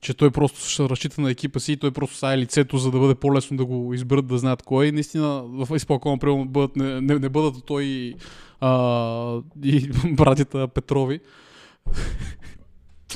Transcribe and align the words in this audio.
че 0.00 0.14
той 0.14 0.30
просто 0.30 0.68
ще 0.68 0.88
разчита 0.88 1.20
на 1.20 1.30
екипа 1.30 1.60
си 1.60 1.72
и 1.72 1.76
той 1.76 1.90
просто 1.90 2.16
са 2.16 2.38
лицето, 2.38 2.78
за 2.78 2.90
да 2.90 2.98
бъде 2.98 3.14
по-лесно 3.14 3.56
да 3.56 3.64
го 3.64 3.94
изберат, 3.94 4.26
да 4.26 4.38
знаят 4.38 4.62
кой. 4.62 4.86
И 4.86 4.92
наистина 4.92 5.42
в 5.46 5.76
изпълкома, 5.76 6.18
примерно, 6.18 6.70
не, 6.76 7.00
не, 7.00 7.18
не 7.18 7.28
бъдат 7.28 7.64
той 7.66 7.84
и, 7.84 8.14
а, 8.60 9.40
и 9.64 9.90
братята 10.12 10.68
Петрови. 10.68 11.20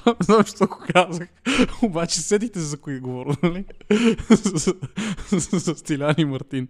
Не 0.06 0.14
знам, 0.20 0.44
що 0.44 0.66
го 0.66 0.82
казах. 0.92 1.28
Обаче 1.82 2.20
седите 2.20 2.60
за 2.60 2.76
кои 2.76 3.00
говоря, 3.00 3.36
нали? 3.42 3.64
За, 5.30 5.58
за, 5.58 6.26
Мартин. 6.26 6.68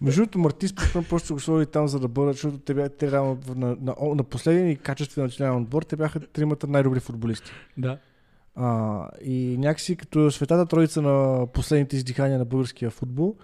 Между 0.00 0.20
другото, 0.20 0.38
Мартин 0.38 0.68
според 0.68 1.08
просто 1.08 1.34
го 1.34 1.40
сложи 1.40 1.66
там, 1.66 1.88
за 1.88 2.00
да 2.00 2.08
бъдат, 2.08 2.34
защото 2.34 2.58
те, 2.58 2.74
бяха, 2.74 2.88
те 2.88 3.10
реално 3.10 3.38
на, 3.56 3.76
на, 3.80 3.94
на, 4.14 4.24
последния 4.24 4.76
качествен 4.76 5.24
национален 5.24 5.62
отбор, 5.62 5.82
те 5.82 5.96
бяха 5.96 6.20
тримата 6.20 6.66
най-добри 6.66 7.00
футболисти. 7.00 7.50
да. 7.78 7.98
А, 8.54 9.08
и 9.24 9.56
някакси 9.58 9.96
като 9.96 10.30
светата 10.30 10.66
троица 10.66 11.02
на 11.02 11.46
последните 11.46 11.96
издихания 11.96 12.38
на 12.38 12.44
българския 12.44 12.90
футбол, 12.90 13.36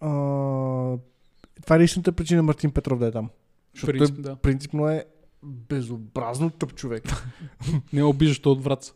а, 0.00 0.08
това 1.62 1.74
е 1.74 1.76
единствената 1.76 2.12
причина 2.12 2.42
Мартин 2.42 2.70
Петров 2.70 2.98
да 2.98 3.06
е 3.06 3.10
там. 3.10 3.30
Защото 3.74 3.92
Принцип, 3.92 4.14
той 4.14 4.22
да. 4.22 4.36
принципно 4.36 4.88
е 4.88 5.04
безобразно 5.42 6.50
тъп 6.50 6.74
човек. 6.74 7.04
Не 7.92 8.04
обиждащо 8.04 8.52
от 8.52 8.64
врат. 8.64 8.94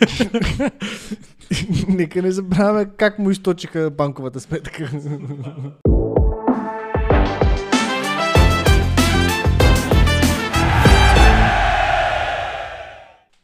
Нека 1.88 2.22
не 2.22 2.30
забравяме 2.30 2.90
как 2.96 3.18
му 3.18 3.30
източиха 3.30 3.90
банковата 3.90 4.40
сметка. 4.40 4.90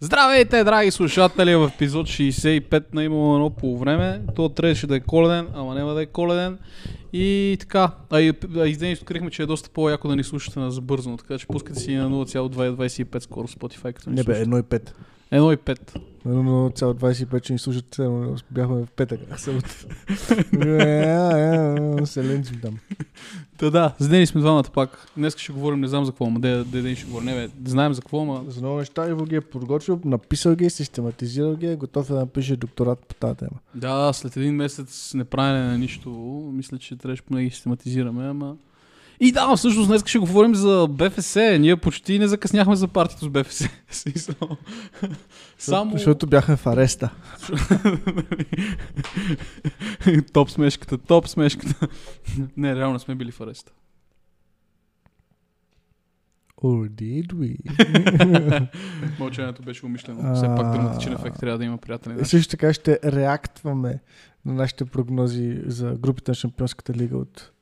Здравейте, 0.00 0.64
драги 0.64 0.90
слушатели, 0.90 1.54
в 1.54 1.70
епизод 1.74 2.06
65 2.06 2.94
на 2.94 3.04
имало 3.04 3.34
едно 3.34 3.50
по 3.50 3.78
време. 3.78 4.20
То 4.36 4.48
трябваше 4.48 4.86
да 4.86 4.96
е 4.96 5.00
коледен, 5.00 5.48
ама 5.54 5.74
няма 5.74 5.94
да 5.94 6.02
е 6.02 6.06
коледен. 6.06 6.58
И 7.12 7.56
така, 7.60 7.90
а 8.10 8.20
и, 8.20 8.32
а 8.56 8.66
и 8.66 8.76
днес 8.76 9.02
открихме, 9.02 9.30
че 9.30 9.42
е 9.42 9.46
доста 9.46 9.70
по-яко 9.70 10.08
да 10.08 10.16
ни 10.16 10.24
слушате 10.24 10.60
на 10.60 10.70
забързано, 10.70 11.16
така 11.16 11.38
че 11.38 11.46
пускате 11.46 11.80
си 11.80 11.94
на 11.94 12.10
0,225 12.10 13.18
скоро 13.18 13.46
в 13.46 13.56
Spotify, 13.56 13.92
като 13.92 14.10
ни 14.10 14.16
Не 14.16 14.24
бе, 14.24 14.44
слушате. 14.44 14.50
1,5. 14.50 14.90
1,5. 15.32 16.00
Но 16.28 16.70
цял 16.74 16.94
25 16.94 17.40
че 17.40 17.52
ни 17.52 17.58
слушат, 17.58 17.98
едно 17.98 18.36
бяхме 18.50 18.76
в 18.76 18.86
петък. 18.96 19.20
а 19.30 19.36
събота. 19.36 19.68
Е, 20.52 20.76
е, 20.76 22.02
е, 22.02 22.06
Се 22.06 22.24
ленчим 22.24 22.60
там. 22.60 22.78
Та 23.58 23.70
да, 23.70 23.94
с 23.98 24.08
Дени 24.08 24.26
сме 24.26 24.40
двамата 24.40 24.64
пак. 24.74 25.08
Днес 25.16 25.36
ще 25.36 25.52
говорим, 25.52 25.80
не 25.80 25.88
знам 25.88 26.04
за 26.04 26.12
какво, 26.12 26.26
ама 26.26 26.40
де, 26.40 26.64
де, 26.64 26.82
де 26.82 26.96
ще 26.96 27.06
говорим. 27.06 27.26
Не, 27.26 27.34
бе, 27.34 27.48
знаем 27.64 27.94
за 27.94 28.00
какво, 28.00 28.22
ама 28.22 28.44
За 28.48 28.60
много 28.60 28.78
неща 28.78 29.08
Иво 29.08 29.24
ги 29.24 29.36
е 29.36 29.40
подготвил, 29.40 30.00
написал 30.04 30.54
ги, 30.54 30.70
систематизирал 30.70 31.56
ги, 31.56 31.66
е 31.66 31.76
готов 31.76 32.10
е 32.10 32.12
да 32.12 32.18
напише 32.18 32.56
докторат 32.56 32.98
по 32.98 33.14
тази 33.14 33.36
тема. 33.36 33.58
Да, 33.74 34.12
след 34.12 34.36
един 34.36 34.54
месец 34.54 35.14
не 35.14 35.24
на 35.34 35.78
нищо, 35.78 36.10
мисля, 36.54 36.78
че 36.78 36.96
трябваше 36.96 37.22
поне 37.22 37.44
ги 37.44 37.50
систематизираме, 37.50 38.28
ама... 38.28 38.56
И 39.20 39.32
да, 39.32 39.56
всъщност 39.56 39.88
днес 39.88 40.02
ще 40.06 40.18
говорим 40.18 40.54
за 40.54 40.86
БФС. 40.90 41.36
Ние 41.36 41.76
почти 41.76 42.18
не 42.18 42.28
закъсняхме 42.28 42.76
за 42.76 42.88
партито 42.88 43.24
с 43.24 43.28
БФС. 43.28 43.64
Само... 45.58 45.92
Защото 45.92 46.26
бяхме 46.26 46.56
в 46.56 46.66
ареста. 46.66 47.10
топ 50.32 50.50
смешката, 50.50 50.98
топ 50.98 51.28
смешката. 51.28 51.88
не, 52.56 52.76
реално 52.76 52.98
сме 52.98 53.14
били 53.14 53.32
в 53.32 53.40
ареста. 53.40 53.72
Or 56.62 56.88
did 56.88 57.32
we? 57.32 58.68
Мълчанието 59.18 59.62
беше 59.62 59.86
умишлено. 59.86 60.34
Все 60.34 60.46
пак 60.46 60.72
драматичен 60.72 61.12
ефект 61.12 61.40
трябва 61.40 61.58
да 61.58 61.64
има 61.64 61.78
приятели. 61.78 62.14
И 62.20 62.24
също 62.24 62.50
така 62.50 62.72
ще 62.72 62.98
реактваме 63.04 64.00
на 64.44 64.54
нашите 64.54 64.84
прогнози 64.84 65.62
за 65.66 65.90
групите 65.90 66.30
на 66.30 66.34
Шампионската 66.34 66.94
лига 66.94 67.16
от... 67.16 67.52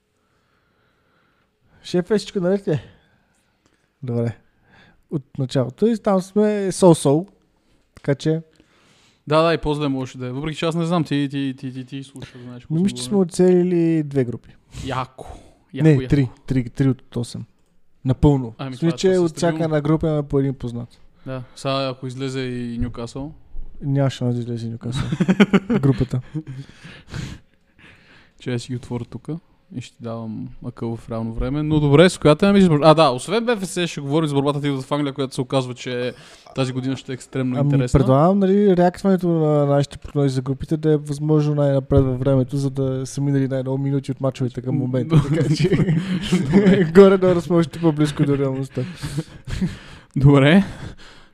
Шеф 1.84 2.11
е 2.11 2.19
всичко 2.19 2.41
наред 2.41 2.69
ли? 2.69 2.81
Добре. 4.03 4.37
От 5.11 5.22
началото. 5.39 5.87
И 5.87 5.99
там 5.99 6.21
сме 6.21 6.72
сол-сол. 6.72 7.28
Така 7.95 8.15
че, 8.15 8.43
Да, 9.27 9.43
да, 9.43 9.55
и 9.55 9.59
по-зле 9.59 9.89
може 9.89 10.19
да 10.19 10.27
е. 10.27 10.31
Въпреки 10.31 10.59
че 10.59 10.67
аз 10.67 10.75
не 10.75 10.87
знам, 10.87 11.05
ти, 11.05 11.28
ти, 11.31 11.55
ти, 11.59 11.73
ти, 11.73 11.84
ти 11.84 12.05
слушаш, 12.05 12.43
знаеш. 12.43 12.62
какво 12.62 12.75
мисля, 12.75 12.97
че 12.97 13.03
сме 13.03 13.17
оцелили 13.17 14.03
две 14.03 14.25
групи. 14.25 14.56
Яко. 14.87 15.27
Яко, 15.75 15.89
Не, 15.89 16.09
три. 16.09 16.28
Три, 16.47 16.71
три 16.71 16.89
от 16.89 17.03
8. 17.11 17.41
Напълно. 18.05 18.55
Ами, 18.59 18.77
това 18.77 18.89
е 18.89 18.91
Смисля, 18.91 18.97
че 18.97 19.19
от 19.19 19.37
всяка 19.37 19.65
една 19.65 19.81
група 19.81 20.06
имаме 20.06 20.28
по 20.28 20.39
един 20.39 20.55
познат. 20.55 21.00
Да, 21.27 21.43
сега 21.56 21.89
ако 21.89 22.06
излезе 22.06 22.41
и 22.41 22.78
Нюкасъл. 22.78 23.34
Няма 23.83 24.11
шанс 24.11 24.34
да 24.34 24.41
излезе 24.41 24.69
Нюкасъл. 24.69 25.09
Групата. 25.81 26.21
Че 28.41 28.59
си 28.59 28.73
ги 28.73 28.77
отворя 28.77 29.05
тук 29.05 29.28
и 29.76 29.80
ще 29.80 29.97
давам 30.00 30.48
акъл 30.66 30.97
в 30.97 31.10
реално 31.10 31.32
време. 31.32 31.62
Но 31.62 31.80
добре, 31.80 32.08
с 32.08 32.19
която 32.19 32.44
имаме 32.44 32.58
избор. 32.58 32.80
А, 32.82 32.94
да, 32.94 33.10
освен 33.10 33.44
БФС 33.44 33.86
ще 33.86 34.00
говорим 34.00 34.28
за 34.28 34.34
борбата 34.34 34.60
ти 34.60 34.70
в 34.70 34.92
Англия, 34.92 35.12
която 35.12 35.34
се 35.34 35.41
оказва, 35.41 35.75
че 35.75 36.12
тази 36.54 36.72
година 36.72 36.97
ще 36.97 37.12
е 37.12 37.14
екстремно 37.14 37.56
Ами, 37.58 37.66
интересна. 37.66 37.98
предлагам, 37.98 38.38
нали, 38.38 38.76
реактването 38.76 39.28
на 39.28 39.66
нашите 39.66 39.98
прогнози 39.98 40.34
за 40.34 40.42
групите 40.42 40.76
да 40.76 40.92
е 40.92 40.97
възможно 40.97 41.54
най-напред 41.54 42.04
във 42.04 42.19
времето, 42.19 42.56
за 42.56 42.70
да 42.70 43.06
са 43.06 43.20
минали 43.20 43.48
най-много 43.48 43.78
минути 43.78 44.10
от 44.10 44.20
мачовете 44.20 44.62
към 44.62 44.76
момента. 44.76 45.22
така 45.28 45.54
че 45.54 45.69
горе 46.94 47.19
да 47.19 47.41
сме 47.41 47.56
още 47.56 47.81
по-близко 47.81 48.25
до 48.25 48.38
реалността. 48.38 48.82
Добре. 50.16 50.64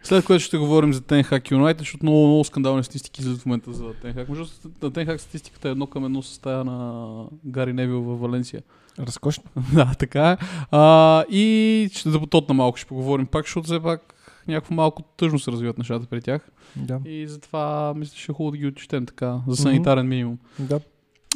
След 0.02 0.24
което 0.24 0.44
ще 0.44 0.58
говорим 0.58 0.92
за 0.92 1.00
Тенхак 1.00 1.50
Юнайтед, 1.50 1.78
защото 1.78 2.04
много, 2.04 2.26
много 2.26 2.44
скандални 2.44 2.84
статистики 2.84 3.20
излизат 3.20 3.42
в 3.42 3.46
момента 3.46 3.72
за 3.72 3.92
Тенхак. 4.02 4.28
Между 4.28 4.44
на 4.82 4.90
Тенхак 4.90 5.20
статистиката 5.20 5.68
е 5.68 5.70
едно 5.70 5.86
към 5.86 6.04
едно 6.04 6.22
с 6.22 6.38
тая 6.38 6.64
на 6.64 7.24
Гари 7.44 7.72
Невил 7.72 8.02
във 8.02 8.20
Валенсия. 8.20 8.62
Разкошно. 8.98 9.44
да, 9.74 9.94
така 9.98 10.30
е. 10.30 10.36
А, 10.70 11.24
и 11.30 11.88
ще 11.92 12.10
за 12.10 12.20
Тотна 12.20 12.54
малко 12.54 12.78
ще 12.78 12.88
поговорим 12.88 13.26
пак, 13.26 13.44
защото 13.44 13.64
все 13.64 13.82
пак 13.82 14.14
някакво 14.48 14.74
малко 14.74 15.02
тъжно 15.02 15.38
се 15.38 15.52
развиват 15.52 15.78
нещата 15.78 16.06
при 16.06 16.20
тях. 16.20 16.50
Да. 16.76 17.00
И 17.04 17.28
затова 17.28 17.94
мисля, 17.96 18.14
че 18.16 18.32
е 18.32 18.34
хубаво 18.34 18.50
да 18.50 18.56
ги 18.56 18.66
отчетем 18.66 19.06
така, 19.06 19.40
за 19.48 19.56
санитарен 19.56 20.08
минимум. 20.08 20.38
да. 20.58 20.80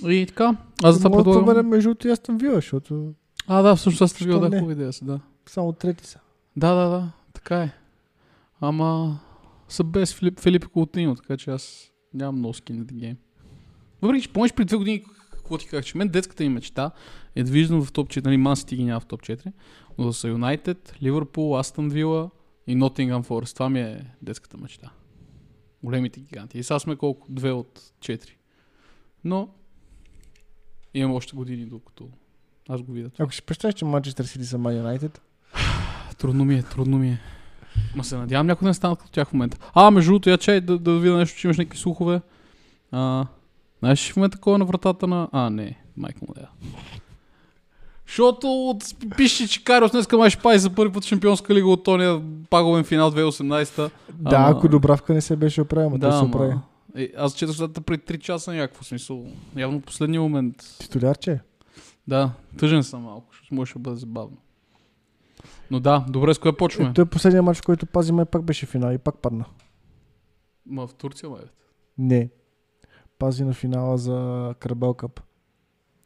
И 0.09 0.27
така, 0.27 0.57
аз 0.83 0.95
за 0.95 1.01
това 1.01 1.11
Мога 1.11 1.25
да 1.25 1.39
предлагам... 1.39 1.69
между 1.69 1.89
другото 1.89 2.09
и 2.09 2.11
Астон 2.11 2.39
Вила, 2.39 2.55
защото 2.55 3.13
А, 3.47 3.63
да, 3.63 3.77
всъщност 3.77 4.03
аз 4.03 4.25
бил 4.25 4.33
Защо 4.33 4.51
да 4.51 4.57
хубава 4.59 4.73
идея 4.73 4.93
си, 4.93 5.05
да. 5.05 5.21
само 5.47 5.73
трети 5.73 6.07
са. 6.07 6.19
Да, 6.57 6.75
да, 6.75 6.89
да, 6.89 7.11
така 7.35 7.63
е. 7.63 7.73
Ама 8.65 9.21
са 9.69 9.85
без 9.85 10.15
Филип, 10.15 10.41
Филип 10.41 10.69
Култино, 10.69 11.15
така 11.15 11.37
че 11.37 11.51
аз 11.51 11.93
нямам 12.15 12.39
много 12.39 12.55
скин 12.55 12.77
на 12.77 12.85
гейм. 12.85 13.17
Въпреки, 14.03 14.23
че 14.23 14.33
помниш 14.33 14.53
преди 14.53 14.67
две 14.67 14.77
години 14.77 15.05
какво 15.31 15.59
ти 15.59 15.69
казах, 15.69 15.85
че 15.85 15.99
мен 15.99 16.09
детската 16.09 16.43
ми 16.43 16.49
мечта 16.49 16.91
е 17.35 17.43
да 17.45 17.51
виждам 17.51 17.85
в 17.85 17.93
топ 17.93 18.09
4, 18.09 18.25
нали 18.25 18.37
Ман 18.37 18.57
Сити 18.57 18.77
ги 18.77 18.85
няма 18.85 19.01
в 19.01 19.07
топ 19.07 19.23
4, 19.23 19.53
но 19.99 20.07
да 20.07 20.13
са 20.13 20.29
Юнайтед, 20.29 20.95
Ливърпул, 21.03 21.59
Астън 21.59 21.89
Вила 21.89 22.31
и 22.67 22.75
Нотингъм 22.75 23.23
Форест. 23.23 23.55
Това 23.55 23.71
ми 23.71 23.81
е 23.81 24.15
детската 24.23 24.57
мечта. 24.57 24.93
Големите 25.83 26.21
гиганти. 26.21 26.59
И 26.59 26.63
сега 26.63 26.79
сме 26.79 26.97
колко? 26.97 27.27
Две 27.31 27.53
от 27.53 27.93
четири. 28.01 28.37
Но 29.25 29.49
имам 30.95 31.13
още 31.13 31.37
години, 31.37 31.67
докато 31.67 32.09
аз 32.69 32.83
го 32.83 32.93
видя. 32.93 33.11
Ако 33.19 33.35
си 33.35 33.43
представиш, 33.43 33.75
че 33.75 33.85
Манчестър 33.85 34.25
Сити 34.25 34.45
са 34.45 34.59
Man 34.59 34.99
United, 34.99 35.19
Трудно 36.19 36.45
ми 36.45 36.55
е, 36.55 36.63
трудно 36.63 36.99
ми 36.99 37.09
е. 37.09 37.21
Ма 37.97 38.05
се 38.05 38.17
надявам 38.17 38.47
някой 38.47 38.65
да 38.65 38.71
не 38.71 38.75
станат 38.75 38.99
като 38.99 39.11
тях 39.13 39.29
в 39.29 39.33
момента. 39.33 39.59
А, 39.75 39.91
между 39.91 40.11
другото, 40.11 40.31
я 40.31 40.39
чай 40.39 40.61
да, 40.61 40.79
да 40.79 40.99
видя 40.99 41.17
нещо, 41.17 41.39
че 41.39 41.47
имаш 41.47 41.59
някакви 41.59 41.79
слухове. 41.79 42.21
А, 42.93 43.27
знаеш 43.79 44.09
ли 44.09 44.13
в 44.13 44.17
момента 44.17 44.39
кой 44.39 44.55
е 44.55 44.59
на 44.59 44.65
вратата 44.65 45.07
на... 45.07 45.29
А, 45.33 45.51
не, 45.51 45.79
майка 45.97 46.19
му 46.29 46.35
да. 46.35 46.49
Защото 48.07 48.47
от- 48.47 49.17
пише, 49.17 49.49
че 49.49 49.65
Кариос 49.65 49.91
днес 49.91 50.13
май 50.13 50.31
ще 50.31 50.43
пази 50.43 50.59
за 50.59 50.71
първи 50.71 50.93
път 50.93 51.05
Шампионска 51.05 51.55
лига 51.55 51.69
от 51.69 51.85
тония 51.85 52.23
паговен 52.51 52.85
финал 52.85 53.11
2018. 53.11 53.91
да, 54.13 54.37
Ама- 54.37 54.49
ако 54.51 54.69
Добравка 54.69 55.15
не 55.15 55.21
се 55.21 55.37
беше 55.37 55.61
оправил, 55.63 55.91
да, 55.91 56.11
той 56.11 56.19
се 56.19 56.25
оправи. 56.25 56.53
ама... 56.53 56.63
Е, 56.97 57.09
аз 57.17 57.35
четах 57.35 57.57
следата 57.57 57.81
преди 57.81 58.03
3 58.03 58.19
часа 58.19 58.53
някакво 58.53 58.85
смисъл. 58.85 59.27
Явно 59.57 59.81
последния 59.81 60.21
момент. 60.21 60.57
Титулярче 60.79 61.31
е. 61.33 61.41
Да, 62.09 62.31
тъжен 62.59 62.83
съм 62.83 63.03
малко, 63.03 63.27
защото 63.33 63.55
може 63.55 63.73
да 63.73 63.79
бъде 63.79 63.97
забавно. 63.97 64.37
Но 65.71 65.81
да, 65.81 66.05
добре, 66.09 66.35
с 66.35 66.39
кое 66.39 66.57
почваме? 66.57 66.91
Е, 66.91 66.93
той 66.93 67.07
последния 67.07 67.43
матч, 67.43 67.61
който 67.61 67.87
пази, 67.87 68.13
май 68.13 68.25
пак 68.25 68.43
беше 68.43 68.67
финал 68.67 68.93
и 68.93 68.99
пак 68.99 69.19
падна. 69.19 69.45
Ма 70.67 70.87
в 70.87 70.95
Турция, 70.95 71.31
бе. 71.31 71.37
Не. 71.99 72.31
Пази 73.19 73.45
на 73.45 73.53
финала 73.55 73.99
за 73.99 74.55
Карабел 74.59 74.95
Къп. 74.95 75.21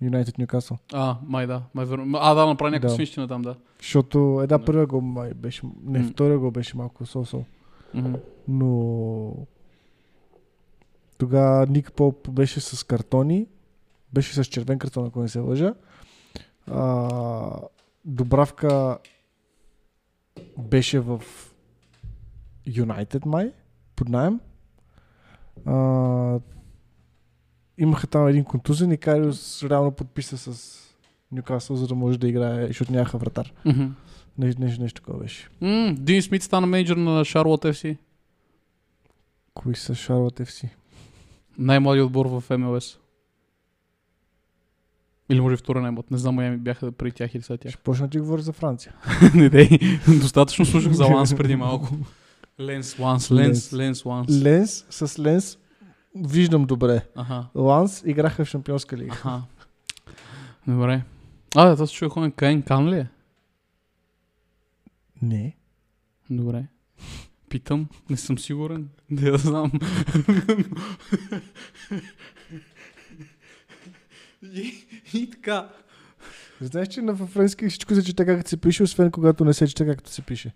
Юнайтед 0.03 0.39
Ньюкасъл. 0.39 0.79
А, 0.93 1.17
май 1.27 1.47
да. 1.47 1.63
Май 1.75 1.85
верно. 1.87 2.19
А, 2.21 2.35
да, 2.35 2.47
направи 2.47 2.71
някаква 2.71 2.89
Да. 2.89 2.95
свинщина 2.95 3.29
там, 3.29 3.43
да. 3.43 3.57
Защото 3.79 4.41
една 4.43 4.59
Да. 4.59 4.65
първия 4.65 4.87
гол 4.87 5.01
май 5.01 5.35
беше, 5.35 5.63
не, 5.85 6.03
втория 6.03 6.39
гол 6.39 6.51
беше 6.51 6.77
малко. 6.77 7.05
Мгм. 7.95 8.15
Но 8.49 9.33
тогава 11.19 11.67
Ник 11.67 11.93
Поп 11.93 12.31
беше 12.31 12.61
с 12.61 12.85
картони, 12.85 13.47
беше 14.13 14.35
с 14.35 14.45
червен 14.45 14.79
картон, 14.79 15.07
ако 15.07 15.23
не 15.23 15.29
се 15.29 15.39
лъжа. 15.39 15.75
А, 16.71 17.51
Добравка 18.05 18.99
беше 20.59 21.01
в 21.01 21.23
Юнайтед 22.67 23.27
май, 23.27 23.53
под 23.97 24.09
найем. 24.09 24.41
А, 25.67 26.41
имаха 27.79 28.07
там 28.07 28.29
един 28.29 28.45
контузен 28.45 28.93
и 28.93 28.97
Кариус 28.97 29.63
реално 29.63 29.93
подписа 29.93 30.39
с 30.39 30.79
Нюкасъл, 31.33 31.77
за 31.77 31.87
да 31.87 31.95
може 31.95 32.19
да 32.19 32.29
играе, 32.29 32.67
защото 32.67 32.93
нямаха 32.93 33.19
вратар. 33.19 33.53
Мгм. 33.65 33.87
Нещо, 34.39 34.63
нещо, 34.63 34.83
нещо 34.83 35.03
такова 35.03 35.19
беше. 35.19 35.49
М, 35.61 35.95
Дин 35.99 36.23
Смит 36.23 36.43
стана 36.43 36.67
менеджер 36.67 36.97
на 36.97 37.25
Шарлот 37.25 37.65
FC. 37.65 37.97
Кои 39.55 39.75
са 39.75 39.95
Шарлот 39.95 40.39
FC? 40.39 40.69
Най-младият 41.59 42.07
отбор 42.07 42.27
в 42.27 42.59
МЛС. 42.59 42.99
Или 45.31 45.41
може 45.41 45.57
втора 45.57 45.81
най-млад. 45.81 46.11
Не 46.11 46.19
знам, 46.19 46.35
Майами 46.35 46.57
бяха 46.57 46.93
преди 46.93 47.13
тях 47.13 47.35
или 47.35 47.43
след 47.43 47.61
тях. 47.61 47.73
Ще 47.73 47.83
почна 47.83 48.07
да 48.07 48.11
ти 48.11 48.19
говоря 48.19 48.43
за 48.43 48.53
Франция. 48.53 48.95
не 49.35 49.49
дей. 49.49 49.69
Достатъчно 50.21 50.67
слушах 50.67 50.93
за 50.93 51.05
Ланс 51.05 51.37
преди 51.37 51.57
малко. 51.57 51.97
Ленс, 52.61 52.99
Ланс, 52.99 53.31
Ленс, 53.31 53.73
Ленс, 53.73 54.05
Ланс. 54.05 54.43
Ленс, 54.43 54.87
с 54.91 55.19
Ленс 55.19 55.59
виждам 56.15 56.65
добре. 56.65 57.07
Аха, 57.17 57.47
Ланс 57.55 58.03
играха 58.07 58.45
в 58.45 58.49
Шампионска 58.49 58.97
лига. 58.97 59.13
аха. 59.13 59.43
Добре. 60.67 61.03
А, 61.57 61.65
да, 61.65 61.75
това 61.75 61.87
се 61.87 61.95
чуя 61.95 62.11
ходен 62.11 62.33
Кайн 62.33 62.63
Кан 62.63 62.89
ли 62.89 62.99
е? 62.99 63.09
Не. 65.23 65.57
Добре. 66.31 66.65
Питам, 67.49 67.89
не 68.11 68.17
съм 68.17 68.39
сигурен. 68.39 68.89
Не 69.11 69.31
да 69.31 69.39
знам. 69.39 69.73
и, 74.43 74.73
и 75.15 75.31
така. 75.31 75.69
Знаеш, 76.61 76.89
че 76.89 77.03
на 77.03 77.17
френски 77.17 77.69
всичко 77.69 77.95
се 77.95 78.05
чете 78.05 78.27
както 78.27 78.51
се 78.51 78.57
пише, 78.57 78.83
освен 78.83 79.11
когато 79.11 79.45
не 79.45 79.55
се 79.55 79.67
чете 79.67 79.87
както 79.87 80.11
се 80.11 80.23
пише. 80.23 80.55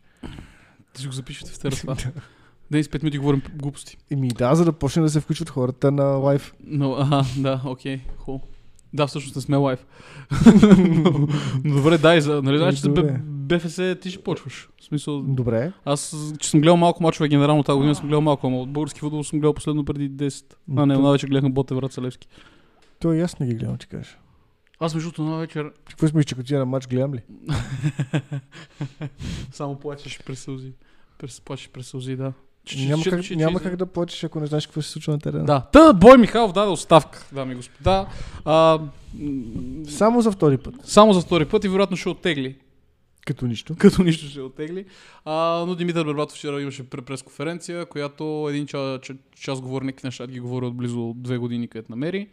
Да 0.95 1.01
си 1.01 1.07
го 1.07 1.13
запишете 1.13 1.71
в 1.71 1.81
това. 1.81 1.97
Днес 2.71 2.89
5 2.89 3.03
минути 3.03 3.19
говорим 3.19 3.43
глупости. 3.55 3.97
Еми 4.11 4.29
да, 4.29 4.55
за 4.55 4.65
да 4.65 4.73
почне 4.73 5.03
да 5.03 5.11
се 5.11 5.21
включват 5.21 5.51
хората 5.51 5.91
на 5.91 6.05
лайф. 6.05 6.55
Но, 6.65 6.93
аха, 6.93 7.25
да, 7.37 7.63
окей, 7.65 8.01
хубаво. 8.17 8.47
Да, 8.95 9.07
всъщност 9.07 9.37
не 9.37 9.43
сме 9.43 9.57
лайв. 9.57 9.87
но, 10.63 11.29
но 11.65 11.77
добре, 11.77 11.99
дай, 11.99 12.21
за, 12.21 12.43
нали 12.43 12.59
знаеш, 12.59 12.75
че 12.75 12.81
за 12.81 12.91
БФС 13.23 13.81
ти 14.01 14.11
ще 14.11 14.23
почваш. 14.23 14.69
В 14.81 14.85
смисъл, 14.85 15.23
Добре. 15.23 15.73
аз, 15.85 16.17
че 16.39 16.51
съм 16.51 16.61
гледал 16.61 16.77
малко 16.77 17.03
мачове 17.03 17.29
генерално 17.29 17.63
тази 17.63 17.77
година, 17.77 17.95
съм 17.95 18.07
гледал 18.07 18.21
малко, 18.21 18.47
ама 18.47 18.61
от 18.61 18.73
български 18.73 19.01
футбол 19.01 19.25
съм 19.25 19.39
гледал 19.39 19.55
последно 19.55 19.85
преди 19.85 20.11
10. 20.11 20.55
А, 20.77 20.87
не, 20.87 20.99
най-вече 20.99 21.27
гледах 21.27 21.43
на 21.43 21.51
Ботев 21.51 21.77
Врат 21.77 21.99
Левски. 21.99 22.29
То 23.03 23.13
и 23.13 23.21
аз 23.21 23.39
не 23.39 23.47
ги 23.47 23.55
гледам, 23.55 23.79
ти 23.79 23.87
кажа. 23.87 24.17
Аз 24.81 24.95
между 24.95 25.11
другото 25.11 25.23
на 25.23 25.39
вечер 25.39 25.73
Какво 25.89 26.07
си 26.09 26.17
мислиш, 26.17 26.29
че 26.29 26.35
като 26.35 26.55
на 26.55 26.65
матч 26.67 26.87
гледам 26.87 27.15
ли? 27.15 27.21
само 29.53 29.79
плачеш 29.79 30.21
през 30.27 30.39
сълзи. 30.41 30.73
През, 31.19 31.41
плачеш 31.41 31.69
през 31.69 31.87
сълзи, 31.87 32.17
да. 32.17 32.33
Че- 32.65 32.87
няма 32.87 33.03
че- 33.03 33.11
как, 33.11 33.23
че- 33.23 33.37
няма 33.37 33.59
че- 33.59 33.65
как 33.65 33.77
да 33.77 33.87
плачеш, 33.87 34.25
ако 34.25 34.41
не 34.41 34.47
знаеш 34.47 34.67
какво 34.67 34.83
се 34.83 34.91
случва 34.91 35.13
на 35.13 35.19
терена. 35.19 35.45
Да. 35.45 35.61
Та, 35.73 35.93
Бой 35.93 36.19
Михайлов 36.19 36.53
даде 36.53 36.71
оставка, 36.71 37.27
дами 37.33 37.53
и 37.53 37.57
господа. 37.57 38.07
А, 38.45 38.81
Само 39.89 40.21
за 40.21 40.33
втори 40.33 40.59
път. 40.59 40.75
само 40.85 41.13
за 41.13 41.21
втори 41.21 41.45
път 41.45 41.65
и 41.65 41.69
вероятно 41.69 41.97
ще 41.97 42.09
оттегли. 42.09 42.57
Като 43.27 43.47
нищо. 43.47 43.75
като 43.79 44.03
нищо 44.03 44.27
ще 44.27 44.41
оттегли. 44.41 44.85
А, 45.25 45.65
но 45.67 45.75
Димитър 45.75 46.05
Бербатов 46.05 46.37
вчера 46.37 46.63
имаше 46.63 46.91
пре- 46.91 47.01
пресконференция, 47.03 47.87
която 47.87 48.47
един 48.51 48.67
час, 48.67 49.01
час, 49.01 49.17
час 49.41 49.61
говори 49.61 49.85
някакви 49.85 50.07
неща, 50.07 50.27
ги 50.27 50.41
говори 50.41 50.67
от 50.67 50.77
близо 50.77 51.13
две 51.17 51.39
години, 51.39 51.69
където 51.69 51.93
намери. 51.93 52.29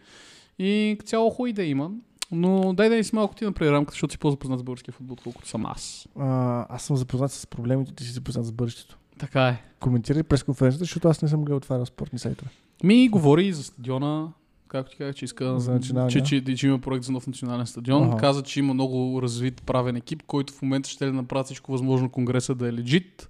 И 0.60 0.98
цяло 1.06 1.30
хубави 1.30 1.54
да 1.54 1.64
има. 1.64 1.92
Но 2.32 2.74
дай 2.74 2.90
да 2.90 2.96
ни 2.96 3.04
си 3.04 3.16
малко 3.16 3.36
ти 3.36 3.46
направи 3.46 3.72
рамката, 3.72 3.94
защото 3.94 4.12
си 4.12 4.18
по-запознат 4.18 4.60
с 4.60 4.64
българския 4.64 4.94
футбол, 4.94 5.18
колкото 5.24 5.48
съм 5.48 5.66
аз. 5.66 6.08
А, 6.20 6.66
аз 6.76 6.84
съм 6.84 6.98
запознат 6.98 7.32
с 7.32 7.48
проблемите, 7.48 7.96
ти 7.96 8.04
си 8.04 8.12
запознат 8.12 8.46
с 8.46 8.52
бъдещето. 8.52 8.98
Така 9.20 9.48
е. 9.48 9.64
Коментирай 9.80 10.24
през 10.24 10.44
конференцията, 10.44 10.84
защото 10.84 11.08
аз 11.08 11.22
не 11.22 11.28
съм 11.28 11.44
гледал 11.44 11.60
това 11.60 11.78
на 11.78 11.86
спортни 11.86 12.20
сайтове. 12.20 12.52
Ми 12.84 13.10
говори 13.10 13.54
за 13.54 13.64
стадиона, 13.64 14.32
както 14.69 14.92
ти 14.92 14.98
казах, 14.98 15.16
че 15.16 15.25
иска, 15.25 15.45
начинание. 15.45 16.10
че, 16.10 16.21
че, 16.21 16.56
че, 16.56 16.68
има 16.68 16.80
проект 16.80 17.06
за 17.06 17.12
нов 17.12 17.27
национален 17.27 17.68
стадион. 17.68 18.04
Ага. 18.04 18.18
Каза, 18.18 18.44
че 18.44 18.60
има 18.60 18.74
много 18.74 19.21
развит 19.21 19.62
правен 19.66 19.95
екип, 19.95 20.24
който 20.27 20.54
в 20.54 20.62
момента 20.62 20.89
ще 20.89 21.12
направи 21.12 21.44
всичко 21.44 21.71
възможно 21.71 22.10
конгреса 22.10 22.56
да 22.56 22.68
е 22.68 22.74
легит. 22.74 23.30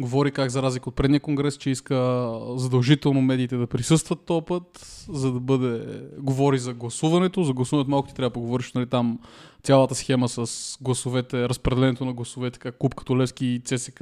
Говори 0.00 0.30
как 0.30 0.50
за 0.50 0.62
разлика 0.62 0.88
от 0.88 0.96
предния 0.96 1.20
конгрес, 1.20 1.56
че 1.56 1.70
иска 1.70 2.30
задължително 2.56 3.22
медиите 3.22 3.56
да 3.56 3.66
присъстват 3.66 4.24
този 4.24 4.44
път, 4.46 5.04
за 5.08 5.32
да 5.32 5.40
бъде... 5.40 6.00
Говори 6.18 6.58
за 6.58 6.74
гласуването. 6.74 7.44
За 7.44 7.52
гласуването 7.52 7.90
малко 7.90 8.08
ти 8.08 8.14
трябва 8.14 8.30
да 8.30 8.34
поговориш, 8.34 8.72
нали, 8.72 8.86
там 8.86 9.18
цялата 9.62 9.94
схема 9.94 10.28
с 10.28 10.76
гласовете, 10.80 11.48
разпределението 11.48 12.04
на 12.04 12.12
гласовете, 12.12 12.58
как 12.58 12.78
Куп 12.78 12.94
като 12.94 13.18
Левски 13.18 13.46
и 13.46 13.60
ЦСК 13.60 14.00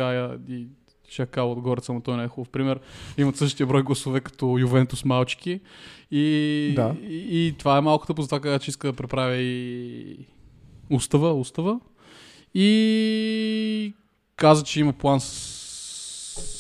и 0.49 0.69
Шакал 1.09 1.53
отгоре, 1.53 1.81
само 1.81 2.01
той 2.01 2.17
не 2.17 2.25
е 2.25 2.29
хубав 2.29 2.49
пример. 2.49 2.81
Имат 3.19 3.37
същия 3.37 3.67
брой 3.67 3.83
гласове 3.83 4.21
като 4.21 4.59
Ювентус 4.59 5.05
малчики. 5.05 5.61
И, 6.11 6.73
Да. 6.77 6.95
и, 7.03 7.47
и 7.47 7.53
това 7.59 7.79
е 7.79 7.83
затова 8.19 8.41
каза, 8.41 8.59
че 8.59 8.71
иска 8.71 8.89
да 8.89 8.93
преправя 8.93 9.37
и 9.37 10.17
устава, 10.91 11.35
устава. 11.35 11.81
И 12.55 13.95
каза, 14.37 14.65
че 14.65 14.81
има 14.81 14.93
план 14.93 15.21
с... 15.21 15.27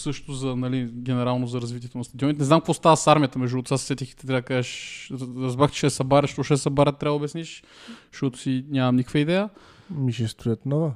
също 0.02 0.32
за, 0.32 0.56
нали, 0.56 0.88
генерално 0.92 1.46
за 1.46 1.60
развитието 1.60 1.98
на 1.98 2.04
стадионите. 2.04 2.38
Не 2.38 2.44
знам 2.44 2.60
какво 2.60 2.74
става 2.74 2.96
с 2.96 3.06
армията, 3.06 3.38
между 3.38 3.56
другото. 3.56 3.74
Аз 3.74 3.80
се 3.80 3.86
сетих 3.86 4.16
ти 4.16 4.26
трябва 4.26 4.40
да 4.40 4.46
кажеш. 4.46 5.10
Разбрах, 5.38 5.70
че 5.70 5.78
ще 5.78 5.90
се 5.90 5.96
събаря, 5.96 6.26
що 6.26 6.42
ще 6.42 6.56
се 6.56 6.62
събаря, 6.62 6.92
трябва 6.92 7.12
да 7.12 7.16
обясниш, 7.16 7.62
защото 8.12 8.38
си 8.38 8.64
нямам 8.68 8.96
никаква 8.96 9.18
идея. 9.18 9.48
Ми 9.90 10.12
ще 10.12 10.28
строят 10.28 10.66
нова. 10.66 10.92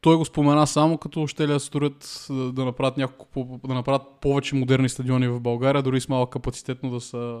Той 0.00 0.16
го 0.16 0.24
спомена 0.24 0.66
само 0.66 0.98
като 0.98 1.26
ще 1.26 1.42
ли 1.42 1.52
да 1.52 1.60
строят 1.60 2.26
да, 2.30 2.64
направят 2.64 2.96
няколко, 2.96 3.60
да 3.68 3.74
направят 3.74 4.02
повече 4.20 4.54
модерни 4.54 4.88
стадиони 4.88 5.28
в 5.28 5.40
България, 5.40 5.82
дори 5.82 6.00
с 6.00 6.08
малък 6.08 6.30
капацитет, 6.30 6.78
но 6.82 6.90
да 6.90 7.00
са 7.00 7.40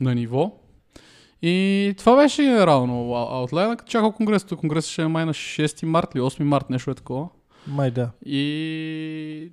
на 0.00 0.14
ниво. 0.14 0.52
И 1.42 1.94
това 1.98 2.16
беше 2.16 2.42
генерално 2.42 3.14
аутлайна, 3.14 3.76
чакал 3.86 4.12
конгрес. 4.12 4.44
Конгрес 4.44 4.88
ще 4.88 5.02
е 5.02 5.08
май 5.08 5.26
на 5.26 5.34
6 5.34 5.86
март 5.86 6.14
или 6.14 6.22
8 6.22 6.42
март, 6.42 6.70
нещо 6.70 6.90
е 6.90 6.94
такова. 6.94 7.28
Май 7.66 7.90
да. 7.90 8.10
И 8.26 9.52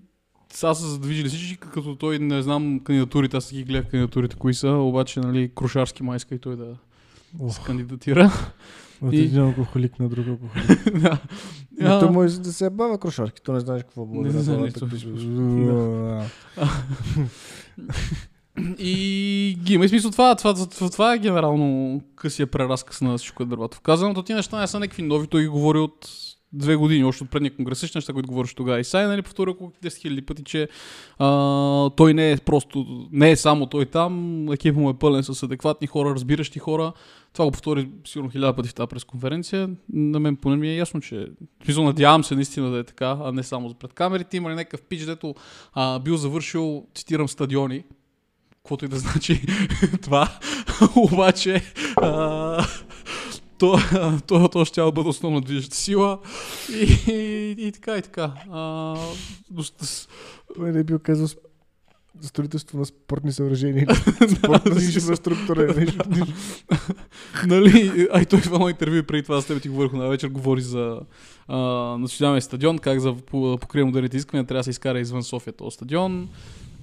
сега 0.54 0.74
са 0.74 0.88
задвижили 0.88 1.28
всички, 1.28 1.58
като 1.58 1.96
той 1.96 2.20
не 2.20 2.42
знам 2.42 2.80
кандидатурите, 2.80 3.38
аз 3.38 3.54
ги 3.54 3.64
гледах 3.64 3.90
кандидатурите 3.90 4.36
кои 4.36 4.54
са, 4.54 4.70
обаче 4.70 5.20
нали, 5.20 5.52
Крушарски 5.56 6.04
май 6.04 6.18
иска 6.18 6.36
и 6.36 6.40
той 6.40 6.56
да 6.56 6.66
се 7.50 7.60
Ох, 7.60 7.66
кандидатира. 7.66 8.32
От 9.04 9.14
И- 9.14 9.18
един 9.18 9.40
алкохолик 9.40 10.00
на 10.00 10.10
друг 10.10 10.28
алкохолик. 10.28 10.94
да. 11.02 11.18
Но 11.82 12.00
той 12.00 12.10
може 12.10 12.40
да 12.40 12.54
се 12.54 12.70
бава 12.70 12.98
крошарки, 12.98 13.42
то 13.42 13.54
не 13.54 13.60
знаеш 13.60 13.84
какво 13.84 14.06
Не 14.06 14.18
бъде. 14.18 14.30
знае 14.32 14.58
Да, 14.58 14.64
нищо. 14.64 14.88
да. 14.88 16.26
И 18.80 19.58
ги 19.60 19.74
има 19.74 19.86
и 19.86 19.90
смисъл 19.90 20.12
това, 20.12 20.36
това, 20.36 20.54
това, 20.68 20.90
това 20.90 21.14
е 21.14 21.20
генерално 21.20 22.02
късия 22.16 22.48
преразказ 22.48 23.02
на 23.02 23.18
всичко, 23.18 23.36
което 23.36 23.50
Дърбатов 23.50 23.80
каза, 23.80 24.10
но 24.10 24.24
тези 24.24 24.36
неща 24.36 24.60
не 24.60 24.68
са 24.68 24.80
някакви 24.80 25.02
нови, 25.04 25.28
той 25.28 25.42
ги 25.42 25.48
говори 25.48 25.78
от 25.78 26.08
две 26.54 26.76
години, 26.76 27.04
още 27.04 27.24
от 27.24 27.30
предния 27.30 27.56
конгрес, 27.56 27.80
същите 27.80 27.98
неща, 27.98 28.14
които 28.14 28.30
говориш 28.30 28.54
тогава. 28.54 28.80
И 28.80 28.84
сега, 28.84 29.08
нали, 29.08 29.22
повторя 29.22 29.52
около 29.52 29.72
10 29.84 29.88
000 29.88 30.26
пъти, 30.26 30.44
че 30.44 30.68
а, 31.20 31.90
той 31.90 32.14
не 32.14 32.32
е 32.32 32.38
просто, 32.38 33.08
не 33.12 33.32
е 33.32 33.36
само 33.36 33.66
той 33.66 33.86
там, 33.86 34.46
екипът 34.52 34.82
му 34.82 34.90
е 34.90 34.94
пълен 34.94 35.24
с 35.24 35.44
адекватни 35.44 35.88
хора, 35.88 36.10
разбиращи 36.10 36.60
хора. 36.60 36.94
Това 37.34 37.46
го 37.46 37.52
повтори 37.52 37.90
сигурно 38.06 38.30
хиляда 38.30 38.56
пъти 38.56 38.70
в 38.70 38.74
тази 38.74 38.88
пресконференция. 38.88 39.70
На 39.94 40.20
мен 40.20 40.36
поне 40.36 40.56
ми 40.56 40.70
е 40.70 40.76
ясно, 40.76 41.02
че... 41.02 41.28
Смисъл, 41.64 41.84
надявам 41.84 42.24
се 42.24 42.36
наистина 42.36 42.70
да 42.70 42.80
е 42.80 42.84
така, 42.84 43.18
а 43.24 43.32
не 43.32 43.44
само 43.44 43.70
за 43.70 43.76
пред 43.76 43.94
камерите. 43.94 44.38
Има 44.38 44.50
ли 44.50 44.56
някакъв 44.56 44.82
пич, 44.82 45.06
дето 45.06 45.36
а, 45.74 46.00
бил 46.00 46.18
завършил, 46.18 46.86
цитирам, 46.96 47.30
стадиони, 47.30 47.84
каквото 48.58 48.86
и 48.86 48.88
да 48.88 48.98
значи 49.00 49.42
това. 50.02 50.30
Обаче, 50.96 51.62
а, 51.96 52.66
то, 53.64 53.78
то, 54.28 54.48
то 54.48 54.66
ще 54.66 54.92
бъде 54.92 55.10
основна 55.10 55.42
движеща 55.42 55.76
сила. 55.76 56.20
И, 56.70 57.12
и, 57.12 57.68
и 57.68 57.72
така, 57.72 57.98
и 57.98 58.02
така. 58.02 58.34
А, 58.52 58.96
не 60.58 60.80
е 60.80 60.84
бил 60.84 61.00
казал 61.00 61.28
строителство 62.22 62.78
на 62.78 62.86
спортни 62.86 63.32
съоръжения. 63.32 63.88
Спортна 64.36 64.84
инфраструктура. 64.84 65.74
нещо. 65.74 66.10
нали, 67.48 68.08
а 68.14 68.22
и 68.22 68.26
той 68.26 68.40
в 68.40 68.46
едно 68.46 68.70
интервю 68.70 69.04
преди 69.04 69.24
това 69.24 69.42
с 69.42 69.46
теб 69.46 69.62
ти 69.62 69.70
говорих 69.70 69.94
на 69.94 70.08
вечер, 70.08 70.28
говори 70.28 70.62
за 70.62 71.00
националния 71.98 72.42
стадион, 72.42 72.78
как 72.78 73.00
за 73.00 73.16
по, 73.16 73.58
покрие 73.62 73.84
модерните 73.84 74.18
искания 74.18 74.46
трябва 74.46 74.60
да 74.60 74.64
се 74.64 74.70
изкара 74.70 75.00
извън 75.00 75.24
София 75.24 75.54
този 75.54 75.74
стадион, 75.76 76.30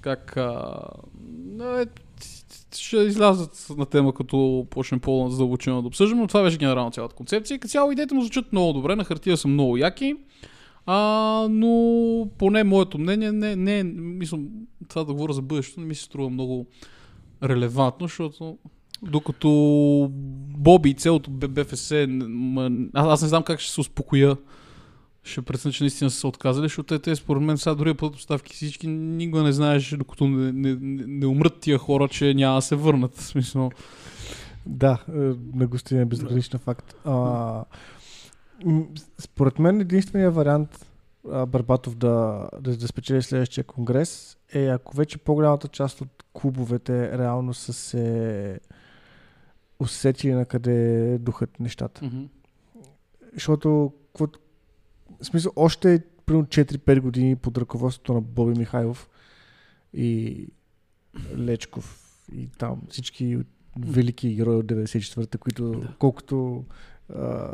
как 0.01 0.35
е, 0.37 1.87
ще 2.77 2.97
излязат 2.97 3.67
на 3.79 3.87
тема, 3.87 4.15
като 4.15 4.67
почнем 4.71 5.01
по-задълбочено 5.01 5.83
да 5.83 5.89
обсъждаме, 5.89 6.21
но 6.21 6.27
това 6.27 6.43
беше 6.43 6.57
генерално 6.57 6.91
цялата 6.91 7.15
концепция. 7.15 7.59
Като 7.59 7.71
цяло 7.71 7.93
идеите 7.93 8.15
му 8.15 8.21
звучат 8.21 8.53
много 8.53 8.73
добре, 8.73 8.97
на 8.97 9.05
хартия 9.05 9.37
са 9.37 9.49
много 9.49 9.77
яки, 9.77 10.15
а, 10.87 11.47
но 11.51 12.29
поне 12.39 12.65
моето 12.65 12.99
мнение, 12.99 13.33
не, 13.33 13.57
не, 13.57 13.83
мисля, 13.83 14.39
това 14.89 15.05
да 15.05 15.13
говоря 15.13 15.33
за 15.33 15.43
бъдещето, 15.43 15.81
не 15.81 15.87
ми 15.87 15.95
се 15.95 16.05
струва 16.05 16.31
много 16.31 16.67
релевантно, 17.43 18.07
защото 18.07 18.59
докато 19.03 19.49
Боби 20.59 20.91
и 20.91 20.95
цялото 20.95 21.31
Б- 21.31 21.49
БФС, 21.49 21.93
аз 22.95 23.23
не 23.23 23.29
знам 23.29 23.43
как 23.43 23.61
ще 23.61 23.73
се 23.73 23.81
успокоя 23.81 24.37
ще 25.25 25.43
преценят, 25.43 25.75
че 25.75 25.85
наистина 25.85 26.11
са 26.11 26.21
се 26.21 26.27
отказали, 26.27 26.65
защото 26.65 26.99
те, 26.99 27.17
според 27.17 27.43
мен 27.43 27.59
сега 27.59 27.75
дори 27.75 27.95
път 27.95 28.17
оставки 28.17 28.55
всички, 28.55 28.87
никога 28.87 29.43
не 29.43 29.53
знаеш, 29.53 29.95
докато 29.99 30.29
не, 30.29 30.53
не, 30.53 30.77
не, 30.81 31.05
не 31.07 31.27
умрат 31.27 31.61
тия 31.61 31.79
хора, 31.79 32.09
че 32.09 32.35
няма 32.35 32.55
да 32.55 32.63
се 32.63 32.77
върнат. 32.77 33.17
В 33.17 33.27
смисъл. 33.27 33.71
Да, 34.67 35.05
е, 35.09 35.19
на 35.55 35.67
гостина 35.67 36.01
е 36.01 36.05
безгранична 36.05 36.59
факт. 36.59 36.95
А, 37.05 37.65
според 39.19 39.59
мен 39.59 39.81
единственият 39.81 40.35
вариант 40.35 40.87
а, 41.31 41.47
Барбатов 41.47 41.97
да, 41.97 42.49
да, 42.61 42.77
да 42.77 42.89
спечели 42.89 43.23
следващия 43.23 43.65
конгрес 43.65 44.37
е 44.53 44.67
ако 44.67 44.97
вече 44.97 45.19
по-голямата 45.19 45.69
част 45.69 46.01
от 46.01 46.25
клубовете 46.33 47.19
реално 47.19 47.55
са 47.55 47.73
се 47.73 48.61
усетили 49.79 50.33
на 50.33 50.45
къде 50.45 51.19
духат 51.19 51.61
нещата. 51.61 52.05
Мгм. 52.05 52.23
Защото 53.35 53.93
в 55.21 55.27
смисъл, 55.27 55.53
още 55.57 56.03
примерно 56.27 56.47
4-5 56.47 57.01
години 57.01 57.37
под 57.37 57.59
ръководството 57.59 58.15
на 58.15 58.21
Боби 58.21 58.59
Михайлов 58.59 59.09
и 59.95 60.47
Лечков 61.37 62.17
и 62.33 62.49
там 62.59 62.83
всички 62.89 63.39
велики 63.79 64.35
герои 64.35 64.57
от 64.57 64.67
94-та, 64.67 65.39
които 65.39 65.71
Да. 65.71 65.95
колкото 65.99 66.65
а, 67.15 67.49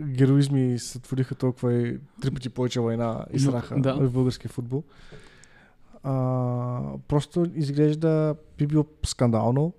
героизми 0.00 0.78
сътвориха 0.78 1.34
толкова 1.34 1.74
и 1.74 1.98
три 2.22 2.30
пъти 2.30 2.48
повече 2.48 2.80
война 2.80 3.26
и 3.32 3.36
Но, 3.36 3.50
сраха 3.50 3.80
да. 3.80 3.94
в 3.94 4.12
българския 4.12 4.50
футбол. 4.50 4.82
А, 6.02 6.98
просто 7.08 7.46
изглежда 7.54 8.36
би 8.58 8.66
било 8.66 8.84
скандално 9.06 9.72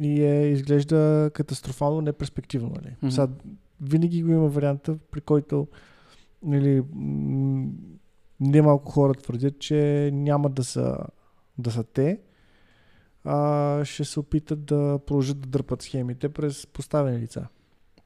и 0.00 0.22
е, 0.22 0.48
изглежда 0.48 1.30
катастрофално 1.34 2.00
неперспективно. 2.00 2.68
Нали? 2.76 2.96
Мгм. 3.02 3.10
Сега, 3.10 3.28
винаги 3.80 4.22
го 4.22 4.30
има 4.30 4.48
варианта, 4.48 4.96
при 5.10 5.20
който 5.20 5.66
нали, 6.42 6.82
м- 6.94 7.68
немалко 8.40 8.92
хора 8.92 9.14
твърдят, 9.14 9.58
че 9.58 10.10
няма 10.12 10.50
да 10.50 10.64
са, 10.64 10.96
да 11.58 11.70
са 11.70 11.84
те, 11.84 12.20
а 13.24 13.84
ще 13.84 14.04
се 14.04 14.20
опитат 14.20 14.64
да 14.64 15.00
продължат 15.06 15.40
да 15.40 15.48
дърпат 15.48 15.82
схемите 15.82 16.28
през 16.28 16.66
поставени 16.66 17.18
лица. 17.18 17.46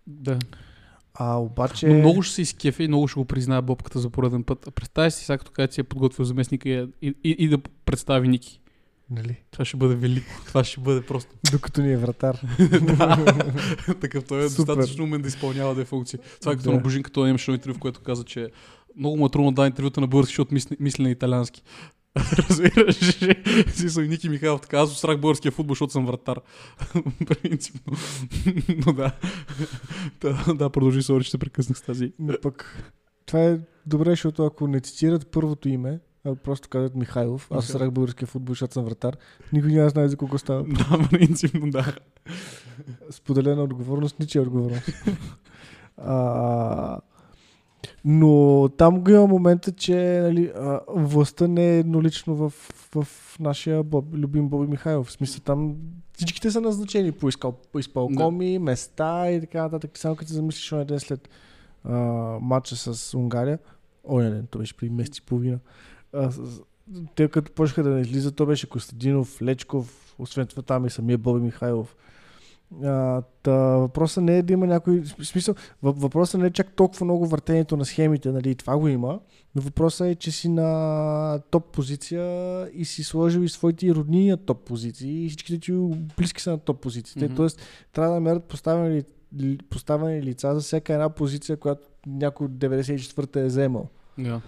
Да. 0.07 0.39
А 1.15 1.37
обаче... 1.37 1.89
Но 1.89 1.95
много 1.95 2.23
ще 2.23 2.35
се 2.35 2.43
изкефи 2.43 2.85
и 2.85 2.89
много 2.89 3.09
ще 3.09 3.21
го 3.21 3.25
признае 3.25 3.62
Бобката 3.62 3.99
за 3.99 4.11
пореден 4.11 4.45
път. 4.45 4.67
А 4.67 4.71
представи 4.71 5.11
си, 5.11 5.25
сега 5.25 5.39
като 5.39 5.73
си 5.73 5.81
е 5.81 5.85
подготвил 5.85 6.25
заместника 6.25 6.69
и, 6.69 6.89
и, 7.03 7.15
и, 7.25 7.37
и 7.39 7.49
да 7.49 7.59
представи 7.59 8.29
Ники. 8.29 8.62
Нали? 9.12 9.42
Това 9.50 9.64
ще 9.64 9.76
бъде 9.76 9.95
велико. 9.95 10.31
Това 10.47 10.64
ще 10.64 10.81
бъде 10.81 11.02
просто. 11.02 11.35
Докато 11.52 11.83
ни 11.83 11.92
е 11.92 11.97
вратар. 11.97 12.40
Такъв 14.00 14.25
той 14.25 14.45
е 14.45 14.49
Супер. 14.49 14.75
достатъчно 14.75 15.04
умен 15.04 15.23
да 15.23 15.28
изпълнява 15.28 15.75
две 15.75 15.85
функции. 15.85 16.19
Това 16.40 16.52
е 16.52 16.57
като 16.57 16.71
Да. 16.71 16.76
на 16.76 16.83
Божинка, 16.83 17.11
той 17.11 17.28
имаше 17.28 17.50
едно 17.50 17.54
интервю, 17.54 17.75
в 17.75 17.78
което 17.78 18.00
каза, 18.00 18.25
че 18.25 18.50
много 18.97 19.16
му 19.16 19.26
е 19.26 19.31
трудно 19.31 19.52
да 19.52 19.66
интервюта 19.66 20.00
на 20.00 20.07
български, 20.07 20.31
защото 20.33 20.54
мисли, 20.54 20.76
мисли 20.81 21.02
на 21.02 21.11
италиански. 21.11 21.62
Разбираш, 22.16 22.97
си 23.75 24.00
Ники 24.00 24.28
Михайлов 24.28 24.61
така, 24.61 24.78
аз 24.78 24.92
усрах 24.92 25.21
българския 25.21 25.52
футбол, 25.52 25.75
защото 25.75 25.92
съм 25.92 26.07
вратар. 26.07 26.40
Принципно. 27.26 27.97
Но 28.87 28.92
да. 28.92 29.12
да, 30.21 30.54
да, 30.54 30.71
продължи 30.71 31.02
че 31.02 31.31
те 31.31 31.38
прекъснах 31.38 31.78
с 31.78 31.83
тази. 31.83 32.12
Но 32.19 32.35
пък 32.42 32.83
това 33.26 33.45
е 33.45 33.61
добре, 33.87 34.11
защото 34.11 34.47
ако 34.47 34.69
не 34.69 34.81
цитират 34.81 35.31
първото 35.31 35.69
име, 35.69 36.00
просто 36.45 36.69
казват 36.69 36.95
Михайлов, 36.95 37.49
аз 37.50 37.67
срах 37.67 37.91
българския 37.91 38.29
футбол, 38.29 38.52
защото 38.52 38.75
съм 38.75 38.85
вратар, 38.85 39.17
никой 39.52 39.73
няма 39.73 39.85
да 39.85 39.91
знае 39.91 40.09
за 40.09 40.17
колко 40.17 40.38
става. 40.38 40.64
Да, 40.64 41.09
принципно, 41.11 41.71
да. 41.71 41.97
Споделена 43.11 43.62
отговорност, 43.62 44.19
ничия 44.21 44.43
отговорност. 44.43 44.88
а, 45.97 47.00
но 48.05 48.69
там 48.76 49.00
го 49.00 49.11
има 49.11 49.26
момента, 49.26 49.73
че 49.73 50.21
нали, 50.23 50.52
а, 50.57 50.81
властта 50.88 51.49
не 51.49 51.75
е 51.75 51.79
еднолично 51.79 52.35
в, 52.35 52.50
в 52.95 53.07
нашия 53.41 53.83
Боб, 53.83 54.05
любим 54.14 54.49
Боби 54.49 54.71
Михайлов. 54.71 55.07
В 55.07 55.12
смисъл 55.12 55.41
там 55.41 55.76
всичките 56.12 56.50
са 56.50 56.61
назначени 56.61 57.12
по, 57.12 57.29
изпълкоми, 57.79 58.59
места 58.59 59.31
и 59.31 59.41
така 59.41 59.62
нататък. 59.62 59.99
Само 59.99 60.17
като 60.17 60.29
се 60.29 60.35
замислиш 60.35 60.85
ден 60.87 61.00
след 61.00 61.29
а, 61.85 61.95
матча 62.41 62.76
с 62.76 63.14
Унгария, 63.14 63.59
оня 64.05 64.31
ден, 64.31 64.47
то 64.50 64.59
беше 64.59 64.76
при 64.76 64.91
месец 64.91 65.19
и 65.19 65.23
половина, 65.23 65.59
а, 66.12 66.31
с- 66.31 66.61
те 67.14 67.28
като 67.28 67.52
почнаха 67.52 67.83
да 67.83 67.90
не 67.90 68.00
излизат, 68.00 68.37
то 68.37 68.47
беше 68.47 68.69
Костадинов, 68.69 69.42
Лечков, 69.42 70.14
освен 70.19 70.47
това 70.47 70.62
там 70.62 70.87
и 70.87 70.90
самия 70.90 71.19
Боби 71.19 71.40
Михайлов. 71.40 71.97
А, 72.85 73.23
та, 73.42 73.52
въпросът 73.57 74.25
не 74.25 74.38
е 74.38 74.42
да 74.42 74.52
има 74.52 74.66
някой... 74.66 75.02
Смисъл, 75.23 75.54
въ- 75.83 75.92
въпросът 75.92 76.40
не 76.40 76.47
е 76.47 76.50
чак 76.50 76.73
толкова 76.73 77.04
много 77.04 77.26
въртението 77.26 77.76
на 77.76 77.85
схемите, 77.85 78.33
нали, 78.33 78.50
и 78.50 78.54
това 78.54 78.78
го 78.78 78.88
има, 78.88 79.21
но 79.54 79.62
въпросът 79.62 80.07
е, 80.07 80.14
че 80.14 80.31
си 80.31 80.49
на 80.49 81.38
топ 81.50 81.64
позиция 81.66 82.25
и 82.73 82.85
си 82.85 83.04
сложил 83.04 83.40
и 83.40 83.49
своите 83.49 83.95
роднини 83.95 84.31
на 84.31 84.37
топ 84.37 84.64
позиции 84.64 85.25
и 85.25 85.28
всичките 85.28 85.61
ти 85.61 85.73
близки 86.16 86.42
са 86.42 86.50
на 86.50 86.59
топ 86.59 86.81
позициите. 86.81 87.25
Мгм. 87.25 87.35
Тоест, 87.37 87.61
трябва 87.92 88.09
да 88.09 88.14
намерят 88.14 88.45
поставени, 88.45 89.02
поставени 89.71 90.23
лица 90.23 90.54
за 90.54 90.61
всяка 90.61 90.92
една 90.92 91.09
позиция, 91.09 91.57
която 91.57 91.83
някой 92.07 92.45
от 92.45 92.52
94-та 92.52 93.40
е 93.40 93.45
вземал. 93.45 93.88
Да. 94.19 94.40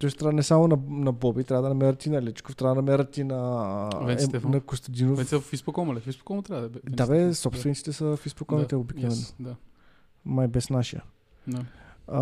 Тоест 0.00 0.18
трябва 0.18 0.32
не 0.32 0.42
само 0.42 0.68
на, 0.68 0.78
на 0.88 1.12
Боби, 1.12 1.44
трябва 1.44 1.62
да 1.62 1.68
намерят 1.68 2.06
и 2.06 2.10
на 2.10 2.22
Лечков, 2.22 2.56
трябва 2.56 2.74
да 2.74 2.82
намерят 2.82 3.16
и 3.16 3.24
на, 3.24 3.90
Венци 4.02 4.36
е, 4.36 4.48
на 4.48 4.60
Костадинов. 4.60 5.18
Вече 5.18 5.40
в 5.40 5.52
изпокома 5.52 5.94
ли? 5.94 6.00
В 6.00 6.06
изпокома 6.06 6.42
трябва 6.42 6.68
да 6.68 6.78
е. 6.78 6.90
Да 6.90 7.06
бе, 7.06 7.34
собствениците 7.34 7.92
са 7.92 8.16
в 8.16 8.26
изпоконите 8.26 8.74
Да, 8.74 8.78
обикновено. 8.78 9.14
yes, 9.14 9.34
да. 9.40 9.56
Май 10.24 10.48
без 10.48 10.70
нашия. 10.70 11.02
Да. 11.46 11.64
А... 12.08 12.20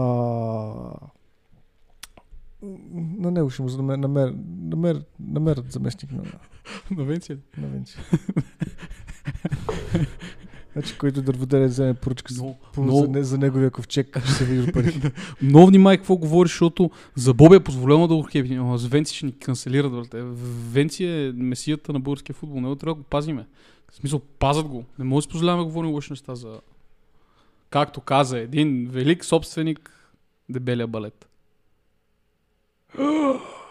На 3.18 3.30
него 3.30 3.50
ще 3.50 3.62
му 3.62 3.68
намер, 3.68 3.96
намер, 3.98 4.34
намер, 4.60 5.04
намерят 5.20 5.72
заместник 5.72 6.12
на, 6.12 6.22
На 6.90 7.04
Венция 7.04 7.36
ли? 7.36 7.40
на 7.58 7.68
Венци. 7.68 7.98
значи, 10.72 10.98
който 10.98 11.22
дърводелец 11.22 11.70
вземе 11.70 11.94
поръчка 11.94 12.34
за, 12.34 12.42
много- 12.78 13.00
за, 13.00 13.08
не, 13.08 13.22
за 13.22 13.38
неговия 13.38 13.70
ковчег, 13.70 14.20
ще 14.20 14.32
се 14.32 14.44
види 14.44 14.72
пари. 14.72 15.12
Много 15.42 15.66
внимай 15.66 15.96
какво 15.96 16.16
говориш, 16.16 16.52
защото 16.52 16.90
за 17.14 17.34
Боби 17.34 17.56
е 17.56 17.60
позволено 17.60 18.08
да 18.08 18.14
го 18.14 18.22
хепи, 18.22 18.54
но 18.54 18.78
за 18.78 18.88
Венци 18.88 19.16
ще 19.16 19.26
ни 19.26 19.38
канцелират. 19.38 19.92
Брате. 19.92 20.22
Венци 20.72 21.04
е 21.04 21.32
месията 21.34 21.92
на 21.92 22.00
българския 22.00 22.34
футбол, 22.34 22.60
него 22.60 22.76
трябва 22.76 22.94
да 22.94 23.00
го 23.00 23.04
пазиме. 23.04 23.46
В 23.90 23.94
смисъл, 23.94 24.20
пазат 24.38 24.66
го. 24.66 24.84
Не 24.98 25.04
може 25.04 25.18
да 25.18 25.22
си 25.22 25.32
позволяваме 25.32 25.62
да 25.62 25.66
говорим 25.66 25.90
лоши 25.90 26.12
неща 26.12 26.34
за... 26.34 26.60
Както 27.70 28.00
каза 28.00 28.38
един 28.38 28.88
велик 28.90 29.24
собственик, 29.24 30.10
дебелия 30.48 30.86
балет. 30.86 31.28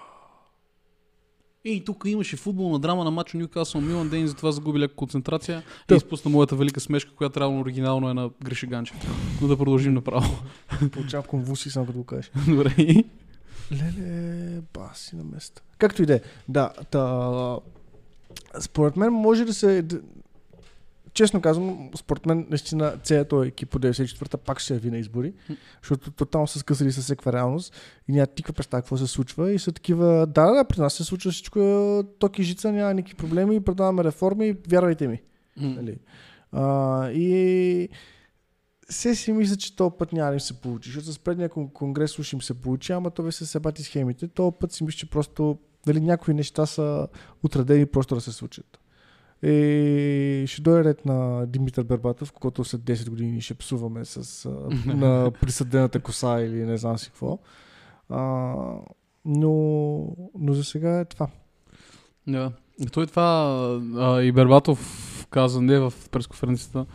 И 1.68 1.84
тук 1.86 2.04
имаше 2.08 2.38
футболна 2.38 2.80
драма 2.80 3.04
на 3.04 3.12
матча 3.12 3.38
Ньюкасъл 3.38 3.82
Милан 3.82 4.10
Ден, 4.10 4.28
затова 4.28 4.52
загуби 4.52 4.80
леко 4.80 4.96
концентрация 4.96 5.64
Да. 5.88 5.96
и 5.96 5.98
изпусна 5.98 6.32
моята 6.32 6.56
велика 6.56 6.80
смешка, 6.80 7.12
която 7.16 7.40
реално 7.40 7.60
оригинално 7.60 8.10
е 8.10 8.14
на 8.14 8.30
Гриши 8.44 8.68
Ганчев. 8.68 8.98
Но 9.42 9.48
да 9.48 9.58
продължим 9.58 9.94
направо. 9.94 10.40
Получавам 10.92 11.26
конвулсии, 11.26 11.72
само 11.72 11.86
като 11.86 11.98
го 11.98 12.04
кажеш. 12.04 12.32
Добре. 12.48 12.76
Леле, 13.72 14.62
баси 14.74 15.16
на 15.16 15.24
место. 15.24 15.62
Както 15.78 16.04
и 16.04 16.06
да 16.06 16.16
е. 16.16 16.22
Да, 16.50 16.72
та, 16.92 17.58
според 18.60 18.96
мен 18.98 19.14
може 19.14 19.46
да 19.46 19.54
се... 19.54 19.86
Честно 21.18 21.42
казвам, 21.42 21.90
според 21.96 22.26
мен 22.26 22.48
наистина 22.50 22.98
целият 23.04 23.30
този 23.30 23.48
екип 23.48 23.70
по 23.70 23.80
94-та 23.80 24.38
пак 24.38 24.60
ще 24.60 24.74
яви 24.74 24.92
на 24.92 24.98
избори, 24.98 25.34
защото 25.82 26.12
тотално 26.12 26.48
са 26.48 26.60
скъсали 26.60 26.92
с 26.92 27.02
всякаква 27.02 27.34
реалност 27.34 27.76
и 28.08 28.12
няма 28.12 28.28
никаква 28.38 28.54
представа 28.54 28.82
какво 28.82 28.98
се 28.98 29.08
случва 29.08 29.52
и 29.52 29.60
са 29.60 29.72
такива, 29.72 30.28
да, 30.28 30.52
да, 30.52 30.64
при 30.64 30.82
нас 30.82 30.94
се 30.94 31.04
случва 31.04 31.32
всичко 31.32 31.60
е, 31.60 32.04
токи 32.20 32.44
жица, 32.44 32.72
няма 32.72 32.94
никакви 32.94 33.16
проблеми, 33.16 33.64
предаваме 33.64 34.04
реформи, 34.04 34.58
вярвайте 34.70 35.08
ми. 35.08 35.22
Нали? 35.58 35.98
А, 36.52 37.10
и 37.10 37.90
се 38.90 39.16
си 39.16 39.32
мисля, 39.32 39.56
че 39.58 39.76
този 39.76 39.96
път 40.00 40.14
няма 40.14 40.30
да 40.30 40.36
им 40.36 40.40
се 40.40 40.62
получи, 40.62 40.90
защото 40.90 41.14
с 41.14 41.20
предния 41.20 41.50
кон- 41.50 41.74
конгрес 41.74 42.20
уж 42.20 42.34
им 42.34 42.42
се 42.42 42.54
получи, 42.54 42.92
ама 42.92 43.12
то 43.12 43.32
се 43.32 43.46
себати 43.46 43.84
схемите. 43.84 44.28
Този 44.28 44.56
път 44.60 44.72
си 44.72 44.84
мисля, 44.84 44.98
че 44.98 45.10
просто 45.10 45.58
дали 45.86 46.02
някои 46.02 46.34
неща 46.34 46.66
са 46.66 47.08
отредени 47.44 47.86
просто 47.86 48.16
да 48.16 48.22
се 48.22 48.32
случат. 48.32 48.80
И 49.44 50.46
ще 50.48 50.62
дойде 50.62 50.84
ред 50.84 51.06
на 51.06 51.46
Димитър 51.48 51.84
Бербатов, 51.84 52.32
когато 52.32 52.64
след 52.64 52.82
10 52.82 53.10
години 53.10 53.42
ще 53.42 53.54
псуваме 53.54 54.06
с, 54.06 54.46
а, 54.46 54.50
на 54.96 55.32
присъдената 55.42 56.00
коса 56.00 56.42
или 56.42 56.66
не 56.66 56.78
знам 56.78 56.98
си 56.98 57.08
какво. 57.08 57.40
А, 58.10 58.54
но, 59.26 59.52
но 60.40 60.54
за 60.54 60.64
сега 60.64 61.00
е 61.00 61.06
това. 61.06 61.28
Да. 62.28 62.52
Той 62.92 63.08
това 63.08 63.46
а, 63.96 64.22
и 64.22 64.32
Бербатов 64.32 65.28
каза 65.30 65.62
не 65.62 65.80
в 65.80 65.94
пресконференцията, 66.12 66.86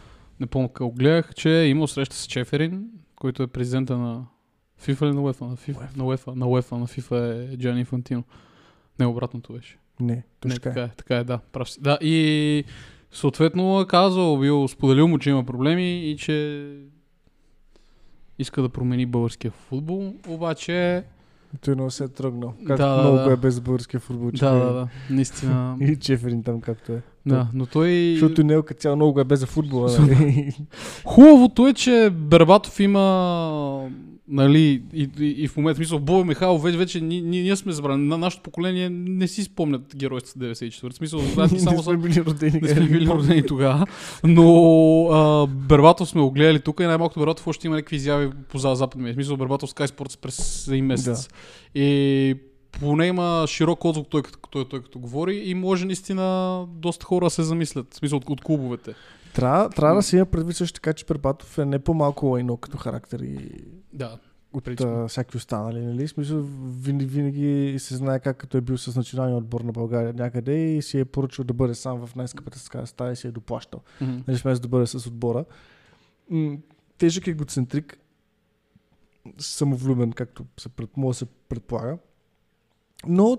не 0.41 0.47
помня 0.47 0.69
какво 0.69 0.91
гледах, 0.91 1.35
че 1.35 1.61
е 1.61 1.69
имал 1.69 1.87
среща 1.87 2.17
с 2.17 2.27
Чеферин, 2.27 2.91
който 3.17 3.43
е 3.43 3.47
президента 3.47 3.99
на 3.99 4.27
FIFA 4.83 5.03
или 5.03 5.15
на 5.15 5.21
UEFA? 5.21 5.41
На 5.41 5.57
FIFA, 5.57 5.97
на 5.97 6.05
UEFA, 6.05 6.35
на 6.35 6.47
UEFA, 6.47 6.73
на 6.73 6.87
FIFA 6.87 7.53
е 7.53 7.57
Джани 7.57 7.81
Инфантино. 7.81 8.25
Не, 8.99 9.07
обратното 9.07 9.53
беше. 9.53 9.79
Не, 10.03 10.13
Не, 10.15 10.23
точно 10.41 10.55
така 10.55 10.71
така 10.71 10.81
е. 10.81 10.85
е, 10.85 10.89
така 10.97 11.17
е, 11.17 11.25
да, 11.25 11.39
прав 11.53 11.71
си. 11.71 11.81
Да, 11.81 11.99
и 12.01 12.65
съответно 13.13 13.81
е 13.81 13.87
казал, 13.87 14.37
бил, 14.37 14.69
споделил 14.69 15.09
му, 15.09 15.19
че 15.19 15.31
има 15.31 15.45
проблеми 15.45 16.11
и 16.11 16.17
че 16.17 16.67
иска 18.39 18.63
да 18.63 18.69
промени 18.69 19.07
българския 19.07 19.51
футбол, 19.51 20.15
обаче... 20.29 21.05
Той 21.61 21.75
много 21.75 21.91
се 21.91 22.05
е 22.05 22.09
тръгнал. 22.09 22.55
Както 22.67 22.83
да, 22.83 22.97
много 23.03 23.17
да. 23.17 23.33
е 23.33 23.37
без 23.37 23.61
българския 23.61 24.01
футбол. 24.01 24.31
Да, 24.31 24.51
да, 24.53 24.73
да, 24.73 24.89
наистина. 25.11 25.77
И 25.81 25.97
Чеферин 25.97 26.43
там 26.43 26.61
както 26.61 26.93
е. 26.93 27.03
да, 27.27 27.49
но 27.55 27.67
той... 27.67 28.17
Защото 28.21 28.45
Нел 28.45 28.63
като 28.63 28.81
цяло 28.81 28.97
много 28.97 29.13
го 29.13 29.21
е 29.21 29.25
без 29.25 29.41
за 29.41 29.47
футбола. 29.47 29.99
Нали? 30.01 30.57
Хубавото 31.05 31.69
е, 31.69 31.75
че 31.75 32.11
Бербатов 32.13 32.81
има 32.81 33.91
нали, 34.29 34.83
и, 34.93 35.11
и, 35.19 35.25
и 35.27 35.49
в 35.49 35.57
момента, 35.57 35.81
мисъл, 35.81 35.99
Бобе 35.99 36.25
Михайлов 36.25 36.63
вече, 36.63 36.79
вече 36.79 37.01
ние, 37.01 37.21
ние, 37.21 37.57
сме 37.57 37.73
забрани. 37.73 38.07
На 38.07 38.19
нашето 38.19 38.43
поколение 38.43 38.91
не 38.91 39.29
си 39.29 39.45
спомнят 39.45 39.97
геройството 39.97 40.47
94. 40.47 40.93
В 40.93 40.95
смисъл, 40.95 41.19
знаят 41.35 41.61
само 41.61 41.77
не 41.77 41.83
сме 41.83 41.97
били 41.97 42.25
родени. 42.25 42.61
не 42.63 42.69
сме 42.69 42.89
били 42.89 43.07
родени 43.07 43.47
тогава. 43.47 43.87
Но 44.25 45.07
а, 45.07 45.47
Бербатов 45.47 46.09
сме 46.09 46.21
го 46.21 46.31
гледали 46.31 46.61
тук 46.61 46.81
и 46.81 46.83
най-малкото 46.83 47.21
Бербатов 47.21 47.47
още 47.47 47.67
има 47.67 47.77
някакви 47.77 47.97
изяви 47.97 48.31
по 48.49 48.59
за- 48.59 48.75
западния. 48.75 49.13
В 49.13 49.15
смисъл 49.15 49.37
Бербатов 49.37 49.71
Sky 49.71 49.87
Sports 49.87 50.19
през 50.19 50.69
един 50.69 50.87
месец. 50.87 51.29
И 51.75 52.35
поне 52.81 53.07
има 53.07 53.45
широк 53.49 53.85
отзвук 53.85 54.07
той, 54.11 54.23
като, 54.23 54.39
той, 54.51 54.69
той 54.69 54.83
като 54.83 54.99
говори 54.99 55.43
и 55.45 55.55
може 55.55 55.85
наистина 55.85 56.67
доста 56.69 57.07
хора 57.07 57.27
да 57.27 57.31
се 57.31 57.43
замислят. 57.43 57.95
В 57.95 57.97
смисъл 57.97 58.17
от, 58.19 58.31
от 58.31 58.41
клубовете. 58.41 58.95
Трябва, 59.35 59.71
трябва 59.71 59.97
да 59.97 60.03
се 60.03 60.17
има 60.17 60.27
предвид 60.27 60.57
също 60.57 60.75
така, 60.75 60.93
че 60.93 61.05
Пербатов 61.05 61.59
е 61.59 61.65
не 61.65 61.79
по-малко 61.79 62.27
лайно 62.27 62.57
като 62.57 62.79
характер 62.79 63.21
и 63.21 63.39
Да. 63.93 64.19
от 64.53 64.65
Принципно. 64.65 65.05
а, 65.05 65.09
всяки 65.09 65.37
останали. 65.37 65.81
Нали? 65.81 66.09
Смисъл, 66.09 66.43
винаги, 66.69 67.07
винаги 67.07 67.79
се 67.79 67.97
знае 67.97 68.21
как 68.21 68.37
като 68.37 68.57
е 68.57 68.61
бил 68.61 68.79
с 68.79 68.97
националния 68.97 69.37
отбор 69.39 69.61
на 69.61 69.73
България 69.73 70.13
някъде 70.13 70.77
и 70.77 70.83
си 70.83 70.99
е 70.99 71.05
поръчал 71.05 71.45
да 71.45 71.55
бъде 71.55 71.75
сам 71.75 72.07
в 72.07 72.15
най-скъпата 72.15 72.87
стая 72.87 73.13
и 73.13 73.17
си 73.17 73.27
е 73.27 73.31
доплащал. 73.31 73.81
Мгм. 74.01 74.13
Нали, 74.29 74.39
вместо 74.39 74.63
да 74.63 74.69
бъде 74.69 74.87
с 74.87 75.07
отбора. 75.07 75.45
Тежък 76.99 77.27
егоцентрик, 77.27 77.99
самовлюбен, 79.39 80.13
както 80.13 80.47
се 80.61 80.69
пред, 80.69 80.97
може 80.97 81.17
да 81.17 81.19
се 81.19 81.27
предполага. 81.49 81.99
Но 83.07 83.39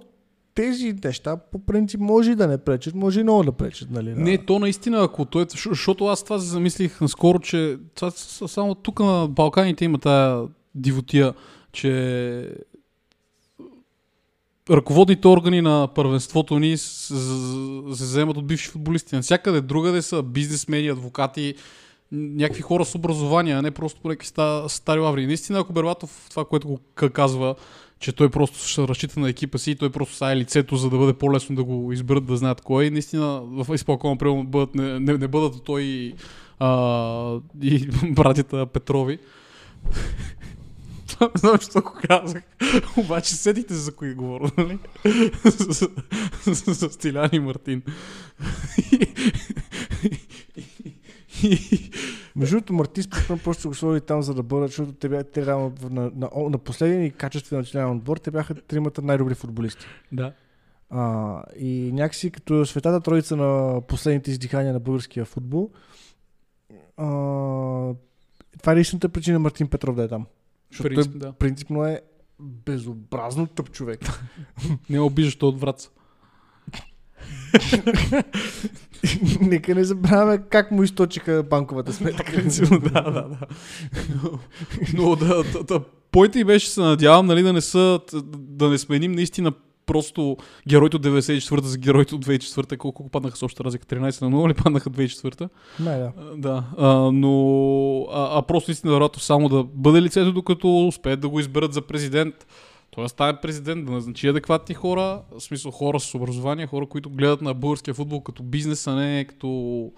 тези 0.55 0.95
неща 1.03 1.37
по 1.37 1.59
принцип 1.59 1.99
може 1.99 2.31
и 2.31 2.35
да 2.35 2.47
не 2.47 2.57
пречат, 2.57 2.95
може 2.95 3.19
и 3.19 3.23
много 3.23 3.43
да 3.43 3.51
пречат. 3.51 3.91
Нали, 3.91 4.09
на- 4.09 4.15
Не, 4.15 4.37
то 4.37 4.59
наистина, 4.59 5.03
ако 5.03 5.25
той, 5.25 5.45
защо- 5.49 5.69
защото 5.69 6.05
аз 6.05 6.23
това 6.23 6.39
се 6.39 6.45
замислих 6.45 7.01
наскоро, 7.01 7.39
че 7.39 7.77
това, 7.95 8.11
само 8.47 8.75
тук 8.75 8.99
на 8.99 9.27
Балканите 9.27 9.85
има 9.85 9.97
тая 9.97 10.43
дивотия, 10.75 11.33
че 11.71 12.55
ръководните 14.69 15.27
органи 15.27 15.61
на 15.61 15.87
първенството 15.95 16.59
ни 16.59 16.77
се 16.77 17.13
вземат 17.89 18.37
от 18.37 18.47
бивши 18.47 18.69
футболисти. 18.69 19.15
Навсякъде 19.15 19.61
другаде 19.61 20.01
са 20.01 20.23
бизнесмени, 20.23 20.87
адвокати, 20.87 21.55
някакви 22.11 22.61
хора 22.61 22.85
с 22.85 22.95
образование, 22.95 23.53
а 23.53 23.61
не 23.61 23.71
просто 23.71 24.01
по 24.01 24.07
някакви 24.07 24.27
ста- 24.27 24.67
стари 24.67 24.99
лаври. 24.99 25.25
Наистина, 25.27 25.59
ако 25.59 25.73
Бербатов 25.73 26.27
това, 26.29 26.45
което 26.45 26.67
го 26.67 26.79
казва, 27.09 27.55
че 28.03 28.11
той 28.11 28.29
просто 28.29 28.67
ще 28.67 28.87
разчита 28.87 29.19
на 29.19 29.29
екипа 29.29 29.57
си 29.57 29.71
и 29.71 29.75
той 29.75 29.89
просто 29.89 30.15
са 30.15 30.31
е 30.31 30.37
лицето, 30.37 30.75
за 30.75 30.89
да 30.89 30.97
бъде 30.97 31.13
по-лесно 31.13 31.55
да 31.55 31.63
го 31.63 31.91
изберат, 31.91 32.25
да 32.25 32.37
знаят 32.37 32.61
кой. 32.61 32.89
наистина 32.89 33.41
в 33.43 33.75
изпълкома, 33.75 34.17
примерно, 34.17 34.43
бъдат, 34.43 34.75
не, 34.75 34.99
не, 34.99 35.17
не 35.17 35.27
бъдат 35.27 35.63
той 35.63 35.81
и, 35.81 36.13
а, 36.59 37.39
и 37.61 37.87
братята 38.11 38.65
Петрови. 38.65 39.19
Не 41.21 41.29
знам, 41.35 41.57
що 41.69 41.81
го 41.81 41.93
казах. 42.07 42.43
Обаче 42.97 43.35
седите 43.35 43.73
за 43.73 43.95
кои 43.95 44.13
говоря, 44.13 44.51
нали? 44.57 44.79
За- 46.45 46.89
Стилян 46.89 47.29
и 47.33 47.39
Мартин. 47.39 47.81
Между 52.35 52.55
другото, 52.55 52.73
Мартин 52.73 53.03
според 53.03 53.43
просто 53.43 53.67
го 53.67 53.75
сложи 53.75 54.01
там, 54.01 54.21
за 54.21 54.33
да 54.33 54.43
бъдат, 54.43 54.69
защото 54.69 54.91
те, 54.91 55.09
бяха, 55.09 55.23
те 55.23 55.45
реално 55.45 55.73
на, 55.89 56.11
на, 56.15 56.29
на, 56.49 56.57
последния 56.57 57.05
и 57.05 57.11
качествен 57.11 57.59
национален 57.59 57.97
отбор, 57.97 58.17
те 58.17 58.31
бяха 58.31 58.55
тримата 58.55 59.01
най-добри 59.01 59.35
футболисти. 59.35 59.85
Да. 60.11 60.33
А, 60.89 61.43
и 61.59 61.91
някакси 61.93 62.31
като 62.31 62.65
светата 62.65 63.01
троица 63.01 63.35
на 63.35 63.81
последните 63.81 64.31
издихания 64.31 64.73
на 64.73 64.79
българския 64.79 65.25
футбол, 65.25 65.71
а, 66.97 67.05
това 68.59 68.71
е 68.71 68.71
единствената 68.71 69.09
причина 69.09 69.39
Мартин 69.39 69.67
Петров 69.67 69.95
да 69.95 70.03
е 70.03 70.07
там. 70.07 70.25
Защото 70.71 70.89
Принцип, 70.89 71.11
той 71.11 71.19
да. 71.19 71.33
принципно 71.33 71.85
е 71.85 72.01
безобразно 72.39 73.47
тъп 73.47 73.71
човек. 73.71 73.99
Не 74.89 74.99
обиждаш 74.99 75.37
от 75.41 75.59
врат. 75.59 75.91
Нека 79.41 79.75
не 79.75 79.83
забравяме 79.83 80.43
как 80.49 80.71
му 80.71 80.83
източиха 80.83 81.43
банковата 81.49 81.93
сметка. 81.93 82.43
Да, 82.71 83.01
да, 83.01 83.11
да. 83.11 83.37
Но, 84.93 85.15
да, 85.15 85.43
да, 85.43 85.63
да, 85.63 85.81
поинта 86.11 86.39
и 86.39 86.43
беше, 86.43 86.69
се 86.69 86.81
надявам, 86.81 87.25
нали, 87.25 87.41
да 87.41 87.53
не 87.53 87.61
са, 87.61 87.99
да 88.33 88.69
не 88.69 88.77
сменим 88.77 89.11
наистина 89.11 89.51
просто 89.85 90.37
героите 90.67 90.95
от 90.95 91.05
94-та 91.05 91.67
за 91.67 91.77
героите 91.77 92.15
от 92.15 92.25
2004-та. 92.25 92.77
Колко, 92.77 92.95
колко 92.95 93.11
паднаха 93.11 93.37
с 93.37 93.43
обща 93.43 93.63
разлика? 93.63 93.85
13 93.85 94.21
на 94.21 94.31
0 94.37 94.49
ли 94.49 94.53
паднаха 94.53 94.89
2004-та? 94.89 95.49
Не, 95.79 95.97
да. 95.97 96.11
Да, 96.37 96.63
а, 96.77 97.11
но 97.11 98.07
а, 98.11 98.39
а 98.39 98.41
просто 98.41 98.71
наистина 98.71 98.93
вероятно 98.93 99.19
само 99.21 99.49
да 99.49 99.63
бъде 99.63 100.01
лицето, 100.01 100.31
докато 100.31 100.87
успеят 100.87 101.19
да 101.19 101.29
го 101.29 101.39
изберат 101.39 101.73
за 101.73 101.81
президент. 101.81 102.35
Той 102.95 103.09
стане 103.09 103.39
президент, 103.41 103.85
да 103.85 103.91
назначи 103.91 104.27
адекватни 104.27 104.75
хора, 104.75 105.21
в 105.31 105.41
смисъл 105.41 105.71
хора 105.71 105.99
с 105.99 106.15
образование, 106.15 106.67
хора, 106.67 106.85
които 106.85 107.09
гледат 107.09 107.41
на 107.41 107.53
българския 107.53 107.93
футбол 107.93 108.21
като 108.21 108.43
бизнес, 108.43 108.87
а 108.87 108.95
не 108.95 109.25
като 109.25 109.91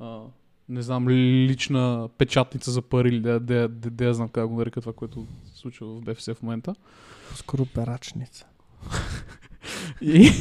а, 0.00 0.20
не 0.68 0.82
знам, 0.82 1.08
лична 1.08 2.08
печатница 2.18 2.70
за 2.70 2.82
пари 2.82 3.08
или 3.08 3.20
да, 3.20 3.40
да, 3.40 3.68
да, 3.68 3.90
да, 3.90 4.14
знам 4.14 4.28
как 4.28 4.48
го 4.48 4.56
нарека 4.56 4.80
това, 4.80 4.92
което 4.92 5.26
се 5.52 5.58
случва 5.58 5.86
в 5.86 6.00
БФС 6.00 6.34
в 6.34 6.42
момента. 6.42 6.74
Скоро 7.34 7.66
перачница. 7.66 8.46
И, 10.02 10.32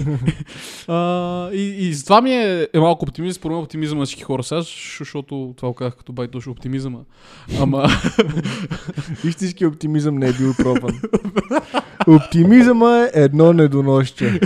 а, 0.88 1.50
и, 1.54 1.88
и 1.88 1.94
затова 1.94 2.22
ми 2.22 2.32
е, 2.32 2.68
е 2.74 2.80
малко 2.80 3.06
оптимизъм, 3.06 3.34
според 3.34 3.56
мен 3.56 3.64
оптимизъм 3.64 4.00
на 4.00 4.06
всички 4.06 4.24
хора 4.24 4.44
сега, 4.44 4.62
защото 5.00 5.54
това 5.58 5.70
го 5.70 5.76
казах 5.76 5.96
като 5.96 6.14
бай 6.14 6.28
точно 6.28 6.52
оптимизъма. 6.52 7.00
Ама, 7.60 7.88
Истински 9.24 9.66
оптимизъм 9.66 10.16
не 10.16 10.28
е 10.28 10.34
бил 10.34 10.54
пробван. 10.58 11.02
Оптимизъма 12.08 13.08
е 13.14 13.24
едно 13.24 13.54
недоносче. 13.54 14.40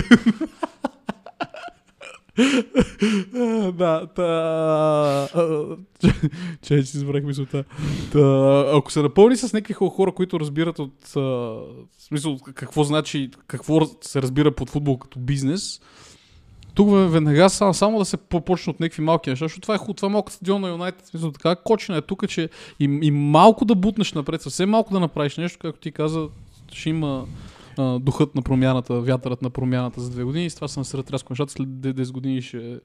Да, 3.72 4.06
та... 4.14 5.28
Че, 6.62 6.82
си 6.82 6.96
избрах 6.96 7.24
мисълта. 7.24 7.64
Та, 8.12 8.64
ако 8.74 8.92
се 8.92 9.02
напълни 9.02 9.36
с 9.36 9.52
някакви 9.52 9.74
хо- 9.74 9.90
хора, 9.90 10.12
които 10.12 10.40
разбират 10.40 10.78
от... 10.78 10.92
В 11.08 11.62
смисъл, 11.98 12.38
какво 12.54 12.84
значи, 12.84 13.30
какво 13.46 13.80
се 14.00 14.22
разбира 14.22 14.50
под 14.50 14.70
футбол 14.70 14.98
като 14.98 15.18
бизнес, 15.18 15.80
тук 16.74 16.88
веднага 16.90 17.50
само, 17.50 17.74
само 17.74 17.98
да 17.98 18.04
се 18.04 18.16
по- 18.16 18.40
почне 18.40 18.70
от 18.70 18.80
някакви 18.80 19.02
малки 19.02 19.30
неща, 19.30 19.44
защото 19.44 19.60
това 19.60 19.74
е 19.74 19.78
хубаво, 19.78 19.94
това 19.94 20.06
е 20.06 20.12
малко 20.12 20.32
стадион 20.32 20.60
на 20.60 20.68
Юнайтед, 20.68 21.06
смисъл 21.06 21.32
така, 21.32 21.56
кочина 21.56 21.98
е 21.98 22.02
тук, 22.02 22.28
че 22.28 22.48
и, 22.80 22.98
и 23.02 23.10
малко 23.10 23.64
да 23.64 23.74
бутнеш 23.74 24.12
напред, 24.12 24.42
съвсем 24.42 24.70
малко 24.70 24.92
да 24.92 25.00
направиш 25.00 25.36
нещо, 25.36 25.58
както 25.62 25.80
ти 25.80 25.92
каза, 25.92 26.28
ще 26.72 26.90
има 26.90 27.26
а, 27.78 27.98
духът 27.98 28.34
на 28.34 28.42
промяната, 28.42 29.00
вятърът 29.00 29.42
на 29.42 29.50
промяната 29.50 30.00
за 30.00 30.10
две 30.10 30.24
години 30.24 30.46
и 30.46 30.50
с 30.50 30.54
това 30.54 30.68
се 30.68 30.80
насред 30.80 31.10
рязко 31.10 31.32
нещата, 31.32 31.52
след 31.52 31.68
10 31.68 32.12
години 32.12 32.42
ще 32.42 32.80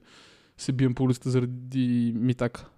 се 0.58 0.72
бием 0.72 0.94
по 0.94 1.02
улицата 1.02 1.30
заради 1.30 2.12
Митака. 2.16 2.68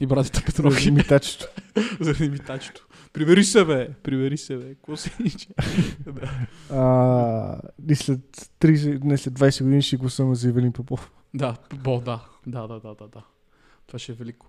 И 0.00 0.06
братята 0.06 0.42
Петровки. 0.46 0.90
Митачето. 0.90 1.46
заради 2.00 2.30
Митачето. 2.30 2.86
Прибери 3.12 3.44
се, 3.44 3.64
бе! 3.64 3.88
Прибери 4.02 4.38
се, 4.38 4.56
бе! 4.56 4.74
Какво 4.74 4.96
се 4.96 5.10
ниче? 5.20 5.48
да. 6.06 6.46
А, 6.70 7.60
и 7.88 7.94
след 7.94 8.20
30, 8.60 9.04
не 9.04 9.18
след 9.18 9.34
20 9.34 9.62
години 9.62 9.82
ще 9.82 9.96
гласуваме 9.96 10.34
за 10.34 10.48
Ивелин 10.48 10.72
Попов. 10.72 11.12
Да, 11.34 11.56
бо, 11.74 12.00
да. 12.00 12.24
Да, 12.46 12.66
да, 12.66 12.80
да, 12.80 12.94
да, 12.94 13.08
да. 13.08 13.24
Това 13.86 13.98
ще 13.98 14.12
е 14.12 14.14
велико. 14.14 14.46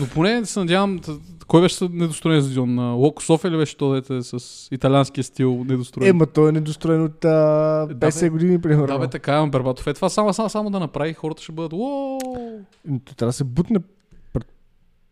Но 0.00 0.06
поне 0.06 0.46
се 0.46 0.58
надявам, 0.58 1.00
кой 1.46 1.60
беше 1.60 1.88
недостроен 1.92 2.42
стадион? 2.42 2.74
На 2.74 2.90
Локо 2.92 3.22
София 3.22 3.50
ли 3.50 3.56
беше 3.56 3.76
то, 3.76 3.92
дете 3.92 4.16
е 4.16 4.22
с 4.22 4.68
италианския 4.70 5.24
стил 5.24 5.64
недостроен? 5.68 6.08
Е, 6.08 6.12
ма 6.12 6.26
той 6.26 6.48
е 6.48 6.52
недостроен 6.52 7.04
от 7.04 7.24
а, 7.24 7.28
Да, 7.90 8.10
50 8.10 8.20
бе. 8.20 8.28
години, 8.28 8.60
примерно. 8.60 8.86
да, 8.86 8.98
бе, 8.98 9.08
така 9.08 9.42
е, 9.42 9.46
Бербатов. 9.46 9.86
Е, 9.86 9.94
това 9.94 10.08
само, 10.08 10.32
само, 10.34 10.48
само 10.50 10.70
да 10.70 10.80
направи, 10.80 11.12
хората 11.12 11.42
ще 11.42 11.52
бъдат, 11.52 11.72
уоу! 11.72 12.18
Ами, 12.88 13.00
трябва 13.00 13.28
да 13.28 13.32
се 13.32 13.44
бутне. 13.44 13.78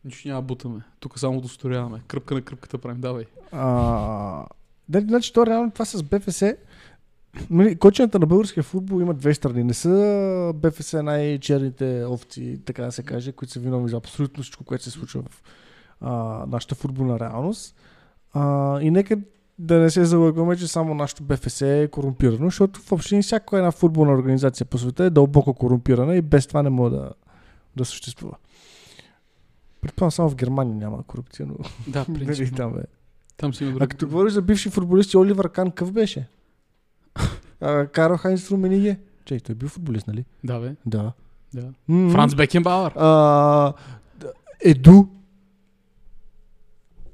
Нищо 0.05 0.29
няма 0.29 0.41
да 0.41 0.47
бутаме. 0.47 0.81
Тук 1.01 1.19
само 1.19 1.39
удостоверяваме. 1.39 2.01
Кръпка 2.07 2.35
на 2.35 2.43
кръпката 2.43 2.79
правим. 2.79 3.01
Давай. 3.01 3.25
А, 3.53 4.45
да, 4.89 5.01
значи 5.01 5.33
то 5.33 5.47
реално 5.47 5.71
това 5.71 5.85
с 5.85 6.03
БФС. 6.03 6.43
Нали, 7.51 7.77
Кочената 7.77 8.19
на 8.19 8.27
българския 8.27 8.63
футбол 8.63 9.01
има 9.01 9.15
две 9.15 9.35
страни. 9.35 9.65
Не 9.65 9.75
са 9.75 10.53
БФС 10.55 10.93
най-черните 10.93 12.05
овци, 12.09 12.61
така 12.65 12.85
да 12.85 12.93
се 12.93 13.03
каже, 13.03 13.33
които 13.33 13.53
са 13.53 13.61
виновни 13.61 13.89
за 13.89 13.97
абсолютно 13.97 14.43
всичко, 14.43 14.65
което 14.65 14.85
се 14.85 14.91
случва 14.91 15.23
в 15.23 15.43
а, 16.01 16.13
нашата 16.49 16.75
футболна 16.75 17.21
реалност. 17.21 17.77
А, 18.33 18.81
и 18.81 18.91
нека 18.91 19.19
да 19.59 19.79
не 19.79 19.91
се 19.91 20.05
залъгваме, 20.05 20.57
че 20.57 20.69
само 20.69 20.95
нашето 20.95 21.23
БФС 21.23 21.63
е 21.63 21.89
корумпирано, 21.93 22.47
защото 22.47 22.81
въобще 22.89 23.23
всяка 23.23 23.57
една 23.59 23.71
футболна 23.71 24.13
организация 24.13 24.67
по 24.67 24.79
света 24.79 25.05
е 25.05 25.11
дълбоко 25.11 25.55
корумпирана 25.55 26.17
и 26.17 26.23
без 26.23 26.47
това 26.47 26.63
не 26.63 26.71
може 26.71 26.95
да, 26.95 27.11
да 27.77 27.85
съществува. 27.85 28.37
Предполагам, 29.81 30.11
само 30.11 30.31
в 30.31 30.37
Германия 30.37 30.77
няма 30.77 31.03
корупция, 31.03 31.47
но 31.47 31.55
Да, 31.89 32.05
нали, 32.09 32.25
принципно. 32.27 32.57
там 32.57 32.79
е. 32.79 32.83
Там 33.37 33.55
си 33.55 33.65
има 33.65 33.73
А 33.73 33.79
друг. 33.79 33.91
като 33.91 34.07
говориш 34.07 34.33
за 34.33 34.43
бивши 34.43 34.71
футболисти, 34.71 35.17
Оливър 35.17 35.49
Кан 35.49 35.71
къв 35.71 35.93
беше? 35.93 36.29
А, 37.61 37.87
Карл 37.87 38.17
Хайнц 38.17 38.51
Румениге. 38.51 38.99
Чей, 39.25 39.41
той 39.41 39.53
е 39.53 39.57
бил 39.57 39.69
футболист, 39.69 40.07
нали? 40.07 40.25
Да, 40.45 40.59
бе. 40.59 40.75
Да. 40.87 41.13
Да. 41.55 41.63
Франц. 42.13 42.35
А, 42.97 43.73
д- 44.17 44.27
Еду. 44.61 45.05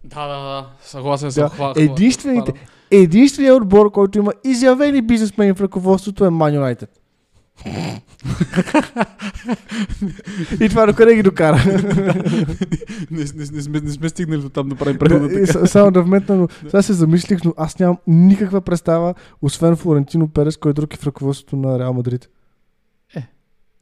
Да, 0.04 0.26
да, 0.28 0.42
да. 0.42 0.66
Съгласен 0.80 1.32
съм. 1.32 1.42
Да. 1.42 1.48
Хва, 1.48 1.72
Единствените-. 1.76 2.52
Единственият 2.90 3.56
отбор, 3.56 3.90
който 3.90 4.18
има 4.18 4.32
изявени 4.44 5.02
бизнесмени 5.02 5.52
в 5.52 5.60
ръководството 5.60 6.24
е 6.24 6.28
Man 6.28 6.74
United. 6.76 6.88
И 10.60 10.68
това 10.68 10.86
докъде 10.86 11.14
ги 11.14 11.22
докара. 11.22 11.56
не, 13.10 13.24
не, 13.24 13.44
не, 13.52 13.62
сме, 13.62 13.80
не 13.80 13.90
сме 13.90 14.08
стигнали 14.08 14.40
до 14.40 14.48
там 14.48 14.68
да 14.68 14.76
правим 14.76 14.98
прехода 14.98 15.28
Да, 15.28 15.40
и 15.40 15.46
така. 15.46 15.66
Само 15.66 15.90
да 15.90 16.02
вметна, 16.02 16.36
но 16.36 16.48
сега 16.62 16.82
се 16.82 16.92
замислих, 16.92 17.44
но 17.44 17.54
аз 17.56 17.78
нямам 17.78 17.96
никаква 18.06 18.60
представа, 18.60 19.14
освен 19.42 19.76
Флорентино 19.76 20.28
Перес, 20.28 20.56
кой 20.56 20.72
друг 20.72 20.94
е 20.94 20.96
в 20.96 21.06
ръководството 21.06 21.56
на 21.56 21.78
Реал 21.78 21.92
Мадрид. 21.92 22.28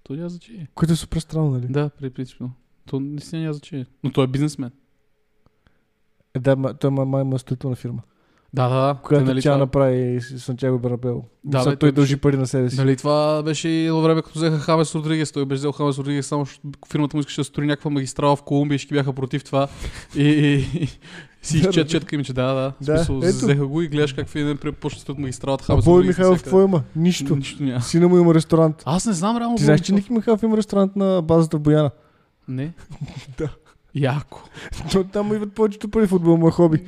То 0.05 0.15
няма 0.15 0.29
значение. 0.29 0.69
Което 0.75 0.93
е 0.93 0.97
супер 0.97 1.19
странно, 1.21 1.51
нали? 1.51 1.67
Да, 1.67 1.91
при 1.91 2.11
принципно. 2.11 2.51
То 2.87 3.01
наистина 3.01 3.43
няма 3.43 3.55
значение. 3.55 3.87
Но 4.05 4.13
той 4.13 4.25
е 4.25 4.29
бизнесмен. 4.29 4.71
Е, 6.35 6.39
да, 6.39 6.75
той 6.75 6.91
ма- 6.91 7.05
май 7.05 7.23
има 7.23 7.39
строителна 7.39 7.77
фирма, 7.77 8.03
Да, 8.55 8.69
да, 8.69 8.75
да. 8.77 8.95
която 9.03 9.25
Те, 9.25 9.31
нали, 9.31 9.43
тя 9.43 9.51
това- 9.51 9.59
направи 9.59 10.21
Сантьяго 10.21 10.79
Бернабел. 10.79 11.25
Да, 11.45 11.65
Да, 11.65 11.71
бе, 11.71 11.77
той 11.77 11.93
дължи 11.93 12.17
пари 12.17 12.37
на 12.37 12.47
себе 12.47 12.71
си. 12.71 12.77
Нали 12.77 12.97
това 12.97 13.43
беше 13.43 13.69
и 13.69 13.87
едно 13.87 14.01
време, 14.01 14.23
като 14.23 14.39
взеха 14.39 14.59
Хамес 14.59 14.95
Родригес. 14.95 15.33
Той 15.33 15.45
беше 15.45 15.59
взел 15.59 15.73
Хамес 15.73 15.99
Родригес, 15.99 16.27
само 16.27 16.47
фирмата 16.91 17.17
му 17.17 17.21
искаше 17.21 17.41
да 17.41 17.45
строи 17.45 17.67
някаква 17.67 17.91
магистрала 17.91 18.37
в 18.37 18.43
Колумбия 18.43 18.77
и 18.77 18.79
ще 18.79 18.95
бяха 18.95 19.13
против 19.13 19.45
това. 19.45 19.69
И, 20.17 20.23
и, 20.23 20.55
и 20.81 20.89
си 21.43 21.59
изчет 21.59 21.89
четка 21.89 22.17
им, 22.17 22.25
че 22.25 22.33
да, 22.33 22.55
да. 22.55 22.73
Да, 22.83 22.97
Смисъл, 22.99 23.17
ето. 23.19 23.37
взеха 23.37 23.67
го 23.67 23.83
и 23.83 23.89
гледаш 23.89 24.13
как 24.13 24.29
в 24.29 24.37
един 24.37 24.47
ден 24.49 24.73
почва 24.73 24.97
да 24.97 25.01
строят 25.01 25.19
магистралата 25.19 25.65
Хамес 25.65 25.85
Бой. 25.85 26.05
Михайлов, 26.05 26.43
какво 26.43 26.63
има? 26.63 26.83
Нищо. 26.97 27.37
Нищо 27.37 27.63
няма. 27.63 27.81
Сина 27.81 28.09
му 28.09 28.19
има 28.19 28.35
ресторант. 28.35 28.83
Аз 28.85 29.07
не 29.07 29.13
знам 29.13 29.37
реално. 29.37 29.57
Ти 29.57 29.65
знаеш, 29.65 29.81
че. 29.81 29.93
Ники 29.95 30.13
Михайлов 30.13 30.43
има 30.43 30.57
ресторант 30.57 30.97
на 30.97 31.23
базата 31.23 31.57
в 31.57 31.61
Бояна. 31.61 31.91
Не. 32.49 32.73
Да. 33.39 33.49
Яко. 33.95 34.43
То 34.93 35.05
там 35.05 35.35
идват 35.35 35.55
повечето 35.55 35.89
пари 35.89 36.07
футбол, 36.07 36.37
му 36.37 36.49
е 36.49 36.51
хоби. 36.51 36.85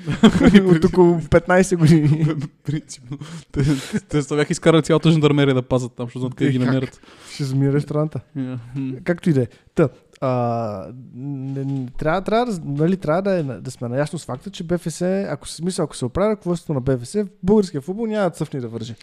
От 0.65 0.85
около 0.85 1.21
15 1.21 1.77
години. 1.77 2.27
Принципно. 2.65 3.19
Те, 3.53 3.63
те 4.09 4.23
са 4.23 4.37
бяха 4.37 4.53
изкарали 4.53 4.83
цялата 4.83 5.11
жандармерия 5.11 5.55
да 5.55 5.63
пазят 5.63 5.93
там, 5.93 6.07
защото 6.07 6.19
знаят 6.19 6.35
къде 6.35 6.49
Е, 6.49 6.53
ги 6.53 6.59
намерят. 6.59 7.01
Ще. 7.31 7.45
Yeah. 7.45 8.59
М. 8.75 8.95
Както 9.05 9.31
и 9.31 9.33
да 9.33 9.43
е. 9.43 9.47
Та, 9.75 9.89
а, 10.21 10.93
не, 11.15 11.65
не, 11.65 11.89
трябва, 11.99 12.23
трябва, 12.23 12.61
нали, 12.65 12.97
трябва 12.97 13.23
да, 13.23 13.33
е, 13.33 13.43
да 13.43 13.71
сме 13.71 13.89
наясно 13.89 14.19
с 14.19 14.25
факта, 14.25 14.51
че 14.51 14.65
БФС, 14.65 15.03
ако 15.03 15.49
се 15.49 15.57
смисъл, 15.57 15.85
ако 15.85 15.97
се 15.97 16.05
оправя 16.05 16.31
ръководството 16.31 16.75
на 16.75 16.81
БФС, 16.81 17.13
в 17.13 17.27
българския 17.43 17.81
футбол 17.81 18.07
няма 18.07 18.31
да 18.31 18.31
цъфни 18.31 18.61
да 18.61 18.69
вържи. 18.69 18.95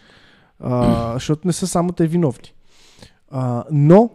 А, 0.60 1.14
защото 1.14 1.48
не 1.48 1.54
са 1.54 1.68
само 1.68 1.92
те 1.92 2.08
виновни. 2.08 2.54
А, 3.32 3.64
но, 3.72 4.10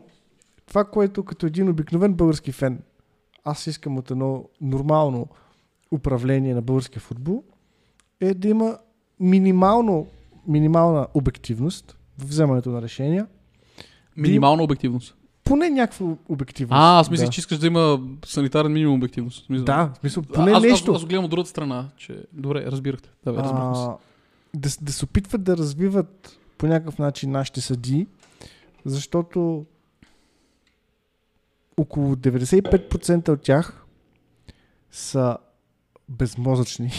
това, 0.68 0.84
което 0.84 1.24
като 1.24 1.46
един 1.46 1.68
обикновен 1.68 2.14
български 2.14 2.52
фен, 2.52 2.78
аз 3.46 3.66
искам 3.66 3.98
от 3.98 4.10
едно 4.10 4.44
нормално 4.60 5.26
управление 5.92 6.54
на 6.54 6.62
българския 6.62 7.00
футбол, 7.00 7.42
е 8.20 8.34
да 8.34 8.48
има 8.48 8.78
минимално, 9.20 10.06
минимална 10.46 11.06
обективност 11.14 11.96
в 12.18 12.28
вземането 12.28 12.70
на 12.70 12.82
решения, 12.82 13.26
Минимална 14.16 14.62
обективност. 14.62 15.16
поне 15.44 15.70
някаква 15.70 16.06
обективност. 16.28 16.78
А, 16.78 17.00
аз 17.00 17.10
мислих, 17.10 17.26
да. 17.26 17.32
че 17.32 17.40
искаш 17.40 17.58
да 17.58 17.66
има 17.66 18.00
санитарен 18.24 18.72
минимум 18.72 18.96
обективност. 18.96 19.46
Смисъл. 19.46 19.64
Да, 19.64 19.90
в 19.94 19.98
смисъл, 19.98 20.22
поне 20.22 20.52
аз, 20.52 20.62
нещо. 20.62 20.90
Аз, 20.90 20.96
аз, 20.96 21.02
го 21.02 21.08
гледам 21.08 21.24
от 21.24 21.30
другата 21.30 21.50
страна, 21.50 21.88
че... 21.96 22.24
Добре, 22.32 22.66
разбирахте. 22.66 23.10
Да, 23.24 23.32
бе, 23.32 23.38
разбрахме 23.38 23.76
се. 23.76 23.88
да, 24.54 24.84
да 24.84 24.92
се 24.92 25.04
опитват 25.04 25.44
да 25.44 25.56
развиват 25.56 26.38
по 26.58 26.66
някакъв 26.66 26.98
начин 26.98 27.30
нашите 27.30 27.60
съдии, 27.60 28.06
защото 28.84 29.64
около 31.76 32.14
95% 32.14 33.28
от 33.28 33.42
тях 33.42 33.84
са 34.90 35.36
безмозъчни. 36.08 36.92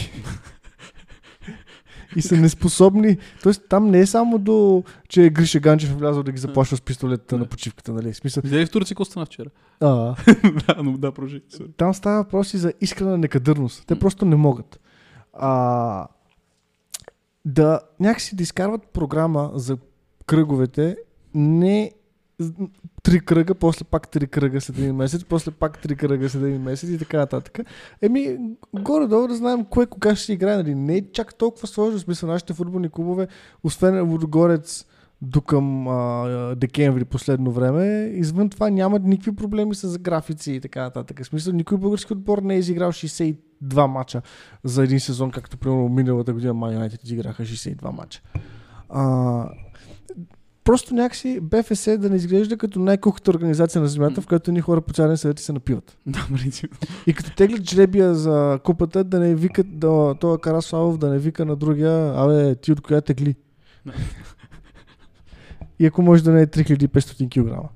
и 2.15 2.21
са 2.21 2.37
неспособни. 2.37 3.17
Тоест 3.43 3.61
там 3.69 3.89
не 3.89 3.99
е 3.99 4.05
само 4.05 4.37
до, 4.39 4.83
че 5.09 5.29
Гриша 5.29 5.59
Ганчев 5.59 5.91
е 5.91 5.95
влязъл 5.95 6.23
да 6.23 6.31
ги 6.31 6.37
заплашва 6.37 6.77
с 6.77 6.81
пистолета 6.81 7.37
на 7.37 7.45
почивката, 7.45 7.93
нали? 7.93 8.13
Смисъл, 8.13 8.41
Видя 8.45 8.57
ли 8.57 8.65
в 8.65 8.71
Турция 8.71 8.95
какво 8.95 9.05
стана 9.05 9.25
вчера? 9.25 9.49
а, 9.79 9.87
да, 10.67 10.83
но 10.83 10.97
да. 10.97 11.11
Sorry. 11.11 11.77
там 11.77 11.93
става 11.93 12.23
въпрос 12.23 12.53
и 12.53 12.57
за 12.57 12.73
искрена 12.81 13.17
некадърност. 13.17 13.83
Те 13.87 13.99
просто 13.99 14.25
не 14.25 14.35
могат. 14.35 14.79
А, 15.33 16.07
да 17.45 17.79
някакси 17.99 18.35
да 18.35 18.43
изкарват 18.43 18.81
програма 18.93 19.51
за 19.53 19.77
кръговете, 20.25 20.97
не 21.33 21.91
три 23.03 23.19
кръга, 23.19 23.55
после 23.55 23.85
пак 23.85 24.07
три 24.07 24.27
кръга 24.27 24.61
след 24.61 24.77
един 24.77 24.95
месец, 24.95 25.23
после 25.23 25.51
пак 25.51 25.81
три 25.81 25.95
кръга 25.95 26.29
след 26.29 26.43
един 26.43 26.61
месец 26.61 26.89
и 26.89 26.97
така 26.97 27.17
нататък. 27.17 27.59
Еми, 28.01 28.37
горе-долу 28.73 29.27
да 29.27 29.35
знаем 29.35 29.65
кое 29.65 29.85
кога 29.85 30.15
ще 30.15 30.33
играе. 30.33 30.57
Нали? 30.57 30.75
Не 30.75 30.95
е 30.95 31.11
чак 31.11 31.35
толкова 31.35 31.67
сложно. 31.67 31.99
Смисъл, 31.99 32.29
нашите 32.29 32.53
футболни 32.53 32.89
клубове, 32.89 33.27
освен 33.63 34.05
Водогорец 34.05 34.85
до 35.21 35.41
към 35.41 35.85
декември 36.55 37.05
последно 37.05 37.51
време, 37.51 38.11
извън 38.13 38.49
това 38.49 38.69
няма 38.69 38.99
никакви 38.99 39.35
проблеми 39.35 39.75
с 39.75 39.99
графици 39.99 40.51
и 40.51 40.61
така 40.61 40.81
нататък. 40.81 41.23
В 41.23 41.27
смисъл, 41.27 41.53
никой 41.53 41.77
български 41.77 42.13
отбор 42.13 42.37
не 42.37 42.55
е 42.55 42.59
изиграл 42.59 42.91
62 42.91 43.87
мача 43.87 44.21
за 44.63 44.83
един 44.83 44.99
сезон, 44.99 45.31
както 45.31 45.57
примерно 45.57 45.89
миналата 45.89 46.33
година 46.33 46.53
Man 46.53 46.79
United 46.79 47.03
изиграха 47.03 47.43
62 47.43 47.91
мача. 47.91 48.21
А, 48.89 49.49
просто 50.67 50.95
някакси 50.95 51.39
БФС 51.39 51.97
да 51.97 52.09
не 52.09 52.15
изглежда 52.15 52.57
като 52.57 52.79
най-кухата 52.79 53.31
организация 53.31 53.81
на 53.81 53.87
земята, 53.87 54.21
в 54.21 54.27
която 54.27 54.51
ни 54.51 54.61
хора 54.61 54.81
по 54.81 54.93
цялен 54.93 55.17
съвет 55.17 55.39
се 55.39 55.53
напиват. 55.53 55.97
Да, 56.05 56.27
принципно. 56.33 56.77
И 57.07 57.13
като 57.13 57.35
теглят 57.35 57.69
жребия 57.69 58.15
за 58.15 58.59
купата, 58.63 59.03
да 59.03 59.19
не 59.19 59.35
викат, 59.35 59.79
да, 59.79 60.15
този 60.19 60.41
Караславов 60.41 60.97
да 60.97 61.09
не 61.09 61.19
вика 61.19 61.45
на 61.45 61.55
другия, 61.55 62.13
абе, 62.15 62.55
ти 62.55 62.71
от 62.71 62.81
коя 62.81 63.01
тегли? 63.01 63.35
И 65.79 65.85
ако 65.85 66.01
може 66.01 66.23
да 66.23 66.31
не 66.31 66.41
е 66.41 66.47
3500 66.47 67.29
кг. 67.29 67.69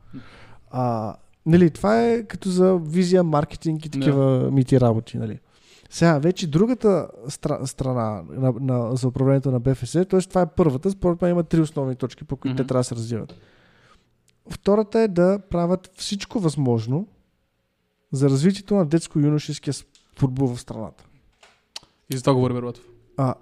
А, 0.72 1.16
нали, 1.46 1.70
това 1.70 2.02
е 2.02 2.24
като 2.24 2.50
за 2.50 2.78
визия, 2.78 3.24
маркетинг 3.24 3.86
и 3.86 3.90
такива 3.90 4.52
мити 4.52 4.80
работи. 4.80 5.18
Нали. 5.18 5.40
Сега, 5.92 6.20
вече 6.20 6.48
другата 6.48 7.08
стра, 7.28 7.68
страна 7.68 8.24
на, 8.30 8.54
на, 8.60 8.96
за 8.96 9.08
управлението 9.08 9.52
на 9.52 9.60
БФС, 9.60 9.92
т.е. 9.92 10.06
това 10.22 10.42
е 10.42 10.46
първата, 10.46 10.92
според 10.92 11.22
мен 11.22 11.32
има 11.32 11.44
три 11.44 11.62
основни 11.62 11.96
точки, 11.96 12.24
по 12.24 12.36
които 12.36 12.54
Мгм. 12.54 12.64
те 12.64 12.68
трябва 12.68 12.80
да 12.80 12.84
се 12.84 12.96
развиват. 12.96 13.34
Втората 14.50 15.00
е 15.00 15.08
да 15.08 15.40
правят 15.50 15.92
всичко 15.98 16.40
възможно 16.40 17.08
за 18.12 18.30
развитието 18.30 18.76
на 18.76 18.86
детско-юношеския 18.86 19.86
футбол 20.20 20.48
в 20.48 20.62
страната. 20.62 21.06
И 22.10 22.18
за 22.18 22.24
това 22.24 22.34
говори 22.34 22.54
Бербатов. 22.54 22.84
А, 23.18 23.36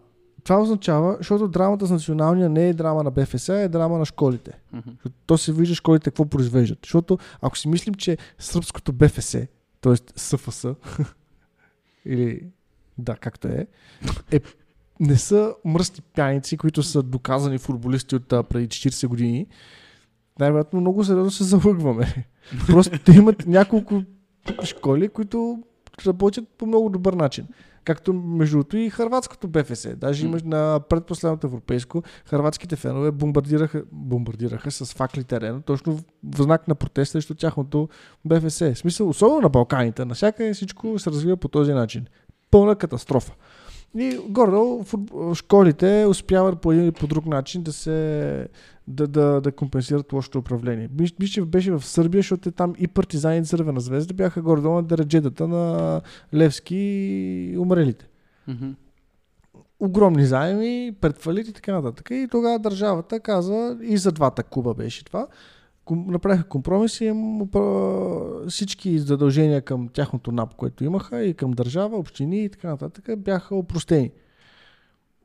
това 0.44 0.62
означава, 0.62 1.16
защото 1.18 1.48
драмата 1.48 1.86
с 1.88 1.92
националния 1.92 2.50
не 2.50 2.70
е 2.70 2.74
драма 2.74 3.04
на 3.04 3.12
БФС, 3.12 3.50
а 3.50 3.60
е 3.60 3.68
драма 3.68 3.98
на 3.98 4.06
школите. 4.06 4.60
Защото 4.74 5.16
То 5.26 5.38
се 5.38 5.54
вижда 5.54 5.76
школите 5.76 6.10
какво 6.10 6.26
произвеждат. 6.26 6.80
Защото 6.84 7.18
ако 7.42 7.58
си 7.58 7.68
мислим, 7.68 7.94
че 7.94 8.18
сръбското 8.40 8.94
БФС, 8.94 9.38
т.е. 9.82 9.96
СФС, 10.16 10.66
или 12.06 12.42
да, 12.98 13.16
както 13.16 13.48
е, 13.48 13.68
е 14.32 14.40
не 15.00 15.18
са 15.18 15.56
мръсни 15.66 16.04
пяници, 16.16 16.58
които 16.58 16.84
са 16.84 17.04
доказани 17.04 17.58
футболисти 17.58 18.16
от 18.16 18.28
преди 18.28 18.68
40 18.68 19.08
години, 19.08 19.48
най-вероятно 20.40 20.82
много 20.82 21.04
сериозно 21.04 21.32
се 21.32 21.44
залъгваме. 21.44 22.26
Просто 22.68 23.00
те 23.00 23.12
имат 23.12 23.48
няколко 23.48 24.04
школи, 24.64 25.10
които 25.10 25.64
работят 26.08 26.50
по 26.58 26.66
много 26.66 26.90
добър 26.90 27.14
начин. 27.14 27.48
Както 27.90 28.14
между 28.14 28.58
другото 28.58 28.78
и 28.78 28.90
хърватското 28.90 29.48
БФС. 29.48 29.88
Даже 29.98 30.26
имаш 30.26 30.44
на 30.44 30.80
предпоследното 30.90 31.48
европейско, 31.48 32.04
хърватските 32.26 32.76
фенове 32.76 33.12
бомбардираха, 33.12 33.84
бомбардираха 33.92 34.72
с 34.72 34.94
факли 34.94 35.24
терена, 35.24 35.62
точно 35.62 36.00
в 36.24 36.44
знак 36.44 36.68
на 36.68 36.76
протест 36.76 37.12
срещу 37.12 37.36
тяхното 37.36 37.90
БФС. 38.26 38.60
В 38.60 38.76
смисъл, 38.76 39.10
особено 39.10 39.42
на 39.42 39.50
Балканите, 39.50 40.06
навсякъде 40.06 40.54
всичко 40.54 41.00
се 41.00 41.12
развива 41.12 41.38
по 41.38 41.48
този 41.48 41.74
начин. 41.74 42.06
Пълна 42.52 42.76
катастрофа. 42.76 43.34
И 43.98 44.20
горе 44.30 44.84
школите 45.36 46.06
успяват 46.10 46.62
по 46.62 46.72
един 46.72 46.84
или 46.84 46.92
по 46.92 47.08
друг 47.08 47.26
начин 47.26 47.64
да 47.64 47.74
се 47.74 48.48
да, 48.88 49.08
да, 49.08 49.42
да 49.42 49.52
компенсират 49.52 50.14
лошото 50.14 50.40
управление. 50.40 50.90
Мисля, 51.20 51.46
беше 51.46 51.72
в 51.72 51.86
Сърбия, 51.86 52.20
защото 52.20 52.50
е 52.50 52.52
там 52.52 52.74
и 52.78 52.88
партизани 52.88 53.38
и 53.38 53.46
Цървена 53.46 53.80
звезда 53.80 54.14
бяха 54.14 54.42
горе-долу 54.42 54.76
на 54.76 54.84
дереджетата 54.84 55.48
на 55.48 56.02
Левски 56.34 56.76
и 56.76 57.58
умрелите. 57.58 58.08
Огромни 59.80 60.26
заеми, 60.26 60.96
предфалит 61.02 61.48
и 61.48 61.54
така 61.54 61.72
нататък. 61.72 62.08
И 62.12 62.28
тогава 62.32 62.60
държавата 62.60 63.20
каза, 63.20 63.78
и 63.82 63.98
за 63.98 64.12
двата 64.12 64.44
клуба 64.44 64.74
беше 64.74 65.06
това, 65.06 65.28
направиха 65.96 66.44
компромиси 66.44 67.06
и 67.06 67.08
им 67.08 67.40
всички 68.50 69.00
задължения 69.00 69.62
към 69.62 69.88
тяхното 69.88 70.32
НАП, 70.32 70.56
което 70.56 70.84
имаха 70.84 71.24
и 71.24 71.34
към 71.34 71.52
държава, 71.52 71.98
общини 71.98 72.44
и 72.44 72.50
така 72.50 72.68
нататък 72.68 73.20
бяха 73.20 73.56
опростени. 73.56 74.12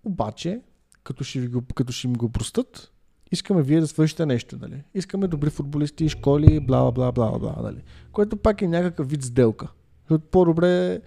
Обаче, 0.05 0.61
като 1.05 1.25
ще, 1.25 1.41
ви 1.41 1.49
го, 1.49 1.63
като 1.75 1.93
ще 1.93 2.07
им 2.07 2.13
го 2.13 2.29
простат, 2.29 2.93
искаме 3.33 3.63
вие 3.63 3.81
да 3.81 3.87
свършите 3.87 4.27
нещо, 4.27 4.57
нали? 4.61 4.83
Искаме 4.95 5.29
добри 5.29 5.51
футболисти, 5.51 6.09
школи, 6.09 6.61
бла, 6.61 6.93
бла, 6.93 7.13
бла, 7.13 7.39
бла, 7.39 7.57
нали? 7.63 7.83
Което 8.13 8.37
пак 8.37 8.63
е 8.63 8.69
някакъв 8.69 9.11
вид 9.11 9.23
сделка. 9.23 9.69
Защото 10.01 10.27
по-добре 10.31 11.01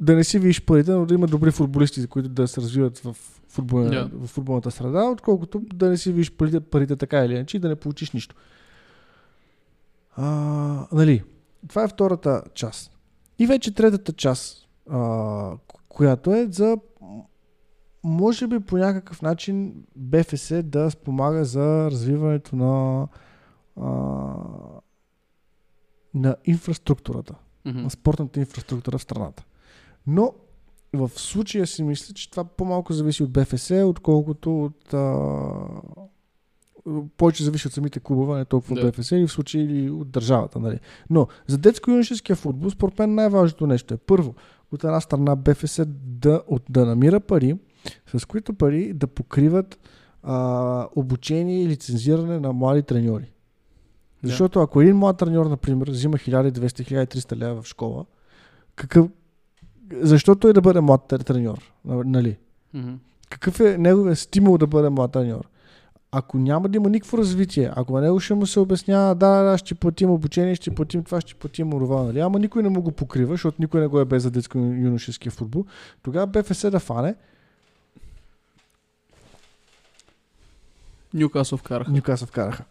да 0.00 0.14
не 0.14 0.24
си 0.24 0.38
виж 0.38 0.62
парите, 0.62 0.90
но 0.90 1.06
да 1.06 1.14
има 1.14 1.26
добри 1.26 1.50
футболисти, 1.50 2.06
които 2.06 2.28
да 2.28 2.48
се 2.48 2.60
развиват 2.60 2.98
в, 2.98 3.16
футбол, 3.48 3.78
Yeah. 3.78 4.10
в 4.12 4.26
футболната 4.26 4.70
среда, 4.70 5.04
отколкото 5.04 5.62
да 5.74 5.88
не 5.88 5.96
си 5.96 6.12
виж 6.12 6.32
парите, 6.32 6.60
парите 6.60 6.96
така 6.96 7.24
или 7.24 7.32
иначе 7.34 7.56
и 7.56 7.60
да 7.60 7.68
не 7.68 7.76
получиш 7.76 8.10
нищо. 8.10 8.34
А, 10.12 10.26
нали, 10.92 11.24
това 11.68 11.84
е 11.84 11.88
втората 11.88 12.42
част. 12.54 12.98
И 13.38 13.46
вече 13.46 13.74
третата 13.74 14.12
част, 14.12 14.68
а, 14.90 14.98
ко- 15.58 15.80
която 15.88 16.34
е 16.34 16.46
за 16.46 16.76
може 18.04 18.46
би 18.46 18.60
по 18.60 18.76
някакъв 18.76 19.22
начин 19.22 19.74
БФС 19.96 20.62
да 20.62 20.90
спомага 20.90 21.44
за 21.44 21.90
развиването 21.90 22.56
на 22.56 23.08
а, 23.76 23.88
на 26.14 26.36
инфраструктурата, 26.44 27.34
Мгм. 27.64 27.78
на 27.78 27.90
спортната 27.90 28.40
инфраструктура 28.40 28.98
в 28.98 29.02
страната. 29.02 29.44
Но 30.06 30.32
в 30.92 31.10
случая 31.10 31.66
си 31.66 31.82
мисля, 31.82 32.14
че 32.14 32.30
това 32.30 32.44
по-малко 32.44 32.92
зависи 32.92 33.22
от 33.22 33.30
БФС, 33.30 33.70
отколкото 33.70 34.64
от 34.64 34.94
а, 34.94 34.98
повече 37.16 37.44
зависи 37.44 37.66
от 37.66 37.72
самите 37.72 38.00
клубове, 38.00 38.38
не 38.38 38.44
толкова 38.44 38.74
Да. 38.74 38.80
от 38.80 38.96
БФС 38.96 39.10
или 39.10 39.26
в 39.26 39.32
случай 39.32 39.60
или 39.60 39.90
от 39.90 40.10
държавата. 40.10 40.58
Нали. 40.60 40.78
Но 41.10 41.26
за 41.46 41.58
детско-юношеския 41.58 42.36
футбол, 42.36 42.70
според 42.70 42.98
мен 42.98 43.14
най-важното 43.14 43.66
нещо 43.66 43.94
е 43.94 43.96
първо, 43.96 44.34
от 44.72 44.84
една 44.84 45.00
страна 45.00 45.36
БФС 45.36 45.80
да, 46.04 46.42
от, 46.48 46.62
да 46.70 46.86
намира 46.86 47.20
пари, 47.20 47.56
с 48.08 48.24
които 48.24 48.54
пари 48.54 48.92
да 48.92 49.06
покриват 49.06 49.78
а, 50.22 50.86
обучение 50.96 51.62
и 51.62 51.68
лицензиране 51.68 52.40
на 52.40 52.52
млади 52.52 52.82
треньори. 52.82 53.32
Да. 54.22 54.28
Защото 54.28 54.60
ако 54.60 54.80
един 54.80 54.96
млад 54.96 55.16
треньор, 55.18 55.46
например, 55.46 55.90
взима 55.90 56.16
1200-1300 56.16 57.36
лева 57.36 57.62
в 57.62 57.66
школа, 57.66 58.04
какъв... 58.74 59.06
защо 59.92 60.34
той 60.34 60.52
да 60.52 60.60
бъде 60.60 60.80
млад 60.80 61.00
тр- 61.08 61.24
треньор? 61.24 61.72
на- 61.84 62.04
Нали? 62.04 62.36
Мгм. 62.74 62.94
Какъв 63.30 63.60
е 63.60 63.78
неговият 63.78 64.18
стимул 64.18 64.58
да 64.58 64.66
бъде 64.66 64.88
млад 64.88 65.12
треньор? 65.12 65.48
Ако 66.12 66.38
няма 66.38 66.68
да 66.68 66.76
има 66.76 66.90
никакво 66.90 67.18
развитие, 67.18 67.70
ако 67.76 67.92
на 67.92 68.00
него 68.00 68.20
ще 68.20 68.34
му 68.34 68.46
се 68.46 68.60
обяснява, 68.60 69.14
да, 69.14 69.28
да, 69.28 69.42
да, 69.42 69.58
ще 69.58 69.74
платим 69.74 70.10
обучение, 70.10 70.54
ще 70.54 70.74
платим 70.74 71.04
това, 71.04 71.20
ще 71.20 71.34
платим 71.34 71.70
това, 71.70 72.02
нали? 72.02 72.20
ама 72.20 72.38
никой 72.38 72.62
не 72.62 72.68
му 72.68 72.82
го 72.82 72.92
покрива, 72.92 73.34
защото 73.34 73.56
никой 73.60 73.80
не 73.80 73.86
го 73.86 74.00
е 74.00 74.04
без 74.04 74.22
за 74.22 74.30
детско-юношеския 74.30 75.30
футбол, 75.30 75.64
тогава 76.02 76.26
БФС 76.26 76.70
да 76.70 76.80
фане, 76.80 77.14
Нюкасъл 81.14 81.58
вкараха. 81.58 81.90
Нюкасъл 81.92 82.28
вкараха. 82.28 82.64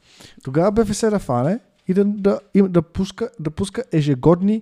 Тогава 0.43 0.71
БФС 0.71 0.99
да 1.10 1.19
фане 1.19 1.60
и 1.88 1.93
да, 1.93 2.06
да, 2.06 2.39
и 2.54 2.62
да, 2.62 2.82
пуска, 2.82 3.30
да 3.39 3.51
пуска 3.51 3.84
ежегодни 3.91 4.62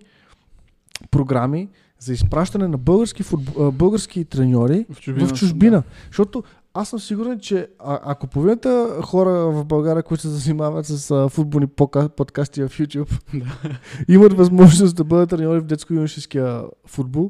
програми 1.11 1.69
за 1.99 2.13
изпращане 2.13 2.67
на 2.67 2.77
български, 2.77 3.23
футбол, 3.23 3.71
български 3.71 4.25
треньори 4.25 4.85
В 4.89 4.99
чужбина. 4.99 5.27
в 5.27 5.33
чужбина. 5.33 5.83
Защото 6.07 6.43
аз 6.73 6.89
съм 6.89 6.99
сигурен, 6.99 7.39
че 7.39 7.67
а, 7.79 7.99
ако 8.03 8.27
половината 8.27 9.01
хора 9.03 9.31
в 9.31 9.65
България, 9.65 10.03
които 10.03 10.21
се 10.21 10.27
занимават 10.27 10.85
с 10.85 11.11
а, 11.11 11.29
футболни 11.29 11.67
подкасти 11.67 12.61
в 12.63 12.69
YouTube, 12.69 13.21
имат 14.07 14.33
възможност 14.33 14.95
да 14.95 15.03
бъдат 15.03 15.29
треньори 15.29 15.59
в 15.59 15.65
детско-юношеския 15.65 16.63
футбол, 16.85 17.29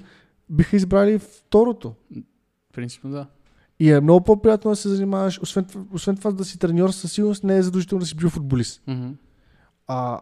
биха 0.50 0.76
избрали 0.76 1.20
второто. 1.20 1.94
Принципно 2.74 3.12
да. 3.12 3.28
И 3.80 3.92
е 3.92 4.02
много 4.02 4.24
по-приятно 4.24 4.72
да 4.72 4.76
се 4.76 4.90
занимаваш, 4.90 5.40
освен, 5.42 5.66
освен 5.94 6.18
това 6.18 6.32
да 6.32 6.46
си 6.46 6.60
треньор, 6.60 6.90
със 6.90 7.12
сигурност 7.12 7.44
не 7.44 7.58
е 7.58 7.62
задължително 7.62 8.00
да 8.00 8.06
си 8.06 8.16
бил 8.16 8.30
футболист. 8.30 8.82
Мгм. 8.88 9.10
А, 9.88 10.20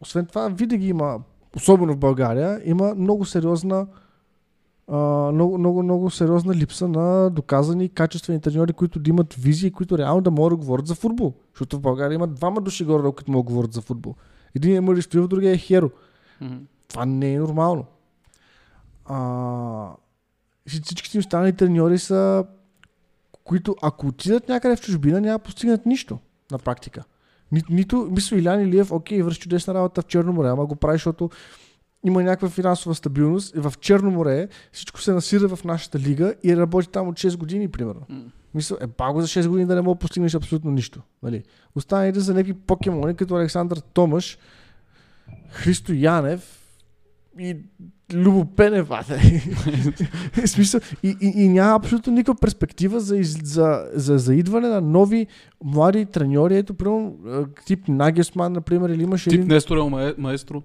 освен 0.00 0.26
това, 0.26 0.48
винаги 0.48 0.88
има, 0.88 1.20
особено 1.56 1.92
в 1.92 1.98
България, 1.98 2.60
има 2.64 2.94
много 2.94 3.24
сериозна 3.24 3.86
а, 4.90 5.32
много, 5.32 5.58
много, 5.58 5.82
много 5.82 6.10
сериозна 6.10 6.54
липса 6.54 6.88
на 6.88 7.30
доказани 7.30 7.88
качествени 7.88 8.40
треньори, 8.40 8.72
които 8.72 8.98
да 8.98 9.10
имат 9.10 9.34
визии, 9.34 9.70
които 9.70 9.98
реално 9.98 10.20
да 10.20 10.30
могат 10.30 10.52
да 10.52 10.56
говорят 10.56 10.86
за 10.86 10.94
футбол. 10.94 11.34
Защото 11.54 11.76
в 11.76 11.80
България 11.80 12.14
има 12.14 12.26
двама 12.26 12.60
души 12.60 12.84
горе, 12.84 13.02
които 13.02 13.30
могат 13.30 13.46
да 13.46 13.52
говорят 13.52 13.72
за 13.72 13.80
футбол. 13.80 14.14
Един 14.54 14.76
е 14.76 14.80
Мари 14.80 15.02
Стоилов, 15.02 15.28
другия 15.28 15.52
е 15.52 15.58
Херо. 15.58 15.90
Мгм. 16.40 16.56
Това 16.88 17.06
не 17.06 17.34
е 17.34 17.38
нормално. 17.38 17.84
А, 19.04 19.90
всичките 20.66 21.16
им 21.16 21.20
останали 21.20 21.52
треньори 21.52 21.98
са, 21.98 22.44
които 23.44 23.76
ако 23.82 24.06
отидат 24.06 24.48
някъде 24.48 24.76
в 24.76 24.80
чужбина, 24.80 25.20
няма 25.20 25.38
да 25.38 25.44
постигнат 25.44 25.86
нищо 25.86 26.18
на 26.50 26.58
практика. 26.58 27.04
Ни, 27.52 27.62
нито, 27.70 28.08
мисля, 28.10 28.36
Илян 28.36 28.60
Илиев, 28.60 28.92
окей, 28.92 29.22
върши 29.22 29.40
чудесна 29.40 29.74
работа 29.74 30.02
в 30.02 30.06
Черно 30.06 30.32
море, 30.32 30.48
ама 30.48 30.66
го 30.66 30.76
прави, 30.76 30.94
защото 30.94 31.30
има 32.06 32.22
някаква 32.22 32.48
финансова 32.48 32.94
стабилност. 32.94 33.56
В 33.56 33.72
Черно 33.80 34.10
море 34.10 34.48
всичко 34.72 35.00
се 35.00 35.12
насира 35.12 35.48
в 35.48 35.64
нашата 35.64 35.98
лига 35.98 36.34
и 36.44 36.56
работи 36.56 36.88
там 36.88 37.08
от 37.08 37.14
6 37.14 37.36
години, 37.36 37.68
примерно. 37.68 38.00
М. 38.08 38.22
Мисля, 38.54 38.76
е 38.80 38.86
паго 38.86 39.20
за 39.20 39.26
6 39.26 39.48
години 39.48 39.66
да 39.66 39.74
не 39.74 39.80
мога 39.82 39.94
да 39.94 39.98
постигнеш 39.98 40.34
абсолютно 40.34 40.70
нищо. 40.70 41.00
Нали? 41.22 41.42
Останалите 41.74 42.20
за 42.20 42.34
някакви 42.34 42.54
покемони, 42.54 43.16
като 43.16 43.34
Александър 43.34 43.78
Томаш, 43.78 44.38
Христо 45.50 45.92
Янев 45.92 46.56
и 47.38 47.56
Любо 48.12 48.44
Пенев, 48.46 48.88
смисъл, 50.46 50.80
и, 51.02 51.16
и, 51.20 51.32
и 51.36 51.48
няма 51.48 51.76
абсолютно 51.76 52.12
никаква 52.12 52.34
перспектива 52.34 53.00
за, 53.00 53.16
из, 53.16 53.38
за, 53.44 53.88
за, 53.94 54.18
за 54.18 54.34
идване 54.34 54.68
на 54.68 54.80
нови 54.80 55.26
млади 55.64 56.06
треньори. 56.06 56.56
Ето, 56.56 56.74
примерно, 56.74 57.16
а, 57.26 57.46
тип 57.66 57.88
Нагесман, 57.88 58.52
например, 58.52 58.88
или 58.88 59.02
имаше 59.02 59.30
Тип 59.30 59.38
един, 59.38 59.54
Несторел 59.54 59.90
мае- 59.90 60.14
маестро. 60.18 60.62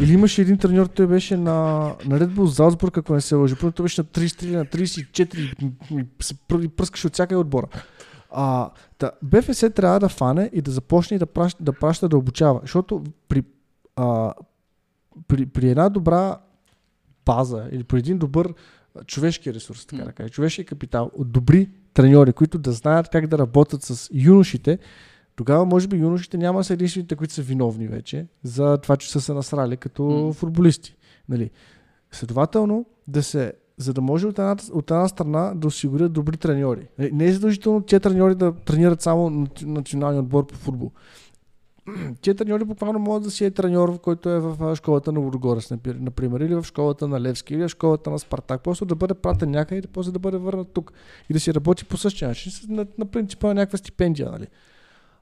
Или 0.00 0.12
имаше 0.12 0.42
един 0.42 0.58
треньор, 0.58 0.86
той 0.86 1.06
беше 1.06 1.36
на, 1.36 1.52
на 2.04 2.20
Red 2.20 2.28
Bull 2.28 2.44
Залцбург, 2.44 2.98
ако 2.98 3.14
не 3.14 3.20
се 3.20 3.34
лъжи. 3.34 3.54
Първо 3.54 3.72
той 3.72 3.84
беше 3.84 4.00
на 4.00 4.04
33, 4.04 4.56
на 4.56 4.66
34 4.66 5.54
и, 5.90 6.06
се 6.20 6.34
пръскаше 6.76 7.06
от 7.06 7.12
всяка 7.12 7.38
отбора. 7.38 7.66
А, 8.30 8.70
та, 8.98 9.10
БФС 9.22 9.64
трябва 9.74 10.00
да 10.00 10.08
фане 10.08 10.50
и 10.52 10.62
да 10.62 10.70
започне 10.70 11.14
и 11.14 11.18
да 11.18 11.26
праща 11.26 11.64
да, 11.64 11.72
праща, 11.72 12.08
да 12.08 12.16
обучава. 12.16 12.60
Защото 12.62 13.04
при, 13.28 13.42
а, 13.96 14.34
при, 15.28 15.46
при 15.46 15.70
една 15.70 15.88
добра 15.88 16.38
база 17.26 17.68
или 17.72 17.84
при 17.84 17.98
един 17.98 18.18
добър 18.18 18.54
човешки 19.06 19.54
ресурс, 19.54 19.86
така 19.86 20.04
да 20.04 20.12
кажа, 20.12 20.30
човешки 20.30 20.64
капитал, 20.64 21.10
от 21.14 21.32
добри 21.32 21.70
треньори, 21.94 22.32
които 22.32 22.58
да 22.58 22.72
знаят 22.72 23.08
как 23.08 23.26
да 23.26 23.38
работят 23.38 23.82
с 23.82 24.10
юношите, 24.12 24.78
тогава 25.36 25.64
може 25.64 25.88
би 25.88 25.96
юношите 25.96 26.38
няма 26.38 26.60
да 26.60 26.64
са 26.64 26.72
единствените, 26.72 27.16
които 27.16 27.34
са 27.34 27.42
виновни 27.42 27.86
вече 27.88 28.26
за 28.42 28.78
това, 28.78 28.96
че 28.96 29.10
са 29.10 29.20
се 29.20 29.34
насрали 29.34 29.76
като 29.76 30.02
М. 30.02 30.32
футболисти. 30.32 30.96
Нали? 31.28 31.50
Следователно, 32.10 32.86
да 33.08 33.22
се, 33.22 33.52
за 33.76 33.94
да 33.94 34.00
може 34.00 34.26
от 34.26 34.38
една, 34.38 34.56
от 34.72 34.90
една 34.90 35.08
страна 35.08 35.52
да 35.54 35.66
осигурят 35.66 36.12
добри 36.12 36.36
треньори. 36.36 36.88
Нали, 36.98 37.10
Не 37.12 37.26
е 37.26 37.32
задължително 37.32 37.80
тези 37.82 38.00
треньори 38.00 38.34
да 38.34 38.52
тренират 38.52 39.02
само 39.02 39.30
наци- 39.30 39.64
националния 39.64 40.22
отбор 40.22 40.46
по 40.46 40.54
футбол. 40.54 40.90
Тия 42.20 42.34
треньори 42.34 42.64
буквално 42.64 42.98
могат 42.98 43.22
да 43.22 43.30
си 43.30 43.44
е 43.44 43.50
треньор, 43.50 44.00
който 44.00 44.30
е 44.30 44.40
в 44.40 44.76
школата 44.76 45.12
на 45.12 45.20
напир- 45.20 46.00
например, 46.00 46.40
или 46.40 46.54
в 46.54 46.64
школата 46.64 47.08
на 47.08 47.20
Левски, 47.20 47.54
или 47.54 47.62
в 47.64 47.68
школата 47.68 48.10
на 48.10 48.18
Спартак. 48.18 48.62
Просто 48.62 48.84
да 48.84 48.94
бъде 48.94 49.14
пратен 49.14 49.50
някъде 49.50 49.78
и 49.78 49.92
после 49.92 50.12
да 50.12 50.18
бъде 50.18 50.38
върнат 50.38 50.68
тук. 50.72 50.92
И 51.30 51.32
да 51.32 51.40
си 51.40 51.54
работи 51.54 51.84
по 51.84 51.96
същия 51.96 52.28
начин, 52.28 52.52
на, 52.68 52.86
на 52.98 53.06
принципа 53.06 53.46
на 53.48 53.54
някаква 53.54 53.78
стипендия. 53.78 54.30
Нали? 54.30 54.46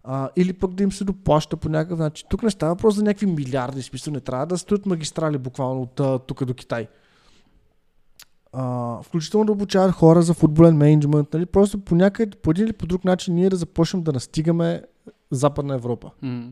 А, 0.05 0.31
или 0.37 0.53
пък 0.53 0.75
да 0.75 0.83
им 0.83 0.93
се 0.93 1.05
доплаща 1.05 1.57
по 1.57 1.69
някакъв 1.69 1.99
начин. 1.99 2.27
Тук 2.31 2.43
не 2.43 2.51
става 2.51 2.75
въпрос 2.75 2.95
за 2.95 3.03
някакви 3.03 3.27
милиарди, 3.27 3.83
смисъл 3.83 4.13
не 4.13 4.21
трябва 4.21 4.47
да 4.47 4.59
строят 4.59 4.87
магистрали 4.87 5.39
буквално 5.39 5.83
от 5.83 6.01
а, 6.01 6.19
тук 6.19 6.45
до 6.45 6.55
Китай. 6.55 6.89
А, 8.53 9.03
включително 9.03 9.47
да 9.47 9.53
обучават 9.53 9.93
хора 9.93 10.23
за 10.23 10.35
футболен 10.35 10.77
менеджмент, 10.77 11.29
нали? 11.35 11.47
просто 11.47 11.79
по 11.79 11.95
някъде, 11.95 12.37
по 12.37 12.51
един 12.51 12.65
или 12.65 12.73
по 12.73 12.87
друг 12.87 13.05
начин 13.05 13.35
ние 13.35 13.51
да 13.51 13.57
започнем 13.57 14.03
да 14.03 14.13
настигаме 14.13 14.83
Западна 15.31 15.75
Европа 15.75 16.11
М. 16.23 16.49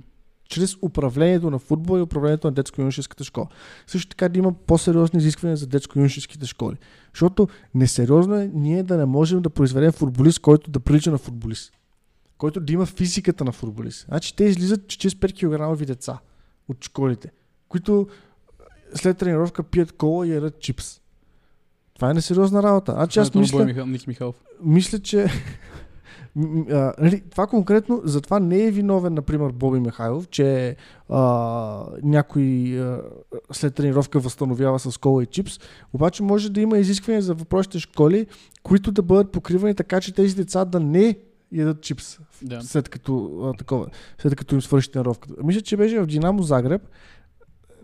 чрез 0.49 0.77
управлението 0.83 1.51
на 1.51 1.59
футбол 1.59 1.99
и 1.99 2.03
управлението 2.03 2.47
на 2.47 2.53
детско-юношеската 2.53 3.25
школа. 3.25 3.47
Също 3.87 4.09
така 4.09 4.29
да 4.29 4.39
има 4.39 4.53
по-сериозни 4.53 5.19
изисквания 5.19 5.57
за 5.57 5.67
детско-юношеските 5.67 6.47
школи. 6.47 6.77
Защото 7.15 7.49
несериозно 7.75 8.35
е 8.35 8.51
ние 8.55 8.83
да 8.83 8.97
не 8.97 9.05
можем 9.05 9.43
да 9.43 9.51
произведем 9.51 9.93
футболист, 9.93 10.41
който 10.41 10.71
да 10.71 10.81
прилича 10.81 11.11
на 11.11 11.19
футболист. 11.19 11.73
Който 12.39 12.61
да 12.61 12.73
има 12.73 12.87
физиката 12.87 13.45
на 13.45 13.53
футболист. 13.53 14.05
Значи 14.09 14.37
те 14.37 14.45
излизат 14.45 14.81
45 14.81 15.77
кг 15.79 15.87
деца 15.87 16.19
от 16.69 16.85
школите, 16.85 17.31
които 17.69 18.07
след 18.95 19.19
тренировка 19.19 19.63
пият 19.63 19.93
кола 19.93 20.27
и 20.27 20.31
ядат 20.31 20.61
чипс. 20.61 21.01
Това 21.95 22.11
е 22.11 22.15
несериозна 22.15 22.63
работа. 22.63 22.93
Значи 22.93 23.19
аз 23.19 23.35
мисля, 23.35 23.65
Миха- 23.65 24.07
Михайлов. 24.07 24.37
мисля, 24.63 24.99
че 24.99 25.27
а, 26.71 26.93
нали, 26.99 27.23
това 27.31 27.47
конкретно, 27.47 28.01
затова 28.05 28.41
не 28.41 28.65
е 28.67 28.71
виновен, 28.71 29.15
например, 29.15 29.51
Боби 29.51 29.81
Михайлов, 29.81 30.29
че 30.29 30.77
а, 31.09 31.21
някой 32.03 32.43
а, 32.81 33.01
след 33.53 33.75
тренировка 33.75 34.21
възстановява 34.21 34.79
с 34.79 34.99
кола 34.99 35.23
и 35.23 35.27
чипс, 35.27 35.59
обаче 35.93 36.23
може 36.23 36.51
да 36.51 36.61
има 36.61 36.79
изисквания 36.79 37.23
за 37.23 37.35
въпросите 37.35 37.79
школи, 37.79 38.27
които 38.63 38.93
да 38.93 39.03
бъдат 39.03 39.33
покривани 39.33 39.75
така, 39.75 40.01
че 40.01 40.15
тези 40.15 40.37
деца 40.37 40.65
да 40.65 40.81
не 40.81 41.19
ядат 41.53 41.83
чипс 41.83 42.19
Да. 42.43 42.63
след 42.63 42.89
като, 42.89 43.41
а, 43.43 43.57
такова, 43.57 43.87
след 44.19 44.37
като 44.37 44.55
им 44.55 44.63
свърши 44.63 44.91
тренировката. 44.91 45.35
Мисля, 45.45 45.61
че 45.61 45.77
беше 45.77 46.01
в 46.01 46.07
Динамо 46.07 46.43
Загреб, 46.43 46.83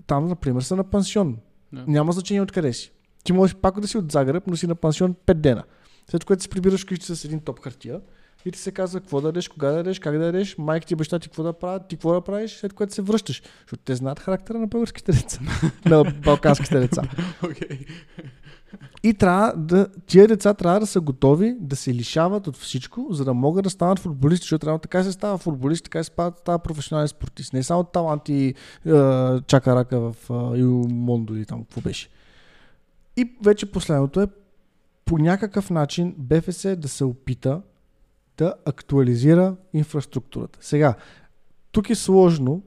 там, 0.07 0.29
например, 0.29 0.63
са 0.63 0.77
на 0.77 0.85
пансион. 0.85 1.37
Да. 1.73 1.85
Няма 1.89 2.13
значение 2.13 2.43
откъде 2.43 2.73
си. 2.73 2.93
Ти 3.25 3.33
можеш 3.33 3.57
пак 3.57 3.81
да 3.81 3.89
си 3.89 3.99
от 3.99 4.13
Загреб, 4.13 4.43
но 4.47 4.57
си 4.57 4.67
на 4.67 4.75
пансион 4.75 5.15
5 5.27 5.35
дена. 5.35 5.65
След 6.11 6.25
което 6.25 6.43
се 6.43 6.49
прибираш 6.49 6.83
вкъщи 6.83 7.17
с 7.17 7.25
един 7.25 7.41
топ 7.41 7.61
хартия 7.61 8.01
и 8.45 8.53
ти 8.53 8.59
се 8.59 8.73
казва 8.73 9.01
какво 9.01 9.21
да 9.21 9.29
ядеш, 9.29 9.49
кога 9.49 9.71
да 9.71 9.77
ядеш, 9.77 9.99
как 9.99 10.19
да 10.19 10.25
ядеш, 10.25 10.59
майка 10.59 10.87
ти 10.87 10.97
баща 10.97 11.19
ти 11.19 11.29
какво 11.29 11.43
да 11.43 11.53
правят, 11.53 11.89
ти 11.89 11.97
какво 11.97 12.13
да 12.13 12.21
правиш, 12.21 12.53
след 12.53 12.73
което 12.73 12.95
се 12.95 13.03
връщаш. 13.03 13.43
Защото 13.61 13.83
те 13.85 13.95
знаят 13.95 14.21
характера 14.21 14.59
на 14.59 14.67
българските 14.67 15.13
деца, 15.13 15.41
на 15.85 16.05
балканските 16.05 16.81
деца. 16.81 17.03
Окей. 17.45 17.87
И 19.03 19.15
трябва 19.15 19.53
да, 19.57 19.89
тия 20.07 20.29
деца 20.29 20.55
трябва 20.55 20.81
да 20.81 20.87
са 20.87 21.01
готови 21.01 21.57
да 21.61 21.77
се 21.77 21.95
лишават 21.95 22.47
от 22.47 22.57
всичко, 22.57 23.07
за 23.11 23.25
да 23.25 23.35
могат 23.35 23.65
да 23.65 23.71
станат 23.71 23.99
футболисти, 23.99 24.45
защото 24.45 24.61
трябва 24.61 24.79
така 24.79 25.05
се 25.05 25.13
става 25.13 25.39
футболист, 25.39 25.85
така 25.85 26.05
се 26.05 26.13
става, 26.39 26.59
професионален 26.59 27.09
спортист. 27.09 27.53
Не 27.53 27.63
само 27.63 27.85
таланти 27.85 28.35
е, 28.45 28.55
чака 29.47 29.77
рака 29.77 30.01
в 30.01 30.17
е, 30.31 30.63
Мондо 30.95 31.35
или 31.35 31.45
там 31.47 31.65
какво 31.65 31.81
беше. 31.81 32.09
И 33.17 33.37
вече 33.45 33.73
последното 33.73 34.21
е 34.21 34.27
по 35.05 35.19
някакъв 35.19 35.71
начин 35.71 36.15
БФС 36.19 36.77
да 36.77 36.89
се 36.89 37.05
опита 37.05 37.63
да 38.37 38.55
актуализира 38.65 39.57
инфраструктурата. 39.73 40.59
Сега, 40.63 40.95
тук 41.73 41.91
е 41.91 41.95
сложно, 41.95 42.63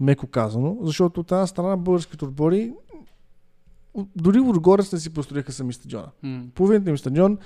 меко 0.00 0.26
казано, 0.26 0.76
защото 0.82 1.20
от 1.20 1.32
една 1.32 1.46
страна 1.46 1.76
българските 1.76 2.24
отбори 2.24 2.72
от- 2.72 2.89
дори 4.16 4.40
отгоре 4.40 4.82
не 4.92 5.00
си 5.00 5.10
построиха 5.10 5.52
сами 5.52 5.72
стадиона. 5.72 6.08
М. 6.22 6.42
Половината 6.54 6.90
им 6.90 6.98
стадион, 6.98 7.38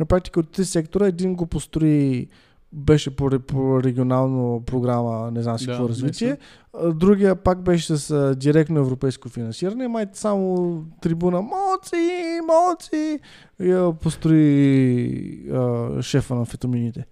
на 0.00 0.06
практика 0.06 0.40
от 0.40 0.50
три 0.50 0.64
сектора, 0.64 1.06
един 1.06 1.34
го 1.34 1.46
построи 1.46 2.28
беше 2.72 3.16
по, 3.16 3.40
по 3.40 3.82
регионално 3.82 4.62
програма, 4.66 5.30
не 5.30 5.42
знам 5.42 5.58
си 5.58 5.66
Да, 5.66 5.72
какво 5.72 5.88
развитие. 5.88 6.36
А, 6.74 6.92
Другия 6.92 7.36
пак 7.36 7.62
беше 7.62 7.96
с 7.96 8.10
а, 8.10 8.34
директно 8.34 8.80
европейско 8.80 9.28
финансиране. 9.28 9.88
Май 9.88 10.06
само 10.12 10.84
трибуна 11.02 11.42
Моци, 11.42 12.40
Моци! 12.46 13.20
А, 13.60 13.92
построи 13.92 15.50
а, 15.52 15.88
шефа 16.02 16.34
на 16.34 16.44
фетамините. 16.44 17.06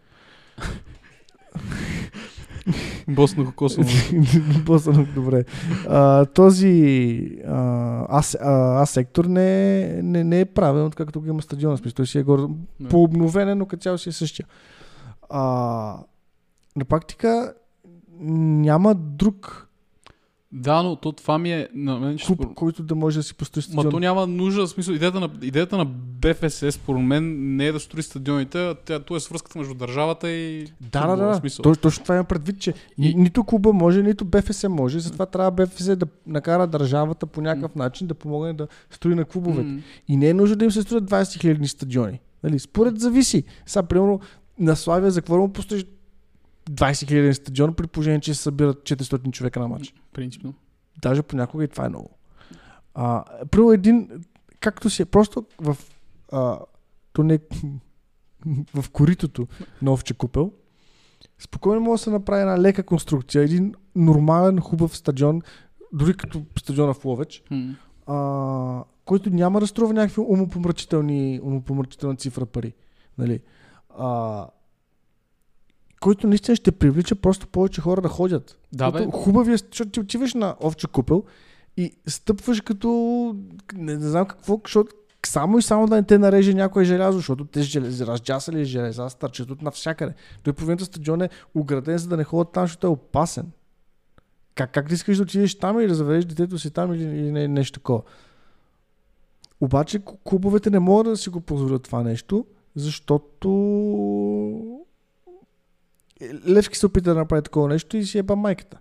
Босно 3.09 3.53
Косово. 3.53 3.89
Босно, 4.65 5.07
добре. 5.15 5.45
А, 5.89 6.25
този 6.25 7.39
а, 7.47 7.53
а, 8.11 8.23
а, 8.83 8.87
сектор 8.87 9.25
не, 9.25 9.81
е- 9.81 10.03
не, 10.03 10.25
не 10.25 10.41
е 10.41 10.45
правилен, 10.45 10.87
откакто 10.87 11.21
го 11.21 11.27
има 11.27 11.43
стадион. 11.43 11.77
в 11.77 11.79
Смисъл, 11.79 11.95
той 11.95 12.07
си 12.07 12.19
е 12.19 12.23
горе, 12.23 12.43
Да. 12.81 12.89
по-обновен, 12.89 13.59
но 13.59 13.67
като 13.67 13.83
цяло 13.83 13.99
си 13.99 14.09
е 14.09 14.13
същия. 14.13 14.47
А, 15.31 15.41
на 16.77 16.85
практика 16.85 17.55
няма 18.21 18.95
друг 18.95 19.68
Да, 20.53 20.83
но 20.83 20.97
то 20.97 21.13
това 21.13 21.39
ми 21.39 21.53
е... 21.53 21.69
На 21.75 21.99
мен, 21.99 22.19
клуб, 22.19 22.39
спор- 22.39 22.55
който 22.55 22.83
да 22.83 22.95
може 22.95 23.19
да 23.19 23.23
си 23.23 23.35
построи 23.35 23.61
Ма 23.61 23.63
стадион. 23.65 23.91
то 23.91 24.01
няма 24.01 24.27
нужда, 24.27 24.63
в 24.63 24.71
смисъл, 24.71 24.93
идеята 24.93 25.21
на, 25.21 25.31
идеята 25.43 25.77
на 25.79 25.85
БФС, 25.85 26.73
според 26.73 27.03
мен, 27.03 27.25
не 27.57 27.67
е 27.67 27.73
да 27.73 27.81
строи 27.81 28.03
стадионите, 28.03 28.59
а 28.61 28.75
тя, 28.77 29.01
то 29.01 29.17
е 29.17 29.21
свръзката 29.21 29.59
между 29.59 29.75
държавата 29.75 30.31
и 30.31 30.67
Да, 30.83 31.07
да, 31.07 31.17
да. 31.19 31.35
смисъл. 31.35 31.63
То, 31.63 31.75
точно 31.75 32.03
това 32.03 32.15
имам 32.15 32.27
предвид, 32.27 32.61
че 32.61 32.75
И- 32.99 33.15
нито 33.15 33.45
клуба 33.45 33.73
може, 33.73 34.03
нито 34.03 34.25
БФС 34.25 34.65
може. 34.65 35.01
Затова 35.01 35.27
трябва 35.27 35.51
БФС 35.51 35.97
да 35.97 36.07
накара 36.27 36.67
държавата 36.67 37.27
по 37.27 37.41
някакъв 37.41 37.75
начин 37.75 38.07
да 38.07 38.15
помогне 38.15 38.53
да 38.53 38.69
строи 38.91 39.15
на 39.15 39.25
клубовете. 39.25 39.63
М. 39.63 39.81
И 40.09 40.17
не 40.17 40.29
е 40.29 40.35
нужно 40.35 40.57
да 40.57 40.65
им 40.65 40.71
се 40.71 40.83
строят 40.83 41.05
20 41.05 41.41
хиляди 41.41 41.69
стадиони. 41.69 42.21
Нали? 42.45 42.59
Според 42.59 43.01
зависи. 43.01 43.45
Сега, 43.67 43.83
примерно, 43.83 44.21
на 44.59 44.77
Славия 44.77 45.11
за 45.11 45.21
какво 45.21 45.39
му 45.39 45.53
построиш 45.53 45.85
20 46.71 47.09
хиляди 47.09 47.35
стадион, 47.35 47.75
при 47.75 47.87
положение, 47.87 48.21
че 48.21 48.35
се 48.35 48.43
събират 48.43 48.77
400 48.79 49.31
човека 49.31 49.61
на 49.61 49.69
матч. 49.69 49.95
Принципно. 50.19 50.55
Даже 51.03 51.23
понякога 51.23 51.65
и 51.65 51.69
това 51.69 51.87
е 51.87 51.89
много. 51.89 52.11
А, 52.95 53.25
примерно 53.51 53.73
един, 53.73 54.25
както 54.61 54.91
си 54.91 55.03
е, 55.03 55.05
просто 55.05 55.45
в, 55.61 55.77
а, 56.33 56.59
то 57.13 57.23
не, 57.23 57.39
в 58.75 58.91
коритото 58.91 59.47
на 59.83 59.93
овче 59.93 60.15
купел, 60.15 60.53
спокойно 61.39 61.81
може 61.81 62.01
да 62.01 62.05
се 62.05 62.11
направи 62.11 62.41
една 62.41 62.61
лека 62.61 62.83
конструкция, 62.83 63.43
един 63.43 63.75
нормален, 63.97 64.61
хубав 64.61 64.97
стадион, 64.97 65.43
дори 65.93 66.17
като 66.17 66.43
стадиона 66.59 66.95
в 66.95 67.05
Ловеч, 67.05 67.43
а, 68.07 68.85
който 69.05 69.31
няма 69.31 69.61
да 69.61 69.67
струва 69.67 69.95
някакви 69.95 70.21
умопомрачителни, 70.21 71.41
умопомрачителна 71.43 72.17
цифра 72.17 72.47
пари. 72.47 72.73
Нали? 73.19 73.41
А, 73.99 74.47
който 76.01 76.27
наистина 76.27 76.57
ще 76.57 76.73
привлича 76.73 77.15
просто 77.15 77.47
повече 77.47 77.81
хора 77.81 78.01
да 78.01 78.09
ходят. 78.09 78.59
Да, 78.73 78.91
бе. 78.91 78.99
Защото 78.99 79.19
Хубавия, 79.19 79.57
защото 79.57 79.91
ти 79.91 80.01
отиваш 80.01 80.35
на 80.35 80.57
овче 80.63 80.87
купел 80.87 81.25
и 81.77 81.93
стъпваш 82.07 82.61
като 82.61 82.89
не, 83.75 83.97
не 83.97 84.09
знам 84.09 84.27
какво, 84.27 84.61
защото 84.65 84.93
само 85.27 85.59
и 85.59 85.63
само 85.63 85.87
да 85.87 85.95
не 85.95 86.03
те 86.03 86.19
нареже 86.19 86.55
някое 86.55 86.85
желязо, 86.85 87.19
защото 87.19 87.45
те 87.45 87.63
желез, 87.63 88.01
разджасали 88.01 88.65
железа, 88.65 89.11
стърчат 89.11 89.51
от 89.51 89.63
навсякъде. 89.63 90.15
Той 90.43 90.53
половината 90.53 90.85
стадион 90.85 91.23
е 91.23 91.29
ограден, 91.55 91.99
за 91.99 92.09
да 92.09 92.17
не 92.17 92.25
ходят 92.25 92.53
там, 92.53 92.65
защото 92.65 92.87
е 92.87 92.91
опасен. 92.91 93.51
Как, 94.55 94.73
как 94.73 94.93
искаш 94.93 95.17
да 95.17 95.23
отидеш 95.23 95.55
там 95.55 95.81
и 95.81 95.87
да 95.87 95.95
заведеш 95.95 96.25
детето 96.25 96.59
си 96.59 96.71
там 96.71 96.95
или, 96.95 97.03
или 97.03 97.33
не, 97.33 97.49
нещо 97.49 97.81
такова? 97.81 98.03
Обаче 99.61 100.03
клубовете 100.25 100.71
не 100.71 100.79
могат 100.79 101.07
да 101.07 101.17
си 101.17 101.31
го 101.31 101.41
позволят 101.41 101.83
това 101.83 102.03
нещо, 102.03 102.47
защото 102.75 103.49
Левски 106.49 106.79
се 106.79 106.87
опита 106.87 107.15
да 107.15 107.21
направи 107.21 107.43
такова 107.43 107.69
нещо 107.69 107.97
и 107.97 108.05
си 108.05 108.19
еба 108.19 108.37
майката. 108.37 108.79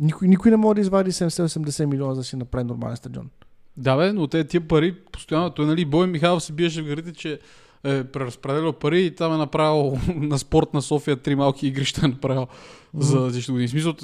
Никой, 0.00 0.28
никой 0.28 0.50
не 0.50 0.56
може 0.56 0.74
да 0.74 0.80
извади 0.80 1.12
70-80 1.12 1.84
милиона 1.84 2.14
за 2.14 2.20
да 2.20 2.24
си 2.24 2.36
направи 2.36 2.64
нормален 2.64 2.96
стадион. 2.96 3.30
Да, 3.76 3.96
бе, 3.96 4.12
но 4.12 4.26
те 4.26 4.44
тия 4.44 4.68
пари 4.68 4.96
постоянно. 5.12 5.50
Той, 5.50 5.66
нали, 5.66 5.84
Бой 5.84 6.06
Михайлов 6.06 6.42
се 6.42 6.52
биеше 6.52 6.82
в 6.82 6.86
гърдите, 6.86 7.18
че 7.18 7.40
е 7.84 8.04
преразпределял 8.04 8.72
пари 8.72 9.04
и 9.04 9.14
там 9.14 9.34
е 9.34 9.36
направил 9.36 9.98
на 10.14 10.38
спорт 10.38 10.74
на 10.74 10.82
София 10.82 11.16
три 11.16 11.34
малки 11.34 11.66
игрища 11.66 12.00
е 12.04 12.08
направил 12.08 12.46
за 12.94 13.30
10 13.32 13.50
години. 13.50 13.68
В 13.68 13.70
смисъл, 13.70 13.94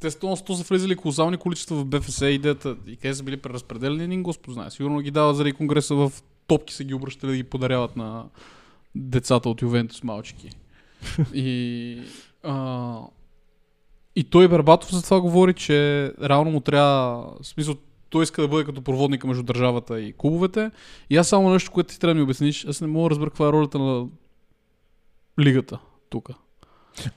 те 0.00 0.10
сто, 0.10 0.36
сто 0.36 0.54
са 0.54 0.62
влезали 0.62 0.96
колосални 0.96 1.36
количества 1.36 1.76
в 1.76 1.84
БФС 1.84 2.20
идеята 2.20 2.76
и 2.86 2.96
къде 2.96 3.14
са 3.14 3.22
били 3.22 3.36
преразпределени, 3.36 4.04
един 4.04 4.22
Господ 4.22 4.54
знае. 4.54 4.70
Сигурно 4.70 5.00
ги 5.00 5.10
дават 5.10 5.36
заради 5.36 5.52
конгреса 5.52 5.94
в 5.94 6.12
топки 6.46 6.74
са 6.74 6.84
ги 6.84 6.94
обръщали 6.94 7.30
да 7.30 7.36
ги 7.36 7.44
подаряват 7.44 7.96
на 7.96 8.24
децата 8.94 9.48
от 9.48 9.62
Ювентус 9.62 10.02
малчики. 10.02 10.50
И, 11.34 12.02
а, 12.42 13.00
и 14.16 14.24
той 14.24 14.48
Бербатов 14.48 14.94
за 14.94 15.02
това 15.02 15.20
говори, 15.20 15.54
че 15.54 16.12
реално 16.22 16.50
му 16.50 16.60
трябва, 16.60 17.32
в 17.42 17.46
смисъл, 17.46 17.74
той 18.08 18.22
иска 18.22 18.42
да 18.42 18.48
бъде 18.48 18.64
като 18.64 18.82
проводника 18.82 19.26
между 19.26 19.42
държавата 19.42 20.00
и 20.00 20.14
клубовете. 20.18 20.70
И 21.10 21.16
аз 21.16 21.28
само 21.28 21.50
нещо, 21.50 21.70
което 21.72 21.88
ти 21.88 22.00
трябва 22.00 22.14
да 22.14 22.18
ми 22.18 22.22
обясниш, 22.22 22.64
аз 22.64 22.80
не 22.80 22.86
мога 22.86 23.08
да 23.08 23.10
разбера 23.10 23.30
каква 23.30 23.48
е 23.48 23.52
ролята 23.52 23.78
на 23.78 24.06
лигата 25.40 25.78
тук. 26.10 26.30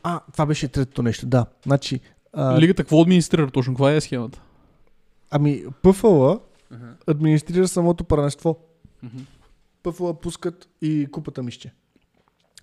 А, 0.04 0.20
това 0.34 0.46
беше 0.46 0.68
третото 0.68 1.04
нещо, 1.04 1.26
да. 1.26 1.46
Значи, 1.66 2.00
а, 2.34 2.60
Лигата 2.60 2.84
какво 2.84 3.02
администрира 3.02 3.52
точно? 3.52 3.74
Каква 3.74 3.92
е 3.92 4.02
схемата? 4.02 4.42
ами 5.32 5.64
ПФЛ 5.82 6.32
администрира 7.08 7.68
самото 7.68 8.04
първенство. 8.04 8.60
ПФЛ 9.84 10.14
пускат 10.14 10.70
и 10.82 11.08
купата 11.12 11.44
мишче. 11.44 11.74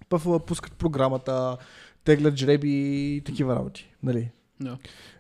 ПФЛ 0.09 0.39
пускат 0.39 0.73
програмата, 0.73 1.57
теглят 2.05 2.37
жреби 2.37 2.71
и 3.17 3.21
такива 3.21 3.55
работи. 3.55 3.93
Нали? 4.03 4.31
Да. 4.61 4.79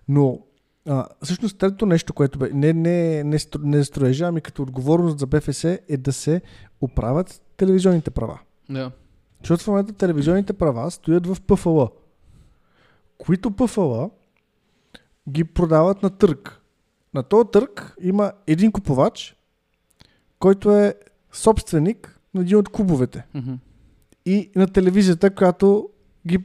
Но 0.08 0.40
а, 0.88 1.06
всъщност 1.22 1.58
третото 1.58 1.86
нещо, 1.86 2.12
което 2.12 2.38
бе, 2.38 2.50
не, 2.52 2.72
не, 2.72 3.24
не, 3.24 3.38
не 3.62 3.84
строежа, 3.84 4.26
ами 4.26 4.40
като 4.40 4.62
отговорност 4.62 5.18
за 5.18 5.26
БФС 5.26 5.64
е 5.64 5.96
да 5.98 6.12
се 6.12 6.40
оправят 6.80 7.42
телевизионните 7.56 8.10
права. 8.10 8.38
Да. 8.70 8.90
Защото 9.40 9.64
в 9.64 9.66
момента 9.66 9.92
телевизионните 9.92 10.52
права 10.52 10.90
стоят 10.90 11.26
в 11.26 11.40
ПФЛ, 11.40 11.84
които 13.18 13.50
ПФЛ 13.50 14.04
ги 15.28 15.44
продават 15.44 16.02
на 16.02 16.10
търг. 16.10 16.60
На 17.14 17.22
този 17.22 17.48
търг 17.52 17.96
има 18.02 18.32
един 18.46 18.72
купувач, 18.72 19.36
който 20.38 20.76
е 20.76 20.94
собственик 21.32 22.20
на 22.34 22.40
един 22.40 22.58
от 22.58 22.68
клубовете 22.68 23.26
Мгм. 23.34 23.54
И 24.26 24.50
на 24.56 24.66
телевизията, 24.66 25.34
която 25.34 25.88
ги 26.26 26.38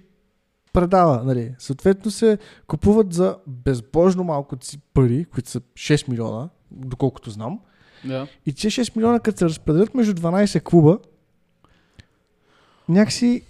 предава. 0.73 1.23
Нали. 1.23 1.55
Съответно 1.59 2.11
се 2.11 2.37
купуват 2.67 3.13
за 3.13 3.37
безбожно 3.47 4.23
малко 4.23 4.57
пари, 4.93 5.25
които 5.25 5.49
са 5.49 5.59
6 5.59 6.09
милиона, 6.09 6.49
доколкото 6.71 7.29
знам. 7.29 7.59
Да. 8.05 8.27
И 8.45 8.53
тези 8.53 8.67
6 8.67 8.95
милиона, 8.95 9.19
като 9.19 9.37
се 9.37 9.45
разпределят 9.45 9.95
между 9.95 10.13
12 10.13 10.63
клуба, 10.63 10.99
някакси 12.89 13.41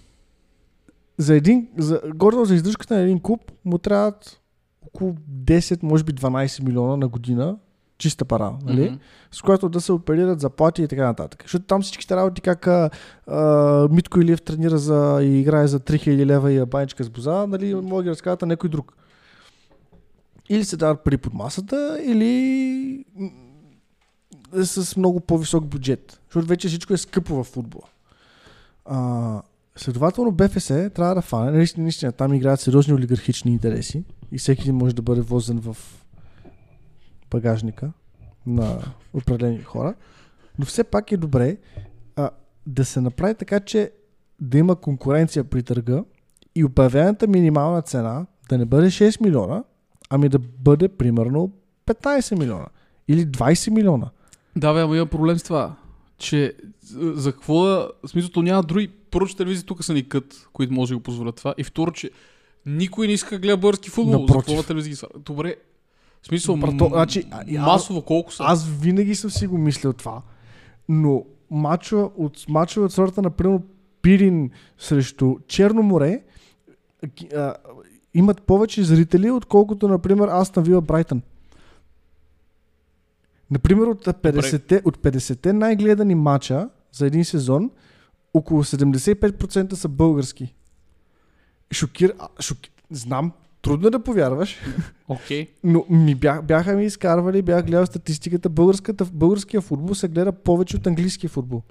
за 1.18 1.34
един, 1.34 1.68
за, 1.78 2.00
гордо 2.14 2.44
за 2.44 2.54
издръжката 2.54 2.94
на 2.94 3.00
един 3.00 3.20
клуб 3.20 3.52
му 3.64 3.78
трябват 3.78 4.40
около 4.86 5.12
10, 5.12 5.82
може 5.82 6.04
би 6.04 6.12
12 6.12 6.62
милиона 6.62 6.96
на 6.96 7.08
година 7.08 7.56
чиста 8.02 8.24
пара, 8.24 8.54
нали? 8.64 8.84
Мгм. 8.84 8.94
с 9.30 9.42
която 9.42 9.68
да 9.68 9.80
се 9.80 9.92
оперират 9.92 10.40
заплати 10.40 10.82
и 10.82 10.88
така 10.88 11.06
нататък. 11.06 11.42
Защото 11.42 11.64
там 11.64 11.82
всичките 11.82 12.16
работи, 12.16 12.40
как 12.40 12.66
а, 12.66 12.90
а, 13.26 13.88
Митко 13.90 14.20
Илиев 14.20 14.42
тренира 14.42 14.78
за, 14.78 15.18
и 15.22 15.40
играе 15.40 15.66
за 15.66 15.80
3000 15.80 16.26
лева 16.26 16.52
и 16.52 16.56
е 16.56 16.66
баничка 16.66 17.04
с 17.04 17.10
боза, 17.10 17.46
нали, 17.46 17.74
може 17.74 17.96
да 17.96 18.02
ги 18.02 18.10
разказват 18.10 18.42
на 18.42 18.48
някой 18.48 18.70
друг. 18.70 18.92
Или 20.48 20.64
се 20.64 20.76
дават 20.76 21.04
пари 21.04 21.16
под 21.16 21.34
масата, 21.34 22.00
или 22.04 23.04
е 24.56 24.64
с 24.64 24.96
много 24.96 25.20
по-висок 25.20 25.66
бюджет. 25.66 26.20
Защото 26.28 26.46
вече 26.46 26.68
всичко 26.68 26.92
е 26.92 26.96
скъпо 26.96 27.34
в 27.34 27.44
футбола. 27.44 27.84
А, 28.84 29.42
следователно 29.76 30.32
БФС 30.32 30.66
трябва 30.66 31.14
да 31.14 31.22
фане, 31.22 31.50
наистина, 31.50 31.82
наистина 31.82 32.12
там 32.12 32.34
играят 32.34 32.60
сериозни 32.60 32.94
олигархични 32.94 33.52
интереси 33.52 34.04
и 34.32 34.38
всеки 34.38 34.72
може 34.72 34.94
да 34.94 35.02
бъде 35.02 35.20
возен 35.20 35.60
в 35.60 35.76
багажника 37.32 37.92
на 38.46 38.78
определени 39.14 39.62
хора. 39.62 39.94
Но 40.58 40.64
все 40.64 40.84
пак 40.84 41.12
е 41.12 41.16
добре 41.16 41.56
а, 42.16 42.30
да 42.66 42.84
се 42.84 43.00
направи 43.00 43.34
така, 43.34 43.60
че 43.60 43.90
да 44.40 44.58
има 44.58 44.76
конкуренция 44.76 45.44
при 45.44 45.62
търга 45.62 46.04
и 46.54 46.64
обявената 46.64 47.26
минимална 47.26 47.82
цена 47.82 48.26
да 48.48 48.58
не 48.58 48.64
бъде 48.64 48.86
6 48.86 49.22
милиона, 49.22 49.64
ами 50.10 50.28
да 50.28 50.38
бъде 50.38 50.88
примерно 50.88 51.52
15 51.86 52.38
милиона 52.38 52.66
или 53.08 53.26
20 53.26 53.70
милиона. 53.70 54.10
Да, 54.56 54.72
бе, 54.72 54.80
ама 54.80 54.96
има 54.96 55.06
проблем 55.06 55.38
с 55.38 55.42
това. 55.42 55.76
Че 56.18 56.54
за 56.82 57.12
за 57.14 57.32
какво 57.32 57.64
да... 57.64 57.90
В 58.06 58.08
смисъл, 58.08 58.30
то 58.30 58.42
няма 58.42 58.62
други... 58.62 58.88
Първо, 58.88 59.26
че 59.26 59.36
телевизии 59.36 59.66
тук 59.66 59.84
са 59.84 59.94
ни 59.94 60.08
кът, 60.08 60.48
които 60.52 60.72
може 60.72 60.92
да 60.92 60.96
го 60.96 61.02
позволят 61.02 61.36
това. 61.36 61.54
И 61.58 61.64
второ, 61.64 61.92
че 61.92 62.10
никой 62.66 63.06
не 63.06 63.12
иска 63.12 63.34
да 63.34 63.38
гледа 63.38 63.56
български 63.56 63.90
футбол. 63.90 64.12
За 64.12 64.18
Напротив. 64.18 64.46
какво 64.46 64.56
на 64.56 64.62
телевизии 64.62 64.94
са? 64.94 65.06
Добре. 65.18 65.56
В 66.22 66.26
смисъл, 66.26 66.56
Брато, 66.56 66.84
м- 66.84 66.90
значи, 66.96 67.24
масово 67.58 68.02
колко 68.02 68.32
са? 68.32 68.44
Аз 68.46 68.68
винаги 68.68 69.14
съм 69.14 69.30
си 69.30 69.46
го 69.46 69.58
мислил 69.58 69.92
това, 69.92 70.22
но 70.88 71.24
мачове 71.50 72.02
от, 72.16 72.48
мачове 72.48 72.86
от 72.86 72.92
сорта, 72.92 73.22
например, 73.22 73.60
Пирин 74.02 74.50
срещу 74.78 75.36
Черно 75.46 75.82
море 75.82 76.22
а, 77.36 77.54
имат 78.14 78.42
повече 78.42 78.84
зрители, 78.84 79.30
отколкото, 79.30 79.88
например, 79.88 80.28
Астон 80.28 80.64
Вила 80.64 80.80
Брайтън. 80.80 81.22
Например, 83.50 83.86
от 83.86 84.06
50-те, 84.06 84.82
от 84.84 84.98
50-те 84.98 85.52
най-гледани 85.52 86.14
мача 86.14 86.68
за 86.92 87.06
един 87.06 87.24
сезон, 87.24 87.70
около 88.34 88.64
75% 88.64 89.74
са 89.74 89.88
български. 89.88 90.54
Шокир... 91.72 92.14
а. 92.18 92.28
Знам, 92.90 93.32
трудно 93.62 93.88
е 93.88 93.90
да 93.90 94.02
повярваш, 94.02 94.58
Окей. 95.08 95.48
но 95.64 95.84
ми 95.90 96.14
бях, 96.14 96.42
бяха 96.42 96.74
ми 96.74 96.84
изкарвали, 96.84 97.42
бях 97.42 97.66
гледал 97.66 97.86
статистиката, 97.86 98.48
българската, 98.48 99.04
българския 99.04 99.60
футбол 99.60 99.94
се 99.94 100.08
гледа 100.08 100.32
повече 100.32 100.76
от 100.76 100.86
английския 100.86 101.30
футбол. 101.30 101.62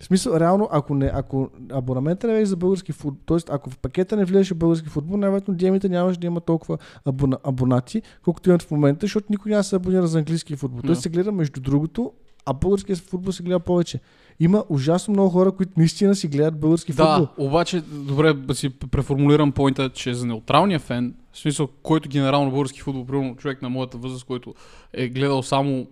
В 0.00 0.04
смисъл, 0.04 0.40
реално, 0.40 0.68
ако, 0.72 0.94
не, 0.94 1.10
ако 1.14 1.48
абонамента 1.72 2.26
не 2.26 2.32
беше 2.32 2.46
за 2.46 2.56
български 2.56 2.92
футбол, 2.92 3.20
т.е. 3.26 3.54
ако 3.54 3.70
в 3.70 3.78
пакета 3.78 4.16
не 4.16 4.24
влезеше 4.24 4.54
български 4.54 4.88
футбол, 4.88 5.16
най-вероятно 5.16 5.54
диемите 5.54 5.88
нямаше 5.88 6.20
да 6.20 6.26
има 6.26 6.40
толкова 6.40 6.78
абона, 7.04 7.38
абонати, 7.44 8.02
колкото 8.24 8.48
имат 8.50 8.62
в 8.62 8.70
момента, 8.70 9.06
защото 9.06 9.26
никой 9.30 9.50
няма 9.50 9.64
се 9.64 9.76
абонира 9.76 10.06
за 10.06 10.18
английски 10.18 10.56
футбол. 10.56 10.80
Той 10.80 10.94
Да. 10.94 11.00
се 11.00 11.08
гледа 11.08 11.32
между 11.32 11.60
другото, 11.60 12.12
а 12.46 12.52
българския 12.52 12.96
футбол 12.96 13.32
се 13.32 13.42
гледа 13.42 13.60
повече. 13.60 14.00
Има 14.40 14.64
ужасно 14.68 15.12
много 15.12 15.30
хора, 15.30 15.52
които 15.52 15.72
наистина 15.76 16.14
си 16.14 16.28
гледат 16.28 16.60
български 16.60 16.92
Да, 16.92 17.16
футбол. 17.18 17.46
обаче, 17.46 17.80
добре, 17.80 18.32
да 18.32 18.54
си 18.54 18.70
преформулирам 18.70 19.52
поинта, 19.52 19.90
че 19.90 20.14
за 20.14 20.26
неутралния 20.26 20.78
фен, 20.78 21.14
в 21.32 21.38
смисъл, 21.38 21.68
който 21.82 22.08
генерално 22.08 22.50
български 22.50 22.80
футбол, 22.80 23.06
примерно 23.06 23.36
човек 23.36 23.62
на 23.62 23.68
моята 23.68 23.98
възраст, 23.98 24.24
който 24.24 24.54
е 24.92 25.08
гледал 25.08 25.42
само 25.42 25.86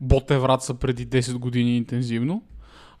Боте 0.00 0.38
Враца 0.38 0.74
преди 0.74 1.06
10 1.08 1.34
години 1.38 1.76
интензивно, 1.76 2.42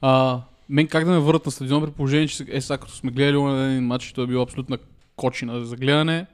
а, 0.00 0.40
мен 0.68 0.86
как 0.86 1.04
да 1.04 1.10
ме 1.10 1.18
върнат 1.18 1.46
на 1.46 1.52
стадион 1.52 1.84
при 1.84 1.90
положение, 1.90 2.28
че 2.28 2.44
е 2.48 2.60
сега 2.60 2.78
като 2.78 2.92
сме 2.92 3.10
гледали 3.10 3.36
онен 3.36 3.70
един 3.70 3.86
матч, 3.86 4.12
той 4.12 4.24
е 4.24 4.26
бил 4.26 4.42
абсолютна 4.42 4.78
кочина 5.16 5.64
за 5.64 5.76
гледане, 5.76 6.26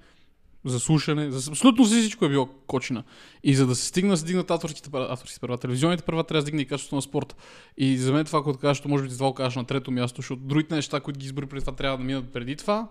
за 0.66 0.80
слушане, 0.80 1.30
за 1.30 1.50
абсолютно 1.50 1.84
всичко 1.84 2.24
е 2.24 2.28
било 2.28 2.46
кочина. 2.66 3.04
И 3.44 3.54
за 3.54 3.66
да 3.66 3.74
се 3.74 3.86
стигна, 3.86 4.10
да 4.10 4.16
се 4.16 4.24
дигнат 4.26 4.50
авторските 4.50 4.90
права, 4.90 5.06
авторските 5.10 5.40
права, 5.40 5.58
телевизионните 5.58 6.04
права, 6.04 6.24
трябва 6.24 6.42
да 6.42 6.46
се 6.46 6.50
дигне 6.50 6.62
и 6.62 6.66
качеството 6.66 6.94
на 6.94 7.02
спорта. 7.02 7.34
И 7.78 7.98
за 7.98 8.12
мен 8.12 8.24
това, 8.24 8.42
което 8.42 8.58
кажеш, 8.58 8.84
може 8.84 9.04
би 9.04 9.10
това 9.10 9.26
го 9.28 9.34
кажеш 9.34 9.56
на 9.56 9.64
трето 9.64 9.90
място, 9.90 10.20
защото 10.20 10.42
другите 10.44 10.74
неща, 10.74 11.00
които 11.00 11.18
ги 11.20 11.26
избори 11.26 11.46
преди 11.46 11.60
това, 11.60 11.76
трябва 11.76 11.98
да 11.98 12.04
минат 12.04 12.32
преди 12.32 12.56
това, 12.56 12.88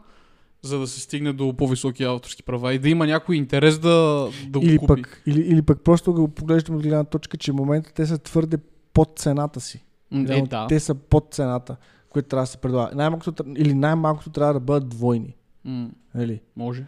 за 0.62 0.80
да 0.80 0.88
се 0.88 1.00
стигне 1.00 1.34
до 1.34 1.54
по-високи 1.54 2.04
авторски 2.04 2.44
права 2.44 2.74
и 2.74 2.80
да 2.80 2.90
има 2.90 3.06
някой 3.08 3.36
интерес 3.36 3.80
да, 3.80 4.28
да 4.48 4.60
го 4.60 4.66
Или 4.66 4.78
купи. 4.78 5.02
пък, 5.02 5.22
или, 5.26 5.42
или 5.42 5.62
пък 5.62 5.82
просто 5.82 6.14
го 6.14 6.28
поглеждам 6.28 6.76
от 6.76 6.82
гледна 6.82 7.04
точка, 7.04 7.38
че 7.38 7.52
в 7.52 7.56
момента 7.56 7.94
те 7.94 8.06
са 8.06 8.18
твърде 8.18 8.58
под 8.94 9.14
цената 9.16 9.60
си. 9.62 9.86
Е, 10.14 10.28
Реално 10.28 10.48
да. 10.48 10.68
Те 10.68 10.80
са 10.80 10.96
под 10.96 11.28
цената, 11.32 11.76
която 12.10 12.30
трябва 12.30 12.44
да 12.44 12.48
се 12.48 12.58
предлага. 12.58 12.96
Най-малкото, 12.96 13.44
или 13.58 13.74
най-малкото 13.74 14.30
трябва 14.30 14.54
да 14.54 14.60
бъдат 14.60 14.90
двойни. 14.90 15.36
М, 15.66 15.90
Нали? 16.16 16.42
може. 16.56 16.86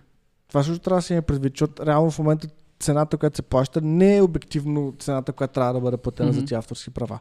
Това 0.47 0.63
също 0.63 0.79
трябва 0.83 0.97
да 0.97 1.01
се 1.01 1.13
има 1.13 1.21
предвид, 1.21 1.53
защото 1.53 1.85
реално 1.85 2.11
в 2.11 2.19
момента 2.19 2.47
цената, 2.79 3.17
която 3.17 3.35
се 3.35 3.41
плаща, 3.41 3.81
не 3.81 4.17
е 4.17 4.21
обективно 4.21 4.93
цената, 4.99 5.33
която 5.33 5.53
трябва 5.53 5.73
да 5.73 5.79
бъде 5.79 5.97
платена 5.97 6.29
Мгм. 6.29 6.39
за 6.39 6.41
тези 6.41 6.55
авторски 6.55 6.89
права. 6.89 7.19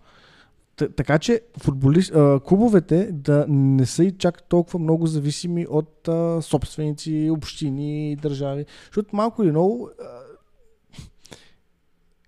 Т- 0.76 0.92
така 0.92 1.18
че 1.18 1.40
футболист, 1.58 2.14
а, 2.14 2.40
клубовете 2.44 3.12
да 3.12 3.46
не 3.48 3.86
са 3.86 4.04
и 4.04 4.12
чак 4.12 4.42
толкова 4.42 4.78
много 4.78 5.06
зависими 5.06 5.66
от 5.70 6.08
а, 6.08 6.42
собственици, 6.42 7.28
общини 7.32 8.12
и 8.12 8.16
държави. 8.16 8.66
Защото 8.86 9.16
малко 9.16 9.42
или 9.42 9.50
много 9.50 9.90
а, 10.02 10.04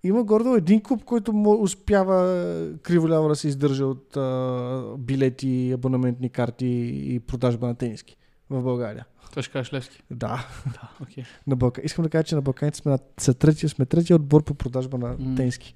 има 0.03 0.23
гордо 0.23 0.55
един 0.55 0.81
клуб, 0.81 1.03
който 1.03 1.33
му 1.33 1.61
успява 1.61 2.47
криволяво 2.83 3.29
да 3.29 3.35
се 3.35 3.47
издържа 3.47 3.85
от 3.85 4.17
а, 4.17 4.95
билети, 4.97 5.71
абонаментни 5.71 6.29
карти 6.29 6.67
и 7.05 7.19
продажба 7.19 7.67
на 7.67 7.75
тениски 7.75 8.17
в 8.49 8.63
България. 8.63 9.05
Това 9.29 9.41
ще 9.41 9.51
кажеш 9.51 9.73
Левски. 9.73 10.01
Да, 10.11 10.47
Да, 10.65 10.89
окей. 11.01 11.23
на 11.47 11.55
Балкан. 11.55 11.85
Искам 11.85 12.03
да 12.03 12.09
кажа, 12.09 12.23
че 12.23 12.35
на 12.35 12.41
Балканите 12.41 12.77
сме, 12.77 12.91
на, 12.91 12.99
са 13.17 13.33
третия, 13.33 13.69
сме 13.69 13.85
третия 13.85 14.15
отбор 14.15 14.43
по 14.43 14.53
продажба 14.53 14.97
на 14.97 15.15
М. 15.19 15.35
тениски. 15.35 15.75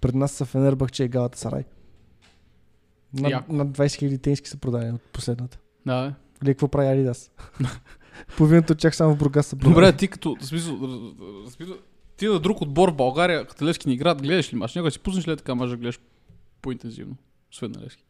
Пред 0.00 0.14
нас 0.14 0.32
са 0.32 0.44
Фенербахче 0.44 1.04
и 1.04 1.08
Галата 1.08 1.38
Сарай. 1.38 1.64
Над, 3.14 3.30
Яко. 3.30 3.52
над 3.52 3.68
20 3.68 3.84
000 4.08 4.22
тениски 4.22 4.48
са 4.48 4.56
продадени 4.56 4.92
от 4.92 5.02
последната. 5.02 5.58
Да, 5.86 6.06
бе. 6.06 6.14
Или 6.42 6.54
какво 6.54 6.68
прави 6.68 6.88
Адидас? 6.88 7.30
Половината 8.36 8.72
от 8.72 8.78
тях 8.78 8.96
само 8.96 9.14
в 9.14 9.18
Бургас 9.18 9.46
са 9.46 9.56
продадени. 9.56 9.74
Добре, 9.74 9.96
ти 9.96 10.08
като, 10.08 10.36
смисъл, 10.40 10.78
ти 12.16 12.26
на 12.26 12.40
друг 12.40 12.60
отбор 12.60 12.90
в 12.90 12.96
България, 12.96 13.46
като 13.46 13.64
Левски 13.64 13.88
ни 13.88 13.94
играят, 13.94 14.22
гледаш 14.22 14.52
ли 14.52 14.56
мач? 14.56 14.74
Някога 14.74 14.90
си 14.90 14.98
пуснеш 14.98 15.28
ли 15.28 15.32
е 15.32 15.36
така 15.36 15.54
мач 15.54 15.70
да 15.70 15.76
гледаш 15.76 16.00
по-интензивно? 16.62 17.16
Освен 17.52 17.70
на 17.70 17.80
Левски. 17.80 18.04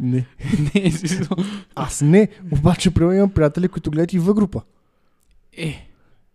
Не. 0.00 0.26
Не, 0.74 0.92
Аз 1.74 2.00
не. 2.00 2.28
Обаче, 2.52 2.90
примерно 2.90 3.16
имам 3.16 3.30
приятели, 3.30 3.68
които 3.68 3.90
гледат 3.90 4.12
и 4.12 4.18
в 4.18 4.34
група. 4.34 4.62
Е, 5.56 5.90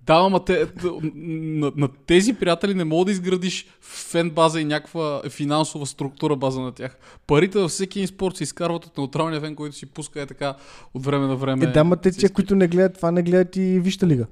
да, 0.06 0.14
ама 0.14 0.46
те, 0.46 0.68
на, 1.16 1.72
на, 1.76 1.88
тези 2.08 2.34
приятели 2.34 2.74
не 2.74 2.84
мога 2.84 3.06
да 3.06 3.12
изградиш 3.12 3.66
фен 3.82 4.30
база 4.30 4.62
и 4.62 4.66
някаква 4.66 5.22
финансова 5.30 5.86
структура 5.86 6.36
база 6.36 6.62
на 6.62 6.72
тях. 6.72 6.98
Парите 7.28 7.60
във 7.60 7.72
всеки 7.72 8.00
един 8.00 8.08
спорт 8.08 8.38
се 8.38 8.44
изкарват 8.44 8.86
от 8.86 8.98
неутралния 8.98 9.42
фен, 9.42 9.56
който 9.56 9.76
си 9.76 9.86
пуска 9.86 10.22
е 10.22 10.26
така 10.26 10.56
от 10.94 11.06
време 11.06 11.28
на 11.28 11.36
време. 11.36 11.66
Е, 11.66 11.68
да, 11.68 11.84
ма 11.84 11.98
те, 11.98 12.30
които 12.30 12.56
не 12.56 12.68
гледат 12.68 12.96
това, 12.96 13.12
не 13.12 13.24
гледат 13.24 13.56
и 13.56 13.80
Вижте 13.80 14.08
лига. 14.08 14.26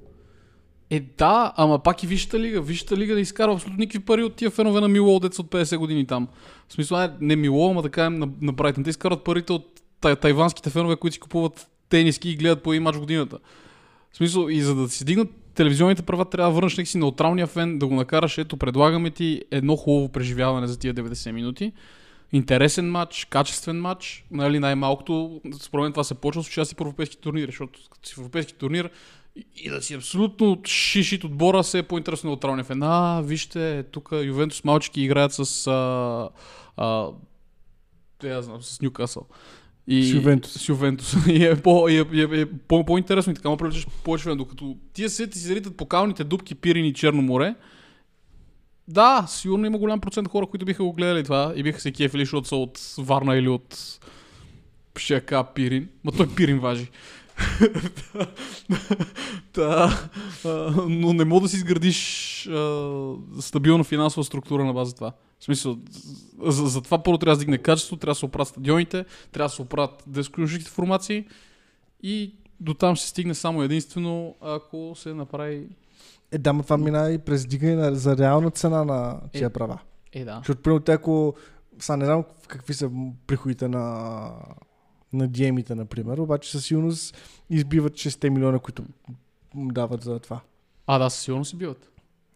Е, 0.90 1.00
да, 1.18 1.52
ама 1.56 1.78
пак 1.78 2.02
и 2.02 2.06
Висшата 2.06 2.40
лига. 2.40 2.62
Висшата 2.62 2.96
лига 2.96 3.14
не 3.14 3.20
изкарва 3.20 3.54
абсолютно 3.54 3.78
никакви 3.78 3.98
пари 3.98 4.22
от 4.22 4.34
тия 4.34 4.50
фенове 4.50 4.80
на 4.80 4.88
Мило, 4.88 5.20
деца 5.20 5.42
от 5.42 5.50
50 5.50 5.76
години 5.76 6.06
там. 6.06 6.28
В 6.68 6.72
смисъл, 6.72 6.96
е, 6.96 7.10
не 7.20 7.36
Мило, 7.36 7.70
ама 7.70 7.82
да 7.82 7.90
кажем 7.90 8.18
на, 8.18 8.28
на 8.40 8.52
Брайтън. 8.52 8.84
Те 8.84 8.90
изкарват 8.90 9.24
парите 9.24 9.52
от 9.52 9.80
тай, 10.00 10.16
тайванските 10.16 10.70
фенове, 10.70 10.96
които 10.96 11.14
си 11.14 11.20
купуват 11.20 11.68
тениски 11.88 12.30
и 12.30 12.36
гледат 12.36 12.62
по 12.62 12.72
един 12.72 12.82
мач 12.82 12.96
в 12.96 13.00
годината. 13.00 13.38
В 14.12 14.16
смисъл, 14.16 14.48
и 14.48 14.60
за 14.60 14.74
да 14.74 14.88
си 14.88 15.04
дигнат 15.04 15.28
телевизионните 15.54 16.02
права, 16.02 16.24
трябва 16.24 16.52
да 16.52 16.54
върнеш 16.54 16.88
си 16.88 16.98
неутралния 16.98 17.46
фен, 17.46 17.78
да 17.78 17.86
го 17.86 17.94
накараш. 17.94 18.38
Ето, 18.38 18.56
предлагаме 18.56 19.10
ти 19.10 19.42
едно 19.50 19.76
хубаво 19.76 20.08
преживяване 20.08 20.66
за 20.66 20.78
тия 20.78 20.94
90 20.94 21.32
минути. 21.32 21.72
Интересен 22.32 22.90
матч, 22.90 23.24
качествен 23.24 23.80
матч, 23.80 24.24
нали, 24.30 24.58
най-малкото, 24.58 25.40
според 25.60 25.82
мен 25.82 25.92
това 25.92 26.04
се 26.04 26.14
почва 26.14 26.42
с 26.42 26.48
участие 26.48 26.76
в 26.76 26.80
европейски 26.80 27.18
турнири, 27.18 27.46
защото 27.46 27.80
като 27.92 28.08
си 28.08 28.14
в 28.14 28.18
европейски 28.18 28.54
турнир 28.54 28.90
и, 29.56 29.70
да 29.70 29.82
си 29.82 29.94
абсолютно 29.94 30.60
шишит 30.64 31.24
отбора, 31.24 31.64
се 31.64 31.78
е 31.78 31.82
по-интересно 31.82 32.30
неутралния 32.30 32.64
фен. 32.64 32.82
А, 32.82 33.22
вижте, 33.24 33.84
тук 33.92 34.08
Ювентус 34.12 34.64
малчики 34.64 35.02
играят 35.02 35.32
с 35.32 35.66
а, 35.66 36.28
а, 36.76 37.08
я 38.24 38.42
знам, 38.42 38.62
с 38.62 38.80
Ньюкасъл. 38.82 39.26
И, 39.86 40.04
С 40.04 40.14
Ювентус. 40.14 40.52
С 40.52 40.68
Ювентус. 40.68 41.16
и 41.28 41.44
е, 41.44 41.62
по, 41.62 41.88
и 41.88 41.98
е, 41.98 42.04
и 42.12 42.20
е, 42.20 42.40
е 42.40 42.46
по, 42.46 42.84
по-интересно 42.84 43.32
и 43.32 43.36
така 43.36 43.48
му 43.50 43.56
привлечеш 43.56 43.86
повече 44.04 44.24
фен. 44.24 44.36
Докато 44.36 44.76
тия 44.92 45.10
сети 45.10 45.38
си 45.38 45.46
заритат 45.46 45.76
по 45.76 45.86
калните 45.86 46.24
дубки, 46.24 46.54
Пирин 46.54 46.84
и 46.84 46.94
Черно 46.94 47.22
море, 47.22 47.54
да, 48.88 49.24
сигурно 49.28 49.66
има 49.66 49.78
голям 49.78 50.00
процент 50.00 50.28
хора, 50.28 50.46
които 50.46 50.64
биха 50.64 50.84
го 50.84 50.92
гледали 50.92 51.24
това 51.24 51.52
и 51.56 51.62
биха 51.62 51.80
се 51.80 51.92
кефили, 51.92 52.22
защото 52.22 52.48
са 52.48 52.56
от 52.56 52.80
Варна 52.98 53.36
или 53.36 53.48
от 53.48 54.00
Шека 54.98 55.44
Пирин. 55.54 55.88
Ма 56.04 56.12
той 56.12 56.34
Пирин 56.34 56.58
важи. 56.58 56.90
да, 59.54 60.08
а, 60.44 60.48
но 60.88 61.12
не 61.12 61.24
мога 61.24 61.40
да 61.40 61.48
си 61.48 61.56
изградиш 61.56 62.46
а, 62.46 63.12
стабилна 63.40 63.84
финансова 63.84 64.24
структура 64.24 64.64
на 64.64 64.72
база 64.72 64.94
това. 64.94 65.12
В 65.40 65.44
смисъл, 65.44 65.76
за, 66.42 66.66
за 66.66 66.82
това 66.82 67.02
първо 67.02 67.18
трябва 67.18 67.36
да 67.36 67.40
дигне 67.40 67.58
качество, 67.58 67.96
трябва 67.96 68.10
да 68.10 68.18
се 68.18 68.26
оправят 68.26 68.48
стадионите, 68.48 69.04
трябва 69.32 69.48
да 69.48 69.54
се 69.54 69.62
оправят 69.62 70.04
десключителните 70.06 70.70
формации 70.70 71.24
и 72.02 72.34
до 72.60 72.74
там 72.74 72.96
ще 72.96 73.06
стигне 73.08 73.34
само 73.34 73.62
единствено, 73.62 74.34
ако 74.40 74.92
се 74.96 75.14
направи... 75.14 75.68
Е, 76.32 76.38
да, 76.38 76.52
но 76.52 76.62
това 76.62 76.76
мина 76.76 77.10
и 77.10 77.18
през 77.18 77.46
дигане 77.46 77.74
на, 77.74 77.94
за 77.94 78.16
реална 78.16 78.50
цена 78.50 78.84
на 78.84 79.20
тия 79.32 79.46
Е. 79.46 79.50
права. 79.50 79.78
Е, 80.12 80.24
да. 80.24 80.36
Защото, 80.38 80.62
примерно, 80.62 80.80
те 80.80 80.92
ако... 80.92 81.34
Сега 81.78 81.96
не 81.96 82.04
знам 82.04 82.24
какви 82.48 82.74
са 82.74 82.90
приходите 83.26 83.68
на, 83.68 84.30
на 85.14 85.28
DM-ите, 85.28 85.74
например, 85.74 86.18
обаче 86.18 86.50
със 86.50 86.64
сигурност 86.64 87.16
избиват 87.50 87.92
6 87.92 88.28
милиона, 88.28 88.58
които 88.58 88.84
дават 89.54 90.02
за 90.02 90.18
това. 90.18 90.40
А, 90.86 90.98
да, 90.98 91.10
със 91.10 91.20
сигурно 91.22 91.44
си 91.44 91.56
биват. 91.56 91.90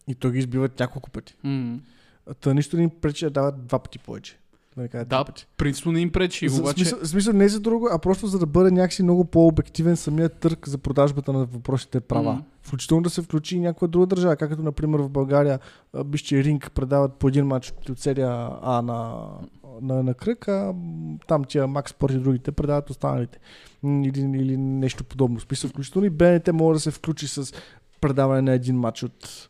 И 0.09 0.15
то 0.15 0.31
ги 0.31 0.39
избиват 0.39 0.81
няколко 0.81 1.11
пъти. 1.11 1.37
А 1.45 2.35
Та 2.41 2.55
нищо 2.55 2.77
не 2.77 2.83
им 2.83 2.91
пречи 2.91 3.25
да 3.25 3.31
дават 3.31 3.67
два 3.67 3.79
пъти 3.79 3.99
повече. 3.99 4.39
Да, 4.77 4.83
не 4.83 4.89
кажа 4.89 5.05
Да, 5.05 5.25
пъти. 5.25 5.47
принципно 5.57 5.93
не 5.93 6.01
им 6.01 6.13
пречи, 6.13 6.49
За, 6.49 6.61
обаче... 6.61 6.75
смисъл, 6.85 6.99
смисъл 7.05 7.33
не 7.33 7.49
за 7.49 7.61
друго, 7.61 7.89
а 7.93 7.99
просто 7.99 8.27
за 8.27 8.39
да 8.39 8.47
бъде 8.47 8.71
някакси 8.71 9.03
много 9.03 9.25
по-обективен 9.25 9.97
самият 9.97 10.35
търг 10.35 10.69
за 10.69 10.79
продажбата 10.79 11.33
на 11.33 11.39
въпросите 11.39 12.01
права. 12.01 12.33
М. 12.33 12.43
Включително 12.63 13.03
да 13.03 13.11
се 13.11 13.23
включи 13.23 13.57
и 13.57 13.61
някоя 13.61 13.89
друга 13.89 14.07
държава, 14.07 14.37
както 14.37 14.63
например 14.63 14.99
в 15.01 15.09
България 15.11 15.59
Бишче 16.05 16.45
Ринг 16.45 16.71
предават 16.75 17.15
по 17.15 17.29
един 17.29 17.47
матч 17.47 17.73
от 17.91 17.99
серия 17.99 18.49
А 18.63 18.83
на, 18.83 19.27
на, 19.83 20.03
на 20.03 20.15
кръг, 20.15 20.49
а 20.49 20.75
там 21.27 21.45
тия 21.45 21.67
Макс 21.67 21.91
Спорт 21.91 22.13
и 22.13 22.19
другите 22.19 22.53
предават 22.53 22.91
останалите. 22.91 23.39
Или, 23.85 24.21
или 24.21 24.57
нещо 24.57 25.05
подобно. 25.05 25.41
Смисъл, 25.41 25.71
включително 25.71 26.07
и 26.07 26.11
БНТ 26.11 26.49
може 26.53 26.77
да 26.77 26.81
се 26.81 26.91
включи 26.91 27.29
с 27.29 27.55
предаване 28.01 28.43
на 28.43 28.53
един 28.53 28.77
матч 28.77 29.03
от 29.03 29.49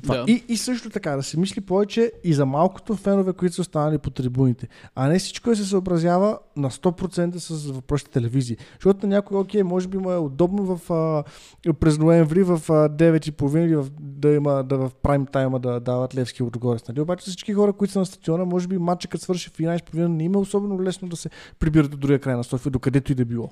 това. 0.00 0.16
Да. 0.16 0.32
И, 0.32 0.44
и 0.48 0.56
също 0.56 0.90
така 0.90 1.16
да 1.16 1.22
се 1.22 1.40
мисли 1.40 1.60
повече 1.60 2.12
и 2.24 2.34
за 2.34 2.46
малкото 2.46 2.96
фенове, 2.96 3.32
които 3.32 3.54
са 3.54 3.60
останали 3.60 3.98
по 3.98 4.10
трибуните. 4.10 4.68
А 4.94 5.08
не 5.08 5.18
всичко 5.18 5.50
да 5.50 5.56
се 5.56 5.64
съобразява 5.64 6.38
на 6.56 6.70
100% 6.70 7.36
с 7.36 7.70
въпросите 7.70 8.10
телевизии. 8.10 8.56
Защото 8.74 9.06
на 9.06 9.14
някой, 9.14 9.38
окей, 9.38 9.62
може 9.62 9.88
би 9.88 9.98
му 9.98 10.10
е 10.10 10.18
удобно 10.18 10.76
в, 10.76 10.90
а, 10.92 11.24
през 11.72 11.98
ноември 11.98 12.42
в 12.42 12.50
а, 12.52 12.88
9.30 12.88 13.64
или 13.64 13.76
в, 13.76 13.86
да 14.00 14.28
има 14.28 14.64
да 14.64 14.78
в 14.78 14.90
прайм 15.02 15.26
тайма 15.26 15.60
да 15.60 15.80
дават 15.80 16.14
Левски 16.14 16.42
отгоре. 16.42 16.78
Нали? 16.88 17.00
Обаче 17.00 17.22
всички 17.22 17.52
хора, 17.52 17.72
които 17.72 17.92
са 17.92 17.98
на 17.98 18.06
стадиона, 18.06 18.44
може 18.44 18.68
би 18.68 18.78
матчът 18.78 19.10
като 19.10 19.24
свърши 19.24 19.50
в 19.50 19.52
11.30 19.52 20.06
не 20.06 20.24
им 20.24 20.34
е 20.34 20.38
особено 20.38 20.82
лесно 20.82 21.08
да 21.08 21.16
се 21.16 21.30
прибират 21.58 21.90
до 21.90 21.96
другия 21.96 22.18
край 22.18 22.36
на 22.36 22.44
София, 22.44 22.70
докъдето 22.70 23.12
и 23.12 23.14
да 23.14 23.24
било. 23.24 23.50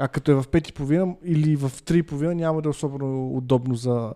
А 0.00 0.08
като 0.08 0.30
е 0.30 0.34
в 0.34 0.44
5.30 0.44 1.16
или 1.24 1.56
в 1.56 1.70
3.30 1.70 2.34
няма 2.34 2.62
да 2.62 2.68
е 2.68 2.70
особено 2.70 3.36
удобно 3.36 3.74
за, 3.74 4.12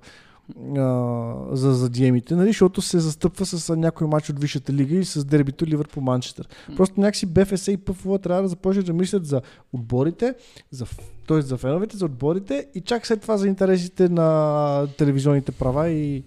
а, 0.77 1.35
за, 1.53 1.73
за 1.73 1.91
диемите, 1.91 2.35
нали? 2.35 2.49
защото 2.49 2.83
се 2.83 3.01
застъпва 3.01 3.47
с 3.47 3.77
някой 3.77 4.07
матч 4.07 4.31
от 4.31 4.41
Висшата 4.41 4.73
лига 4.73 4.97
и 4.97 5.05
с 5.05 5.25
дербито 5.25 5.67
Ливърпул 5.67 6.03
Манчестър. 6.03 6.49
М. 6.69 6.77
Просто 6.77 7.01
някакси 7.01 7.27
БФС 7.27 7.69
и 7.69 7.77
ПФЛ 7.77 8.17
трябва 8.17 8.43
да 8.43 8.49
започнат 8.49 8.87
да 8.87 8.93
мислят 8.93 9.27
за 9.27 9.41
отборите, 9.73 10.35
за, 10.71 10.87
т.е. 11.29 11.41
за 11.41 11.57
феновете, 11.57 11.97
за 11.97 12.05
отборите 12.05 12.67
и 12.75 12.81
чак 12.81 13.07
след 13.07 13.21
това 13.21 13.37
за 13.37 13.49
интересите 13.49 14.09
на 14.09 14.87
телевизионните 14.99 15.53
права 15.53 15.89
и 15.89 16.25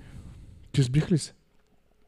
ти 0.72 0.82
сбих 0.82 1.12
ли 1.12 1.18
се? 1.18 1.34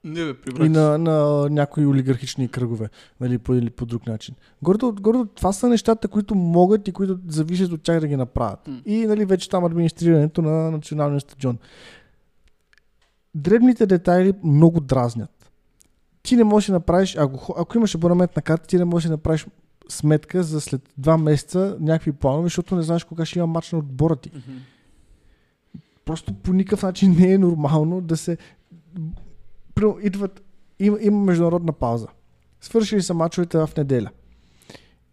Не, 0.08 0.26
бе, 0.26 0.30
И 0.30 0.34
прибрах. 0.34 0.70
на, 0.70 0.98
на 0.98 1.48
някои 1.50 1.86
олигархични 1.86 2.48
кръгове, 2.48 2.90
нали, 3.20 3.38
по, 3.38 3.54
или 3.54 3.70
по 3.70 3.86
друг 3.86 4.08
начин. 4.08 4.36
Гордо, 4.62 4.96
гордо, 5.02 5.26
това 5.26 5.54
са 5.54 5.70
нещата, 5.70 6.08
които 6.08 6.36
могат 6.36 6.88
и 6.88 6.92
които 6.92 7.20
зависят 7.28 7.72
от 7.72 7.82
тях 7.82 8.00
да 8.00 8.08
ги 8.08 8.16
направят. 8.16 8.68
М. 8.68 8.82
И 8.86 9.06
нали, 9.06 9.26
вече 9.26 9.50
там 9.50 9.66
администрирането 9.66 10.42
на 10.42 10.72
националния 10.72 11.20
стадион. 11.20 11.58
Дребните 13.36 13.86
детайли 13.86 14.34
много 14.44 14.80
дразнят. 14.80 15.52
Ти 16.24 16.36
не 16.36 16.44
можеш 16.44 16.68
да 16.68 16.74
направиш, 16.74 17.16
ако, 17.18 17.56
ако 17.58 17.78
имаш 17.78 17.96
абонамент 17.96 18.36
на 18.36 18.42
карта, 18.42 18.68
ти 18.68 18.78
не 18.78 18.86
можеш 18.86 19.08
да 19.08 19.14
направиш 19.14 19.48
сметка 19.90 20.44
за 20.44 20.62
след 20.62 20.82
два 20.98 21.18
месеца 21.18 21.78
някакви 21.80 22.12
планове, 22.12 22.46
защото 22.46 22.76
не 22.76 22.82
знаеш 22.82 23.04
кога 23.04 23.26
ще 23.26 23.40
има 23.40 23.48
матч 23.48 23.72
на 23.72 23.78
отбора 23.78 24.16
ти. 24.16 24.32
Мгм. 24.36 24.58
Просто 26.06 26.34
по 26.34 26.54
никакъв 26.54 26.84
начин 26.84 27.16
не 27.20 27.34
е 27.34 27.38
нормално 27.38 28.02
да 28.02 28.18
се... 28.18 28.38
Идват... 30.02 30.42
Има, 30.80 30.98
има 31.02 31.20
международна 31.20 31.74
пауза. 31.74 32.08
Свършили 32.62 33.02
са 33.02 33.14
мачовете 33.14 33.58
в 33.58 33.70
неделя. 33.78 34.10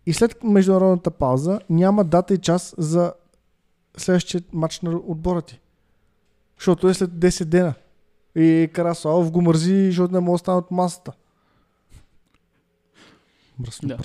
И 0.06 0.12
след 0.12 0.44
международната 0.44 1.10
пауза 1.10 1.60
няма 1.70 2.04
дата 2.04 2.34
и 2.34 2.38
час 2.38 2.74
за 2.78 3.12
следващия 3.96 4.42
матч 4.52 4.80
на 4.80 4.90
отбора 4.90 5.42
ти. 5.42 5.60
Защото 6.58 6.88
е 6.88 6.94
след 6.94 7.10
10 7.10 7.44
дена. 7.44 7.74
И 8.36 8.70
Карасалов 8.72 9.30
го 9.30 9.42
мързи, 9.42 9.86
защото 9.86 10.14
не 10.14 10.20
може 10.20 10.32
да 10.32 10.38
стане 10.38 10.58
от 10.58 10.70
масата. 10.70 11.12
Мръсно 13.58 13.88
Да. 13.88 13.98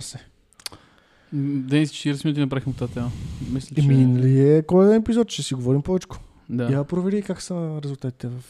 М, 1.34 1.62
Денис, 1.68 1.92
40 1.92 2.26
минути 2.26 2.42
направихме 2.42 2.74
тази 2.74 2.94
тема. 2.94 3.12
Мисля, 3.52 3.76
че... 3.76 3.82
И 3.82 3.88
минали 3.88 4.50
е 4.50 4.64
коледен 4.64 4.96
епизод, 4.96 5.32
ще 5.32 5.44
си 5.44 5.54
говорим 5.54 5.82
повече. 5.82 6.08
Да. 6.50 6.64
Я 6.64 6.84
провери 6.84 7.22
как 7.22 7.42
са 7.42 7.80
резултатите 7.84 8.28
в 8.28 8.44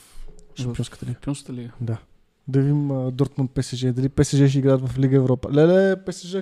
Шампионската 0.64 1.05
лига. 1.05 1.14
Шампионската 1.14 1.53
лига. 1.53 1.72
Да. 1.82 1.97
Да 2.47 2.60
видим 2.62 2.91
а, 2.91 3.12
Дортмунд 3.12 3.51
ПСЖ. 3.51 3.86
Дали 3.86 4.10
ПСЖ 4.10 4.49
ще 4.49 4.60
играят 4.60 4.89
в 4.89 4.99
Лига 4.99 5.16
Европа. 5.16 5.49
Леле, 5.53 6.05
ПСЖ. 6.05 6.36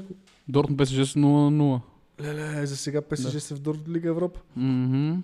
Дортмунд 0.48 0.80
ПСЖ 0.82 0.94
с 0.94 1.14
0-0. 1.14 1.82
Леле, 2.22 2.66
за 2.66 2.78
сега 2.78 3.02
ПСЖ 3.02 3.32
Да. 3.34 3.40
са 3.42 3.56
в 3.56 3.60
Дор... 3.60 3.76
Лига 3.90 4.10
Европа. 4.10 4.40
Мгм. 4.56 5.24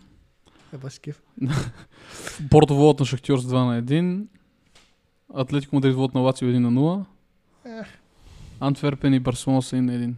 Е, 0.73 0.77
баси 0.77 0.99
кеф. 0.99 1.21
Порто 2.49 2.75
водят 2.75 2.99
на 2.99 3.05
Шахтьор 3.05 3.39
с 3.39 3.43
2 3.43 3.53
на 3.65 3.83
1. 3.83 4.25
Атлетико 5.33 5.75
Мадрид 5.75 5.95
водят 5.95 6.13
на 6.15 6.21
Лацио 6.21 6.47
1 6.47 6.57
на 6.57 6.71
0. 6.71 7.05
Ех. 7.79 7.87
Антверпен 8.59 9.13
и 9.13 9.19
Барселона 9.19 9.61
са 9.61 9.75
1 9.75 9.79
на 9.79 9.91
1. 9.93 10.13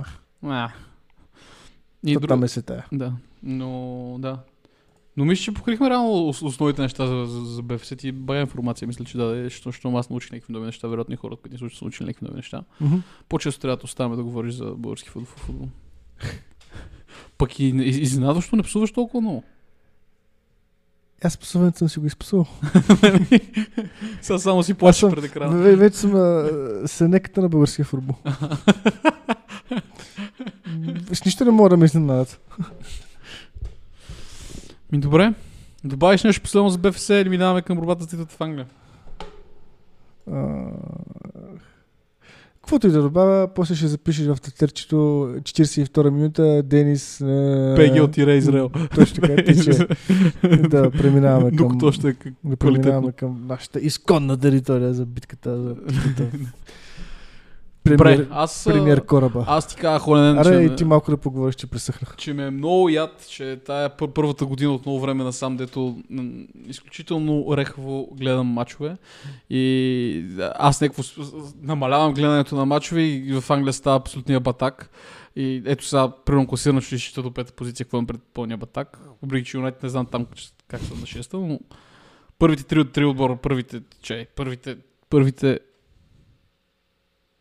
Ах, 0.00 0.18
А. 0.42 0.70
И 2.06 2.12
друг... 2.14 2.28
там 2.28 2.44
е 2.44 2.48
се 2.48 2.62
тая. 2.62 2.86
Да, 2.92 3.12
но 3.42 4.16
да. 4.18 4.38
Но 5.16 5.24
мисля, 5.24 5.42
че 5.42 5.52
покрихме 5.52 5.90
реално 5.90 6.08
ос- 6.10 6.42
основните 6.42 6.82
неща 6.82 7.06
за, 7.06 7.26
за, 7.26 7.44
за 7.44 7.62
БФС. 7.62 7.96
Ти 7.96 8.12
бая 8.12 8.40
информация, 8.40 8.88
мисля, 8.88 9.04
че 9.04 9.18
даде, 9.18 9.42
защото 9.44 9.88
аз 9.90 10.10
научих 10.10 10.32
някакви 10.32 10.52
нови 10.52 10.66
неща, 10.66 10.88
вероятно 10.88 11.14
и 11.14 11.18
хората, 11.18 11.42
които 11.42 11.54
ни 11.54 11.58
слушат, 11.58 11.78
са 11.78 11.84
научили 11.84 12.06
някакви 12.06 12.24
нови 12.26 12.36
неща. 12.36 12.64
По-често 13.28 13.60
трябва 13.60 13.76
да 13.76 13.84
оставаме 13.84 14.16
да 14.16 14.22
говориш 14.22 14.54
за 14.54 14.64
български 14.66 15.08
футбол. 15.08 15.32
футбол. 15.36 15.68
Пък 17.38 17.58
и 17.58 17.64
из- 17.66 17.96
изненадващо 17.98 18.56
не 18.56 18.62
псуваш 18.62 18.92
толкова 18.92 19.20
много. 19.20 19.44
Аз 21.24 21.36
пасуването 21.38 21.78
съм 21.78 21.88
си 21.88 21.98
го 21.98 22.06
изпасувал. 22.06 22.46
Сега 24.22 24.38
само 24.38 24.62
си 24.62 24.74
съм- 24.92 25.10
пред 25.10 25.24
екрана. 25.24 25.56
Ве- 25.56 25.76
Вече 25.76 25.96
съм 25.96 26.14
а, 26.14 26.48
сенеката 26.86 27.42
на 27.42 27.48
българския 27.48 27.84
футбол. 27.84 28.16
С 31.12 31.24
нищо 31.24 31.44
не 31.44 31.50
мога 31.50 31.68
да 31.68 31.76
ме 31.76 31.84
изненадат. 31.84 32.40
Ми 34.92 34.98
добре. 34.98 35.34
Добавиш 35.84 36.24
нещо 36.24 36.42
последно 36.42 36.70
за 36.70 36.78
БФС 36.78 37.08
или 37.08 37.28
минаваме 37.28 37.62
към 37.62 37.78
борбата 37.78 38.04
с 38.04 38.06
титлата 38.06 38.34
в 38.34 38.40
Англия? 38.40 38.66
А, 40.32 40.64
Каквото 42.54 42.86
и 42.86 42.90
да 42.90 43.02
добавя, 43.02 43.48
после 43.54 43.74
ще 43.74 43.86
запишеш 43.86 44.26
в 44.26 44.40
тетърчето 44.40 44.96
42 44.96 46.10
минута 46.10 46.62
Денис... 46.62 47.20
е, 47.20 47.74
ПГ 47.76 48.02
отира 48.02 48.32
Израел. 48.32 48.70
Точно 48.94 49.20
така, 49.20 49.44
тича. 49.44 49.86
да 50.68 50.90
преминаваме 50.90 51.50
към... 51.50 51.56
Докато 51.56 51.86
още 51.86 52.08
е 52.08 52.14
да 52.44 52.56
преминаваме 52.56 53.12
към 53.12 53.46
нашата 53.46 53.80
изконна 53.80 54.36
територия 54.36 54.94
за 54.94 55.06
битката 55.06 55.58
за 55.58 55.74
битката. 55.74 56.24
Добре, 57.86 57.96
премиер, 57.96 58.28
аз, 58.30 58.66
а, 58.66 58.72
премиер 58.72 59.06
кораба. 59.06 59.44
аз 59.48 59.66
ти 59.68 59.76
казах, 59.76 60.02
Холенен, 60.02 60.38
Аре, 60.38 60.66
че, 60.66 60.72
и 60.72 60.76
ти 60.76 60.84
малко 60.84 61.10
да 61.10 61.16
поговориш, 61.16 61.54
че 61.54 61.66
пресъхнах. 61.66 62.16
че 62.16 62.32
ме 62.32 62.46
е 62.46 62.50
много 62.50 62.88
яд, 62.88 63.26
че 63.28 63.60
тая 63.66 63.90
пър- 63.90 64.12
първата 64.12 64.46
година 64.46 64.72
от 64.72 64.86
много 64.86 65.00
време 65.00 65.24
насам, 65.24 65.56
дето 65.56 65.96
изключително 66.66 67.56
рехаво 67.56 68.08
гледам 68.12 68.46
мачове. 68.46 68.96
И 69.50 70.24
аз 70.58 70.80
някакво 70.80 71.02
намалявам 71.62 72.14
гледането 72.14 72.56
на 72.56 72.66
мачове 72.66 73.02
и 73.02 73.40
в 73.40 73.50
Англия 73.50 73.72
става 73.72 73.96
абсолютния 73.96 74.40
батак. 74.40 74.90
И 75.36 75.62
ето 75.66 75.84
сега, 75.84 76.10
примерно 76.24 76.46
класирано 76.46 76.80
ще 76.80 76.94
изчита 76.94 77.22
до 77.22 77.30
пета 77.30 77.52
позиция, 77.52 77.86
какво 77.86 77.96
имам 77.96 78.06
пред 78.06 78.20
пълния 78.34 78.56
батак. 78.56 78.98
Въпреки, 79.22 79.50
че 79.50 79.56
Юнайтед 79.56 79.82
не 79.82 79.88
знам 79.88 80.06
там 80.06 80.26
как 80.68 80.80
са 80.80 80.94
на 80.94 81.06
шеста, 81.06 81.36
но 81.36 81.60
първите 82.38 82.64
три 82.64 82.80
от 82.80 82.92
три 82.92 83.04
отбора, 83.04 83.36
първите, 83.36 83.80
че, 84.02 84.26
първите, 84.36 84.76
първите 85.10 85.58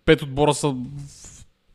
пет 0.06 0.22
отбора 0.22 0.54
са 0.54 0.76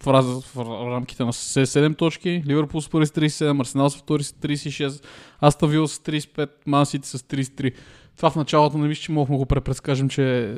в, 0.03 0.07
раз, 0.07 0.27
в 0.27 0.57
рамките 0.91 1.24
на 1.24 1.33
7 1.33 1.97
точки. 1.97 2.43
Ливърпул 2.47 2.81
с 2.81 2.89
първи 2.89 3.07
с 3.07 3.11
37, 3.11 3.61
Арсенал 3.61 3.91
с 3.91 3.97
втори 3.97 4.24
с 4.24 4.33
36, 4.33 5.05
Аста 5.41 5.66
Вил 5.66 5.89
с 5.89 5.99
35, 5.99 6.49
Ман 6.66 6.87
Сити 6.87 7.09
с 7.09 7.18
33. 7.18 7.72
Това 8.16 8.31
в 8.31 8.37
началото 8.37 8.79
не 8.79 8.89
мисля, 8.89 9.03
че 9.03 9.12
мога 9.12 9.33
да 9.33 9.39
го 9.39 9.47
препредскажем, 9.47 10.09
че 10.09 10.55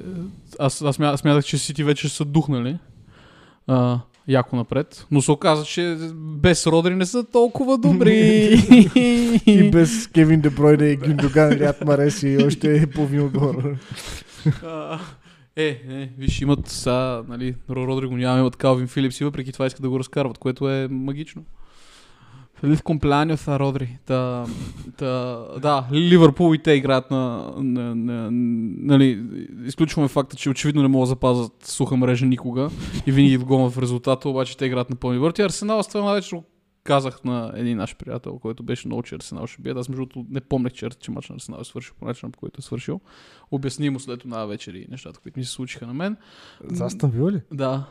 аз, 0.59 0.83
аз 0.83 0.97
смя- 0.99 1.16
смятах, 1.16 1.45
че 1.45 1.59
Сити 1.59 1.85
вече 1.85 2.09
са 2.09 2.25
духнали. 2.25 2.79
А, 3.66 4.01
яко 4.29 4.57
напред. 4.57 5.07
Но 5.11 5.23
се 5.23 5.33
оказа, 5.33 5.64
че 5.64 5.97
без 6.14 6.66
Родри 6.66 6.95
не 6.95 7.07
са 7.07 7.25
толкова 7.25 7.79
добри. 7.79 8.14
И 9.47 9.71
без 9.71 10.07
Кевин 10.07 10.41
Дебройде 10.41 10.91
и 10.91 10.97
Гюндоган, 10.97 11.53
Ряд 11.53 11.85
Марес 11.85 12.23
и 12.23 12.39
още 12.47 12.87
половин 12.87 13.23
отгоре. 13.23 13.77
Е, 15.59 15.81
е, 15.89 16.09
виж, 16.19 16.41
имат 16.41 16.69
са, 16.69 17.25
нали, 17.29 17.55
Ро- 17.71 17.87
Родри 17.87 18.07
го 18.07 18.17
няма, 18.17 18.39
имат 18.39 18.57
Калвин 18.57 18.87
Филипс 18.87 19.21
и 19.21 19.25
въпреки 19.25 19.53
това 19.53 19.67
искат 19.67 19.83
да 19.83 19.91
го 19.91 19.99
разкарват, 19.99 20.39
което 20.39 20.71
е 20.71 20.89
магично. 20.91 21.45
Фелив 22.55 22.83
компleaños 22.83 23.49
a 23.49 23.59
Родри. 23.59 23.99
Та, 24.07 24.47
та, 24.97 25.39
да, 25.63 25.87
Ливърпул 25.93 26.55
и 26.55 26.59
те 26.59 26.73
играят 26.73 27.11
на, 27.11 27.53
на, 27.57 27.95
на, 27.95 28.29
нали, 28.31 29.25
изключваме 29.65 30.09
факта, 30.09 30.37
че 30.37 30.51
очевидно 30.51 30.83
не 30.83 30.89
могат 30.89 31.07
да 31.07 31.09
запазят 31.09 31.53
суха 31.65 31.97
мрежа 31.97 32.27
никога 32.27 32.71
и 33.07 33.13
винаги 33.13 33.39
догонват 33.39 33.73
в 33.73 33.79
резултата, 33.79 34.29
обаче 34.29 34.57
те 34.57 34.67
играят 34.67 34.91
на 34.91 34.97
пълни 34.97 35.19
върти. 35.19 35.43
Арсенал 35.43 35.83
с 35.83 35.89
това 35.89 36.13
вече 36.13 36.37
казах 36.89 37.24
на 37.24 37.53
един 37.55 37.76
наш 37.76 37.97
приятел, 37.97 38.39
който 38.39 38.62
беше 38.62 38.89
много, 38.89 39.03
че 39.03 39.14
Арсенал 39.14 39.47
ще 39.47 39.62
бият. 39.62 39.78
Аз 39.78 39.89
между 39.89 40.07
другото 40.07 40.26
не 40.30 40.41
помнях, 40.41 40.72
че, 40.72 40.89
че 40.91 41.11
мач 41.11 41.28
на 41.28 41.34
Арсенал 41.34 41.61
е 41.61 41.64
свършил 41.64 41.95
по 41.99 42.05
начина, 42.05 42.30
по 42.32 42.39
който 42.39 42.59
е 42.59 42.62
свършил. 42.62 43.01
Обясни 43.51 43.91
му 43.91 44.01
след 44.01 44.20
това 44.20 44.47
вечер 44.47 44.74
и 44.74 44.86
нещата, 44.91 45.20
които 45.20 45.39
ми 45.39 45.45
се 45.45 45.51
случиха 45.51 45.86
на 45.86 45.95
мен. 45.95 46.16
За 46.64 46.84
Астън 46.84 47.11
Вила 47.11 47.32
ли? 47.32 47.41
Да. 47.53 47.86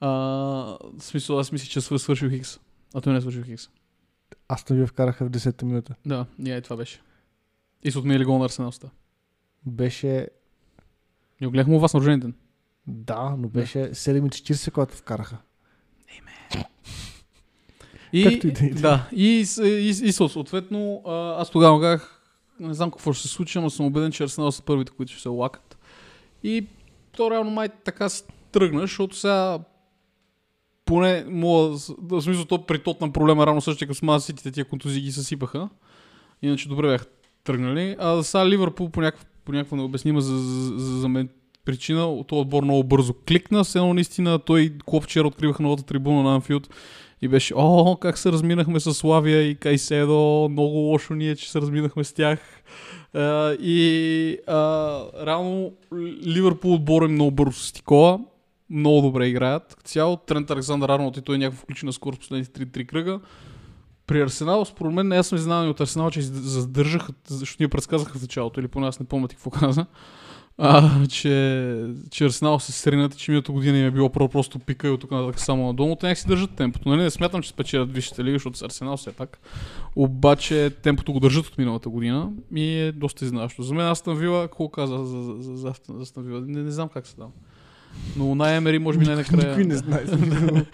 А, 0.00 0.08
в 0.08 0.78
смисъл, 0.98 1.38
аз 1.38 1.52
мисля, 1.52 1.66
че 1.68 1.80
свър- 1.80 1.98
свършил 1.98 2.30
Хикс. 2.30 2.58
А 2.94 3.00
той 3.00 3.12
не 3.12 3.18
е 3.18 3.20
свършил 3.20 3.42
Хикс. 3.42 3.68
Астън 4.48 4.76
Вила 4.76 4.86
вкараха 4.86 5.24
в 5.24 5.30
10-та 5.30 5.66
минута. 5.66 5.94
Да, 6.06 6.26
ние 6.38 6.60
това 6.60 6.76
беше. 6.76 7.00
И 7.82 7.90
са 7.90 7.98
отмили 7.98 8.24
гол 8.24 8.38
на 8.38 8.44
Арсенал. 8.44 8.72
с 8.72 8.78
това. 8.78 8.90
Беше... 9.66 10.28
Не 11.40 11.46
го 11.46 11.50
гледахме 11.50 11.76
у 11.76 11.80
вас 11.80 11.94
на 11.94 12.00
рожден 12.00 12.20
ден. 12.20 12.34
Да, 12.86 13.36
но 13.38 13.48
беше 13.48 13.78
7.40, 13.78 14.70
когато 14.72 14.94
вкараха. 14.96 15.36
И, 18.12 18.24
Както 18.24 18.46
и 18.46 18.50
да 18.52 18.66
е. 18.66 18.70
Да, 18.70 19.08
и, 19.12 19.44
с- 19.44 19.62
и, 19.64 19.68
и, 19.68 20.08
и 20.08 20.12
съответно, 20.12 21.02
аз 21.38 21.50
тогава 21.50 21.80
казах, 21.80 22.22
не 22.60 22.74
знам 22.74 22.90
какво 22.90 23.12
ще 23.12 23.22
се 23.22 23.34
случи, 23.34 23.58
но 23.58 23.70
съм 23.70 23.86
убеден, 23.86 24.12
че 24.12 24.22
Арсенал 24.22 24.52
са 24.52 24.62
първите, 24.62 24.92
които 24.92 25.12
ще 25.12 25.22
се 25.22 25.28
лакат. 25.28 25.78
И 26.42 26.66
то 27.16 27.30
реално 27.30 27.50
май 27.50 27.68
така 27.84 28.08
се 28.08 28.22
тръгна, 28.52 28.80
защото 28.80 29.16
сега 29.16 29.58
поне 30.84 31.24
мога, 31.28 31.78
с- 31.78 31.94
в 31.98 32.22
смисъл 32.22 32.44
то 32.44 32.66
при 32.66 32.78
тот 32.78 33.00
на 33.00 33.12
проблема 33.12 33.46
рано 33.46 33.60
същия 33.60 33.88
като 33.88 33.98
с 33.98 34.02
Ман 34.02 34.20
Сити, 34.20 34.52
тия 34.52 34.64
контузии 34.64 35.02
ги 35.02 35.12
съсипаха. 35.12 35.68
Иначе 36.42 36.68
добре 36.68 36.86
бяха 36.88 37.06
тръгнали. 37.44 37.96
А 37.98 38.22
сега 38.22 38.48
Ливърпул 38.48 38.88
по, 38.90 39.00
някаква, 39.00 39.26
по 39.44 39.52
някаква 39.52 39.76
необяснима 39.76 40.20
за, 40.20 40.38
за, 40.38 40.78
за, 40.78 40.98
за 41.00 41.08
мен 41.08 41.28
причина, 41.64 42.24
този 42.26 42.40
отбор 42.40 42.62
много 42.62 42.84
бързо 42.84 43.14
кликна. 43.28 43.64
Все 43.64 43.78
едно 43.78 43.94
наистина 43.94 44.38
той 44.38 44.72
Клоп 44.86 45.04
вчера 45.04 45.26
откриваха 45.26 45.62
новата 45.62 45.82
трибуна 45.82 46.22
на 46.22 46.34
Анфилд 46.34 46.68
и 47.22 47.28
беше, 47.28 47.54
о, 47.56 47.96
как 47.96 48.18
се 48.18 48.32
разминахме 48.32 48.80
с 48.80 48.94
Славия 48.94 49.42
и 49.42 49.54
Кайседо, 49.54 50.48
много 50.50 50.76
лошо 50.76 51.14
ние, 51.14 51.36
че 51.36 51.50
се 51.50 51.60
разминахме 51.60 52.04
с 52.04 52.12
тях. 52.12 52.38
А, 53.14 53.52
и 53.52 54.38
а, 54.46 55.00
реално 55.26 55.72
Ливърпул 56.26 56.74
отбор 56.74 57.02
е 57.02 57.08
много 57.08 57.30
бързо 57.30 57.60
с 57.60 57.72
Тикола, 57.72 58.20
много 58.70 59.02
добре 59.02 59.26
играят. 59.26 59.76
Цяло 59.84 60.16
Трент 60.16 60.50
Александър 60.50 60.88
Арнолд 60.88 61.16
и 61.16 61.22
той 61.22 61.34
е 61.34 61.38
някакво 61.38 61.62
включена 61.62 61.92
скорост 61.92 62.20
последните 62.20 62.66
3-3 62.66 62.86
кръга. 62.86 63.20
При 64.06 64.22
Арсенал, 64.22 64.64
според 64.64 64.92
мен, 64.92 65.08
не 65.08 65.16
аз 65.16 65.26
съм 65.26 65.38
изненадан 65.38 65.70
от 65.70 65.80
Арсенал, 65.80 66.10
че 66.10 66.22
задържаха, 66.22 67.12
защото 67.28 67.56
ние 67.60 67.68
предсказаха 67.68 68.18
в 68.18 68.22
началото, 68.22 68.60
или 68.60 68.68
поне 68.68 68.86
аз 68.86 69.00
не 69.00 69.06
помня 69.06 69.28
какво 69.28 69.50
каза, 69.50 69.86
а, 70.58 71.06
че, 71.06 71.86
че 72.10 72.24
Арсенал 72.24 72.58
се 72.58 72.72
сринат 72.72 73.16
че 73.16 73.30
миналата 73.30 73.52
година 73.52 73.78
им 73.78 73.86
е 73.86 73.90
било 73.90 74.08
про- 74.08 74.28
просто 74.28 74.58
пика 74.58 74.88
и 74.88 74.90
от 74.90 75.00
тук 75.00 75.10
нататък 75.10 75.40
само 75.40 75.66
надолу, 75.66 75.96
те 75.96 76.06
някак 76.06 76.18
си 76.18 76.28
държат 76.28 76.50
темпото. 76.50 76.88
Нали? 76.88 77.02
Не 77.02 77.10
смятам, 77.10 77.42
че 77.42 77.48
спечелят 77.50 77.92
висшите 77.92 78.24
лиги, 78.24 78.34
защото 78.34 78.58
с 78.58 78.62
Арсенал 78.62 78.96
все 78.96 79.12
пак. 79.12 79.38
Обаче 79.96 80.70
темпото 80.82 81.12
го 81.12 81.20
държат 81.20 81.46
от 81.46 81.58
миналата 81.58 81.88
година 81.88 82.30
и 82.54 82.78
е 82.78 82.92
доста 82.92 83.24
изненадващо. 83.24 83.62
За 83.62 83.74
мен 83.74 83.86
Астан 83.86 84.16
Вила, 84.16 84.42
какво 84.42 84.68
каза 84.68 84.98
за, 84.98 85.22
за, 85.22 85.42
за, 85.42 85.56
за, 85.56 85.68
Астан- 85.68 85.96
за 85.96 86.02
Астан 86.02 86.24
Вила? 86.24 86.40
Не, 86.40 86.62
не 86.62 86.70
знам 86.70 86.88
как 86.88 87.06
се 87.06 87.16
дам. 87.16 87.30
Но 88.16 88.34
най-емери 88.34 88.78
може 88.78 88.98
би 88.98 89.04
най-накрая. 89.04 89.48
Никой 89.48 89.64
не 89.64 89.76
знае. 89.76 90.04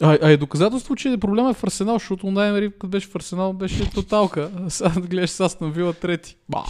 А, 0.00 0.18
а 0.22 0.30
е 0.30 0.36
доказателство, 0.36 0.96
че 0.96 1.16
проблема 1.20 1.50
е 1.50 1.54
в 1.54 1.64
Арсенал, 1.64 1.94
защото 1.94 2.30
най-мери, 2.30 2.70
като 2.70 2.88
беше 2.88 3.08
в 3.08 3.14
Арсенал, 3.16 3.52
беше 3.52 3.90
тоталка. 3.90 4.50
Сега 4.68 4.88
да 4.88 5.00
гледаш 5.00 5.30
с 5.30 5.40
Астон 5.40 5.72
Вила 5.72 5.92
трети. 5.92 6.36
Ба! 6.48 6.62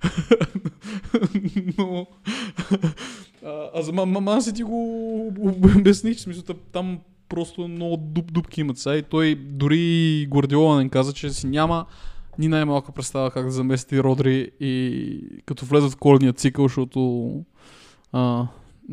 Но... 1.78 2.06
А, 3.44 3.70
а 3.74 3.82
за 3.82 3.92
Ман 3.92 4.42
си 4.42 4.54
ти 4.54 4.62
го 4.62 5.26
обясних, 5.76 6.16
в 6.16 6.20
смисъл, 6.20 6.42
та- 6.42 6.54
там 6.72 6.98
просто 7.28 7.68
много 7.68 7.96
дуб, 7.96 8.32
дупки 8.32 8.60
имат. 8.60 8.78
Сега 8.78 8.96
и 8.96 9.02
той 9.02 9.34
дори 9.34 10.26
Гвардиола 10.30 10.76
не 10.76 10.88
каза, 10.88 11.12
че 11.12 11.30
си 11.30 11.46
няма 11.46 11.86
ни 12.38 12.48
най-малка 12.48 12.92
представа 12.92 13.30
как 13.30 13.44
да 13.44 13.50
замести 13.50 14.02
Родри 14.02 14.50
и 14.60 15.20
като 15.46 15.64
влезат 15.66 15.92
в 15.92 15.96
коледния 15.96 16.32
цикъл, 16.32 16.64
защото 16.64 17.30
а, 18.12 18.46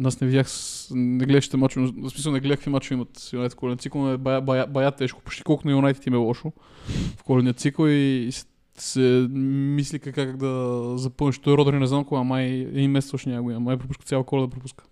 аз 0.04 0.22
не 0.22 0.28
видях, 0.28 0.48
не 0.92 1.26
гледащите 1.26 1.58
мачове, 1.58 1.92
в 1.98 2.10
смисъл 2.10 2.32
не 2.32 2.40
гледах 2.40 2.58
какви 2.58 2.72
мачове 2.72 2.96
имат 2.96 3.10
с 3.18 3.34
Юнайтед 3.34 3.56
коледния 3.56 3.78
цикъл, 3.78 4.02
но 4.02 4.12
е 4.12 4.18
бая, 4.18 4.42
бая, 4.42 4.68
бая 4.68 4.92
тежко, 4.92 5.22
почти 5.22 5.44
колко 5.44 5.68
на 5.68 5.72
Юнайтед 5.72 6.08
им 6.08 6.14
е 6.14 6.18
лошо 6.18 6.52
в 7.18 7.24
коледния 7.24 7.54
цикъл 7.54 7.88
и 7.88 8.30
с- 8.32 8.48
се 8.78 9.28
мисли 9.32 10.00
как, 10.00 10.16
как 10.16 10.38
да 10.38 10.84
запълниш. 10.96 11.40
Той 11.40 11.54
Родри 11.54 11.80
не 11.80 11.88
знам 11.88 12.06
кога, 12.06 12.24
май 12.24 12.46
един 12.46 12.92
месец 12.92 13.14
още 13.14 13.30
няма 13.30 13.44
го 13.44 13.52
има, 13.52 13.60
май 13.60 13.78
пропуска 13.78 14.06
цяла 14.06 14.24
коледа 14.24 14.50
пропуска. 14.50 14.84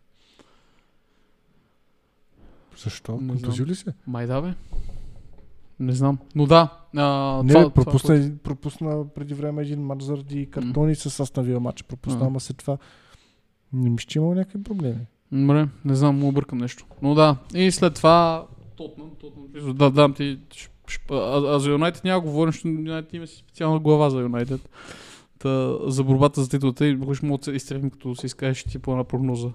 Защо? 2.78 3.18
Контузил 3.18 3.66
ли 3.66 3.76
се? 3.76 3.94
Май 4.08 4.28
да 4.28 4.42
бе. 4.42 4.54
Не 5.80 5.92
знам. 5.92 6.18
Но 6.36 6.46
да. 6.46 6.70
А, 6.96 7.42
Не, 7.44 7.54
това, 7.54 7.70
пропусна, 7.70 8.16
това, 8.18 8.38
пропусна 8.40 9.06
преди 9.10 9.34
време 9.34 9.62
един 9.62 9.82
матч 9.82 10.04
заради 10.04 10.46
картони 10.46 10.96
с 10.96 11.20
Астън 11.20 11.44
Вила 11.46 11.60
матч. 11.60 11.84
Пропусна, 11.84 12.20
А. 12.22 12.28
ама 12.28 12.40
след 12.40 12.58
това 12.58 12.78
не 13.74 13.90
мисля, 13.90 14.08
че 14.08 14.20
имал 14.20 14.34
някакви 14.34 14.64
проблеми. 14.64 15.06
Добре, 15.32 15.68
не 15.86 15.96
знам, 15.96 16.20
му 16.20 16.28
объркам 16.28 16.58
нещо. 16.58 16.86
Но 17.02 17.16
да, 17.16 17.38
и 17.56 17.72
след 17.72 17.94
това 17.94 18.46
Тотнам, 18.76 19.10
Тотнам, 19.20 19.76
да, 19.76 19.92
дам 19.92 20.14
ти, 20.14 20.40
ш- 20.52 20.70
а, 21.12 21.16
а 21.56 21.60
за 21.60 21.70
Юнайтед 21.70 22.04
няма 22.04 22.22
говорим, 22.22 22.52
защото 22.54 22.68
Юнайтед 22.68 23.14
има 23.14 23.28
си 23.28 23.36
специална 23.36 23.80
глава 23.80 24.10
за 24.10 24.20
Юнайтед. 24.20 24.70
Та, 25.40 25.78
за 25.88 26.04
борбата 26.04 26.44
за 26.44 26.50
титлата 26.50 26.88
и 26.88 26.98
ще 27.16 27.26
мога 27.26 27.38
да 27.38 27.44
се 27.44 27.52
изтребим, 27.52 27.90
като 27.90 28.16
се 28.16 28.26
изкажеш 28.26 28.64
ти 28.64 28.80
по 28.80 28.92
една 28.92 29.04
прогноза. 29.04 29.50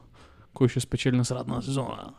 Кой 0.55 0.69
ще 0.69 0.81
спечели 0.81 1.17
на 1.17 1.25
средна 1.25 1.55
на 1.55 1.63
сезона? 1.63 2.13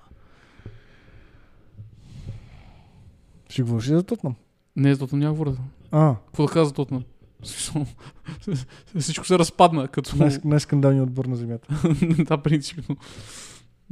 Ще 3.49 3.64
говориш 3.64 3.88
ли 3.89 3.93
за 3.93 4.03
Тотнам? 4.03 4.36
Не, 4.76 4.93
за 4.93 4.99
Тотнам 4.99 5.20
няма 5.20 5.34
говоря. 5.34 5.57
А, 5.91 6.16
Какво 6.26 6.45
да 6.45 6.53
каза 6.53 6.66
за 6.66 6.74
Тотнам? 6.74 7.03
Всичко 8.99 9.26
се 9.26 9.39
разпадна, 9.39 9.88
като... 9.88 10.18
най- 10.18 10.38
най-скандалният 10.45 11.07
отбор 11.07 11.26
на 11.26 11.36
земята. 11.36 11.68
да, 12.18 12.38
принципно. 12.38 12.95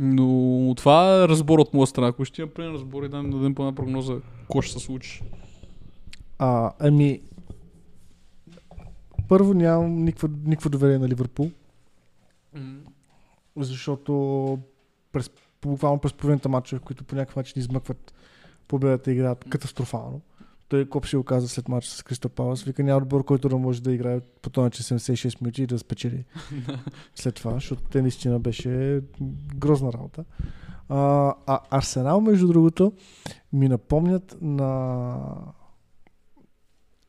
Но 0.01 0.73
това 0.77 1.23
е 1.23 1.27
разбор 1.27 1.59
от 1.59 1.73
моя 1.73 1.87
страна. 1.87 2.07
Ако 2.07 2.25
ще 2.25 2.41
имам 2.41 2.53
пълен 2.55 2.73
разбор 2.73 3.03
и 3.03 3.09
да 3.09 3.23
ми 3.23 3.31
дадем 3.31 3.55
по 3.55 3.61
една 3.61 3.75
прогноза, 3.75 4.21
какво 4.39 4.61
ще 4.61 4.73
се 4.73 4.85
случи. 4.85 5.23
А, 6.37 6.71
ами, 6.79 7.21
първо 9.27 9.53
нямам 9.53 10.03
никакво, 10.03 10.27
никакво 10.45 10.69
доверие 10.69 10.97
на 10.97 11.09
Ливърпул, 11.09 11.51
защото 13.55 14.59
през, 15.11 15.31
буквално 15.61 15.99
през 15.99 16.13
половината 16.13 16.49
матча, 16.49 16.77
в 16.77 16.81
които 16.81 17.03
по 17.03 17.15
някакъв 17.15 17.35
начин 17.35 17.59
измъкват 17.59 18.13
победата, 18.67 19.11
играят 19.11 19.45
катастрофално. 19.49 20.21
Той 20.69 20.89
Коп 20.89 21.05
ще 21.05 21.17
го 21.17 21.23
каза 21.23 21.47
след 21.47 21.67
матча 21.69 21.89
с 21.89 22.03
Кристо 22.03 22.29
Палас. 22.29 22.63
Вика 22.63 22.83
няма 22.83 22.97
отбор, 22.97 23.25
който 23.25 23.49
да 23.49 23.57
може 23.57 23.81
да 23.81 23.93
играе 23.93 24.19
по 24.41 24.49
този 24.49 24.63
начин 24.63 24.97
76 24.97 25.41
минути 25.41 25.63
и 25.63 25.67
да 25.67 25.79
спечели 25.79 26.25
след 27.15 27.35
това, 27.35 27.53
защото 27.53 27.83
те 27.83 28.01
наистина 28.01 28.39
беше 28.39 29.01
грозна 29.55 29.93
работа. 29.93 30.25
А, 30.89 31.33
а 31.47 31.59
Арсенал, 31.69 32.21
между 32.21 32.47
другото, 32.47 32.93
ми 33.53 33.67
напомнят 33.69 34.37
на 34.41 35.17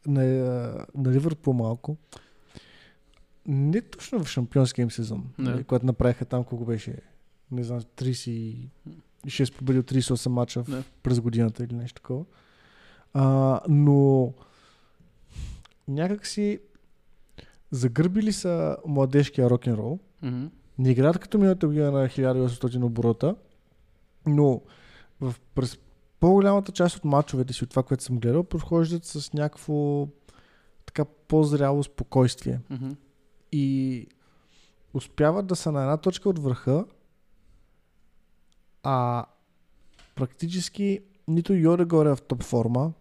на, 0.06 0.22
на 0.94 1.12
Ливърпул 1.12 1.52
малко. 1.52 1.96
Не 3.46 3.80
точно 3.80 4.24
в 4.24 4.28
шампионския 4.28 4.82
им 4.82 4.90
сезон, 4.90 5.24
Не. 5.38 5.50
нали, 5.50 5.64
когато 5.64 5.86
направиха 5.86 6.24
там 6.24 6.44
колко 6.44 6.64
беше, 6.64 6.96
не 7.50 7.64
знам, 7.64 7.80
36 7.80 8.68
победи 9.58 9.78
от 9.78 9.90
38 9.92 10.28
мача 10.28 10.64
през 11.02 11.20
годината 11.20 11.64
или 11.64 11.74
нещо 11.74 12.02
такова. 12.02 12.24
А, 13.14 13.60
но 13.68 14.32
някак 15.88 16.26
си 16.26 16.60
загърбили 17.70 18.32
са 18.32 18.76
младежкия 18.86 19.50
рок-н-рол. 19.50 19.98
Мгм. 20.22 20.46
Не 20.78 20.90
играят 20.90 21.18
като 21.18 21.38
миналата 21.38 21.66
година 21.66 21.90
на 21.90 22.08
1800 22.08 22.84
оборота, 22.84 23.36
но 24.26 24.62
в, 25.20 25.34
през 25.54 25.78
по-голямата 26.20 26.72
част 26.72 26.96
от 26.96 27.04
мачовете 27.04 27.52
си, 27.52 27.64
от 27.64 27.70
това, 27.70 27.82
което 27.82 28.04
съм 28.04 28.18
гледал, 28.18 28.44
подхождат 28.44 29.04
с 29.04 29.32
някакво 29.32 30.08
така 30.86 31.04
по-зряло 31.04 31.82
спокойствие. 31.82 32.60
Мгм. 32.70 32.90
И 33.52 34.06
успяват 34.94 35.46
да 35.46 35.56
са 35.56 35.72
на 35.72 35.80
една 35.80 35.96
точка 35.96 36.28
от 36.28 36.38
върха, 36.38 36.84
а 38.82 39.26
практически 40.14 41.00
нито 41.28 41.54
Йодегор 41.54 42.06
е 42.06 42.16
в 42.16 42.22
топ 42.22 42.42
форма, 42.42 42.92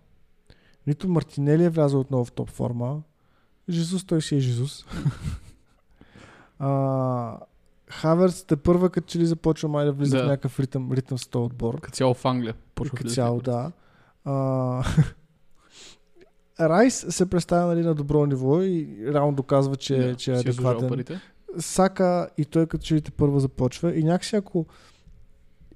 нито 0.89 1.09
Мартинели 1.09 1.63
е 1.63 1.69
влязъл 1.69 1.99
отново 1.99 2.25
в 2.25 2.31
топ 2.31 2.49
форма. 2.49 3.01
Жезус, 3.69 4.05
той 4.05 4.21
си 4.21 4.35
е 4.35 4.39
Жезус. 4.39 4.85
а, 6.59 7.37
Хаверс 7.87 8.43
те 8.43 8.55
първа 8.55 8.89
като 8.89 9.07
че 9.07 9.19
ли 9.19 9.25
започва 9.25 9.69
май 9.69 9.85
да 9.85 9.91
влиза 9.91 10.17
Да. 10.17 10.23
в 10.23 10.27
някакъв 10.27 10.59
ритъм, 10.59 10.91
ритъм 10.91 11.17
с 11.17 11.27
този 11.27 11.45
отбор. 11.45 11.79
Като 11.81 11.95
цяло 11.95 12.13
в 12.13 12.25
Англия. 12.25 12.53
Като 12.75 13.09
цяло, 13.09 13.41
да. 13.41 13.71
А, 14.25 14.83
Райс 16.59 17.05
се 17.09 17.29
представя 17.29 17.67
нали, 17.67 17.81
на 17.85 17.95
добро 17.95 18.25
ниво 18.25 18.61
и 18.61 18.97
реално 19.07 19.33
доказва, 19.35 19.75
че, 19.75 19.97
Да, 19.97 20.15
че 20.15 20.31
е 20.31 20.35
заслужава 20.35 20.69
адекватен. 20.69 20.89
парите. 20.89 21.19
Сака 21.59 22.29
и 22.37 22.45
той 22.45 22.65
като 22.67 22.83
че 22.83 22.95
ли 22.95 23.01
те 23.01 23.11
първо 23.11 23.39
започва 23.39 23.95
и 23.95 24.03
някакси 24.03 24.35
ако 24.35 24.65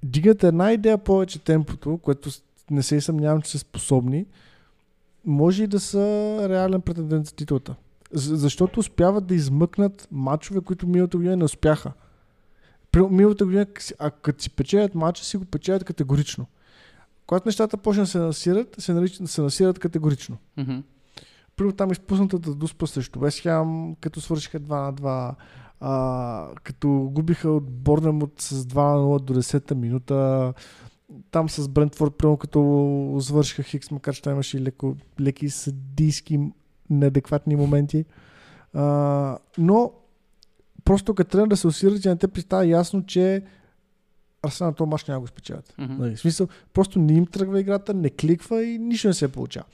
дигнат 0.02 0.44
една 0.44 0.72
идея 0.72 0.98
повече 0.98 1.38
темпото, 1.38 1.98
което 1.98 2.30
не 2.70 2.82
се 2.82 2.96
и 2.96 3.00
съмнявам, 3.00 3.42
че 3.42 3.50
са 3.50 3.58
способни, 3.58 4.26
може 5.26 5.64
и 5.64 5.66
да 5.66 5.80
са 5.80 6.36
реален 6.48 6.80
претендент 6.80 7.26
за 7.26 7.34
титлата. 7.34 7.74
Защото 8.12 8.80
успяват 8.80 9.26
да 9.26 9.34
измъкнат 9.34 10.08
матчове, 10.10 10.60
които 10.60 10.86
миналата 10.86 11.16
година 11.16 11.36
не 11.36 11.44
успяха. 11.44 11.92
Миналата 13.10 13.44
година, 13.44 13.66
а 13.98 14.10
като 14.10 14.42
си 14.42 14.50
печелят 14.50 14.94
матча, 14.94 15.24
си 15.24 15.36
го 15.36 15.44
печелят 15.44 15.84
категорично. 15.84 16.46
Когато 17.26 17.48
нещата 17.48 17.76
почнат 17.76 18.04
да 18.04 18.10
се 18.10 18.18
насират, 18.18 18.74
се, 18.78 18.94
наричат, 18.94 19.30
се 19.30 19.42
насират 19.42 19.78
категорично. 19.78 20.36
Мгм. 20.56 20.78
Първо 21.56 21.72
там 21.72 21.92
изпуснатата 21.92 22.54
дуспа 22.54 22.86
срещу 22.86 23.20
Вест 23.20 23.40
Хем, 23.40 23.94
като 24.00 24.20
свършиха 24.20 24.60
2 24.60 24.68
на 24.68 24.94
2, 24.94 25.34
а, 25.80 26.48
като 26.62 27.10
губиха 27.12 27.50
от 27.50 27.70
Борнемот 27.70 28.40
с 28.40 28.64
2 28.64 28.74
на 28.74 28.98
0 28.98 29.22
до 29.22 29.34
10-та 29.34 29.74
минута, 29.74 30.52
там 31.30 31.48
с 31.48 31.68
Брентфорд, 31.68 32.14
прямо 32.14 32.36
като 32.36 33.16
завършиха 33.18 33.62
Хикс, 33.62 33.90
макар 33.90 34.14
че 34.14 34.22
там 34.22 34.32
имаше 34.32 34.56
и 34.56 34.60
леко, 34.60 34.96
леки 35.20 35.50
съдийски 35.50 36.40
неадекватни 36.90 37.56
моменти. 37.56 38.04
А, 38.72 39.38
но 39.58 39.92
просто 40.84 41.14
като 41.14 41.30
трябва 41.30 41.46
да 41.46 41.56
се 41.56 41.66
усират, 41.66 42.04
на 42.04 42.16
те 42.16 42.40
става 42.40 42.66
ясно, 42.66 43.06
че 43.06 43.42
Арсенал 44.42 44.72
този 44.72 44.90
мач 44.90 45.04
няма 45.04 45.20
го 45.20 45.26
спечелят. 45.26 45.74
Нали, 45.78 46.16
в 46.16 46.20
смисъл, 46.20 46.48
просто 46.72 46.98
не 46.98 47.12
им 47.12 47.26
тръгва 47.26 47.60
играта, 47.60 47.94
не 47.94 48.10
кликва 48.10 48.64
и 48.64 48.78
нищо 48.78 49.08
не 49.08 49.14
се 49.14 49.32
получава. 49.32 49.66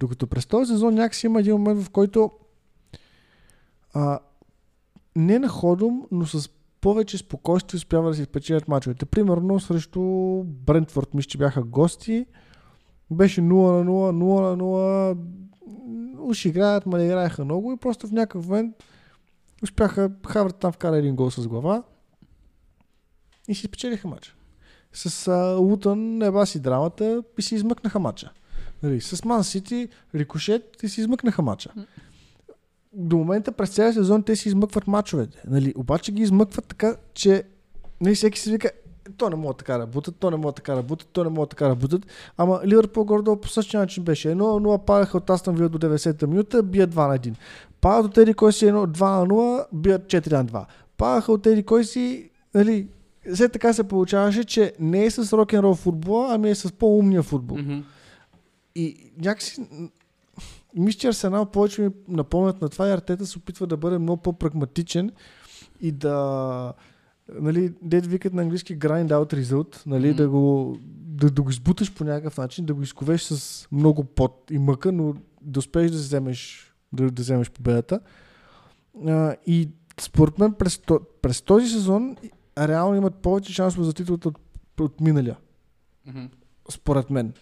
Докато 0.00 0.26
през 0.26 0.46
този 0.46 0.72
сезон 0.72 0.94
някакси 0.94 1.26
има 1.26 1.40
един 1.40 1.52
момент, 1.52 1.82
в 1.82 1.90
който 1.90 2.30
а, 3.94 4.18
не 5.16 5.38
на 5.38 5.48
ходом, 5.48 6.06
но 6.10 6.26
с 6.26 6.50
повече 6.80 7.18
спокойствие 7.18 7.76
успява 7.78 8.08
да 8.08 8.16
си 8.16 8.24
спечелят 8.24 8.68
мачовете. 8.68 9.06
Примерно 9.06 9.60
срещу 9.60 10.00
Брентфорд, 10.44 11.14
мисля, 11.14 11.28
че 11.28 11.38
бяха 11.38 11.62
гости. 11.62 12.26
Беше 13.10 13.40
0 13.40 13.44
на 13.44 13.84
0, 13.84 14.12
0 14.12 14.56
на 14.56 14.64
0. 14.64 15.16
Уж 16.18 16.44
играят, 16.44 16.86
ма 16.86 16.98
не 16.98 17.04
играеха 17.04 17.44
много 17.44 17.72
и 17.72 17.76
просто 17.76 18.06
в 18.06 18.12
някакъв 18.12 18.48
момент 18.48 18.76
успяха, 19.62 20.10
Хавърт 20.26 20.56
там 20.56 20.72
вкара 20.72 20.96
един 20.96 21.16
гол 21.16 21.30
с 21.30 21.48
глава 21.48 21.82
и 23.48 23.54
си 23.54 23.66
спечелиха 23.66 24.08
матча. 24.08 24.34
С 24.92 25.28
а, 25.28 25.56
Лутън 25.56 26.22
еба 26.22 26.46
си 26.46 26.60
драмата 26.60 27.22
и 27.38 27.42
си 27.42 27.54
измъкнаха 27.54 27.98
матча. 27.98 28.32
Нали, 28.82 29.00
с 29.00 29.24
Ман 29.24 29.44
Сити, 29.44 29.88
Рикошет 30.14 30.82
и 30.82 30.88
си 30.88 31.00
измъкнаха 31.00 31.42
матча. 31.42 31.70
До 32.92 33.16
момента 33.16 33.52
през 33.52 33.70
целия 33.70 33.92
сезон 33.92 34.22
те 34.22 34.36
си 34.36 34.48
измъкват 34.48 34.86
мачовете. 34.86 35.42
Нали, 35.46 35.74
обаче 35.76 36.12
ги 36.12 36.22
измъкват 36.22 36.66
така, 36.66 36.96
че 37.14 37.42
нали, 38.00 38.14
всеки 38.14 38.40
си 38.40 38.50
вика, 38.50 38.68
«Е, 38.68 39.12
то 39.16 39.30
не 39.30 39.36
мога 39.36 39.54
така 39.54 39.78
да 39.78 39.86
бутат, 39.86 40.16
то 40.18 40.30
не 40.30 40.36
мога 40.36 40.52
така 40.52 40.74
да 40.74 40.82
бутат, 40.82 41.08
то 41.12 41.24
не 41.24 41.30
мога 41.30 41.46
така 41.46 41.68
да 41.68 41.74
бутат. 41.74 42.06
Ама 42.36 42.60
Ливърпул 42.66 43.04
гордо 43.04 43.40
по 43.40 43.48
същия 43.48 43.80
начин 43.80 44.04
беше. 44.04 44.28
1-0 44.28 44.84
падаха 44.84 45.16
от 45.16 45.30
Астан 45.30 45.54
Вил 45.54 45.68
до 45.68 45.78
90-та 45.78 46.26
минута, 46.26 46.62
бият 46.62 46.94
2 46.94 47.08
на 47.08 47.18
1. 47.18 47.34
Падат 47.80 48.10
от 48.10 48.18
Еди 48.18 48.34
кой 48.34 48.52
си 48.52 48.66
1, 48.66 48.86
2 48.86 49.20
на 49.20 49.26
0, 49.26 49.64
бият 49.72 50.02
4 50.02 50.32
на 50.32 50.44
2. 50.44 50.64
Падаха 50.96 51.32
от 51.32 51.46
Еди 51.46 51.62
кой 51.62 51.84
си, 51.84 52.30
нали, 52.54 52.88
все 53.34 53.48
така 53.48 53.72
се 53.72 53.84
получаваше, 53.84 54.44
че 54.44 54.72
не 54.80 55.04
е 55.04 55.10
с 55.10 55.32
рок-н-рол 55.32 55.74
футбола, 55.74 56.28
ами 56.30 56.50
е 56.50 56.54
с 56.54 56.72
по-умния 56.72 57.22
футбол. 57.22 57.58
Мгм. 57.58 57.78
И 58.74 59.12
някакси 59.20 59.68
мисля, 60.76 60.98
че 60.98 61.08
Арсенал 61.08 61.46
повече 61.46 61.82
ми 61.82 61.90
напомнят 62.08 62.60
на 62.60 62.68
това 62.68 62.88
и 62.88 62.92
Артета 62.92 63.26
се 63.26 63.38
опитва 63.38 63.66
да 63.66 63.76
бъде 63.76 63.98
много 63.98 64.22
по-прагматичен 64.22 65.10
и 65.80 65.92
да 65.92 66.72
нали, 67.34 67.72
дед 67.82 68.06
викат 68.06 68.32
на 68.32 68.42
английски 68.42 68.78
grind 68.78 69.08
out 69.08 69.44
result, 69.44 69.86
нали, 69.86 70.08
Мгм. 70.08 70.16
да, 70.16 70.28
го, 70.28 70.76
да, 70.90 71.30
да 71.30 71.42
го 71.42 71.50
избуташ 71.50 71.94
по 71.94 72.04
някакъв 72.04 72.38
начин, 72.38 72.64
да 72.64 72.74
го 72.74 72.82
изковеш 72.82 73.22
с 73.22 73.66
много 73.72 74.04
пот 74.04 74.44
и 74.50 74.58
мъка, 74.58 74.92
но 74.92 75.14
да 75.42 75.58
успееш 75.58 75.90
да 75.90 75.96
вземеш, 75.96 76.72
да, 76.92 77.10
да 77.10 77.22
вземеш 77.22 77.50
победата. 77.50 78.00
А, 79.06 79.34
и 79.46 79.68
според 80.00 80.38
мен 80.38 80.52
през, 80.52 80.80
през 81.22 81.42
този 81.42 81.68
сезон 81.68 82.16
реално 82.58 82.96
имат 82.96 83.14
повече 83.14 83.52
шансове 83.52 83.84
за 83.84 83.92
титлата 83.92 84.28
от, 84.28 84.38
от 84.80 85.00
миналия 85.00 85.36
Мгм. 86.06 86.24
според 86.70 87.10
мен. 87.10 87.32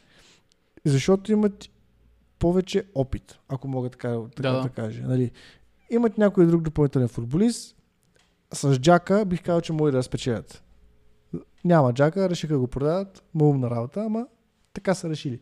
Защото 0.84 1.32
имат 1.32 1.68
повече 2.38 2.84
опит, 2.94 3.38
ако 3.48 3.68
мога 3.68 3.90
така, 3.90 4.18
така 4.36 4.50
Да, 4.50 4.60
да, 4.60 4.68
кажа. 4.68 5.02
Нали, 5.02 5.30
имат 5.90 6.18
някой 6.18 6.46
друг 6.46 6.62
допълнителен 6.62 7.08
футболист. 7.08 7.76
С 8.52 8.78
Джака 8.78 9.24
бих 9.24 9.42
казал, 9.42 9.60
че 9.60 9.72
може 9.72 9.92
да 9.92 9.96
я 9.96 10.02
спечелят. 10.02 10.62
Няма 11.64 11.92
Джака, 11.92 12.30
решиха 12.30 12.52
да 12.52 12.60
го 12.60 12.66
продадат. 12.66 13.24
Умна 13.40 13.70
работа, 13.70 14.04
ама 14.04 14.26
така 14.72 14.94
са 14.94 15.10
решили. 15.10 15.40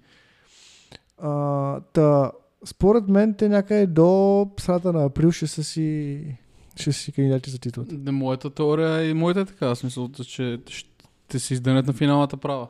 А, 1.18 1.80
та, 1.80 2.32
според 2.64 3.08
мен 3.08 3.34
те 3.34 3.48
някъде 3.48 3.86
до 3.86 4.50
средата 4.60 4.92
на 4.92 5.04
април 5.04 5.30
ще 5.30 5.46
са 5.46 5.64
си 5.64 6.38
ще 6.76 6.92
си 6.92 7.12
кандидати 7.12 7.50
за 7.50 7.58
титлата. 7.58 7.96
Да, 7.96 8.12
моята 8.12 8.50
теория 8.50 9.10
и 9.10 9.14
моята 9.14 9.40
е 9.40 9.44
така, 9.44 9.66
в 9.66 9.76
смисъл, 9.76 10.08
че 10.08 10.60
ще 10.68 11.38
се 11.38 11.54
издънят 11.54 11.86
на 11.86 11.92
финалната 11.92 12.36
права. 12.36 12.68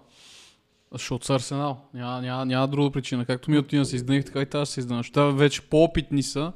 Защото 0.95 1.27
са 1.27 1.35
Арсенал. 1.35 1.81
Няма, 1.95 2.23
няма, 2.23 2.47
няма 2.47 2.69
друга 2.69 2.91
причина. 2.91 3.25
Както 3.25 3.51
ми 3.51 3.59
отина 3.59 3.85
се 3.85 3.97
издъних, 3.97 4.25
така 4.25 4.41
и 4.43 4.47
тази 4.47 4.73
се. 4.73 4.83
Защото 4.83 5.31
те 5.31 5.37
вече 5.37 5.61
по-опитни 5.61 6.23
са, 6.23 6.53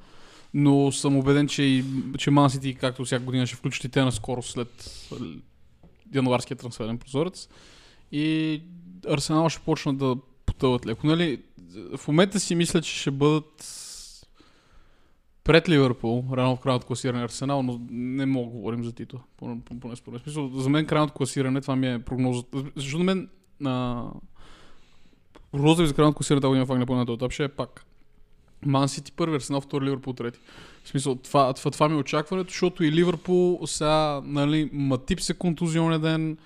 но 0.54 0.92
съм 0.92 1.16
убеден, 1.16 1.48
че, 1.48 1.62
и, 1.62 1.84
че 2.18 2.30
City, 2.30 2.76
както 2.76 3.04
всяка 3.04 3.24
година, 3.24 3.46
ще 3.46 3.56
включат 3.56 3.84
и 3.84 3.88
те 3.88 4.02
наскоро 4.02 4.42
след 4.42 4.90
януарския 6.14 6.56
трансферен 6.56 6.98
прозорец. 6.98 7.48
И 8.12 8.60
Арсенал 9.08 9.48
ще 9.48 9.62
почнат 9.62 9.98
да 9.98 10.16
потъват 10.46 10.86
леко. 10.86 11.06
Нали, 11.06 11.42
в 11.96 12.08
момента 12.08 12.40
си 12.40 12.54
мисля, 12.54 12.82
че 12.82 13.00
ще 13.00 13.10
бъдат 13.10 13.74
пред 15.44 15.68
Ливърпул, 15.68 16.24
рано 16.32 16.56
в 16.56 16.60
крайното 16.60 16.86
класиране 16.86 17.24
Арсенал, 17.24 17.62
но 17.62 17.80
не 17.90 18.26
мога 18.26 18.50
да 18.50 18.56
говорим 18.56 18.84
за 18.84 18.92
титла. 18.92 19.20
Поне, 19.36 19.96
според. 19.96 20.22
Смисъл, 20.22 20.48
за 20.54 20.68
мен 20.68 20.86
крайното 20.86 21.14
класиране, 21.14 21.60
това 21.60 21.76
ми 21.76 21.92
е 21.92 21.98
прогнозата. 21.98 22.64
Защото 22.76 23.04
мен 23.04 23.28
на... 23.60 24.04
прогнозата 25.52 25.82
ви 25.82 25.88
за 25.88 25.94
крайното 25.94 26.16
класиране 26.16 26.40
тази 26.40 26.48
година 26.48 26.66
в 26.66 26.70
Англия 26.70 26.86
по 26.86 26.94
този 26.94 27.14
етап 27.14 27.32
ще 27.32 27.44
е 27.44 27.48
пак. 27.48 27.84
Ман 28.66 28.88
Сити 28.88 29.12
първи, 29.12 29.36
Арсенал 29.36 29.60
втори, 29.60 29.84
Ливърпул 29.84 30.12
трети. 30.12 30.38
В 30.84 30.88
смисъл, 30.88 31.14
това, 31.14 31.52
това, 31.52 31.70
това 31.70 31.88
ми 31.88 31.94
е 31.94 31.98
очакването, 31.98 32.50
защото 32.50 32.84
и 32.84 32.92
Ливърпул 32.92 33.60
сега, 33.66 34.20
нали, 34.24 34.70
Матип 34.72 35.20
се 35.20 35.34
контузионен 35.34 36.00
ден 36.00 36.36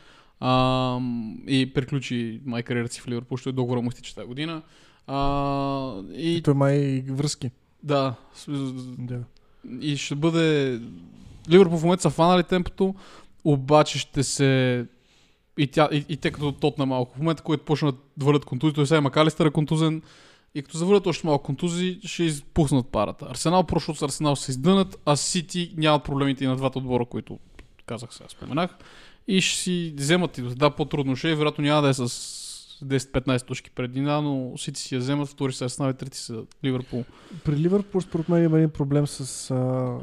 а, 0.41 0.99
и 1.47 1.73
приключи 1.75 2.41
май 2.45 2.63
кариерата 2.63 2.95
си 2.95 3.01
в 3.01 3.09
Ливърпул, 3.09 3.37
ще 3.37 3.49
е 3.49 3.53
договора 3.53 3.81
му 3.83 3.89
изтича 3.89 4.15
тази 4.15 4.27
година. 4.27 4.63
А, 5.07 6.03
и 6.15 6.37
И 6.37 6.43
той 6.43 6.55
май 6.55 7.05
връзки. 7.09 7.51
да, 7.83 8.15
Да. 8.99 9.21
и 9.81 9.97
ще 9.97 10.15
бъде... 10.15 10.81
Ливърпул 11.51 11.79
в 11.79 11.83
момента 11.83 12.03
са 12.03 12.11
фанали 12.11 12.43
темпото, 12.43 12.95
обаче 13.45 13.99
ще 13.99 14.23
се... 14.23 14.87
И, 15.59 15.67
тя, 15.67 15.89
и, 15.93 16.05
и 16.09 16.17
те 16.17 16.31
като 16.31 16.53
тотна 16.53 16.87
малко. 16.87 17.15
В 17.15 17.19
момента, 17.19 17.43
който 17.43 17.65
почнат 17.65 17.95
да 18.17 18.25
върнат 18.25 18.45
контузии, 18.45 18.75
той 18.75 18.87
сега 18.87 19.01
Макалистър 19.01 19.47
е 19.47 19.51
контузен, 19.51 20.03
и 20.55 20.63
като 20.63 20.79
завърнат 20.79 21.07
още 21.07 21.27
малко 21.27 21.45
контузии, 21.45 22.01
ще 22.05 22.25
изпуснат 22.25 22.87
парата. 22.87 23.27
Арсенал, 23.31 23.65
прошлото 23.65 23.99
с 23.99 24.03
Арсенал 24.03 24.37
се 24.37 24.51
издънат, 24.51 25.01
а 25.07 25.17
Сити 25.17 25.75
нямат 25.77 26.05
проблемите 26.05 26.45
и 26.45 26.47
на 26.47 26.57
двата 26.57 26.79
отбора, 26.79 27.05
които 27.05 27.39
казах 27.87 28.15
сега, 28.15 28.29
споменах. 28.29 28.77
И 29.29 29.41
ще 29.41 29.59
си 29.59 29.95
вземат 29.97 30.39
и 30.39 30.43
да, 30.43 30.71
по-трудно 30.71 31.17
ще 31.17 31.31
е, 31.31 31.35
вероятно 31.35 31.65
няма 31.65 31.83
да 31.83 31.89
е 31.89 31.95
с 31.95 32.09
10-15 32.85 33.47
точки 33.47 33.71
предина, 33.71 34.23
но 34.23 34.59
Сити 34.59 34.81
си 34.81 34.95
я 34.95 35.01
вземат, 35.01 35.29
втори 35.29 35.53
са 35.53 35.65
Арсенал 35.65 35.91
и 35.91 35.95
трети 35.95 36.19
са 36.19 36.43
Ливърпул. 36.65 37.05
При 37.45 37.57
Ливърпул, 37.57 38.01
според 38.01 38.29
мен, 38.29 38.45
има 38.45 38.59
един 38.59 38.71
проблем 38.71 39.07
с... 39.07 39.51
А, 39.51 39.99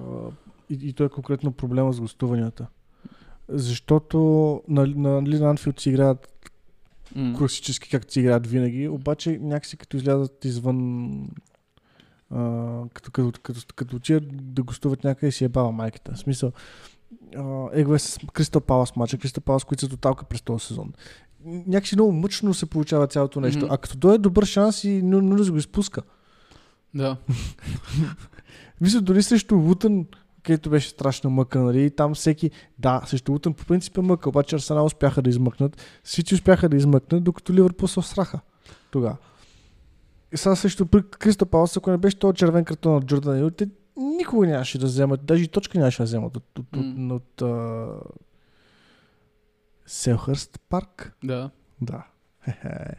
и, 0.69 0.89
и 0.89 0.93
той 0.93 1.05
е 1.05 1.09
конкретно 1.09 1.51
проблема 1.51 1.93
с 1.93 2.01
гостуванията. 2.01 2.67
Защото 3.49 4.17
на, 4.67 4.87
на, 4.87 5.21
на 5.21 5.49
Анфилд 5.49 5.79
си 5.79 5.89
играят 5.89 6.49
М. 7.15 7.37
класически, 7.37 7.89
както 7.89 8.13
си 8.13 8.19
играят 8.19 8.47
винаги, 8.47 8.87
обаче 8.87 9.39
някакси 9.41 9.77
като 9.77 9.97
излязат 9.97 10.45
извън... 10.45 11.29
А, 12.31 12.81
като, 12.93 13.11
като, 13.11 13.41
като, 13.41 13.61
като 13.75 13.95
отидат 13.95 14.53
да 14.53 14.63
гостуват 14.63 15.03
някъде 15.03 15.31
си 15.31 15.43
е 15.43 15.49
баба 15.49 15.71
майката. 15.71 16.13
В 16.13 16.19
смисъл, 16.19 16.51
а, 17.35 17.69
его 17.73 17.95
е 17.95 17.99
с 17.99 18.19
Кристал 18.33 18.61
Палас 18.61 18.95
матча, 18.95 19.17
Кристал 19.17 19.43
Палас, 19.43 19.63
които 19.63 19.81
са 19.81 19.89
тоталка 19.89 20.25
през 20.25 20.41
този 20.41 20.65
сезон. 20.65 20.93
някакси 21.45 21.95
много 21.95 22.11
мъчно 22.11 22.53
се 22.53 22.65
получава 22.65 23.07
цялото 23.07 23.41
нещо. 23.41 23.65
Мгм. 23.65 23.73
А 23.73 23.77
като 23.77 23.97
дойде 23.97 24.17
добър 24.17 24.45
шанс 24.45 24.83
и 24.83 25.01
Нунес 25.01 25.51
го 25.51 25.57
изпуска. 25.57 26.01
Да. 26.93 27.17
Мисля, 28.81 29.01
дори 29.01 29.23
срещу 29.23 29.55
Лутън, 29.55 30.05
където 30.43 30.69
беше 30.69 30.89
страшна 30.89 31.29
мъка, 31.29 31.59
нали? 31.59 31.85
И 31.85 31.89
там 31.89 32.15
всеки... 32.15 32.51
Да, 32.79 33.01
срещу 33.05 33.31
Лутън 33.31 33.53
по 33.53 33.65
принцип 33.65 33.97
е 33.97 34.01
мъка, 34.01 34.29
обаче 34.29 34.55
Арсенал 34.55 34.85
успяха 34.85 35.21
да 35.21 35.29
измъкнат. 35.29 35.99
Сити 36.03 36.35
успяха 36.35 36.69
да 36.69 36.77
измъкнат, 36.77 37.23
докато 37.23 37.53
Ливърпул 37.53 37.87
се 37.87 38.01
сраха 38.01 38.39
тогава. 38.91 39.17
И 40.31 40.37
сега 40.37 40.55
срещу 40.55 40.85
при 40.85 41.03
Кристо 41.03 41.45
Палас, 41.45 41.77
ако 41.77 41.91
не 41.91 41.97
беше 41.97 42.19
този 42.19 42.35
червен 42.35 42.65
картон 42.65 42.95
от 42.95 43.05
Джордан 43.05 43.39
Ил, 43.39 43.49
те 43.49 43.69
никога 43.97 44.47
нямаше 44.47 44.79
да 44.79 44.85
вземат, 44.85 45.25
даже 45.25 45.43
и 45.43 45.47
точка 45.47 45.79
нямаше 45.79 45.97
да 45.97 46.03
вземат 46.03 46.37
от, 46.37 46.59
от, 46.59 46.77
от, 46.77 46.97
М. 46.97 47.15
от, 47.15 47.41
от 47.41 48.03
Селхърст 49.85 50.59
парк. 50.69 51.13
Да. 51.23 51.49
Да. 51.81 52.03
Хе-хе. 52.45 52.95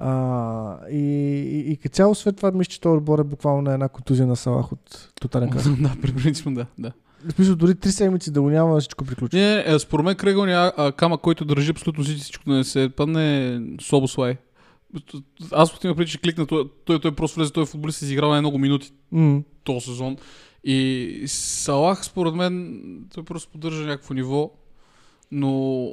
А, 0.00 0.88
и, 0.90 0.98
и, 0.98 1.72
и 1.72 1.76
като 1.76 1.94
цяло 1.94 2.14
след 2.14 2.36
това 2.36 2.50
мисля, 2.50 2.70
че 2.70 2.80
този 2.80 2.96
отбор 2.96 3.18
е 3.18 3.24
буквално 3.24 3.62
на 3.62 3.72
една 3.74 3.88
контузия 3.88 4.26
на 4.26 4.36
Салах 4.36 4.72
от 4.72 5.08
тотален 5.20 5.50
крах. 5.50 5.80
да, 5.80 5.96
при 6.02 6.12
принцип, 6.14 6.54
да. 6.54 6.66
да. 6.78 6.92
В 7.24 7.32
смисъл, 7.32 7.56
дори 7.56 7.74
три 7.74 7.92
седмици 7.92 8.30
да 8.30 8.42
го 8.42 8.50
няма, 8.50 8.80
всичко 8.80 9.04
приключи. 9.04 9.36
Не, 9.36 9.64
не, 9.64 9.78
според 9.78 10.04
мен 10.04 10.16
кръгълния 10.16 10.92
камък, 10.92 11.20
който 11.20 11.44
държи 11.44 11.70
абсолютно 11.70 12.04
всичко, 12.04 12.50
да 12.50 12.56
не 12.56 12.64
се 12.64 12.88
падне 12.96 13.48
е 13.48 13.60
Собослай. 13.80 14.36
Аз 15.52 15.74
от 15.74 15.84
има 15.84 15.94
преди, 15.94 16.10
че 16.10 16.18
кликна, 16.18 16.46
той, 16.46 16.64
той, 16.84 17.00
той 17.00 17.14
просто 17.14 17.36
влезе, 17.36 17.52
той 17.52 17.66
футболист 17.66 18.02
изиграл 18.02 18.30
най-много 18.30 18.58
минути 18.58 18.92
М. 19.12 19.42
този 19.64 19.86
сезон. 19.86 20.16
И 20.64 21.22
Салах, 21.26 22.04
според 22.04 22.34
мен, 22.34 22.80
той 23.14 23.24
просто 23.24 23.52
поддържа 23.52 23.86
някакво 23.86 24.14
ниво, 24.14 24.50
но 25.30 25.88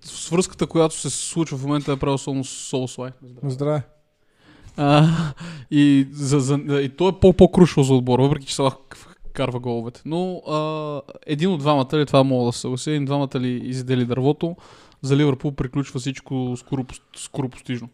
свръзката, 0.00 0.66
която 0.66 0.94
се 0.94 1.10
случва 1.10 1.58
в 1.58 1.64
момента 1.64 1.92
е 1.92 1.96
правил 1.96 2.18
само 2.18 2.44
Собослай. 2.44 3.10
Здраве. 3.42 3.82
А, 4.76 5.08
и, 5.70 6.08
за, 6.12 6.40
за, 6.40 6.54
и 6.82 6.88
той 6.88 7.08
е 7.08 7.20
по-по-крушвал 7.20 7.84
за 7.84 7.94
отбора, 7.94 8.22
въпреки 8.22 8.46
че 8.46 8.54
Салах 8.54 8.76
карва 9.32 9.58
головете. 9.58 10.02
Но 10.04 10.36
а, 10.36 11.00
един 11.26 11.50
от 11.50 11.60
двамата 11.60 11.88
ли, 11.92 12.06
това 12.06 12.24
мога 12.24 12.46
да 12.46 12.52
се 12.52 12.60
съглася, 12.60 12.90
един 12.90 13.02
от 13.02 13.06
двамата 13.06 13.40
ли 13.40 13.68
издели 13.68 14.04
дървото, 14.04 14.56
за 15.02 15.16
Ливърпул 15.16 15.52
приключва 15.52 16.00
всичко 16.00 16.54
скоро, 16.56 16.84
скоро 17.16 17.48
постижно. 17.48 17.88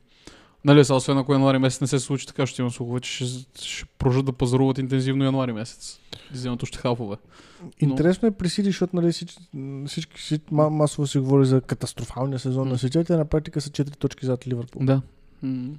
Нали, 0.65 0.85
сега, 0.85 0.97
освен 0.97 1.19
ако 1.19 1.33
януари 1.33 1.59
месец 1.59 1.81
не 1.81 1.87
се 1.87 1.99
случи 1.99 2.27
така, 2.27 2.47
ще 2.47 2.63
имам 2.63 2.71
слухове, 2.71 3.01
че 3.01 3.11
ще, 3.13 3.27
ще 3.61 3.85
продължат 3.89 4.27
да 4.27 4.33
пазаруват 4.33 4.79
интензивно 4.79 5.25
януари 5.25 5.53
месец. 5.53 5.99
Да 6.13 6.19
вземат 6.31 6.63
още 6.63 6.79
халфове. 6.79 7.17
Но- 7.63 7.69
Интересно 7.81 8.29
е 8.29 8.33
при 8.33 8.49
Сити, 8.49 8.63
защото 8.65 8.97
нали, 8.97 9.13
всички, 9.13 9.39
всички, 9.87 10.17
всички 10.17 10.47
ма- 10.47 10.69
масово 10.69 11.07
се 11.07 11.19
говори 11.21 11.47
за 11.47 11.61
катастрофалния 11.61 12.39
сезон 12.39 12.65
М. 12.65 12.73
на 12.73 12.79
Сити, 12.79 12.99
а 12.99 13.05
те 13.05 13.17
на 13.17 13.25
практика 13.25 13.61
са 13.61 13.71
4 13.71 13.91
точки 13.91 14.27
зад 14.27 14.47
Ливърпул. 14.47 14.83
Да. 14.85 15.03
М. 15.43 15.71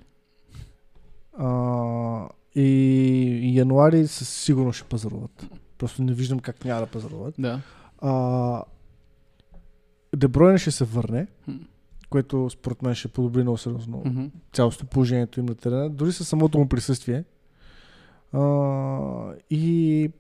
А, 1.33 2.29
и, 2.55 2.61
и 3.43 3.55
януари 3.55 4.07
със 4.07 4.29
сигурно 4.29 4.73
ще 4.73 4.83
пазаруват. 4.83 5.47
Просто 5.77 6.03
не 6.03 6.13
виждам 6.13 6.39
как 6.39 6.65
няма 6.65 6.81
да 6.81 6.87
пазаруват. 6.87 7.35
Да. 7.39 7.61
А, 7.99 8.63
Дебройне 10.15 10.57
ще 10.57 10.71
се 10.71 10.83
върне, 10.85 11.27
М. 11.47 11.59
което 12.09 12.49
според 12.49 12.81
мен 12.81 12.95
ще 12.95 13.07
подобри 13.07 13.41
много 13.41 13.57
сериозно 13.57 14.01
Мгм. 14.05 14.25
цялото 14.53 14.85
положението 14.85 15.39
им 15.39 15.45
на 15.45 15.55
терена, 15.55 15.89
дори 15.89 16.11
със 16.11 16.27
самото 16.27 16.57
му 16.59 16.69
присъствие. 16.69 17.23
А, 18.33 19.33
и 19.49 20.11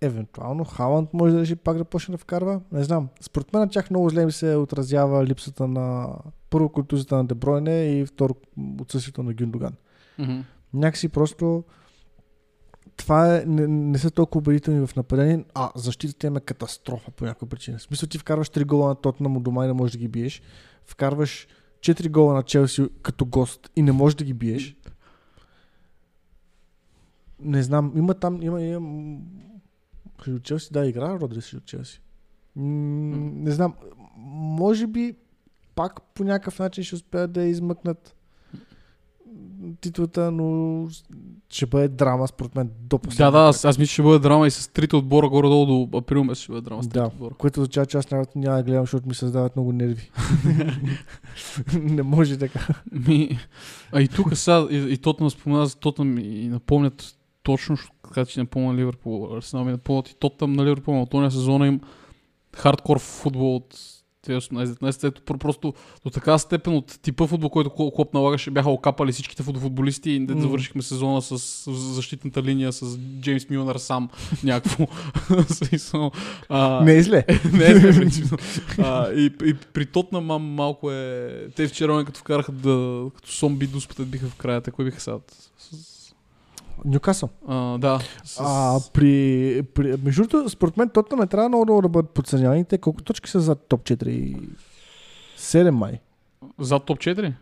евентуално 0.00 0.64
Халанд 0.64 1.14
може 1.14 1.34
да 1.34 1.40
реши 1.40 1.56
пак 1.56 1.78
да 1.78 1.84
почне 1.84 2.12
да 2.12 2.18
вкарва. 2.18 2.60
Не 2.72 2.84
знам. 2.84 3.08
Според 3.20 3.52
мен 3.52 3.62
на 3.62 3.68
тях 3.68 3.90
много 3.90 4.10
зле 4.10 4.26
ми 4.26 4.32
се 4.32 4.56
отразява 4.56 5.26
липсата 5.26 5.68
на 5.68 6.08
първо 6.50 6.68
контузията 6.68 7.16
на 7.16 7.24
Дебройне 7.24 7.84
и 7.84 8.06
второ 8.06 8.34
отсъствието 8.80 9.22
на 9.22 9.34
Гюндоган. 9.34 9.72
Мгм. 10.18 10.40
Някакси 10.74 11.08
просто 11.08 11.64
това 12.96 13.36
е, 13.36 13.44
не, 13.46 13.66
не 13.66 13.98
са 13.98 14.10
толкова 14.10 14.38
убедителни 14.38 14.86
в 14.86 14.96
нападение, 14.96 15.44
а 15.54 15.70
защитата 15.74 16.26
им 16.26 16.36
е 16.36 16.40
катастрофа 16.40 17.10
по 17.10 17.24
някаква 17.24 17.48
причина. 17.48 17.78
В 17.78 17.82
смисъл 17.82 18.08
ти 18.08 18.18
вкарваш 18.18 18.50
3 18.50 18.64
гола 18.64 18.88
на 18.88 18.94
Тотнам 18.94 19.36
от 19.36 19.42
дома 19.42 19.64
и 19.64 19.66
не 19.66 19.72
можеш 19.72 19.92
да 19.92 19.98
ги 19.98 20.08
биеш. 20.08 20.42
Вкарваш 20.90 21.48
4 21.80 22.10
гола 22.10 22.34
на 22.34 22.42
Челси 22.42 22.88
като 23.02 23.26
гост 23.26 23.70
и 23.76 23.82
не 23.82 23.92
можеш 23.92 24.14
да 24.14 24.24
ги 24.24 24.34
биеш. 24.34 24.76
Не 27.40 27.62
знам, 27.62 27.92
има 27.96 28.14
там, 28.14 28.42
има, 28.42 28.62
има 28.62 29.18
срещу 30.24 30.40
Челси, 30.40 30.72
да, 30.72 30.86
игра 30.86 31.20
Родри 31.20 31.40
срещу 31.40 31.60
Челси. 31.60 32.02
М, 32.56 32.64
Не 33.34 33.50
знам, 33.50 33.74
може 34.16 34.86
би 34.86 35.16
пак 35.74 36.02
по 36.02 36.24
някакъв 36.24 36.58
начин 36.58 36.84
ще 36.84 36.94
успеят 36.94 37.32
да 37.32 37.42
я 37.42 37.48
измъкнат 37.48 38.16
титлата, 39.80 40.30
но 40.30 40.86
ще 41.50 41.66
бъде 41.66 41.88
драма 41.88 42.28
според 42.28 42.54
мен 42.54 42.70
до 42.80 42.96
Да, 42.96 43.02
последния 43.02 43.30
да, 43.32 43.38
кръг. 43.38 43.48
аз, 43.48 43.64
аз 43.64 43.78
мисля, 43.78 43.92
ще 43.92 44.02
бъде 44.02 44.18
драма 44.18 44.46
и 44.46 44.50
с 44.50 44.72
трите 44.72 44.96
отбора 44.96 45.28
горе-долу 45.28 45.66
до 45.86 45.98
април 45.98 46.24
месец 46.24 46.42
ще 46.42 46.52
бъде 46.52 46.60
драма 46.62 46.82
с 46.82 46.88
трите 46.88 46.98
Да. 46.98 47.06
отбора. 47.06 47.34
Което 47.34 47.60
означава, 47.60 47.86
че 47.86 47.96
аз 47.96 48.10
няма, 48.10 48.24
няма 48.34 48.56
да 48.56 48.62
гледам, 48.62 48.82
защото 48.82 49.08
ми 49.08 49.14
създават 49.14 49.56
много 49.56 49.72
нерви. 49.72 50.10
не 51.74 52.02
може 52.02 52.38
така. 52.38 52.66
Ми, 53.08 53.38
а 53.92 54.00
и 54.00 54.08
тук 54.08 54.36
сега, 54.36 54.66
и, 54.70 54.76
и 54.76 54.98
Тотнам 54.98 55.30
спомена 55.30 55.66
за 55.66 55.76
Тотнам 55.76 56.18
и 56.18 56.48
напомнят 56.48 57.16
точно, 57.42 57.76
така 58.04 58.24
че 58.24 58.40
напомня 58.40 58.74
Ливърпул, 58.74 59.36
Арсенал 59.36 59.64
ми 59.64 59.72
напомнят 59.72 60.08
и 60.08 60.14
Тотнам 60.14 60.52
на 60.52 60.64
Ливърпул, 60.64 60.94
на 60.94 61.06
тония 61.06 61.30
сезона 61.30 61.66
им 61.66 61.80
хардкор 62.56 62.98
футбол 62.98 63.56
от 63.56 63.78
2018-19, 64.20 65.04
ето 65.04 65.22
про- 65.22 65.38
просто 65.38 65.74
до 66.04 66.10
така 66.10 66.38
степен 66.38 66.74
от 66.74 66.98
типа 67.02 67.26
футбол, 67.26 67.50
който 67.50 67.70
Кл- 67.70 67.94
Клоп 67.94 68.14
налагаше, 68.14 68.50
бяха 68.50 68.70
окапали 68.70 69.12
всичките 69.12 69.42
футболисти 69.42 70.10
и 70.10 70.18
М. 70.20 70.40
завършихме 70.40 70.82
сезона 70.82 71.22
с, 71.22 71.38
защитната 71.72 72.42
линия 72.42 72.72
с 72.72 72.98
Джеймс 73.20 73.48
Милнер 73.48 73.76
сам 73.76 74.08
някакво. 74.44 74.86
А, 76.48 76.84
Не 76.84 76.96
е 76.96 77.02
зле. 77.02 77.24
не 77.52 77.64
е 77.64 77.74
зле, 77.74 77.92
принципно. 77.92 78.38
А, 78.78 79.12
и, 79.12 79.30
и 79.44 79.54
при 79.54 79.86
Тотнам 79.86 80.24
мам, 80.24 80.42
малко 80.44 80.90
е... 80.92 81.30
Те 81.56 81.68
вчера, 81.68 82.04
като 82.04 82.20
вкараха 82.20 82.52
да... 82.52 83.04
Като 83.14 83.30
зомби 83.32 83.66
дуспата 83.66 84.02
биха 84.02 84.28
в 84.28 84.34
края. 84.34 84.60
Те 84.60 84.70
кой 84.70 84.84
биха 84.84 85.00
сега? 85.00 85.16
С, 85.58 85.76
Нюкасъл. 86.84 87.28
да. 87.78 88.00
С, 88.24 88.40
А, 88.40 88.78
при, 88.92 89.62
при, 89.74 89.96
между 90.04 90.22
другото, 90.26 90.48
според 90.50 90.76
мен 90.76 90.88
Тотнам 90.88 91.20
не 91.20 91.26
трябва 91.26 91.48
много, 91.48 91.64
много 91.64 91.82
да 91.82 91.88
бъдат 91.88 92.10
подценявани. 92.10 92.64
Те 92.64 92.78
колко 92.78 93.02
точки 93.02 93.30
са 93.30 93.40
зад 93.40 93.66
топ 93.68 93.82
4? 93.82 94.38
7 95.38 95.70
май. 95.70 96.00
Зад 96.58 96.84
топ 96.84 96.98
4? 96.98 97.32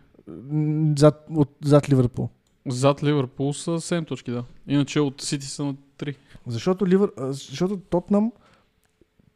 М, 0.51 0.95
Зад, 0.99 1.27
от, 1.31 1.51
зад 1.65 1.89
Ливърпул. 1.91 2.29
Зад 2.69 3.03
Ливърпул 3.03 3.53
са 3.53 3.71
7 3.71 4.07
точки, 4.07 4.31
да. 4.31 4.45
Иначе 4.67 5.01
от 5.01 5.21
Сити 5.23 5.47
са 5.47 5.65
на 5.65 5.75
3. 5.99 6.17
Защото, 6.47 6.87
Ливър, 6.87 7.13
защото 7.19 7.77
Тотнам 7.77 8.33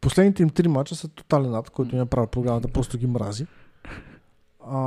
последните 0.01 0.43
им 0.43 0.49
три 0.49 0.67
мача 0.67 0.95
са 0.95 1.07
тотален 1.07 1.55
ад, 1.55 1.69
който 1.69 1.95
им 1.95 2.01
е 2.01 2.05
правил 2.05 2.27
програмата, 2.27 2.67
просто 2.67 2.97
ги 2.97 3.07
мрази. 3.07 3.45
А, 4.67 4.79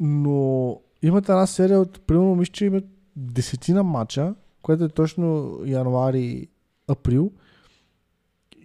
но 0.00 0.76
имат 1.02 1.28
една 1.28 1.46
серия 1.46 1.80
от, 1.80 2.00
примерно, 2.00 2.34
мисля, 2.34 2.52
че 2.52 2.64
имат 2.64 2.84
десетина 3.20 3.82
мача, 3.82 4.34
което 4.62 4.84
е 4.84 4.88
точно 4.88 5.58
януари, 5.64 6.48
април. 6.88 7.32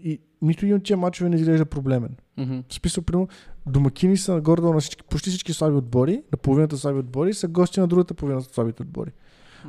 И 0.03 0.21
нито 0.41 0.65
един 0.65 0.77
от 0.77 0.83
тия 0.83 0.97
мачове 0.97 1.29
не 1.29 1.35
изглежда 1.35 1.65
проблемен. 1.65 2.15
Мгм. 2.37 2.59
В 2.69 2.73
смисъл, 2.73 3.03
примерно, 3.03 3.27
домакини 3.65 4.17
са 4.17 4.33
нагоре 4.33 4.61
на 4.61 4.79
всички, 4.79 5.03
почти 5.03 5.29
всички 5.29 5.53
слаби 5.53 5.75
отбори, 5.75 6.23
на 6.31 6.37
половината 6.37 6.77
слаби 6.77 6.99
отбори, 6.99 7.33
са 7.33 7.47
гости 7.47 7.79
на 7.79 7.87
другата 7.87 8.13
половина 8.13 8.39
от 8.39 8.53
слабите 8.53 8.81
отбори. 8.81 9.11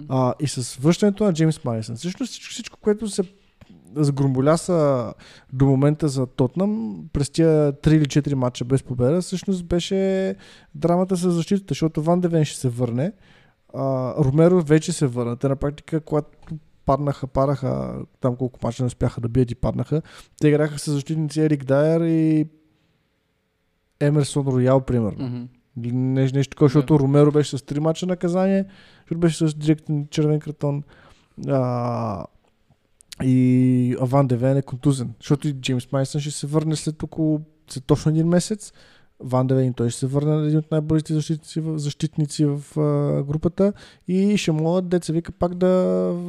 А, 0.09 0.34
и 0.41 0.49
с 0.49 0.76
връщането 0.76 1.24
на 1.24 1.32
Джеймс 1.32 1.64
Майсън. 1.64 1.97
Всъщност 1.97 2.32
всичко, 2.32 2.51
всичко 2.51 2.78
което 2.80 3.09
се 3.09 3.22
сгромболяса 3.97 5.12
до 5.53 5.66
момента 5.66 6.09
за 6.09 6.26
Тотнам 6.26 7.05
през 7.12 7.30
тия 7.30 7.72
3 7.72 7.93
или 7.93 8.05
4 8.05 8.34
матча 8.34 8.64
без 8.64 8.82
победа, 8.82 9.20
всъщност 9.20 9.64
беше 9.64 10.34
драмата 10.74 11.16
с 11.16 11.30
защитата, 11.30 11.66
защото 11.68 12.03
Ван 12.03 12.20
Девен 12.20 12.45
ще 12.45 12.59
се 12.59 12.68
върне, 12.68 13.12
а, 13.77 14.14
Ромеро 14.24 14.61
вече 14.61 14.93
се 14.93 15.07
върна. 15.07 15.37
Те 15.37 15.49
на 15.49 15.57
практика, 15.57 16.01
когато 16.01 16.29
паднаха, 16.87 17.27
падаха, 17.27 17.95
там 18.20 18.37
колко 18.37 18.59
мача 18.62 18.83
не 18.83 18.87
успяха 18.87 19.20
да 19.20 19.29
бият 19.29 19.51
и 19.51 19.55
паднаха, 19.55 20.03
те 20.41 20.49
играха 20.49 20.79
с 20.79 20.93
защитници 20.93 21.41
Ерик 21.41 21.64
Дайер 21.64 22.01
и 22.01 22.47
Емерсон 24.01 24.47
Роял, 24.47 24.81
примерно. 24.81 25.29
Мгм. 25.29 25.45
Нещо, 25.97 26.39
нещо 26.39 26.51
такова, 26.51 26.68
защото 26.68 26.99
Ромеро 26.99 27.33
беше 27.33 27.59
с 27.59 27.61
3 27.61 27.79
мача 27.79 28.07
наказание, 28.07 28.64
защото 28.99 29.18
беше 29.18 29.49
с 29.49 29.55
директен 29.55 30.07
червен 30.11 30.41
картон. 30.41 30.83
А, 31.49 32.24
и 33.22 33.97
Аван 34.01 34.27
Девен 34.27 34.57
е 34.57 34.62
контузен, 34.62 35.14
защото 35.20 35.49
и 35.49 35.53
Джеймс 35.53 35.93
Майсън 35.93 36.20
ще 36.20 36.31
се 36.31 36.47
върне 36.47 36.77
след 36.77 37.03
около 37.03 37.41
след 37.70 37.85
точно 37.85 38.11
един 38.11 38.29
месец. 38.29 38.72
Ван 39.21 39.47
Девен 39.47 39.75
той 39.75 39.91
ще 39.91 40.01
се 40.01 40.07
върне 40.07 40.35
на 40.35 40.47
един 40.47 40.59
от 40.59 40.71
най-бързите 40.71 41.14
защитници, 41.14 41.62
защитници 41.77 42.47
в 42.47 42.81
а, 42.81 43.23
групата 43.23 43.73
и 44.09 44.37
ще 44.37 44.53
могат 44.53 44.89
деца 44.89 45.12
вика 45.12 45.33
пак 45.33 45.55
да, 45.55 45.69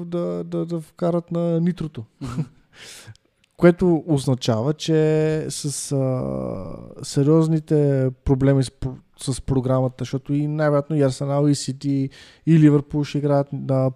да, 0.06 0.44
да, 0.44 0.66
да 0.66 0.82
вкарат 0.82 1.32
на 1.32 1.60
нитрото. 1.60 2.04
Което 3.58 4.04
означава, 4.08 4.74
че 4.74 5.46
с 5.50 5.92
а, 5.92 6.24
сериозните 7.04 8.10
проблеми 8.26 8.64
с, 8.64 8.72
с 9.20 9.42
програмата, 9.42 9.96
защото 10.00 10.34
и 10.34 10.48
най-вероятно 10.48 10.96
и 10.96 11.02
Арсенал, 11.02 11.48
и 11.48 11.56
Сити, 11.56 12.10
и 12.46 12.60
Ливърпул 12.60 13.04
ще 13.04 13.18
играят 13.18 13.54
на 13.54 13.92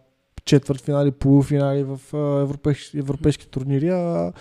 четвърт 0.46 0.82
финали, 0.82 1.12
полуфинали 1.12 1.84
в 1.84 2.00
европейски, 2.42 2.98
европейски 2.98 3.48
турнири, 3.48 3.89
а, 3.89 4.34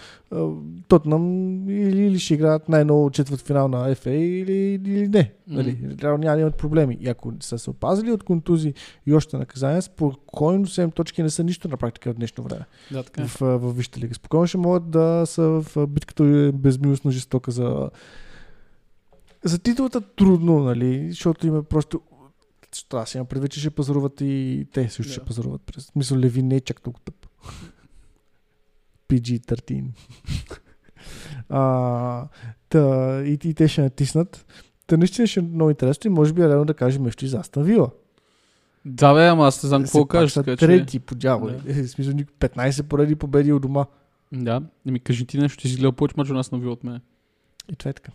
Тотнам 0.89 1.25
или, 1.69 2.07
или 2.07 2.19
ще 2.19 2.35
играят 2.35 2.69
най-ново 2.69 3.11
четвърт 3.11 3.41
финал 3.41 3.69
на 3.69 3.95
FA 3.95 4.11
или, 4.11 4.53
или 4.53 5.09
не. 5.09 5.33
Нали? 5.47 5.97
Реално 6.03 6.19
няма 6.25 6.37
да 6.37 6.41
имат 6.41 6.57
проблеми. 6.57 6.99
И 7.01 7.09
ако 7.09 7.33
са 7.41 7.59
се 7.59 7.71
опазили 7.71 8.13
от 8.13 8.23
контузии 8.23 8.75
и 9.07 9.15
още 9.15 9.37
наказания, 9.37 9.83
спокойно 9.83 10.67
7 10.67 10.95
точки 10.95 11.23
не 11.23 11.31
са 11.31 11.45
нищо 11.45 11.69
на 11.69 11.77
практика 11.77 12.13
в 12.13 12.17
днешно 12.17 12.45
време. 12.45 12.65
Да, 12.93 13.03
така 13.03 13.23
е. 13.23 13.27
В, 13.27 13.41
в, 13.41 13.59
в 13.59 13.77
Висшата 13.77 14.01
лига. 14.01 14.15
Спокойно 14.15 14.47
ще 14.47 14.59
могат 14.59 14.91
да 14.91 15.23
са 15.27 15.43
в 15.43 15.87
битката 15.87 16.53
безмилостно 16.55 17.11
жестока 17.11 17.51
за 17.51 17.91
за 19.45 19.59
титлата 19.59 20.01
трудно, 20.01 20.59
нали, 20.59 21.07
защото 21.11 21.47
има 21.47 21.63
просто 21.63 22.01
защото 22.73 22.97
аз 22.97 23.15
имам 23.15 23.27
предвид, 23.27 23.51
че 23.53 23.61
ще 23.61 23.71
пазаруват 23.71 24.21
и 24.21 24.67
те 24.73 24.89
също 24.89 25.03
Да. 25.11 25.13
ще 25.13 25.25
пазаруват. 25.25 25.63
През... 25.63 25.95
Мисля, 25.97 26.19
Леви 26.19 26.43
не 26.43 26.57
е 26.57 26.61
чак 26.61 26.83
толкова 26.83 27.05
тъп. 27.05 27.27
PG-13. 29.09 29.85
а, 31.49 32.29
та, 32.69 33.23
и, 33.25 33.39
и, 33.45 33.55
те 33.55 33.69
ще 33.69 33.83
натиснат. 33.83 34.47
Та 34.87 34.97
наистина 34.97 35.27
ще 35.27 35.41
е 35.41 35.43
много 35.43 35.71
интересно 35.71 36.11
и 36.11 36.15
може 36.15 36.33
би 36.33 36.43
е 36.43 36.49
редно 36.49 36.65
да 36.65 36.75
кажем 36.75 37.03
нещо 37.03 37.25
и 37.25 37.29
за 37.29 37.39
Астан 37.39 37.63
Вила. 37.63 37.91
Да, 38.85 39.15
бе, 39.15 39.27
ама 39.27 39.47
аз 39.47 39.63
не 39.63 39.69
знам 39.69 39.83
какво 39.83 39.99
Все 39.99 40.03
пак 40.03 40.11
кажеш. 40.11 40.33
са 40.33 40.43
трети 40.57 40.99
по 41.01 41.15
дяволи. 41.15 41.53
Да. 41.67 41.83
В 41.83 41.89
смисъл, 41.89 42.15
ник- 42.15 42.31
15 42.39 42.83
пореди 42.83 43.15
победи 43.17 43.53
от 43.53 43.63
дома. 43.63 43.87
Да, 44.33 44.63
и 44.87 44.91
ми 44.91 45.01
кажи 45.01 45.27
ти 45.27 45.39
нещо, 45.39 45.63
ти 45.63 45.69
си 45.69 45.77
гледал 45.77 45.93
повече 45.93 46.15
мачо 46.17 46.35
нас 46.35 46.53
на 46.53 46.71
от 46.71 46.85
мен. 46.85 47.01
И 47.73 47.77
това 47.77 47.91
е 47.91 47.95
така. 47.95 48.13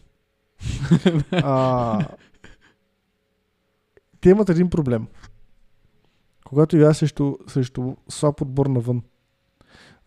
а, 1.32 2.08
те 4.26 4.30
имат 4.30 4.50
един 4.50 4.70
проблем. 4.70 5.08
Когато 6.46 6.76
игра 6.76 6.94
срещу, 6.94 7.36
срещу 7.48 7.96
слаб 8.10 8.42
отбор 8.42 8.66
навън. 8.66 9.02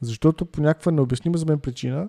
Защото 0.01 0.47
по 0.47 0.61
някаква 0.61 0.93
необяснима 0.93 1.39
за 1.39 1.47
мен 1.47 1.59
причина, 1.59 2.09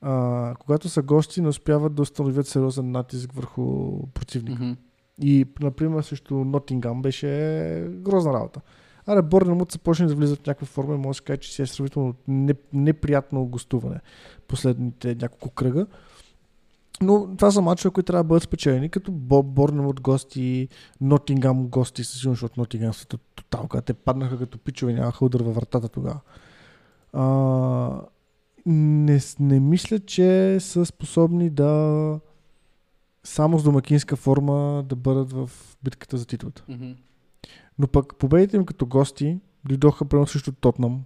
а, 0.00 0.54
когато 0.60 0.88
са 0.88 1.02
гости, 1.02 1.40
не 1.40 1.48
успяват 1.48 1.94
да 1.94 2.02
установят 2.02 2.46
сериозен 2.46 2.90
натиск 2.90 3.32
върху 3.32 3.92
противника. 4.06 4.62
Мгм. 4.62 4.72
И, 5.22 5.46
например, 5.60 6.02
срещу 6.02 6.34
Нотингам 6.34 7.02
беше 7.02 7.28
грозна 7.90 8.32
работа. 8.32 8.60
Аре, 9.06 9.22
Борнемут 9.22 9.72
започне 9.72 10.06
да 10.06 10.14
влизат 10.14 10.38
в 10.38 10.46
някаква 10.46 10.66
форма 10.66 10.94
и 10.94 10.98
може 10.98 11.08
да 11.08 11.14
се 11.14 11.24
каже, 11.24 11.38
че 11.38 11.52
си 11.52 11.62
е 11.62 11.66
сравнително 11.66 12.14
не, 12.28 12.54
неприятно 12.72 13.46
гостуване 13.46 14.00
последните 14.48 15.14
няколко 15.14 15.50
кръга. 15.50 15.86
Но 17.02 17.36
това 17.36 17.50
са 17.50 17.60
мачове, 17.60 17.92
които 17.92 18.06
трябва 18.06 18.24
да 18.24 18.28
бъдат 18.28 18.42
спечелени, 18.42 18.88
като 18.90 19.12
Бо- 19.12 19.42
Борнемут 19.42 20.00
гости, 20.00 20.68
Нотингам 21.00 21.68
гости, 21.68 22.04
със 22.04 22.20
сигурност, 22.20 22.36
защото 22.36 22.60
Нотингам 22.60 22.94
са 22.94 23.06
тот- 23.06 23.20
тоталка. 23.34 23.82
Те 23.82 23.94
паднаха 23.94 24.38
като 24.38 24.58
пичове, 24.58 24.92
нямаха 24.92 25.24
удар 25.24 25.40
във 25.40 25.54
вратата 25.54 25.88
тогава. 25.88 26.20
А, 27.12 28.00
не, 28.66 29.20
не 29.40 29.60
мисля, 29.60 29.98
че 29.98 30.56
са 30.60 30.86
способни 30.86 31.50
да 31.50 32.20
само 33.24 33.58
с 33.58 33.62
домакинска 33.64 34.16
форма 34.16 34.82
да 34.82 34.96
бъдат 34.96 35.32
в 35.32 35.50
битката 35.84 36.18
за 36.18 36.26
титлата. 36.26 36.64
Но 37.78 37.88
пък 37.88 38.16
победите 38.16 38.56
им 38.56 38.66
като 38.66 38.86
гости 38.86 39.38
дойдоха 39.64 40.04
прямо 40.04 40.26
срещу 40.26 40.52
Тотнам. 40.52 41.04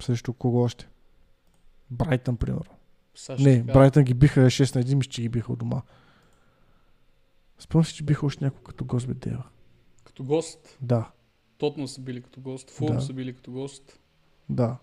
Срещу 0.00 0.32
кого 0.32 0.62
още? 0.62 0.88
Брайтън, 1.90 2.36
примерно. 2.36 2.77
Сега 3.18 3.38
ще 3.38 3.44
Не, 3.44 3.54
ти 3.54 3.60
кажа. 3.60 3.72
Брайтън 3.72 4.04
ги 4.04 4.14
биха 4.14 4.40
6 4.40 4.76
на 4.76 4.82
1, 4.82 4.94
мисля, 4.94 5.10
че 5.10 5.22
ги 5.22 5.28
биха 5.28 5.52
от 5.52 5.58
дома. 5.58 5.82
Спомням 7.58 7.84
си, 7.84 7.94
че 7.94 8.02
биха 8.02 8.26
още 8.26 8.44
някой 8.44 8.62
като 8.62 8.84
гост 8.84 9.06
бе 9.08 9.14
дева. 9.14 9.44
Като 10.04 10.24
гост. 10.24 10.78
Да, 10.80 11.10
Тотнам 11.58 11.88
са 11.88 12.00
били 12.00 12.22
като 12.22 12.40
гост. 12.40 12.70
Фулм 12.70 12.92
Да. 12.92 13.00
са 13.00 13.12
били 13.12 13.34
като 13.34 13.52
гост. 13.52 14.00
да. 14.48 14.76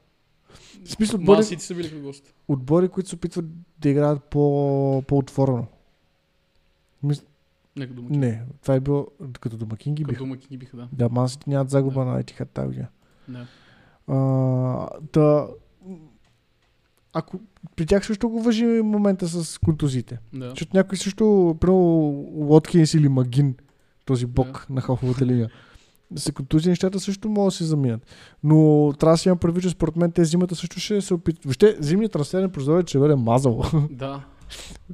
В 0.85 0.89
смисъл, 0.89 1.19
отбори, 1.19 1.35
Ман 1.35 1.43
Сити 1.43 1.63
са 1.63 1.75
били 1.75 1.89
като 1.89 2.01
гост. 2.01 2.33
отбори, 2.47 2.89
които 2.89 3.09
се 3.09 3.15
опитват 3.15 3.45
да 3.79 3.89
играят 3.89 4.23
по, 4.23 5.03
по-отворено. 5.07 5.67
Мис... 7.03 7.23
Не 7.75 7.87
като 7.87 7.95
домакин. 7.95 8.19
Не, 8.19 8.43
това 8.61 8.75
е 8.75 8.79
било 8.79 9.07
като 9.33 9.57
домакин 9.57 9.95
ги 9.95 10.03
Като 10.03 10.11
биха. 10.11 10.19
домакин 10.19 10.47
ги 10.49 10.57
биха, 10.57 10.77
да. 10.77 10.89
Да, 10.91 11.09
Ман 11.09 11.29
Сити 11.29 11.49
нямат 11.49 11.69
загуба 11.69 11.99
Да. 11.99 12.05
на 12.05 12.19
Етихат 12.19 12.49
тази 12.49 12.67
година. 12.67 12.87
да. 13.27 13.47
А, 14.07 14.15
да, 15.13 15.47
ако 17.17 17.39
при 17.75 17.85
тях 17.85 18.05
също 18.05 18.29
го 18.29 18.41
въжи 18.41 18.65
момента 18.65 19.27
с 19.27 19.57
контузиите. 19.57 20.19
да. 20.33 20.49
Защото 20.49 20.71
някой 20.73 20.97
също, 20.97 21.55
примерно 21.61 21.81
Лоткинс 22.35 22.93
или 22.93 23.09
Магин, 23.09 23.55
този 24.05 24.25
бок 24.25 24.67
на 24.69 24.81
халфовата 24.81 25.25
линия, 25.25 25.49
да 26.11 26.21
се 26.21 26.31
контузи, 26.31 26.69
нещата 26.69 26.99
също 26.99 27.29
могат 27.29 27.47
да 27.47 27.55
се 27.57 27.63
заминат. 27.63 28.01
Но 28.43 28.93
трябва 28.99 29.13
да 29.13 29.17
си 29.17 29.27
имам 29.27 29.37
предвид, 29.37 29.63
че 29.63 29.69
според 29.69 29.95
мен 29.95 30.11
те 30.11 30.25
зимата 30.25 30.55
също 30.55 30.79
ще 30.79 31.01
се 31.01 31.13
опитат. 31.13 31.43
Въобще, 31.43 31.77
зимният 31.79 32.11
трансферен 32.11 32.49
прозорец 32.49 32.89
ще 32.89 32.99
бъде 32.99 33.15
мазал. 33.15 33.63
Да. 33.91 34.23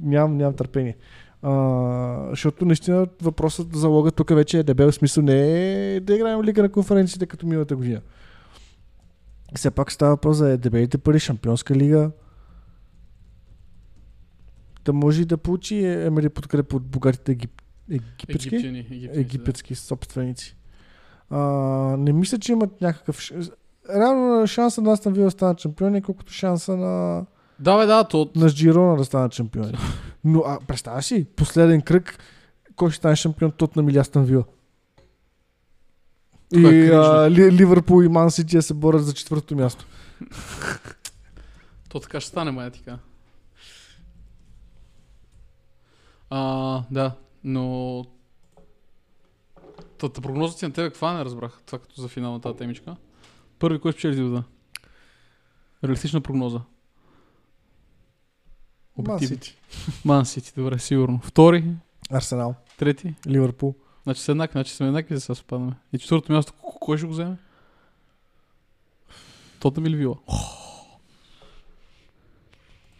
нямам, 0.02 0.36
нямам 0.36 0.54
търпение. 0.54 0.96
А, 1.42 2.26
защото 2.30 2.64
наистина 2.64 3.06
въпросът 3.22 3.76
за 3.76 3.88
лога 3.88 4.10
тук 4.10 4.34
вече 4.34 4.58
е 4.58 4.62
дебел. 4.62 4.92
Смисъл 4.92 5.22
не 5.22 5.94
е 5.94 6.00
да 6.00 6.14
играем 6.14 6.42
лига 6.42 6.62
на 6.62 6.68
конференциите 6.68 7.26
като 7.26 7.46
миналата 7.46 7.76
година. 7.76 8.00
Все 9.54 9.70
пак 9.70 9.92
става 9.92 10.10
въпрос 10.10 10.36
за 10.36 10.58
дебелите 10.58 10.98
пари, 10.98 11.18
шампионска 11.18 11.74
лига. 11.74 12.10
Да 14.84 14.92
може 14.92 15.22
и 15.22 15.24
да 15.24 15.36
получи 15.36 15.84
Емери 15.84 16.28
подкрепа 16.28 16.76
от 16.76 16.82
богатите 16.82 17.32
егип... 17.32 17.62
египетски, 17.90 18.56
Египтяни. 18.56 19.08
Египетски 19.12 19.74
собственици. 19.74 20.56
А, 21.30 21.40
не 21.98 22.12
мисля, 22.12 22.38
че 22.38 22.52
имат 22.52 22.80
някакъв... 22.80 23.30
Реално 23.94 24.46
шанса 24.46 24.82
на 24.82 24.92
Астан 24.92 25.12
Вила 25.12 25.24
да 25.24 25.30
станат 25.30 25.60
шампиони, 25.60 26.02
колкото 26.02 26.32
шанса 26.32 26.76
на 26.76 27.24
Да, 27.60 27.78
бе, 27.78 27.86
да, 27.86 28.04
то... 28.04 28.30
на 28.36 28.50
Джирона 28.50 28.96
да 28.96 29.04
станат 29.04 29.34
шампиони. 29.34 29.72
Но 30.24 30.42
а, 30.46 30.58
представяш 30.68 31.04
си, 31.04 31.26
последен 31.36 31.80
кръг, 31.80 32.18
кой 32.76 32.90
ще 32.90 32.96
стане 32.96 33.16
шампион, 33.16 33.52
тот 33.52 33.76
на 33.76 33.82
Милястан 33.82 34.24
Вила. 34.24 34.44
Това 36.52 36.68
е 36.68 36.72
И 36.72 36.80
кринжно. 36.80 37.00
а, 37.02 37.30
Ли, 37.30 37.52
Ливърпул 37.52 38.02
и 38.02 38.08
Ман 38.08 38.30
Сити 38.30 38.56
да 38.56 38.62
се 38.62 38.74
борят 38.74 39.04
за 39.06 39.12
четвъртото 39.14 39.56
място. 39.56 39.86
То 41.88 42.00
така 42.00 42.20
ще 42.20 42.30
стане, 42.30 42.50
май 42.50 42.70
така. 42.70 42.98
А, 46.30 46.82
да, 46.90 47.12
но... 47.44 48.04
Тата 49.98 50.20
прогнозата 50.20 50.58
ти 50.58 50.64
на 50.66 50.72
тебе 50.72 50.88
каква 50.88 51.12
не 51.12 51.24
разбрах? 51.24 51.60
Това 51.66 51.78
като 51.78 52.00
за 52.00 52.08
финалната 52.08 52.56
темичка. 52.56 52.96
Първи, 53.58 53.80
кой 53.80 53.92
спечели 53.92 54.14
титлата? 54.16 54.44
Реалистична 55.84 56.20
прогноза. 56.20 56.58
Ман 56.58 56.64
Обективно. 58.96 59.28
Сити. 59.34 59.56
Ман 60.04 60.26
Сити, 60.26 60.52
добре, 60.56 60.78
сигурно. 60.78 61.20
Втори, 61.24 61.64
Арсенал. 62.10 62.54
трети. 62.78 63.14
Ливърпул. 63.26 63.74
Значи 64.02 64.20
са 64.20 64.32
еднакви, 64.32 64.52
значи 64.52 64.74
сме 64.74 64.86
еднакви, 64.86 65.20
сега 65.20 65.34
спадаме. 65.34 65.72
И 65.92 65.98
четвъртото 65.98 66.32
място, 66.32 66.52
кой 66.62 66.98
ще 66.98 67.06
го 67.06 67.12
вземе? 67.12 67.36
Тотнам 69.60 69.86
или 69.86 69.96
Вила? 69.96 70.16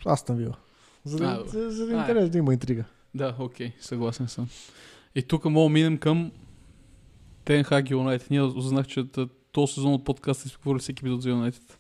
Астан 0.07 0.37
Вила. 0.37 0.57
За 1.05 1.19
да, 1.19 1.25
А, 1.25 1.49
за, 1.49 1.71
за 1.71 1.87
да 1.87 1.93
е 1.93 1.97
А, 1.97 2.01
интерес 2.01 2.31
да 2.31 2.39
има 2.39 2.53
интрига. 2.53 2.85
Да, 3.15 3.37
окей, 3.39 3.73
съгласен 3.81 4.29
съм. 4.29 4.49
И 5.15 5.23
тук 5.23 5.45
мога 5.45 5.69
минем 5.69 5.99
към 5.99 6.33
Тенхаг 7.45 7.91
Юнайтед. 7.91 8.31
Ние 8.31 8.43
узнах, 8.43 8.87
че 8.87 9.05
този 9.53 9.75
сезон 9.75 9.95
от 9.95 10.05
подкаста 10.05 10.49
сме 10.49 10.59
говорили 10.63 10.81
всеки 10.81 11.01
епизод 11.01 11.23
за 11.23 11.31
Юнайтед. 11.31 11.79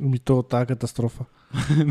Ми 0.00 0.18
то 0.18 0.42
тази 0.42 0.66
катастрофа. 0.66 1.24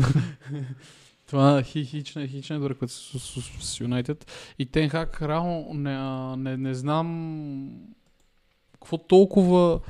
Това 1.26 1.62
хи, 1.62 1.84
хична, 1.84 2.26
хична 2.26 2.56
което 2.74 2.92
с, 2.92 3.80
Юнайтед. 3.80 4.32
И 4.58 4.66
Тенхак, 4.66 5.22
реално 5.22 5.74
не, 5.74 5.96
не, 6.36 6.56
не 6.56 6.74
знам 6.74 7.70
какво 8.72 8.98
толкова... 8.98 9.80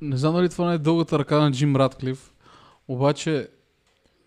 Не 0.00 0.16
знам 0.16 0.34
дали 0.34 0.48
това 0.48 0.68
не 0.68 0.74
е 0.74 0.78
дългата 0.78 1.18
ръка 1.18 1.38
на 1.38 1.52
Джим 1.52 1.76
Радклиф, 1.76 2.32
обаче 2.88 3.48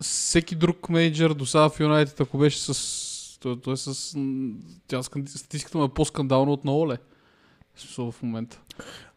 всеки 0.00 0.54
друг 0.54 0.88
менеджер 0.88 1.30
до 1.30 1.46
сега 1.46 1.68
в 1.68 1.80
Юнайтед, 1.80 2.20
ако 2.20 2.38
беше 2.38 2.58
с... 2.58 3.38
Той, 3.40 3.60
той 3.60 3.74
е 3.74 3.76
с... 3.76 4.18
Тя 4.86 5.02
статистиката 5.02 5.78
му 5.78 5.84
е 5.84 5.94
по-скандална 5.94 6.52
от 6.52 6.64
на 6.64 6.72
в 8.12 8.22
момента. 8.22 8.60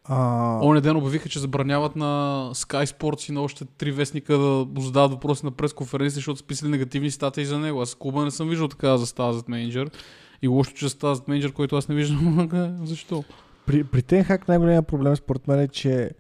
А, 0.10 0.60
Оня 0.64 0.82
ден 0.82 0.98
обявиха, 0.98 1.30
че 1.30 1.40
забраняват 1.40 1.96
на 1.96 2.06
Sky 2.54 2.86
Sports 2.86 3.30
и 3.30 3.32
на 3.32 3.42
още 3.42 3.66
три 3.66 3.92
вестника 3.92 4.38
да 4.38 4.68
му 4.76 4.82
задават 4.82 5.12
въпроси 5.12 5.46
на 5.46 5.52
пресконференция, 5.52 6.16
защото 6.16 6.40
са 6.40 6.46
писали 6.46 6.70
негативни 6.70 7.12
статии 7.12 7.46
за 7.46 7.60
него. 7.60 7.82
Аз 7.82 7.96
клуба 7.96 8.24
не 8.24 8.32
съм 8.32 8.50
виждал 8.50 8.68
така 8.68 8.98
за 8.98 9.06
зад 9.06 9.50
менеджер. 9.50 9.92
И 10.42 10.48
лошо, 10.48 10.74
че 10.74 10.88
за 10.88 10.98
зад 11.02 11.28
менеджер, 11.28 11.54
който 11.54 11.76
аз 11.76 11.88
не 11.88 11.96
виждам. 11.96 12.50
Защо? 12.84 13.24
при, 13.68 13.84
при 13.84 14.02
Тенхак 14.02 14.48
най-големият 14.48 14.88
проблем 14.88 15.16
според 15.16 15.48
мен 15.48 15.60
е, 15.60 15.68
че 15.68 16.12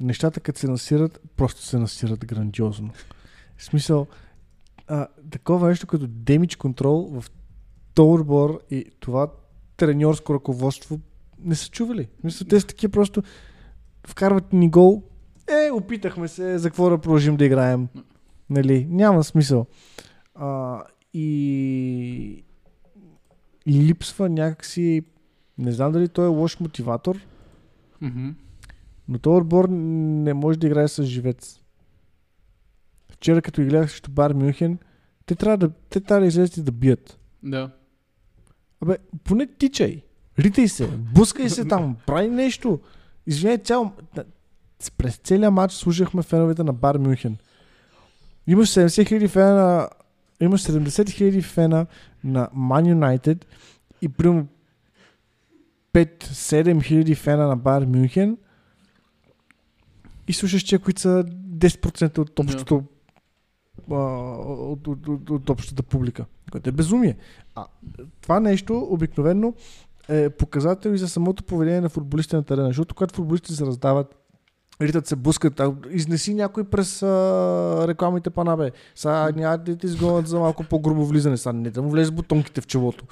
нещата 0.00 0.40
като 0.40 0.58
се 0.58 0.68
насират, 0.68 1.20
просто 1.36 1.62
се 1.62 1.78
насират 1.78 2.26
грандиозно. 2.26 2.90
В 3.56 3.64
смисъл, 3.64 4.06
а, 4.88 5.06
такова 5.30 5.68
нещо 5.68 5.86
като 5.86 6.06
демидж 6.06 6.56
контрол 6.56 7.20
в 7.20 7.30
този 7.94 8.24
и 8.70 8.84
това 9.00 9.28
треньорско 9.76 10.34
ръководство 10.34 11.00
не 11.44 11.54
са 11.54 11.70
чували. 11.70 12.08
Мисля, 12.24 12.46
те 12.46 12.60
са 12.60 12.66
такива 12.66 12.90
просто 12.90 13.22
вкарват 14.06 14.52
ни 14.52 14.70
гол. 14.70 15.02
Е, 15.48 15.70
опитахме 15.70 16.28
се, 16.28 16.58
за 16.58 16.68
какво 16.70 16.90
да 16.90 16.98
продължим 16.98 17.36
да 17.36 17.44
играем. 17.44 17.88
Нали, 18.50 18.86
няма 18.90 19.24
смисъл. 19.24 19.66
А, 20.34 20.82
и, 21.14 22.44
и 23.66 23.72
липсва 23.72 24.28
някакси, 24.28 25.02
не 25.58 25.72
знам 25.72 25.92
дали 25.92 26.08
той 26.08 26.24
е 26.24 26.28
лош 26.28 26.60
мотиватор, 26.60 27.18
Мгм. 28.00 28.28
но 29.08 29.18
този 29.18 29.40
отбор 29.40 29.68
не 29.70 30.34
може 30.34 30.58
да 30.58 30.66
играе 30.66 30.88
с 30.88 31.04
живец. 31.04 31.60
Вчера 33.12 33.42
като 33.42 33.62
ги 33.62 33.68
гледах 33.68 33.90
срещу 33.90 34.10
Бар 34.10 34.32
Мюнхен, 34.32 34.78
те 35.26 35.34
трябва 35.34 35.56
да, 35.56 35.70
те 35.70 36.00
трябва 36.00 36.20
да 36.20 36.26
излезат 36.26 36.56
и 36.56 36.62
да 36.62 36.72
бият. 36.72 37.18
Да. 37.42 37.70
Абе, 38.80 38.98
поне 39.24 39.46
тичай. 39.46 40.02
Ритай 40.38 40.68
се, 40.68 40.86
бускай 40.86 41.48
се 41.48 41.64
там, 41.64 41.96
прави 42.06 42.28
нещо. 42.28 42.80
Извиняй, 43.26 43.58
цял... 43.58 43.92
През 44.98 45.16
целия 45.16 45.50
матч 45.50 45.72
слушахме 45.72 46.22
феновете 46.22 46.62
на 46.62 46.72
Бар 46.72 46.96
Мюнхен. 46.96 47.36
Имаш 48.46 48.68
70 48.68 49.08
хиляди 49.08 49.28
фена 49.28 49.54
на... 49.54 49.88
Имаш 50.40 50.62
70 50.62 51.10
хиляди 51.10 51.42
фена 51.42 51.86
на 52.24 52.48
Man 52.56 52.94
United 52.94 53.44
и 54.02 54.08
примерно 54.08 54.46
5-7 55.94 56.82
хиляди 56.82 57.14
фена 57.14 57.46
на 57.46 57.56
Бар 57.56 57.82
Мюнхен 57.82 58.36
и 60.28 60.32
слушаш 60.32 60.62
че, 60.62 60.78
които 60.78 61.00
са 61.00 61.24
10% 61.58 62.18
от 62.18 62.38
общото 62.38 62.84
а, 63.90 63.94
от, 63.94 64.86
от, 64.86 65.08
от, 65.08 65.30
от 65.30 65.50
общата 65.50 65.82
публика, 65.82 66.24
което 66.52 66.68
е 66.68 66.72
безумие. 66.72 67.16
А 67.54 67.66
това 68.20 68.40
нещо 68.40 68.86
обикновено 68.90 69.54
е 70.08 70.30
показател 70.30 70.90
и 70.90 70.98
за 70.98 71.08
самото 71.08 71.44
поведение 71.44 71.80
на 71.80 71.88
футболистите 71.88 72.36
на 72.36 72.42
терена, 72.42 72.66
защото 72.66 72.94
когато 72.94 73.14
футболистите 73.14 73.54
се 73.54 73.66
раздават, 73.66 74.14
ритат 74.80 75.06
се, 75.06 75.16
бускат, 75.16 75.60
а, 75.60 75.74
изнеси 75.90 76.34
някой 76.34 76.64
през 76.64 77.02
а, 77.02 77.84
рекламите 77.88 78.30
пана, 78.30 78.56
бе. 78.56 78.70
Сега 78.94 79.30
няма 79.36 79.58
да 79.58 79.76
те 79.76 79.86
изгонят 79.86 80.28
за 80.28 80.38
малко 80.38 80.64
по-грубо 80.64 81.06
влизане, 81.06 81.36
сега 81.36 81.52
не 81.52 81.70
да 81.70 81.82
му 81.82 81.90
влезе 81.90 82.10
бутонките 82.10 82.60
в 82.60 82.66
челото. 82.66 83.04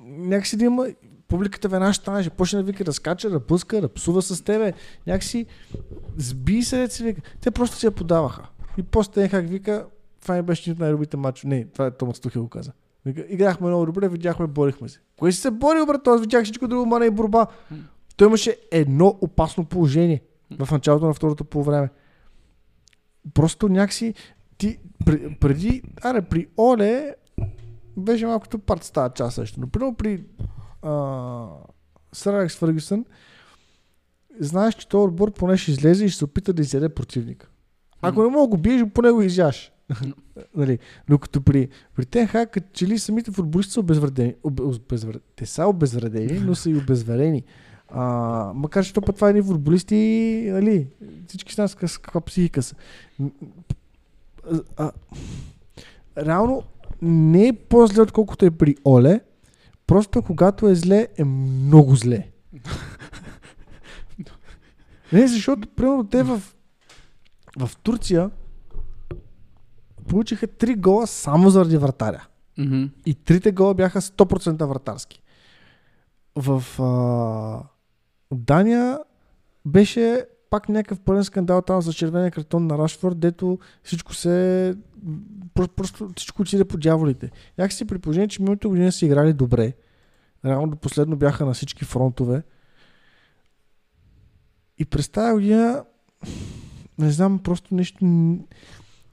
Някакси 0.00 0.56
да 0.56 0.64
има, 0.64 0.86
публиката 1.28 1.68
веднага 1.68 1.92
ще 1.92 2.02
станеше, 2.02 2.30
почне 2.30 2.58
да 2.58 2.64
вика, 2.64 2.84
да 2.84 2.92
скача, 2.92 3.30
да 3.30 3.40
пуска, 3.40 3.80
да 3.80 3.88
псува 3.88 4.22
с 4.22 4.44
тебе. 4.44 4.72
Някакси 5.06 5.46
сби 6.16 6.62
се, 6.62 6.78
деца 6.78 7.04
вика. 7.04 7.20
Те 7.40 7.50
просто 7.50 7.76
си 7.76 7.86
я 7.86 7.92
подаваха. 7.92 8.48
И 8.76 8.82
после 8.82 9.12
Тенхак 9.12 9.48
вика, 9.48 9.86
това 10.22 10.34
ми 10.34 10.42
беше 10.42 10.62
един 10.62 10.72
от 10.72 10.78
най-добрите 10.78 11.16
матчи. 11.16 11.46
Не, 11.46 11.64
това 11.64 11.86
е 11.86 11.90
Томас 11.90 12.20
Тухел 12.20 12.42
го 12.42 12.48
каза. 12.48 12.72
Играхме 13.28 13.66
много 13.66 13.86
добре, 13.86 14.08
видяхме, 14.08 14.46
борихме 14.46 14.88
се. 14.88 15.00
Кой 15.18 15.32
си 15.32 15.40
се 15.40 15.50
борил, 15.50 15.86
брат? 15.86 16.06
Аз 16.06 16.20
видях 16.20 16.44
всичко 16.44 16.68
друго, 16.68 16.86
ма 16.86 16.98
не 16.98 17.06
е 17.06 17.10
борба. 17.10 17.46
Той 18.16 18.26
имаше 18.26 18.56
едно 18.70 19.18
опасно 19.20 19.64
положение 19.64 20.22
в 20.58 20.70
началото 20.70 21.06
на 21.06 21.14
второто 21.14 21.44
по 21.44 21.62
време. 21.62 21.88
Просто 23.34 23.68
някакси 23.68 24.14
ти 24.58 24.78
преди, 25.40 25.82
аре, 26.02 26.22
при 26.22 26.46
Оле 26.58 27.14
беше 27.96 28.26
малко 28.26 28.42
като 28.42 28.58
парт 28.58 28.84
става 28.84 29.10
час 29.10 29.34
също. 29.34 29.60
Но 29.60 29.68
примерно 29.68 29.94
при 29.94 30.24
а, 30.82 31.46
Сър 32.12 32.34
Алекс 32.34 32.56
Фъргюсън 32.56 33.04
знаеш, 34.40 34.74
че 34.74 34.88
този 34.88 35.04
отбор 35.04 35.32
поне 35.32 35.56
ще 35.56 35.70
излезе 35.70 36.04
и 36.04 36.08
ще 36.08 36.18
се 36.18 36.24
опита 36.24 36.52
да 36.52 36.62
изяде 36.62 36.88
противника. 36.88 37.48
Ако 38.02 38.22
не 38.22 38.28
мога 38.28 38.48
го 38.48 38.56
биеш, 38.56 38.82
поне 38.94 39.10
го 39.10 39.22
изяш. 39.22 39.72
нали? 40.56 40.78
Докато 41.08 41.40
при, 41.40 41.68
при 41.96 42.06
Тенха, 42.06 42.46
като 42.46 42.68
че 42.72 42.86
ли 42.86 42.98
самите 42.98 43.30
футболисти 43.30 43.72
са 43.72 43.80
обезвредени, 43.80 44.34
об, 44.44 44.60
обезвред, 44.60 45.22
те 45.36 45.46
са 45.46 45.66
обезвредени, 45.66 46.40
но 46.40 46.54
са 46.54 46.70
и 46.70 46.76
обезверени. 46.76 47.44
А, 47.88 48.02
макар 48.54 48.84
че 48.84 48.92
път 48.94 49.14
това 49.14 49.26
е 49.26 49.30
едни 49.30 49.42
футболисти, 49.42 50.48
нали, 50.52 50.86
всички 51.26 51.52
с 51.52 51.56
каква- 51.56 51.88
с 51.88 51.98
каква 51.98 52.20
психика 52.20 52.62
са. 52.62 52.74
А, 54.76 54.92
реално 56.18 56.62
не 57.02 57.48
е 57.48 57.52
по-зле, 57.52 58.02
отколкото 58.02 58.46
е 58.46 58.50
при 58.50 58.76
Оле, 58.84 59.20
просто 59.86 60.22
когато 60.22 60.68
е 60.68 60.74
зле, 60.74 61.08
е 61.18 61.24
много 61.24 61.96
зле. 61.96 62.28
не, 65.12 65.26
защото, 65.26 65.68
примерно, 65.68 66.06
те 66.06 66.22
в, 66.22 66.42
в 67.58 67.70
Турция 67.82 68.30
получиха 70.08 70.46
три 70.46 70.74
гола 70.74 71.06
само 71.06 71.50
заради 71.50 71.76
вратаря. 71.76 72.26
Мгм. 72.58 72.84
И 73.06 73.14
трите 73.14 73.52
гола 73.52 73.74
бяха 73.74 74.00
100% 74.00 74.66
вратарски. 74.66 75.22
В 76.36 76.64
а, 76.82 77.62
Дания 78.32 78.98
беше 79.66 80.24
пак 80.50 80.68
някакъв 80.68 81.00
пълен 81.00 81.24
скандал 81.24 81.62
там 81.62 81.82
за 81.82 81.92
червения 81.92 82.30
картон 82.30 82.66
на 82.66 82.78
Рашфорд, 82.78 83.18
дето 83.18 83.58
всичко 83.82 84.14
се... 84.14 84.76
Просто, 85.54 85.74
просто 85.74 86.10
всичко 86.16 86.42
отиде 86.42 86.64
по 86.64 86.76
дяволите. 86.76 87.30
Някакси 87.58 87.84
при 87.84 87.98
положение, 87.98 88.28
че 88.28 88.42
миналата 88.42 88.68
година 88.68 88.92
са 88.92 89.06
играли 89.06 89.32
добре. 89.32 89.72
Реално 90.44 90.70
до 90.70 90.76
последно 90.76 91.16
бяха 91.16 91.46
на 91.46 91.54
всички 91.54 91.84
фронтове. 91.84 92.42
И 94.78 94.84
през 94.84 95.08
тази 95.08 95.32
година 95.32 95.84
не 96.98 97.10
знам, 97.10 97.38
просто 97.38 97.74
нещо... 97.74 98.04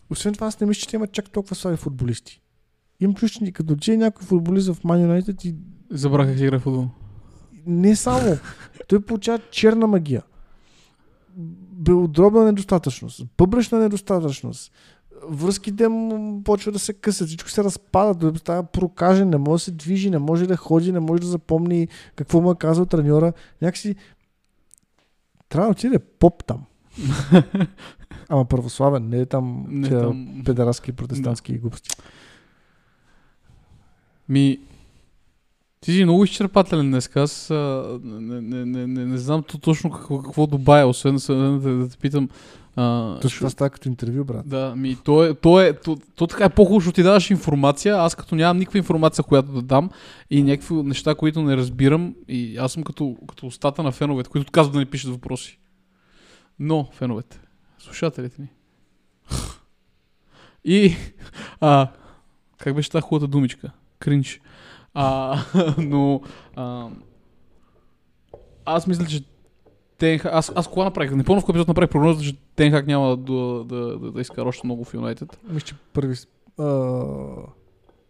Освен 0.09 0.33
това, 0.33 0.47
аз 0.47 0.59
не 0.59 0.67
мисля, 0.67 0.79
че 0.79 0.87
те 0.87 0.95
имат 0.95 1.11
чак 1.11 1.29
толкова 1.29 1.55
слаби 1.55 1.77
футболисти. 1.77 2.41
Чувство, 3.15 3.45
че 3.45 3.51
като 3.51 3.75
че 3.75 3.93
е 3.93 3.97
някой 3.97 4.25
футболист 4.25 4.73
в 4.73 4.83
Man 4.83 5.21
United 5.21 5.45
и 5.45 5.55
Забрах 5.89 6.27
как 6.27 6.37
се 6.37 6.43
игра 6.43 6.59
футбол. 6.59 6.87
не 7.65 7.95
само. 7.95 8.37
Той 8.87 9.01
получава 9.01 9.39
черна 9.51 9.87
магия. 9.87 10.23
Белодробна 11.71 12.45
недостатъчност, 12.45 13.25
бъбречна 13.37 13.79
недостатъчност. 13.79 14.71
Връзките 15.29 15.87
му 15.87 16.43
почва 16.43 16.71
да 16.71 16.79
се 16.79 16.93
късат, 16.93 17.27
всичко 17.27 17.49
се 17.49 17.63
разпада, 17.63 18.19
той 18.19 18.37
става 18.37 18.63
прокажен, 18.63 19.29
не 19.29 19.37
може 19.37 19.61
да 19.61 19.65
се 19.65 19.71
движи, 19.71 20.09
не 20.09 20.17
може 20.19 20.47
да 20.47 20.57
ходи, 20.57 20.91
не 20.91 20.99
може 20.99 21.21
да 21.21 21.27
запомни 21.27 21.87
какво 22.15 22.41
му 22.41 22.51
е 22.51 22.55
казал 22.55 22.85
треньора. 22.85 23.33
Някакси 23.61 23.95
трябва 25.49 25.67
да 25.67 25.71
отиде 25.71 25.99
поп 25.99 26.43
там. 26.45 26.65
Ама 28.29 28.45
православен, 28.45 29.09
не 29.09 29.19
е 29.19 29.25
там, 29.25 29.65
Не, 29.69 29.87
тия 29.87 30.01
там... 30.01 30.41
педерастски 30.45 30.91
протестантски 30.91 31.57
глупости. 31.57 31.89
Ми, 34.29 34.59
ти 35.81 35.91
си 35.91 36.03
много 36.03 36.23
изчерпателен 36.23 36.89
днес. 36.89 37.15
Аз 37.15 37.51
а, 37.51 37.99
не, 38.03 38.41
не, 38.41 38.65
не, 38.65 38.87
не, 38.87 39.05
не 39.05 39.17
знам 39.17 39.43
то 39.43 39.57
точно 39.57 39.91
какво, 39.91 40.21
какво 40.21 40.47
добавя, 40.47 40.87
освен 40.87 41.15
да, 41.15 41.35
да, 41.35 41.75
да 41.75 41.89
те 41.89 41.97
питам. 41.97 42.29
А, 42.75 43.19
То 43.19 43.29
шо- 43.29 43.37
това 43.37 43.49
става 43.49 43.69
като 43.69 43.89
интервю, 43.89 44.25
брат. 44.25 44.49
Да, 44.49 44.75
ми, 44.75 44.97
то 45.03 45.23
е, 45.23 45.33
то 45.33 45.61
е, 45.61 45.73
то, 45.73 45.97
то 46.15 46.27
така 46.27 46.45
е 46.45 46.49
по-хубаво, 46.49 46.79
защото 46.79 46.95
ти 46.95 47.03
даваш 47.03 47.31
информация, 47.31 47.95
аз 47.97 48.15
като 48.15 48.35
нямам 48.35 48.57
никаква 48.57 48.77
информация, 48.77 49.23
която 49.23 49.51
да 49.51 49.61
дам 49.61 49.89
и 50.29 50.43
някакви 50.43 50.75
неща, 50.75 51.15
които 51.15 51.41
не 51.41 51.57
разбирам 51.57 52.15
и 52.27 52.57
аз 52.57 52.71
съм 52.71 52.83
като, 52.83 53.15
като 53.27 53.47
устата 53.47 53.83
на 53.83 53.91
феновете, 53.91 54.29
които 54.29 54.47
отказват 54.47 54.73
да 54.73 54.79
ни 54.79 54.85
пишат 54.85 55.11
въпроси. 55.11 55.59
Но, 56.59 56.89
феновете, 56.91 57.39
слушателите 57.77 58.41
ни. 58.41 58.47
И, 60.63 60.95
а, 61.59 61.91
как 62.57 62.75
беше 62.75 62.91
тази 62.91 63.01
хубавата 63.01 63.27
думичка? 63.27 63.71
Кринч. 63.99 64.41
А, 64.93 65.39
но, 65.77 66.21
а, 66.55 66.89
аз 68.65 68.87
мисля, 68.87 69.05
че 69.05 69.23
Тенхак, 69.97 70.33
аз, 70.33 70.51
аз 70.55 70.67
кога 70.67 70.83
направих? 70.83 71.11
Не 71.11 71.23
помня 71.23 71.41
в 71.41 71.45
кой 71.45 71.51
епизод 71.53 71.67
направих 71.67 71.89
прогноза, 71.89 72.23
че 72.23 72.35
Тенхак 72.55 72.87
няма 72.87 73.17
да, 73.17 73.63
да, 73.63 73.99
да, 73.99 74.11
да 74.11 74.21
изкара 74.21 74.49
още 74.49 74.67
много 74.67 74.85
в 74.85 74.93
Юнайтед. 74.93 75.39
Мисля, 75.43 75.65
че 75.65 75.75
първи, 75.93 76.15
а, 76.59 77.03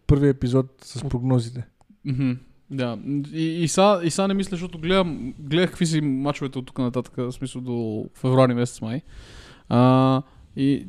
първи 0.06 0.28
епизод 0.28 0.66
с 0.80 1.08
прогнозите. 1.08 1.66
Мгм. 2.04 2.32
Да. 2.70 2.98
И, 3.32 3.42
и 3.42 3.68
сега 3.68 4.00
и 4.04 4.10
са 4.10 4.28
не 4.28 4.34
мисля, 4.34 4.50
защото 4.50 4.78
гледам, 4.78 5.34
гледах 5.38 5.70
какви 5.70 5.86
си 5.86 6.00
мачовете 6.00 6.58
от 6.58 6.66
тук 6.66 6.78
нататък, 6.78 7.14
в 7.16 7.32
смисъл 7.32 7.60
до 7.60 8.06
февруари 8.14 8.54
месец 8.54 8.80
май. 8.80 9.00
А, 9.68 10.22
и 10.56 10.86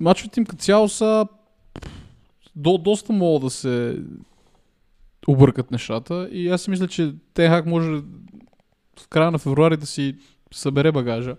мачовете 0.00 0.40
им 0.40 0.46
като 0.46 0.62
цяло 0.62 0.88
са 0.88 1.26
до, 2.56 2.78
доста 2.78 3.12
могат 3.12 3.42
да 3.42 3.50
се 3.50 4.02
объркат 5.28 5.70
нещата 5.70 6.28
и 6.32 6.48
аз 6.48 6.62
си 6.62 6.70
мисля, 6.70 6.88
че 6.88 7.14
Тенхак 7.34 7.66
може 7.66 7.90
в 9.00 9.08
края 9.08 9.30
на 9.30 9.38
февруари 9.38 9.76
да 9.76 9.86
си 9.86 10.16
събере 10.52 10.92
багажа, 10.92 11.36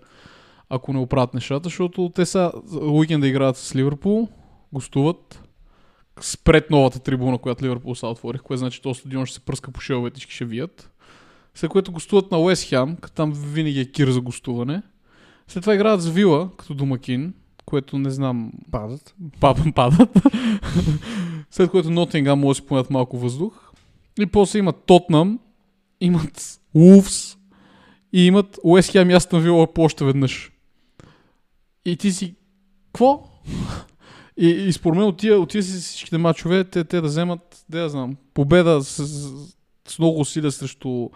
ако 0.68 0.92
не 0.92 0.98
оправят 0.98 1.34
нещата, 1.34 1.64
защото 1.64 2.12
те 2.14 2.26
са 2.26 2.52
уикенда 2.82 3.28
играят 3.28 3.56
с 3.56 3.76
Ливърпул, 3.76 4.28
гостуват, 4.72 5.42
спред 6.20 6.70
новата 6.70 6.98
трибуна, 6.98 7.38
която 7.38 7.64
Ливърпул 7.64 7.94
са 7.94 8.06
отворих, 8.06 8.42
което 8.42 8.58
значи 8.58 8.82
този 8.82 9.00
стадион 9.00 9.26
ще 9.26 9.34
се 9.34 9.40
пръска 9.40 9.70
по 9.70 9.80
шеловете, 9.80 10.20
ще 10.20 10.44
вият. 10.44 10.90
След 11.54 11.70
което 11.70 11.92
гостуват 11.92 12.30
на 12.30 12.38
Уест 12.38 12.64
Хем, 12.64 12.96
като 12.96 13.14
там 13.14 13.32
винаги 13.32 13.80
е 13.80 13.90
кир 13.90 14.08
за 14.08 14.20
гостуване. 14.20 14.82
След 15.48 15.62
това 15.62 15.74
играят 15.74 16.02
с 16.02 16.08
Вила, 16.08 16.50
като 16.56 16.74
домакин, 16.74 17.34
което 17.64 17.98
не 17.98 18.10
знам, 18.10 18.52
Падат. 18.70 19.14
па- 19.40 19.54
падат. 19.74 20.10
След 21.50 21.70
което 21.70 21.90
Нотингам 21.90 22.40
може 22.40 22.58
да 22.58 22.62
си 22.62 22.66
поемат 22.66 22.90
малко 22.90 23.18
въздух. 23.18 23.72
И 24.20 24.26
после 24.26 24.58
имат 24.58 24.84
Тотнам, 24.86 25.38
имат 26.00 26.60
Улфс 26.74 27.36
и 28.12 28.26
имат 28.26 28.58
Уест 28.62 28.90
Хем 28.92 29.10
и 29.10 29.14
Астон 29.14 29.42
Вила 29.42 29.72
по 29.74 29.82
още 29.82 30.04
веднъж. 30.04 30.52
И 31.84 31.96
ти 31.96 32.12
си... 32.12 32.34
Кво? 32.92 33.28
И, 34.36 34.48
и 34.48 34.72
според 34.72 34.98
мен 34.98 35.06
от 35.06 35.16
тия, 35.16 35.62
си 35.62 35.62
всичките 35.62 36.18
мачове, 36.18 36.64
те, 36.64 36.84
те 36.84 37.00
да 37.00 37.06
вземат, 37.06 37.64
да 37.68 37.78
я 37.80 37.88
знам, 37.88 38.16
победа 38.34 38.84
с, 38.84 39.06
с, 39.88 39.98
много 39.98 40.20
усилия 40.20 40.52
срещу 40.52 41.10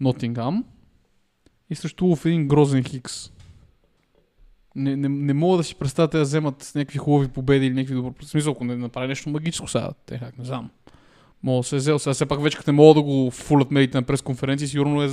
Нотингам 0.00 0.64
и 1.70 1.74
срещу 1.74 2.06
Улф 2.06 2.26
един 2.26 2.48
грозен 2.48 2.84
хикс. 2.84 3.30
Не, 4.76 4.96
не, 4.96 5.08
не 5.08 5.32
мога 5.32 5.56
да 5.56 5.64
си 5.64 5.74
представя 5.74 6.08
да 6.08 6.22
вземат 6.22 6.72
някакви 6.74 6.98
хубави 6.98 7.28
победи 7.28 7.66
или 7.66 7.74
някакви 7.74 7.94
добро. 7.94 8.12
В 8.20 8.24
смисъл, 8.24 8.52
ако 8.52 8.64
не 8.64 8.76
направи 8.76 9.08
нещо 9.08 9.30
магическо 9.30 9.68
сега, 9.68 9.90
те 10.06 10.18
как 10.18 10.38
не 10.38 10.44
знам. 10.44 10.70
Мога 11.42 11.60
да 11.60 11.64
се 11.64 11.76
е 11.76 11.78
взел. 11.78 11.98
Сега 11.98 12.14
все 12.14 12.26
пак 12.26 12.42
вече 12.42 12.56
като 12.58 12.72
не 12.72 12.76
мога 12.76 12.94
да 12.94 13.02
го 13.02 13.30
фулят 13.30 13.70
медиите 13.70 13.98
на 13.98 14.02
пресконференции, 14.02 14.68
сигурно 14.68 15.02
е, 15.02 15.08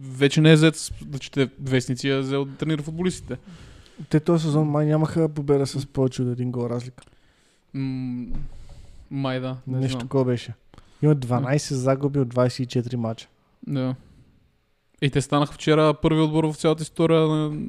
вече 0.00 0.40
не 0.40 0.52
е 0.52 0.54
взет 0.54 0.76
с- 0.76 0.92
да 1.04 1.18
чете 1.18 1.48
вестници, 1.62 2.10
а 2.10 2.14
е 2.14 2.20
взел 2.20 2.44
да 2.44 2.56
тренира 2.56 2.82
футболистите. 2.82 3.36
Те 4.10 4.20
този 4.20 4.44
сезон 4.44 4.68
май 4.68 4.86
нямаха 4.86 5.28
победа 5.28 5.66
с 5.66 5.86
повече 5.86 6.22
от 6.22 6.28
един 6.28 6.50
гол 6.50 6.66
разлика. 6.70 7.04
М- 7.74 8.26
май 9.10 9.40
да, 9.40 9.56
не 9.66 9.78
Нещо 9.78 9.98
такова 9.98 10.24
беше. 10.24 10.54
Има 11.02 11.16
12 11.16 11.74
загуби 11.74 12.18
от 12.18 12.34
24 12.34 12.94
мача. 12.94 13.28
Да. 13.66 13.94
И 15.02 15.10
те 15.10 15.20
станаха 15.20 15.52
вчера 15.52 15.94
първи 16.02 16.20
отбор 16.20 16.44
в 16.44 16.56
цялата 16.56 16.82
история 16.82 17.20
на, 17.20 17.60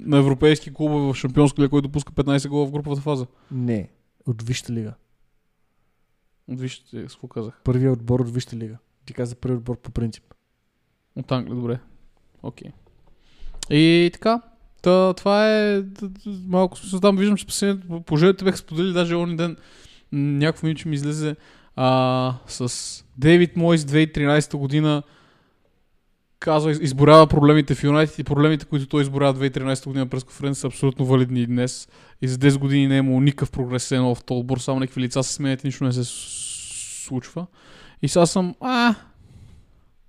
на 0.00 0.18
европейски 0.18 0.74
клубове 0.74 1.12
в 1.12 1.16
Шампионска 1.16 1.62
лига, 1.62 1.70
който 1.70 1.88
допуска 1.88 2.12
15 2.12 2.48
гола 2.48 2.66
в 2.66 2.70
груповата 2.70 3.02
фаза. 3.02 3.26
Не, 3.50 3.88
от 4.26 4.42
Висшата 4.42 4.72
лига. 4.72 4.94
Вижте, 6.48 7.08
с 7.08 7.12
какво 7.12 7.28
казах. 7.28 7.60
Първият 7.64 7.96
отбор 7.96 8.20
от 8.20 8.34
Висшата 8.34 8.56
лига. 8.56 8.78
Ти 9.04 9.12
каза 9.12 9.36
първи 9.36 9.56
отбор 9.56 9.80
по 9.80 9.90
принцип. 9.90 10.34
От 11.16 11.32
Англия, 11.32 11.54
добре. 11.54 11.80
Окей. 12.42 12.70
И 13.70 14.10
така. 14.12 14.40
Та, 14.82 15.14
това 15.14 15.50
е 15.58 15.82
малко 16.46 16.78
смисъл. 16.78 17.00
Там 17.00 17.16
виждам, 17.16 17.36
че 17.36 17.46
последните 17.46 17.86
положението 18.06 18.44
бях 18.44 18.58
споделили 18.58 18.92
даже 18.92 19.14
онзи 19.14 19.36
ден. 19.36 19.56
Някакво 20.12 20.66
момиче 20.66 20.88
ми 20.88 20.94
излезе 20.94 21.36
а, 21.76 22.34
с 22.46 23.04
Дейвид 23.18 23.56
Мойс 23.56 23.84
2013 23.84 24.56
година 24.56 25.02
казва, 26.38 26.70
из- 26.70 26.78
изборява 26.82 27.26
проблемите 27.26 27.74
в 27.74 27.84
Юнайтед 27.84 28.18
и 28.18 28.24
проблемите, 28.24 28.64
които 28.64 28.86
той 28.86 29.02
изборява 29.02 29.34
2013 29.34 29.86
година 29.86 30.06
през 30.06 30.24
конференция 30.24 30.60
са 30.60 30.66
абсолютно 30.66 31.06
валидни 31.06 31.40
и 31.42 31.46
днес. 31.46 31.88
И 32.22 32.28
за 32.28 32.38
10 32.38 32.58
години 32.58 32.86
не 32.86 32.94
е 32.94 32.98
имало 32.98 33.20
никакъв 33.20 33.50
прогрес 33.50 33.88
в 33.90 34.16
този 34.26 34.38
отбор, 34.40 34.58
само 34.58 34.80
някакви 34.80 35.00
лица 35.00 35.22
се 35.22 35.32
сменят 35.34 35.64
нищо 35.64 35.84
не 35.84 35.92
се 35.92 36.04
случва. 37.04 37.46
И 38.02 38.08
сега 38.08 38.26
съм, 38.26 38.54
а, 38.60 38.94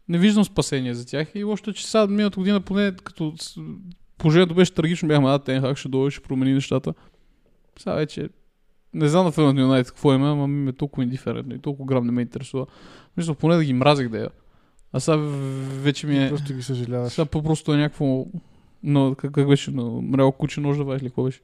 не 0.09 0.17
виждам 0.17 0.45
спасение 0.45 0.93
за 0.93 1.05
тях. 1.05 1.27
И 1.35 1.43
още, 1.43 1.73
че 1.73 1.87
сега 1.87 2.07
миналата 2.07 2.39
година, 2.39 2.61
поне 2.61 2.95
като 3.03 3.33
положението 4.23 4.55
беше 4.55 4.73
трагично, 4.73 5.07
бяхме, 5.07 5.29
а, 5.29 5.39
Тенхак 5.39 5.77
ще 5.77 5.89
дойде, 5.89 6.11
ще 6.11 6.21
промени 6.21 6.53
нещата. 6.53 6.93
Сега 7.79 7.95
вече 7.95 8.29
не 8.93 9.07
знам 9.07 9.25
на 9.25 9.31
филмът 9.31 9.55
на 9.55 9.61
Юнайтед 9.61 9.91
какво 9.91 10.13
има, 10.13 10.31
ама 10.31 10.47
ми 10.47 10.69
е 10.69 10.73
толкова 10.73 11.03
индиферентно 11.03 11.55
и 11.55 11.59
толкова 11.59 11.85
грам 11.85 12.05
не 12.05 12.11
ме 12.11 12.21
интересува. 12.21 12.65
Мисля, 13.17 13.33
поне 13.33 13.55
да 13.55 13.65
ги 13.65 13.73
мразих 13.73 14.09
да 14.09 14.17
я. 14.17 14.29
А 14.93 14.99
сега 14.99 15.17
вече 15.81 16.07
ми 16.07 16.25
е... 16.25 16.29
Просто 16.29 16.53
ги 16.53 16.63
съжаляваш. 16.63 17.13
Сега 17.13 17.25
по-просто 17.25 17.73
е 17.73 17.77
някакво... 17.77 18.25
Но, 18.83 19.15
как, 19.15 19.31
как 19.31 19.47
беше? 19.47 19.71
На 19.71 19.83
мрял 19.83 20.31
куче 20.31 20.61
нож 20.61 20.77
да 20.77 20.83
ли? 20.95 20.99
Какво 20.99 21.23
беше? 21.23 21.41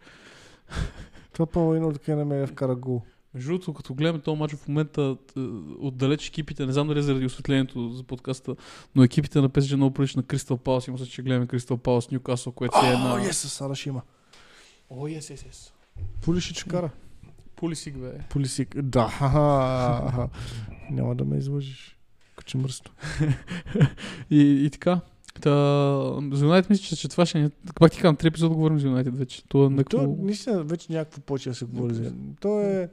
Това 1.33 1.45
по-лойно 1.45 1.93
така 1.93 2.15
не 2.15 2.23
ме 2.23 2.47
вкара 2.47 2.75
гол. 2.75 3.01
Между 3.33 3.49
другото, 3.49 3.73
като 3.73 3.93
гледаме 3.93 4.19
този 4.19 4.39
матч 4.39 4.53
в 4.53 4.67
момента, 4.67 5.17
т- 5.33 5.39
отдалеч 5.79 6.27
екипите, 6.27 6.65
не 6.65 6.71
знам 6.73 6.87
дали 6.87 6.99
е 6.99 7.01
заради 7.01 7.25
осветлението 7.25 7.89
за 7.89 8.03
подкаста, 8.03 8.55
но 8.95 9.03
екипите 9.03 9.41
на 9.41 9.49
PSG 9.49 9.75
много 9.75 9.93
прилича 9.93 10.19
на 10.19 10.23
Кристал 10.23 10.57
Палас. 10.57 10.87
Има 10.87 10.97
се, 10.97 11.09
че 11.09 11.21
гледаме 11.21 11.47
Кристал 11.47 11.77
Палас, 11.77 12.11
Ньюкасъл, 12.11 12.53
което 12.53 12.79
си 12.79 12.85
е 12.85 12.93
О, 12.95 12.99
на... 12.99 13.29
ес, 13.29 13.37
Сара 13.37 13.75
ще 13.75 13.89
има. 13.89 14.01
О, 14.89 15.07
ес, 15.07 15.29
ес, 15.29 15.45
ес. 15.49 15.73
Пулишич 16.21 16.57
ще 16.57 16.69
кара. 16.69 16.89
Пулисик, 17.55 17.97
бе. 17.97 18.11
Полисик. 18.29 18.81
Да. 18.81 19.09
Няма 20.91 21.15
да 21.15 21.25
ме 21.25 21.37
излъжиш. 21.37 21.97
Куче 22.35 22.57
мръсто. 22.57 22.91
И, 24.29 24.65
и 24.65 24.69
така. 24.69 25.01
Та, 25.41 25.51
за 26.31 26.45
Юнайтед 26.45 26.69
мисля, 26.69 26.83
че, 26.83 26.95
че 26.95 27.07
това 27.07 27.25
ще 27.25 27.39
е... 27.41 27.49
Пак 27.75 27.91
ти 27.91 27.97
казвам, 27.97 28.15
три 28.15 28.27
епизода 28.27 28.55
говорим 28.55 28.79
за 28.79 28.87
Юнайтед 28.87 29.17
вече. 29.17 29.43
Това 29.47 29.65
е 29.65 29.67
То, 29.67 29.73
някакво... 29.73 30.15
наистина, 30.25 30.63
вече 30.63 30.93
някакво 30.93 31.21
почва 31.21 31.51
да 31.51 31.55
се 31.55 31.65
говори. 31.65 32.11
То 32.41 32.61
е... 32.61 32.89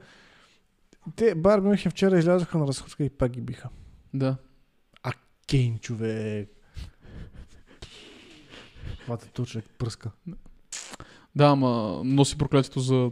Те, 1.15 1.35
Бар 1.35 1.59
Мюнхен 1.59 1.91
вчера 1.91 2.19
излязоха 2.19 2.57
на 2.57 2.67
разходка 2.67 3.03
и 3.03 3.09
пак 3.09 3.31
ги 3.31 3.41
биха. 3.41 3.69
Да. 4.13 4.37
Кейн, 5.47 5.79
човек. 5.79 6.49
Хвата 9.03 9.27
то 9.33 9.45
човек 9.45 9.65
пръска. 9.77 10.11
Да, 11.35 11.45
ама 11.45 12.01
носи 12.05 12.37
проклятието 12.37 12.79
за 12.79 13.11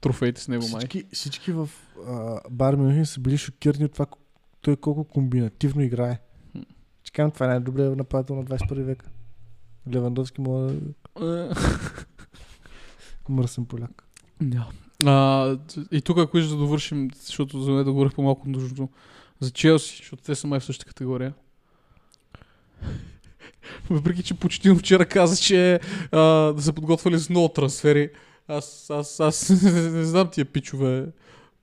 трофеите 0.00 0.40
с 0.40 0.48
него, 0.48 0.68
май. 0.68 0.78
Всички, 0.78 1.04
всички 1.12 1.52
в 1.52 1.70
а, 2.06 2.40
Бар 2.50 2.74
Мюнхен 2.74 3.06
са 3.06 3.20
били 3.20 3.38
шокирани 3.38 3.84
от 3.84 3.92
това 3.92 4.06
той 4.60 4.76
колко 4.76 5.04
комбинативно 5.04 5.82
играе. 5.82 6.18
Хм. 6.52 6.60
Че 7.02 7.12
казвам, 7.12 7.30
това 7.30 7.46
е 7.46 7.48
най-добре 7.48 7.82
нападател 7.82 8.36
на 8.36 8.44
21 8.44 8.82
век. 8.82 9.10
Левандовски 9.94 10.40
му 10.40 10.68
е 10.68 10.78
Е, 11.20 11.48
мръсен 13.28 13.64
поляк. 13.66 14.08
Да. 14.40 14.68
А, 15.06 15.58
и 15.90 16.00
тук, 16.00 16.18
ако 16.18 16.38
искаш 16.38 16.50
да 16.50 16.56
довършим, 16.56 17.10
защото 17.14 17.60
за 17.60 17.70
мен 17.70 17.84
да 17.84 17.92
говорих 17.92 18.14
по-малко 18.14 18.48
нужно, 18.48 18.88
за 19.40 19.50
Челси, 19.50 19.96
защото 19.96 20.22
те 20.22 20.34
са 20.34 20.46
май 20.46 20.60
в 20.60 20.64
същата 20.64 20.88
категория. 20.88 21.34
Въпреки, 23.90 24.22
че 24.22 24.34
почти 24.34 24.74
вчера 24.74 25.06
каза, 25.06 25.36
че 25.36 25.80
а, 26.12 26.18
да 26.52 26.62
се 26.62 26.72
подготвили 26.72 27.18
с 27.18 27.30
много 27.30 27.48
трансфери. 27.48 28.10
Аз, 28.48 28.90
аз, 28.90 29.20
аз 29.20 29.48
не 29.72 30.04
знам 30.04 30.30
тия 30.30 30.44
пичове. 30.44 31.06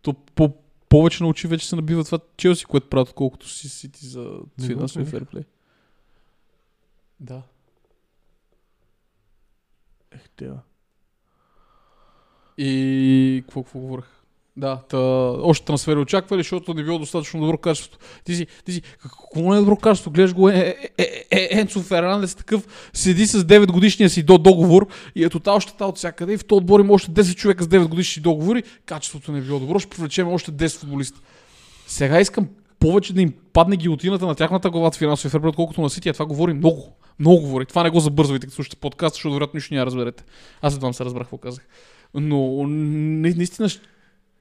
То 0.01 0.13
по, 0.13 0.53
повече 0.89 1.23
на 1.23 1.29
очи 1.29 1.47
вече 1.47 1.67
се 1.67 1.75
набива 1.75 2.03
това 2.03 2.19
Челси, 2.37 2.65
което 2.65 2.89
правят, 2.89 3.13
колкото 3.13 3.49
си 3.49 3.69
сити 3.69 4.05
за 4.05 4.39
финансови 4.65 5.05
ферплей. 5.05 5.43
Да. 7.19 7.41
Ех, 10.11 10.29
тева. 10.35 10.59
И 12.61 13.43
какво, 13.45 13.63
какво 13.63 13.79
говорех? 13.79 14.05
Да, 14.57 14.79
та, 14.89 14.97
още 14.97 15.65
трансфери 15.65 15.99
очаквали, 15.99 16.39
защото 16.39 16.73
не 16.73 16.83
било 16.83 16.99
достатъчно 16.99 17.39
добро 17.39 17.57
качество. 17.57 17.99
Ти 18.23 18.35
си, 18.35 18.47
ти 18.65 18.71
си, 18.71 18.81
какво 19.01 19.51
не 19.51 19.57
е 19.57 19.59
добро 19.59 19.75
качество? 19.75 20.11
Гледаш 20.11 20.33
го, 20.33 20.49
е, 20.49 20.53
е, 20.57 20.75
е, 20.97 21.25
е, 21.31 21.49
Енцо 21.51 21.81
Фернандес 21.81 22.35
такъв, 22.35 22.89
седи 22.93 23.27
с 23.27 23.43
9 23.43 23.71
годишния 23.71 24.09
си 24.09 24.23
до 24.23 24.37
договор 24.37 24.87
и 25.15 25.23
е 25.23 25.29
тотал 25.29 25.59
щета 25.59 25.85
от 25.85 25.97
всякъде 25.97 26.33
и 26.33 26.37
в 26.37 26.45
този 26.45 26.57
отбор 26.57 26.79
има 26.79 26.93
още 26.93 27.11
10 27.11 27.35
човека 27.35 27.63
с 27.63 27.67
9 27.67 27.87
годишни 27.87 28.21
договори, 28.21 28.63
качеството 28.85 29.31
не 29.31 29.37
е 29.37 29.41
било 29.41 29.59
добро, 29.59 29.79
ще 29.79 29.89
привлечем 29.89 30.27
още 30.27 30.51
10 30.51 30.79
футболиста. 30.79 31.21
Сега 31.87 32.19
искам 32.19 32.47
повече 32.79 33.13
да 33.13 33.21
им 33.21 33.33
падне 33.53 33.75
гилотината 33.75 34.25
на 34.25 34.35
тяхната 34.35 34.69
глава 34.69 34.87
от 34.87 34.95
финансови 34.95 35.31
фербер, 35.31 35.47
отколкото 35.47 35.81
на 35.81 35.89
Сити, 35.89 36.09
а 36.09 36.13
това 36.13 36.25
говори 36.25 36.53
много. 36.53 36.95
Много 37.19 37.41
говори. 37.41 37.65
Това 37.65 37.83
не 37.83 37.89
го 37.89 37.99
забързвайте, 37.99 38.47
като 38.47 38.55
слушате 38.55 38.75
подкаст, 38.75 39.15
защото 39.15 39.33
вероятно 39.33 39.57
нищо 39.57 39.73
няма 39.73 39.85
разберете. 39.85 40.23
Аз 40.61 40.75
едва 40.75 40.93
се 40.93 41.05
разбрах 41.05 41.23
какво 41.23 41.37
казах. 41.37 41.67
Но 42.13 42.67
не, 42.67 43.33
наистина, 43.33 43.69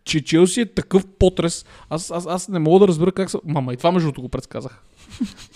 че 0.04 0.24
Челси 0.24 0.60
е 0.60 0.66
такъв 0.66 1.06
потрес. 1.06 1.64
Аз, 1.90 2.10
аз, 2.10 2.26
аз 2.26 2.48
не 2.48 2.58
мога 2.58 2.78
да 2.78 2.88
разбера 2.88 3.12
как 3.12 3.30
са... 3.30 3.40
Мама, 3.44 3.74
и 3.74 3.76
това 3.76 3.92
между 3.92 4.06
другото 4.06 4.22
го 4.22 4.28
предсказах. 4.28 4.82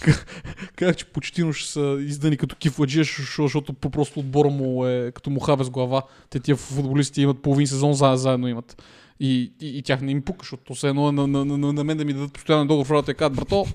как, 0.76 0.97
че 0.97 1.05
почти 1.05 1.52
ще 1.52 1.70
са 1.70 1.98
издани 2.01 2.36
като 2.36 2.56
кифладжия, 2.56 3.05
защото, 3.05 3.72
просто 3.72 4.20
отбора 4.20 4.48
му 4.48 4.86
е 4.86 5.12
като 5.14 5.30
муха 5.30 5.56
без 5.56 5.70
глава. 5.70 6.02
Те 6.30 6.40
тия 6.40 6.56
футболисти 6.56 7.22
имат 7.22 7.43
половин 7.43 7.66
сезон 7.66 7.94
за, 7.94 8.16
заедно 8.16 8.48
имат. 8.48 8.82
И, 9.20 9.52
и, 9.60 9.78
и 9.78 9.82
тях 9.82 10.01
не 10.01 10.10
им 10.10 10.22
пука, 10.22 10.39
защото 10.40 10.74
все 10.74 10.89
едно 10.89 11.09
е 11.09 11.12
на, 11.12 11.26
на, 11.26 11.44
на, 11.44 11.72
на 11.72 11.84
мен 11.84 11.97
да 11.97 12.05
ми 12.05 12.12
дадат 12.12 12.32
постоянен 12.32 12.66
договор 12.66 12.86
в 12.86 12.90
работа 12.90 13.10
и 13.10 13.14
кажат, 13.14 13.36
брато, 13.36 13.66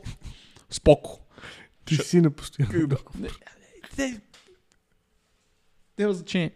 споко. 0.69 1.19
Ти 1.85 1.95
си 1.95 2.21
на 2.21 2.31
постоянно. 2.31 2.97
Не, 3.19 3.29
не, 3.97 4.21
няма 5.99 6.13
значение. 6.13 6.51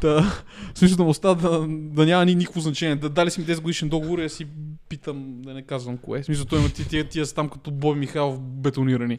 Та, 0.00 0.42
смисъл 0.74 0.96
да 0.96 1.04
му 1.04 1.10
остава 1.10 1.34
да, 1.34 1.66
да 1.68 2.06
няма 2.06 2.24
ни 2.24 2.34
никакво 2.34 2.60
значение. 2.60 2.96
Да, 2.96 3.08
дали 3.08 3.30
си 3.30 3.40
ми 3.40 3.46
10 3.46 3.60
годишен 3.60 3.88
договор 3.88 4.18
и 4.18 4.28
си 4.28 4.46
питам, 4.88 5.42
да 5.42 5.54
не 5.54 5.62
казвам 5.62 5.96
кое. 5.96 6.22
Смисъл 6.22 6.44
той 6.44 6.58
има 6.58 6.68
тия, 6.68 6.88
тия, 6.88 7.08
тия 7.08 7.26
са 7.26 7.34
там 7.34 7.48
като 7.48 7.70
Бой 7.70 7.96
Михайлов 7.96 8.40
бетонирани. 8.40 9.18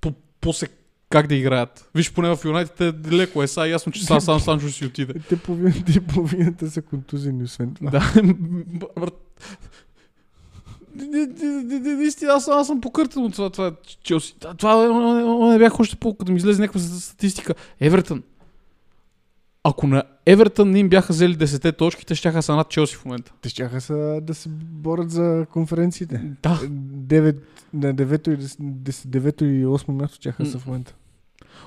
По, 0.00 0.12
после 0.40 0.66
как 1.12 1.26
да 1.26 1.34
играят. 1.34 1.90
Виж, 1.94 2.12
поне 2.12 2.36
в 2.36 2.44
Юнайтед 2.44 2.80
е 2.80 3.10
леко 3.10 3.42
е, 3.42 3.46
сега 3.46 3.66
ясно, 3.66 3.92
че 3.92 4.04
сам, 4.04 4.20
сам 4.20 4.40
Санчо 4.40 4.68
си 4.68 4.86
отиде. 4.86 5.14
Те 5.28 5.36
половината, 5.36 6.00
половината 6.14 6.70
са 6.70 6.82
контузени, 6.82 7.44
освен 7.44 7.74
това. 7.74 7.90
Да. 7.90 8.12
Наистина, 10.94 12.32
аз, 12.32 12.48
аз 12.48 12.66
съм 12.66 12.80
покъртен 12.80 13.24
от 13.24 13.32
това, 13.32 13.50
това 13.50 13.66
е 13.66 13.72
Челси. 14.02 14.34
Това, 14.38 14.54
това 14.54 14.88
не 15.52 15.58
бях 15.58 15.80
още 15.80 15.96
по, 15.96 16.14
като 16.14 16.32
ми 16.32 16.38
излезе 16.38 16.60
някаква 16.60 16.80
статистика. 16.80 17.54
Евертън. 17.80 18.22
Ако 19.64 19.86
на 19.86 20.02
Евертън 20.26 20.70
не 20.70 20.78
им 20.78 20.88
бяха 20.88 21.12
взели 21.12 21.36
10 21.36 21.76
точки, 21.76 22.06
те 22.06 22.14
ще 22.14 22.42
са 22.42 22.56
над 22.56 22.68
Челси 22.68 22.96
в 22.96 23.04
момента. 23.04 23.32
Те 23.40 23.48
ще 23.48 23.80
са 23.80 24.20
да 24.22 24.34
се 24.34 24.48
борят 24.48 25.10
за 25.10 25.46
конференциите. 25.52 26.22
Да. 26.42 26.60
9, 26.60 27.36
на 27.74 27.94
9 27.94 28.28
и 28.28 28.38
10, 28.38 28.90
9 28.90 29.42
и 29.42 29.66
8 29.66 29.88
място 29.88 30.18
чаха 30.18 30.46
са 30.46 30.58
в 30.58 30.66
момента. 30.66 30.94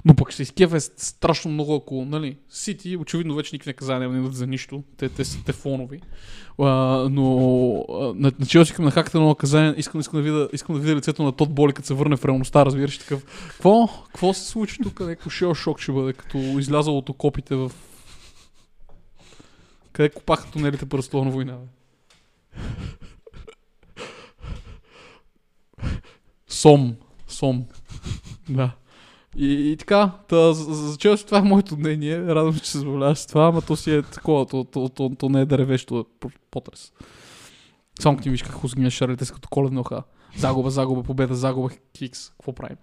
Но 0.05 0.15
пък 0.15 0.31
ще 0.31 0.43
изкефе 0.43 0.79
страшно 0.79 1.51
много, 1.51 1.75
ако, 1.75 2.05
нали, 2.05 2.37
Сити, 2.49 2.97
очевидно 2.97 3.35
вече 3.35 3.55
никакви 3.55 3.69
наказания 3.69 4.09
не 4.09 4.17
дадат 4.17 4.35
за 4.35 4.47
нищо. 4.47 4.83
Те, 4.97 5.09
те 5.09 5.25
са 5.25 5.43
тефонови. 5.43 6.01
А, 6.59 6.65
но 7.11 7.85
а, 7.89 7.93
на, 8.15 8.31
на 8.39 8.45
Челси 8.45 8.71
искам 8.71 8.85
на 8.85 8.91
хаката 8.91 9.19
на 9.19 9.27
наказание, 9.27 9.73
искам, 9.77 10.01
искам, 10.01 10.19
да 10.19 10.23
видя, 10.23 10.49
искам 10.53 10.75
да 10.75 10.81
видя 10.81 10.95
лицето 10.95 11.23
на 11.23 11.31
Тот 11.31 11.53
Боли, 11.53 11.73
като 11.73 11.87
се 11.87 11.93
върне 11.93 12.17
в 12.17 12.25
реалността, 12.25 12.65
разбираш 12.65 12.97
такъв. 12.97 13.25
Какво? 13.49 13.87
Какво 14.05 14.33
се 14.33 14.47
случи 14.47 14.77
тук? 14.83 14.99
Някакво 14.99 15.29
шел 15.29 15.53
шок 15.53 15.79
ще 15.79 15.91
бъде, 15.91 16.13
като 16.13 16.37
излязало 16.37 16.97
от 16.97 17.09
окопите 17.09 17.55
в... 17.55 17.71
Къде 19.91 20.09
копаха 20.09 20.51
тунелите 20.51 20.85
по 20.85 21.23
на 21.23 21.31
война? 21.31 21.57
Сом. 26.47 26.95
Сом. 27.27 27.65
Да. 28.49 28.71
И, 29.37 29.71
и 29.71 29.77
така, 29.77 30.11
та, 30.27 30.53
за, 30.53 30.73
за 30.73 30.97
Челси 30.97 31.25
това 31.25 31.37
е 31.37 31.41
моето 31.41 31.77
мнение. 31.77 32.21
Радвам 32.21 32.53
се, 32.53 32.61
че 32.61 32.71
се 32.71 32.77
забавляваш 32.77 33.17
с 33.17 33.27
това, 33.27 33.47
ама 33.47 33.61
то 33.61 33.75
си 33.75 33.91
е 33.91 34.01
такова, 34.01 34.45
то, 34.45 34.63
то, 34.63 34.89
то, 34.89 35.11
то 35.19 35.29
не 35.29 35.41
е 35.41 35.45
дървещо, 35.45 36.05
потрес. 36.51 36.91
Само 37.99 38.17
ти 38.17 38.29
виж 38.29 38.43
как 38.43 38.55
сгиня 38.63 38.91
шарлите 38.91 39.25
като 39.25 39.49
коледно 39.49 39.83
ха. 39.83 40.03
Загуба, 40.37 40.69
загуба, 40.69 41.03
победа, 41.03 41.35
загуба, 41.35 41.69
хикс. 41.97 42.29
Какво 42.29 42.53
правим? 42.53 42.77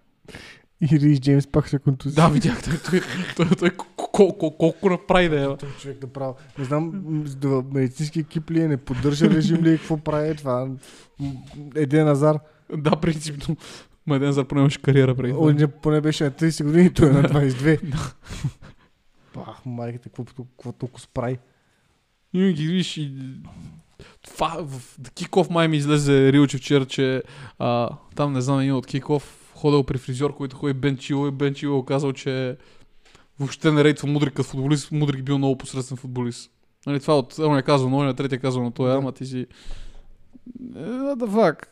И 0.81 1.01
Рис 1.01 1.21
Джеймс 1.21 1.47
пак 1.47 1.67
ще 1.67 1.79
контузи. 1.79 2.15
Да, 2.15 2.29
видях. 2.29 2.63
Той, 2.63 2.79
той, 2.91 3.01
той, 3.37 3.57
той, 3.59 3.71
колко, 3.97 4.57
колко 4.59 4.91
направи 4.91 5.29
да 5.29 5.43
е. 5.43 5.57
Той 5.57 5.69
човек 5.81 5.99
да 5.99 6.07
прави. 6.07 6.33
Не 6.59 6.65
знам, 6.65 7.03
медицински 7.73 8.21
екип 8.21 8.51
ли 8.51 8.61
е, 8.61 8.69
не 8.69 8.77
поддържа 8.77 9.31
режим 9.31 9.65
ли 9.65 9.71
е, 9.71 9.79
какво 9.79 9.97
прави 9.97 10.37
това. 10.37 10.69
Един 11.75 12.05
Назар. 12.05 12.39
Да, 12.77 12.91
принципно. 12.91 13.57
Маден 14.07 14.33
за 14.33 14.45
поне 14.45 14.61
имаше 14.61 14.83
кариера 14.83 15.15
преди. 15.15 15.33
О, 15.33 15.51
не, 15.51 15.67
поне 15.67 16.01
беше 16.01 16.25
на 16.25 16.31
30 16.31 16.65
години, 16.65 16.93
той 16.93 17.09
е 17.09 17.13
на 17.13 17.23
22. 17.23 17.93
Пах, 19.33 19.67
майката, 19.67 20.09
какво, 20.09 20.73
толкова 20.73 21.01
справи. 21.01 21.39
И 22.35 22.53
ги 22.53 22.67
видиш 22.67 22.97
и... 22.97 23.13
Това, 24.23 24.57
в 24.61 24.99
Киков 25.15 25.51
май 25.51 25.69
ми 25.69 25.77
излезе 25.77 26.33
Рилче 26.33 26.59
вчера, 26.59 26.87
че 26.87 27.23
а, 27.59 27.91
там 28.17 28.33
не 28.33 28.41
знам 28.41 28.61
един 28.61 28.75
от 28.75 28.87
Киков 28.87 29.53
ходил 29.55 29.85
при 29.85 29.99
фризьор, 29.99 30.37
който 30.37 30.57
ходи 30.57 30.73
Бен 30.73 30.97
Чило 30.97 31.29
и 31.29 31.31
Бен 31.31 31.55
Чило 31.55 31.85
казал, 31.85 32.13
че 32.13 32.57
въобще 33.39 33.73
не 33.73 33.85
рейтва 33.85 34.09
Мудрик 34.09 34.35
като 34.35 34.49
футболист, 34.49 34.93
Мудрик 34.93 35.25
бил 35.25 35.39
много 35.39 35.59
посредствен 35.59 35.97
футболист. 35.97 36.51
Нали, 36.87 37.01
това 37.01 37.19
от 37.19 37.39
едно 37.39 37.59
е 37.59 37.63
казал, 37.63 37.89
но 37.89 38.03
на 38.03 38.15
третия 38.15 38.41
казал 38.41 38.63
на 38.63 38.71
той, 38.71 38.97
ама 38.97 39.13
ти 39.13 39.27
си... 39.27 39.47
What 40.73 41.17
the 41.17 41.29
fuck? 41.29 41.67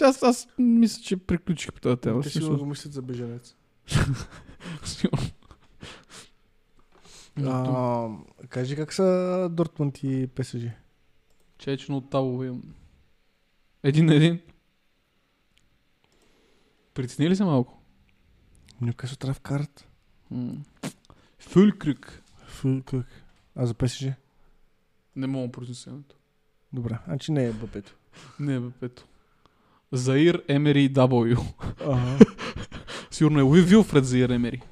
Аз, 0.00 0.22
аз 0.22 0.48
мисля, 0.58 1.02
че 1.02 1.16
приключих 1.16 1.72
по 1.72 1.80
тази 1.80 1.96
тема. 1.96 2.22
Те 2.22 2.30
сигурно 2.30 2.58
го 2.58 2.66
мислят 2.66 2.92
за 2.92 3.02
беженец. 3.02 3.56
а, 7.44 8.08
кажи 8.48 8.76
как 8.76 8.92
са 8.92 9.48
Дортмунд 9.52 10.02
и 10.02 10.26
ПСЖ? 10.34 10.64
Чечно 11.58 11.96
от 11.96 12.10
Табо 12.10 12.44
имам. 12.44 12.62
Един 13.82 14.06
на 14.06 14.14
един. 14.14 14.40
Притесни 16.94 17.30
ли 17.30 17.36
се 17.36 17.44
малко? 17.44 17.82
Нюкасо 18.80 19.16
трябва 19.16 19.34
в 19.34 19.40
карт. 19.40 19.88
Фулкрюк. 21.38 22.22
Фулкрюк. 22.46 23.06
А 23.54 23.66
за 23.66 23.74
ПСЖ? 23.74 24.06
Не 25.16 25.26
мога 25.26 25.52
произнесенето. 25.52 26.16
Добре, 26.72 26.98
значи 27.06 27.32
не 27.32 27.44
е 27.44 27.52
бъпето. 27.52 27.96
Не, 28.40 28.60
бе, 28.60 28.68
пето. 28.80 29.04
Заир 29.92 30.42
Емери 30.48 30.92
W. 30.92 31.40
Ага. 31.86 32.18
Сигурно 33.10 33.40
е 33.40 33.42
Уи 33.42 33.60
Вилфред 33.60 34.04
Заир 34.04 34.28
Емери. 34.28 34.62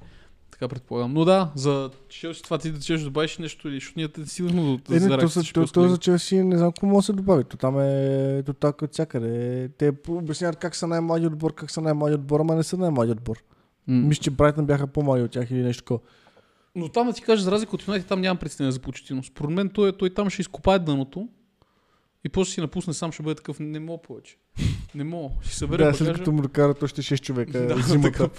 Така 0.51 0.69
предполагам. 0.69 1.12
Но 1.12 1.24
да, 1.24 1.51
за 1.55 1.90
Челси 2.09 2.43
това 2.43 2.59
ти 2.59 2.70
да 2.70 2.81
чеш 2.81 3.01
добавиш 3.01 3.39
нещо 3.39 3.69
или 3.69 3.74
защото 3.74 4.01
ние 4.01 4.27
сигурно 4.27 4.77
да 4.77 4.97
е, 4.97 5.01
не, 5.01 5.09
то, 5.09 5.28
то, 5.55 5.66
то, 5.66 5.89
за 5.89 5.98
Челси 5.98 6.43
не 6.43 6.59
знам 6.59 6.73
какво 6.73 6.86
може 6.86 6.97
да 6.97 7.02
се 7.02 7.12
добави. 7.12 7.44
То 7.44 7.56
там 7.56 7.81
е 7.81 8.43
то 8.47 8.52
така 8.52 8.85
от 8.85 8.93
всякъде. 8.93 9.69
Те 9.78 9.93
обясняват 10.09 10.56
как 10.56 10.77
са 10.77 10.86
най-млади 10.86 11.27
отбор, 11.27 11.55
как 11.55 11.70
са 11.70 11.81
най-млади 11.81 12.15
отбор, 12.15 12.40
ама 12.40 12.55
не 12.55 12.62
са 12.62 12.77
най-млади 12.77 13.12
отбор. 13.12 13.36
Mm. 13.89 14.06
Мисля, 14.06 14.23
че 14.23 14.31
Брайтън 14.31 14.66
бяха 14.66 14.86
по-млади 14.86 15.23
от 15.23 15.31
тях 15.31 15.51
или 15.51 15.62
нещо 15.62 15.82
такова. 15.82 16.01
Но 16.74 16.89
там 16.89 17.06
да 17.06 17.12
ти 17.12 17.23
кажа, 17.23 17.43
за 17.43 17.51
разлика 17.52 17.77
от 17.77 17.86
Юнайтед, 17.89 18.09
там 18.09 18.20
нямам 18.20 18.36
представление 18.36 18.73
за 18.73 18.81
почетиност. 18.81 19.32
Според 19.32 19.51
мен 19.51 19.69
той, 19.69 19.93
той 19.93 20.10
там 20.10 20.31
ще 20.31 20.43
изкопае 20.43 20.78
дъното 20.78 21.28
и 22.24 22.28
после 22.28 22.53
си 22.53 22.61
напусне 22.61 22.95
сам, 22.95 23.12
ще 23.12 23.23
бъде 23.23 23.35
такъв, 23.35 23.61
не 23.61 23.81
мога 23.81 24.03
повече. 24.03 24.36
Не 24.95 25.05
мога. 25.05 25.35
Ще 25.40 25.57
събере. 25.57 25.85
Да, 25.85 25.95
след 25.95 26.16
като 26.16 26.32
му 26.32 26.43
докара 26.43 26.74
още 26.82 27.03
6 27.03 27.20
човека 27.20 27.66
да, 27.66 27.82
зимата. 27.82 28.31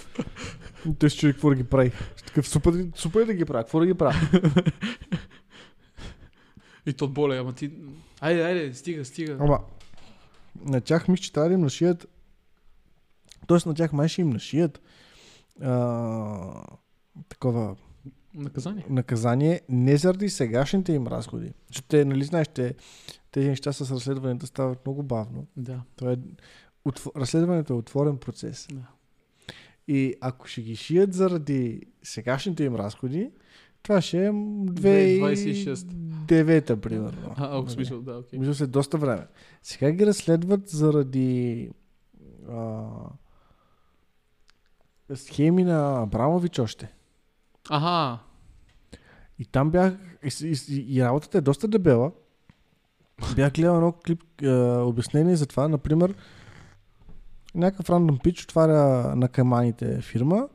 Той 0.99 1.09
ще 1.09 1.19
човек 1.19 1.35
какво 1.35 1.49
да 1.49 1.55
ги 1.55 1.63
прави. 1.63 1.91
Такъв 2.27 2.49
супер, 2.49 2.87
супер 2.95 3.25
да 3.25 3.33
ги 3.33 3.45
прави. 3.45 3.63
Какво 3.63 3.79
да 3.79 3.85
ги 3.85 3.93
прави? 3.93 4.17
И 6.85 6.93
то 6.93 7.07
боле, 7.07 7.37
ама 7.37 7.53
ти... 7.53 7.71
Айде, 8.21 8.43
айде, 8.43 8.73
стига, 8.73 9.05
стига. 9.05 9.37
Ама, 9.39 9.59
на 10.65 10.81
тях 10.81 11.07
мисля, 11.07 11.23
че 11.23 11.33
трябва 11.33 11.49
да 11.49 11.53
им 11.53 11.61
нашият... 11.61 12.07
Тоест 13.47 13.65
на 13.65 13.73
тях 13.73 13.93
май 13.93 14.07
ще 14.07 14.21
им 14.21 14.29
нашият 14.29 14.81
а, 15.61 16.63
такова 17.29 17.75
Наказание. 18.33 18.85
Наказание 18.89 19.61
не 19.69 19.97
заради 19.97 20.29
сегашните 20.29 20.93
им 20.93 21.07
разходи. 21.07 21.53
Те, 21.87 22.05
нали 22.05 22.23
знаеш, 22.23 22.47
те, 22.47 22.75
тези 23.31 23.49
неща 23.49 23.73
с 23.73 23.91
разследването 23.91 24.47
стават 24.47 24.85
много 24.85 25.03
бавно. 25.03 25.47
Да. 25.57 25.81
Това 25.95 26.11
е, 26.11 26.17
отво, 26.85 27.11
разследването 27.15 27.73
е 27.73 27.77
отворен 27.77 28.17
процес. 28.17 28.67
Да. 28.71 28.87
И 29.87 30.15
ако 30.21 30.47
ще 30.47 30.61
ги 30.61 30.75
шият 30.75 31.13
заради 31.13 31.81
сегашните 32.03 32.63
им 32.63 32.75
разходи, 32.75 33.31
това 33.83 34.01
ще 34.01 34.25
е 34.25 34.29
2009 34.29 36.75
примерно. 36.75 37.33
А, 37.37 37.61
в 37.61 37.69
смисъл, 37.69 38.01
да, 38.01 38.17
окей. 38.17 38.39
Okay. 38.39 38.51
след 38.51 38.71
доста 38.71 38.97
време. 38.97 39.27
Сега 39.63 39.91
ги 39.91 40.05
разследват 40.05 40.69
заради 40.69 41.69
а, 42.49 42.85
схеми 45.15 45.63
на 45.63 46.03
Абрамович 46.03 46.59
още. 46.59 46.93
Ага. 47.69 48.19
И 49.39 49.45
там 49.45 49.71
бях. 49.71 49.93
И, 50.23 50.55
и, 50.69 50.97
и 50.97 51.03
работата 51.03 51.37
е 51.37 51.41
доста 51.41 51.67
дебела. 51.67 52.11
Бях 53.35 53.53
гледал 53.53 53.75
едно 53.75 53.91
клип 53.91 54.23
е, 54.41 54.51
обяснение 54.77 55.35
за 55.35 55.45
това. 55.45 55.67
Например, 55.67 56.15
някакъв 57.55 57.89
рандом 57.89 58.17
пич 58.23 58.43
отваря 58.43 59.15
на 59.15 59.27
каманите 59.27 60.01
фирма. 60.01 60.47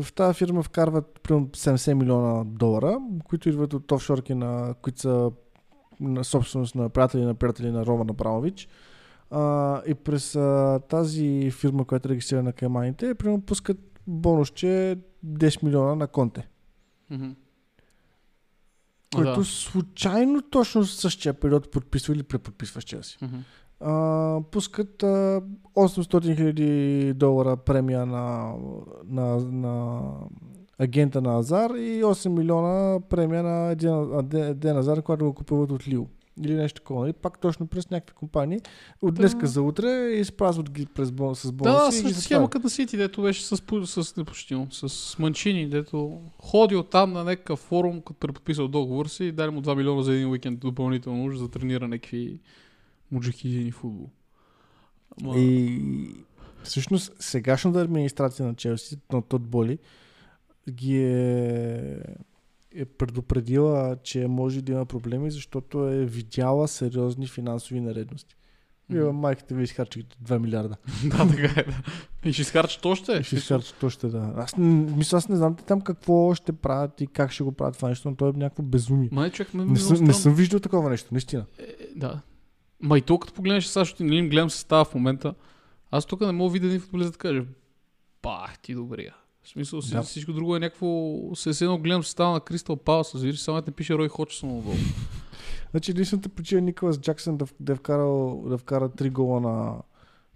В 0.00 0.12
тази 0.12 0.34
фирма 0.34 0.62
вкарват 0.62 1.20
примерно 1.22 1.46
70 1.46 1.94
милиона 1.94 2.44
долара, 2.44 2.98
които 3.24 3.48
идват 3.48 3.74
от 3.74 3.92
офшорки, 3.92 4.34
на, 4.34 4.74
които 4.82 5.00
са 5.00 5.30
на 6.00 6.24
собственост 6.24 6.74
на 6.74 6.88
приятели 6.88 7.24
на 7.24 7.34
приятели 7.34 7.70
на 7.70 7.86
Роман 7.86 8.10
Абрамович. 8.10 8.68
И 9.86 9.94
през 10.04 10.36
а, 10.36 10.80
тази 10.88 11.50
фирма, 11.50 11.84
която 11.84 12.08
регистрира 12.08 12.42
на 12.42 12.52
Кайманите, 12.52 13.14
примерно 13.14 13.42
пускат 13.42 13.78
бонусче 14.06 14.98
10 15.26 15.62
милиона 15.62 15.94
на 15.94 16.06
конте. 16.06 16.48
Mm-hmm. 17.12 17.34
Който 19.14 19.40
да. 19.40 19.44
случайно 19.44 20.42
точно 20.42 20.82
в 20.84 20.90
същия 20.90 21.34
период 21.34 21.70
подписва 21.70 22.14
или 22.14 22.22
преподписва 22.22 22.80
с 22.80 22.84
Челси. 22.84 23.18
Mm-hmm. 23.18 23.40
А, 23.80 24.40
пускат 24.50 25.02
а, 25.02 25.42
800 25.76 26.36
хиляди 26.36 27.12
долара 27.14 27.56
премия 27.56 28.06
на, 28.06 28.54
на, 29.06 29.36
на 29.36 30.00
агента 30.78 31.20
на 31.20 31.38
Азар 31.38 31.70
и 31.70 32.02
8 32.02 32.28
милиона 32.28 33.00
премия 33.00 33.42
на 33.42 33.74
Ден 34.54 34.76
Азар, 34.76 35.02
когато 35.02 35.24
го 35.24 35.34
купуват 35.34 35.70
от 35.70 35.88
Лил 35.88 36.08
или 36.40 36.54
нещо 36.54 36.80
такова. 36.80 37.08
И 37.08 37.12
пак 37.12 37.38
точно 37.38 37.66
през 37.66 37.90
някакви 37.90 38.14
компании. 38.14 38.60
От 39.02 39.14
днеска 39.14 39.40
да. 39.40 39.46
за 39.46 39.62
утре 39.62 40.10
изпразват 40.10 40.70
ги 40.70 40.86
през 40.86 41.10
бон, 41.10 41.36
с 41.36 41.52
бонуси. 41.52 42.02
Да, 42.02 42.14
с 42.14 42.22
схема 42.22 42.50
като 42.50 42.68
Сити, 42.68 42.96
дето 42.96 43.22
беше 43.22 43.44
с, 43.44 43.56
с, 43.86 44.14
с, 44.70 44.88
с 44.88 45.18
Манчини, 45.18 45.68
дето 45.68 46.20
ходи 46.38 46.76
от 46.76 46.90
там 46.90 47.12
на 47.12 47.24
някакъв 47.24 47.58
форум, 47.58 48.00
като 48.00 48.20
преподписал 48.20 48.68
договор 48.68 49.06
си 49.06 49.24
и 49.24 49.32
дали 49.32 49.50
му 49.50 49.62
2 49.62 49.76
милиона 49.76 50.02
за 50.02 50.14
един 50.14 50.28
уикенд 50.28 50.60
допълнително 50.60 51.36
за 51.36 51.42
да 51.42 51.50
тренира 51.50 51.88
някакви 51.88 52.40
муджахидини 53.10 53.70
футбол. 53.70 54.10
Ама... 55.22 55.38
И 55.38 55.80
всъщност 56.62 57.12
сегашната 57.20 57.80
администрация 57.80 58.46
на 58.46 58.54
Челси, 58.54 58.96
на 59.12 59.22
Тот 59.22 59.42
Боли, 59.42 59.78
ги 60.70 61.02
е 61.04 61.98
е 62.74 62.84
предупредила, 62.84 63.96
че 64.02 64.26
може 64.26 64.62
да 64.62 64.72
има 64.72 64.86
проблеми, 64.86 65.30
защото 65.30 65.88
е 65.88 66.04
видяла 66.04 66.68
сериозни 66.68 67.26
финансови 67.26 67.80
наредности. 67.80 68.36
И 68.92 68.94
майката 68.94 69.54
ви 69.54 69.62
изхарчи 69.62 70.06
2 70.24 70.38
милиарда. 70.38 70.76
да, 71.04 71.28
така 71.28 71.60
е. 71.60 71.64
Да. 71.64 71.82
И 72.24 72.32
ще 72.32 72.42
изхарчат 72.42 72.86
още. 72.86 73.12
И 73.12 73.22
ще 73.22 73.36
изхарчи 73.36 73.72
то 73.80 73.90
ще 73.90 74.08
да. 74.08 74.32
Аз, 74.36 74.56
мисля, 74.56 75.18
аз 75.18 75.28
не 75.28 75.36
знам 75.36 75.56
там 75.56 75.80
какво 75.80 76.34
ще 76.34 76.52
правят 76.52 77.00
и 77.00 77.06
как 77.06 77.32
ще 77.32 77.42
го 77.42 77.52
правят 77.52 77.76
това 77.76 77.88
нещо, 77.88 78.10
но 78.10 78.16
то 78.16 78.28
е 78.28 78.32
някакво 78.32 78.62
безумие. 78.62 79.08
Май 79.12 79.30
човек 79.30 79.54
ме 79.54 79.64
Не 79.64 79.78
съм, 79.78 80.04
не 80.04 80.12
съм 80.12 80.34
виждал 80.34 80.60
такова 80.60 80.90
нещо, 80.90 81.08
наистина. 81.12 81.44
Е, 81.58 81.76
да. 81.96 82.20
Ма 82.80 82.98
и 82.98 83.02
то 83.02 83.18
като 83.18 83.34
погледнеш 83.34 83.66
САЩ, 83.66 84.00
нали 84.00 84.16
им 84.16 84.28
гледам 84.28 84.50
състава 84.50 84.84
в 84.84 84.94
момента, 84.94 85.34
аз 85.90 86.06
тук 86.06 86.20
не 86.20 86.32
мога 86.32 86.50
да 86.50 86.52
видя 86.52 86.66
един 86.66 86.80
футболист 86.80 87.12
да 87.12 87.18
каже, 87.18 87.44
бах 88.22 88.58
ти 88.58 88.74
добрия. 88.74 89.14
В 89.44 89.48
смисъл, 89.48 89.80
Да. 89.92 90.02
всичко 90.02 90.32
друго 90.32 90.56
е 90.56 90.60
някакво... 90.60 91.10
Се 91.34 91.64
едно 91.64 91.78
гледам 91.78 92.04
състава 92.04 92.32
на 92.32 92.40
Кристал 92.40 92.76
Палас, 92.76 93.14
разбираш, 93.14 93.40
само 93.40 93.62
не 93.66 93.72
пише 93.72 93.94
Рой 93.94 94.08
Ходжсон 94.08 94.58
отдолу. 94.58 94.74
Значи 95.70 95.90
единствената 95.90 96.28
причина 96.28 96.60
Николас 96.60 97.00
Джаксън 97.00 97.36
да, 97.36 97.46
да, 97.60 97.72
е 97.72 97.76
вкарал, 97.76 98.44
да 98.48 98.58
вкара 98.58 98.88
3 98.88 99.10
гола 99.10 99.40
на 99.40 99.74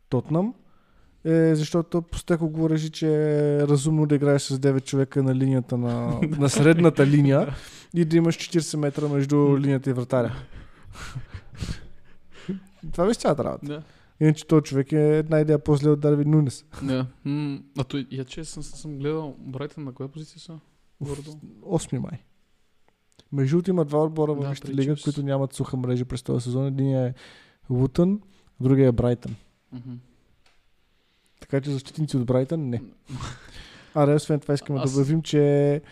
Тотнам 0.08 0.54
е 1.26 1.54
защото 1.54 2.02
Постеко 2.02 2.48
го 2.48 2.70
реши, 2.70 2.90
че 2.90 3.08
е 3.08 3.68
разумно 3.68 4.06
да 4.06 4.14
играеш 4.14 4.42
с 4.42 4.58
9 4.58 4.84
човека 4.84 5.22
на 5.22 5.34
линията 5.34 5.78
на, 5.78 6.20
на 6.38 6.48
средната 6.48 7.06
линия 7.06 7.54
и 7.94 8.04
да 8.04 8.16
имаш 8.16 8.36
40 8.36 8.76
метра 8.76 9.08
между 9.08 9.58
линията 9.58 9.90
и 9.90 9.92
вратаря. 9.92 10.32
Това 12.92 13.06
беше 13.06 13.20
цялата 13.20 13.44
работа. 13.44 13.66
Да. 13.66 13.82
Иначе 14.20 14.46
този 14.46 14.62
човек 14.62 14.92
е 14.92 15.18
една 15.18 15.40
идея 15.40 15.58
по-зле 15.58 15.90
от 15.90 16.00
Дарвин 16.00 16.30
Нунес. 16.30 16.64
Да. 16.82 17.06
А 17.78 17.84
той, 17.84 18.06
я 18.10 18.24
че 18.24 18.44
съм, 18.44 18.62
съм 18.62 18.98
гледал, 18.98 19.36
Брайтън 19.38 19.84
на 19.84 19.92
коя 19.92 20.08
позиция 20.08 20.40
са? 20.40 20.58
Горе-долу? 21.00 21.36
8 21.62 21.98
май. 21.98 22.18
Между 23.32 23.56
другото 23.56 23.70
има 23.70 23.84
два 23.84 24.04
отбора 24.04 24.34
в 24.34 24.40
Да, 24.40 24.48
Висшата 24.48 24.66
прилича 24.68 24.82
лига, 24.82 25.00
които 25.04 25.22
нямат 25.22 25.52
суха 25.52 25.76
мрежа 25.76 26.04
през 26.04 26.22
този 26.22 26.44
сезон. 26.44 26.66
Един 26.66 26.96
е 26.96 27.14
Лутън, 27.70 28.20
другия 28.60 28.88
е 28.88 28.92
Брайтън. 28.92 29.36
Така 31.40 31.60
че 31.60 31.70
защитници 31.70 32.16
от 32.16 32.26
Брайтън 32.26 32.68
не. 32.68 32.82
А, 33.94 34.06
да, 34.06 34.14
освен 34.14 34.40
това 34.40 34.54
искаме 34.54 34.78
Аз- 34.80 34.92
да 34.92 35.00
обявим, 35.00 35.22
че 35.22 35.82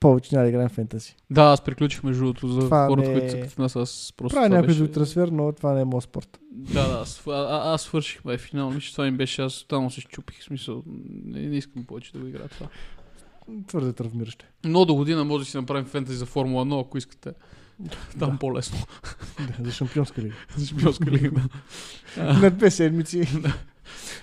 повече 0.00 0.34
няма 0.34 0.42
да 0.44 0.48
играем 0.48 0.68
фентази. 0.68 1.16
Да, 1.30 1.42
аз 1.42 1.60
приключих 1.60 2.02
между 2.02 2.24
другото 2.24 2.48
за 2.48 2.60
Това 2.60 2.86
хората, 2.86 3.08
не 3.08 3.14
които 3.14 3.26
е- 3.26 3.30
са 3.30 3.40
като 3.40 3.62
нас. 3.62 3.76
Аз 3.76 4.12
просто 4.16 4.36
Правя 4.36 4.48
някой 4.48 4.66
беше... 4.66 4.78
друг 4.78 4.90
трансфер, 4.90 5.28
но 5.28 5.52
това 5.52 5.72
не 5.72 5.80
е 5.80 5.84
моят 5.84 6.04
спорт. 6.04 6.38
Да, 6.52 6.88
да, 6.88 6.94
аз, 6.94 7.22
а, 7.26 7.32
аз 7.64 7.82
свърших 7.82 8.22
бе, 8.22 8.38
финално. 8.38 8.74
Мисля, 8.74 8.92
това 8.92 9.04
ми 9.04 9.10
беше, 9.12 9.42
аз 9.42 9.54
тотално 9.54 9.90
се 9.90 10.00
щупих. 10.00 10.42
Смисъл, 10.42 10.82
не, 11.24 11.40
не 11.40 11.56
искам 11.56 11.84
повече 11.84 12.12
да 12.12 12.18
го 12.18 12.26
играя 12.26 12.48
това. 12.48 12.66
Твърде 13.66 13.92
травмиращо. 13.92 14.44
Но 14.64 14.84
до 14.84 14.94
година 14.94 15.24
може 15.24 15.44
да 15.44 15.50
си 15.50 15.56
направим 15.56 15.84
фентези 15.84 16.18
за 16.18 16.26
Формула 16.26 16.66
1, 16.66 16.80
ако 16.80 16.98
искате. 16.98 17.32
Там 18.18 18.30
Да. 18.30 18.38
по-лесно. 18.38 18.78
Да, 19.58 19.64
за 19.64 19.72
шампионска 19.72 20.22
лига. 20.22 20.34
За 20.56 20.66
шампионска 20.66 21.10
лига. 21.10 21.30
да. 22.16 22.24
На 22.34 22.50
две 22.50 22.70
седмици. 22.70 23.28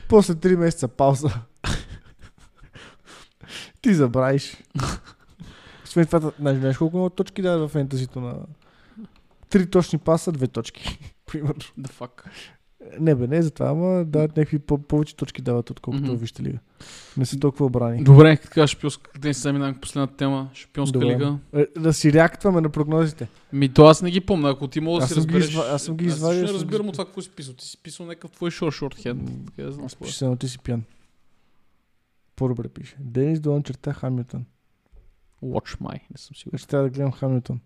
После 0.10 0.36
три 0.36 0.56
месеца 0.56 0.88
пауза. 0.88 1.30
Ти 3.82 3.94
забравиш. 3.94 4.58
Освен 5.94 6.06
това, 6.06 6.32
знаеш, 6.40 6.58
знаеш 6.60 6.78
колко 6.78 6.98
много 6.98 7.10
точки 7.10 7.42
дава 7.42 7.68
в 7.68 7.72
фентазито 7.72 8.22
на... 8.22 8.36
Три 9.50 9.70
точни 9.70 10.00
паса, 10.00 10.32
две 10.32 10.48
точки. 10.48 11.00
Примерно. 11.26 11.62
The 11.80 11.92
fuck. 11.92 12.24
Не 13.00 13.16
бе, 13.16 13.28
не 13.28 13.42
за 13.42 13.52
това, 13.52 13.70
ама 13.70 14.06
дават 14.06 14.38
някакви 14.38 14.60
по- 14.60 14.78
повече 14.78 15.16
точки 15.16 15.42
дават, 15.42 15.70
отколкото 15.70 16.06
mm-hmm. 16.06 16.16
вижте 16.16 16.44
лига. 16.44 16.58
Не 17.18 17.26
са 17.26 17.40
толкова 17.40 17.66
обрани. 17.66 18.04
Добре, 18.04 18.38
така 18.38 18.68
шампионска. 18.68 19.12
Днес 19.20 19.38
сега 19.38 19.54
минавам 19.54 19.74
към 19.74 19.82
последната 19.82 20.16
тема. 20.16 20.50
Шампионска 20.54 21.00
Добре. 21.00 21.14
лига. 21.14 21.38
Е, 21.54 21.66
Да 21.80 21.94
си 21.94 22.14
реактваме 22.14 22.62
на 22.62 22.70
прогнозите. 22.70 23.28
Ми, 23.54 23.74
то 23.74 23.86
аз 23.86 24.02
не 24.02 24.12
ги 24.12 24.22
помня. 24.22 24.50
Ако 24.50 24.68
ти 24.68 24.80
мога 24.80 25.00
да 25.00 25.04
Аз 25.04 25.10
си 25.10 25.16
разбереш... 25.16 25.50
изва- 25.50 25.70
аз 25.70 25.84
съм 25.84 25.98
ги 25.98 26.08
Аз 26.08 26.14
извадил, 26.14 26.48
съм 26.48 26.56
не 26.56 26.62
разбирам 26.62 26.88
от 26.88 26.94
това, 26.94 27.06
какво 27.06 27.22
си 27.22 27.30
писал. 27.30 27.54
Ти 27.54 27.66
си 27.66 27.78
писал 27.84 28.06
някакъв 28.06 28.32
твой 28.32 28.52
шорт 28.52 28.96
знам 29.74 29.86
Аз 29.86 29.94
е. 29.94 29.98
пише 29.98 30.18
само 30.18 30.36
ти 30.36 30.48
си 30.48 30.60
пиян. 30.60 30.84
По-добре 32.36 32.68
пише. 32.68 32.96
Денис 33.00 33.40
Долан 33.40 33.64
черта 33.64 33.94
Хамилтон. 33.94 34.46
Watch 35.44 35.82
my. 35.82 35.94
Не 35.94 36.18
съм 36.18 36.36
сигурен. 36.36 36.58
Ще 36.58 36.68
трябва 36.68 36.84
да 36.84 36.90
гледам 36.90 37.12
Хамилтон. 37.12 37.60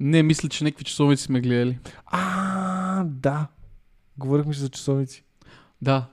Не, 0.00 0.22
мисля, 0.22 0.48
че 0.48 0.64
някакви 0.64 0.84
часовници 0.84 1.22
сме 1.22 1.40
гледали. 1.40 1.78
А, 2.06 3.04
да. 3.04 3.46
Говорихме 4.18 4.54
си 4.54 4.60
за 4.60 4.68
часовници. 4.68 5.24
Да. 5.82 6.06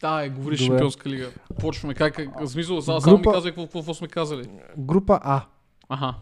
Да, 0.00 0.24
е, 0.24 0.28
говориш 0.28 0.60
Добре. 0.60 0.72
шампионска 0.72 1.08
лига. 1.08 1.30
Почваме. 1.60 1.94
Как, 1.94 2.14
как, 2.14 2.40
в 2.40 2.48
смисъл, 2.48 2.82
само, 2.82 3.00
само 3.00 3.18
ми 3.18 3.24
казвай 3.24 3.52
какво, 3.52 3.62
какво, 3.62 3.80
какво 3.80 3.94
сме 3.94 4.08
казали. 4.08 4.48
Група 4.78 5.20
А. 5.22 5.42
Аха. 5.88 6.14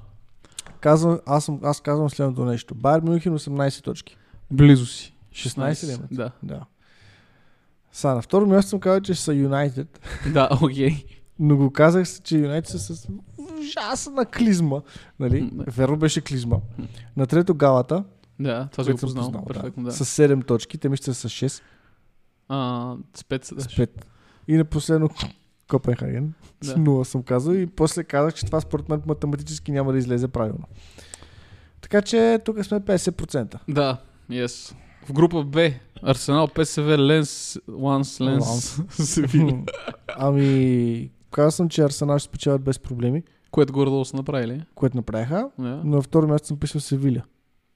Казвам, 0.81 1.21
аз, 1.27 1.45
съм, 1.45 1.61
аз 1.63 1.81
казвам 1.81 2.11
следното 2.11 2.45
нещо. 2.45 2.75
Байер 2.75 3.01
Мюнхен 3.01 3.39
18 3.39 3.85
точки. 3.85 4.17
Близо 4.51 4.87
си. 4.87 5.15
16 5.33 5.87
ли 5.87 5.93
имат? 5.93 6.07
Да. 6.11 6.31
Да. 6.43 6.65
Са, 7.93 8.15
на 8.15 8.23
второ 8.23 8.47
място 8.47 8.69
съм 8.69 8.81
казал, 8.81 9.01
че 9.01 9.15
са 9.15 9.35
Юнайтед. 9.35 10.01
Да, 10.33 10.49
окей. 10.63 11.05
Но 11.39 11.57
го 11.57 11.71
казах, 11.71 12.09
че 12.23 12.39
Юнайтед 12.39 12.71
са 12.71 12.79
с 12.79 13.09
ужасна 13.69 14.27
клизма. 14.27 14.81
Нали? 15.21 15.51
Верно 15.55 15.97
беше 15.97 16.21
клизма. 16.21 16.57
На 17.17 17.27
трето 17.27 17.55
Галата, 17.55 18.05
Да, 18.41 18.69
това 18.73 18.85
го 18.85 18.99
познал. 18.99 19.25
познал, 19.25 19.45
Перфектно, 19.45 19.83
да. 19.83 19.93
с 19.93 20.05
7 20.23 20.47
точки. 20.47 20.79
Те 20.79 20.89
мисля 20.89 21.15
са 21.15 21.29
с 21.29 21.33
6. 21.33 21.63
А, 22.49 22.95
с 23.15 23.23
5 23.23 23.45
се 23.45 23.55
С 23.55 23.57
даш. 23.57 23.77
5. 23.77 23.91
И 24.49 24.57
на 24.57 24.65
последно 24.65 25.11
Копенхаген. 25.71 26.33
С 26.61 26.67
Да. 26.67 26.81
0 26.81 27.03
съм 27.05 27.23
казал. 27.23 27.53
И 27.53 27.67
после 27.67 28.05
казах, 28.05 28.35
че 28.35 28.47
това 28.47 28.61
според 28.61 28.89
мен 28.89 29.03
математически 29.07 29.73
няма 29.73 29.93
да 29.93 29.99
излезе 29.99 30.29
правилно. 30.29 30.65
Така 31.81 32.03
че 32.03 32.39
тук 32.45 32.65
сме 32.65 32.81
50%. 32.81 33.59
Да, 33.69 33.99
yes. 34.31 34.75
В 35.07 35.13
група 35.13 35.45
Б. 35.45 35.71
Арсенал, 36.03 36.49
ПСВ, 36.49 36.99
Ленс, 36.99 37.59
Ланс, 37.69 38.21
Ленс, 38.21 38.79
ами, 40.09 41.11
казал 41.31 41.51
съм, 41.51 41.69
че 41.69 41.83
Арсенал 41.83 42.19
ще 42.19 42.29
спечелят 42.29 42.63
без 42.63 42.79
проблеми, 42.79 43.23
Което 43.55 43.73
горе-долу 43.73 44.05
са 44.05 44.17
направили. 44.17 44.63
което 44.75 44.97
направиха. 44.97 45.51
Да. 45.59 45.81
Но 45.85 45.97
на 45.97 46.03
второ 46.03 46.29
място 46.29 46.49
съм 46.49 46.59
писал 46.59 46.81
Севиля. 46.81 47.23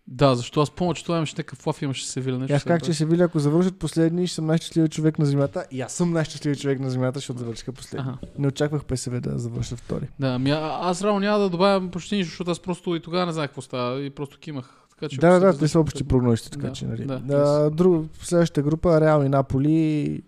да, 0.07 0.35
защо 0.35 0.61
аз 0.61 0.71
помня, 0.71 0.95
че 0.95 1.03
това 1.05 1.17
имаше 1.17 1.35
някакъв 1.39 1.59
флаф, 1.59 1.83
имаше 1.83 2.07
Севиля. 2.07 2.39
Нещо 2.39 2.55
аз 2.55 2.63
се 2.63 2.87
че 2.87 2.95
Севиля, 2.95 3.25
ако 3.25 3.39
завършат 3.39 3.79
последни, 3.79 4.27
ще 4.27 4.35
съм 4.35 4.47
най-щастливият 4.47 4.93
човек 4.93 5.19
на 5.19 5.27
земята. 5.27 5.65
И 5.71 5.81
аз 5.81 5.93
съм 5.93 6.13
най-щастливият 6.13 6.61
човек 6.61 6.81
на 6.81 6.91
земята, 6.91 7.19
защото 7.19 7.39
завършиха 7.39 7.73
последни. 7.73 8.11
Аха. 8.11 8.19
Не 8.39 8.49
очаквах 8.49 8.85
ПСВ 8.85 9.21
да 9.21 9.39
завършат 9.39 9.79
втори. 9.79 10.09
Да, 10.21 10.29
ами 10.29 10.51
аз 10.51 11.03
реално 11.03 11.21
няма 11.21 11.39
да 11.39 11.51
добавям 11.51 11.91
почти 11.91 12.17
нищо, 12.17 12.31
защото 12.31 12.51
аз 12.51 12.61
просто 12.61 12.97
и 12.97 13.01
тогава 13.01 13.27
не 13.27 13.33
знаех 13.33 13.49
какво 13.49 13.63
става 13.63 14.03
и 14.03 14.11
просто 14.11 14.39
кимах. 14.39 14.71
Така, 14.91 15.09
че 15.09 15.21
Да, 15.21 15.31
да, 15.31 15.41
да, 15.53 15.59
те 15.59 15.69
са 15.69 15.81
общи 15.81 16.05
прогнозите, 16.05 16.51
така 16.51 16.67
Да, 16.67 16.73
че, 16.73 16.87
нали. 16.87 17.05
да, 17.05 17.19
Да, 17.19 17.71
друг, 17.71 18.07
следващата 18.23 18.63
група 18.63 19.01
Реал 19.01 19.25
и 19.25 19.29
Наполи 19.29 20.23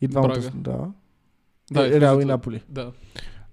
и 0.00 0.08
двамата. 0.08 0.40
Да. 0.54 0.78
Да, 1.72 1.96
Е, 1.96 2.00
Реал 2.00 2.20
и 2.20 2.24
Наполи. 2.24 2.62
Да. 2.68 2.92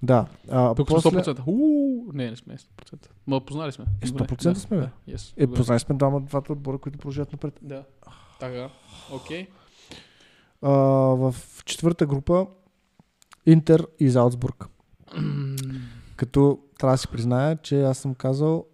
Да. 0.04 0.28
А, 0.52 0.76
Тук 0.76 0.90
сме 0.90 0.96
после... 0.96 1.10
100%. 1.10 1.44
Уу, 1.48 2.12
не, 2.14 2.30
не 2.30 2.36
сме 2.36 2.58
100%. 2.58 3.08
Ма 3.28 3.42
познали 3.42 3.72
сме. 3.72 3.86
Е, 4.02 4.08
Добре, 4.08 4.24
100% 4.24 4.54
сме, 4.54 4.78
бе. 4.78 4.84
Да, 5.08 5.18
yes, 5.18 5.34
Е, 5.38 5.48
познали 5.48 5.80
сме 5.80 5.96
двама, 5.96 6.22
двата 6.22 6.54
отбора, 6.54 6.78
които 6.78 6.98
продължават 7.00 7.32
напред. 7.32 7.60
Да. 7.62 7.84
Така. 8.40 8.70
Окей. 9.14 9.48
А, 10.62 10.70
в 10.70 11.36
четвърта 11.66 12.06
група 12.06 12.48
Интер 13.46 13.88
и 14.00 14.10
Залцбург. 14.10 14.68
Като 16.16 16.60
трябва 16.80 16.94
да 16.94 16.98
си 16.98 17.08
призная, 17.08 17.58
че 17.58 17.84
аз 17.84 17.98
съм 17.98 18.16
казал, 18.16 18.66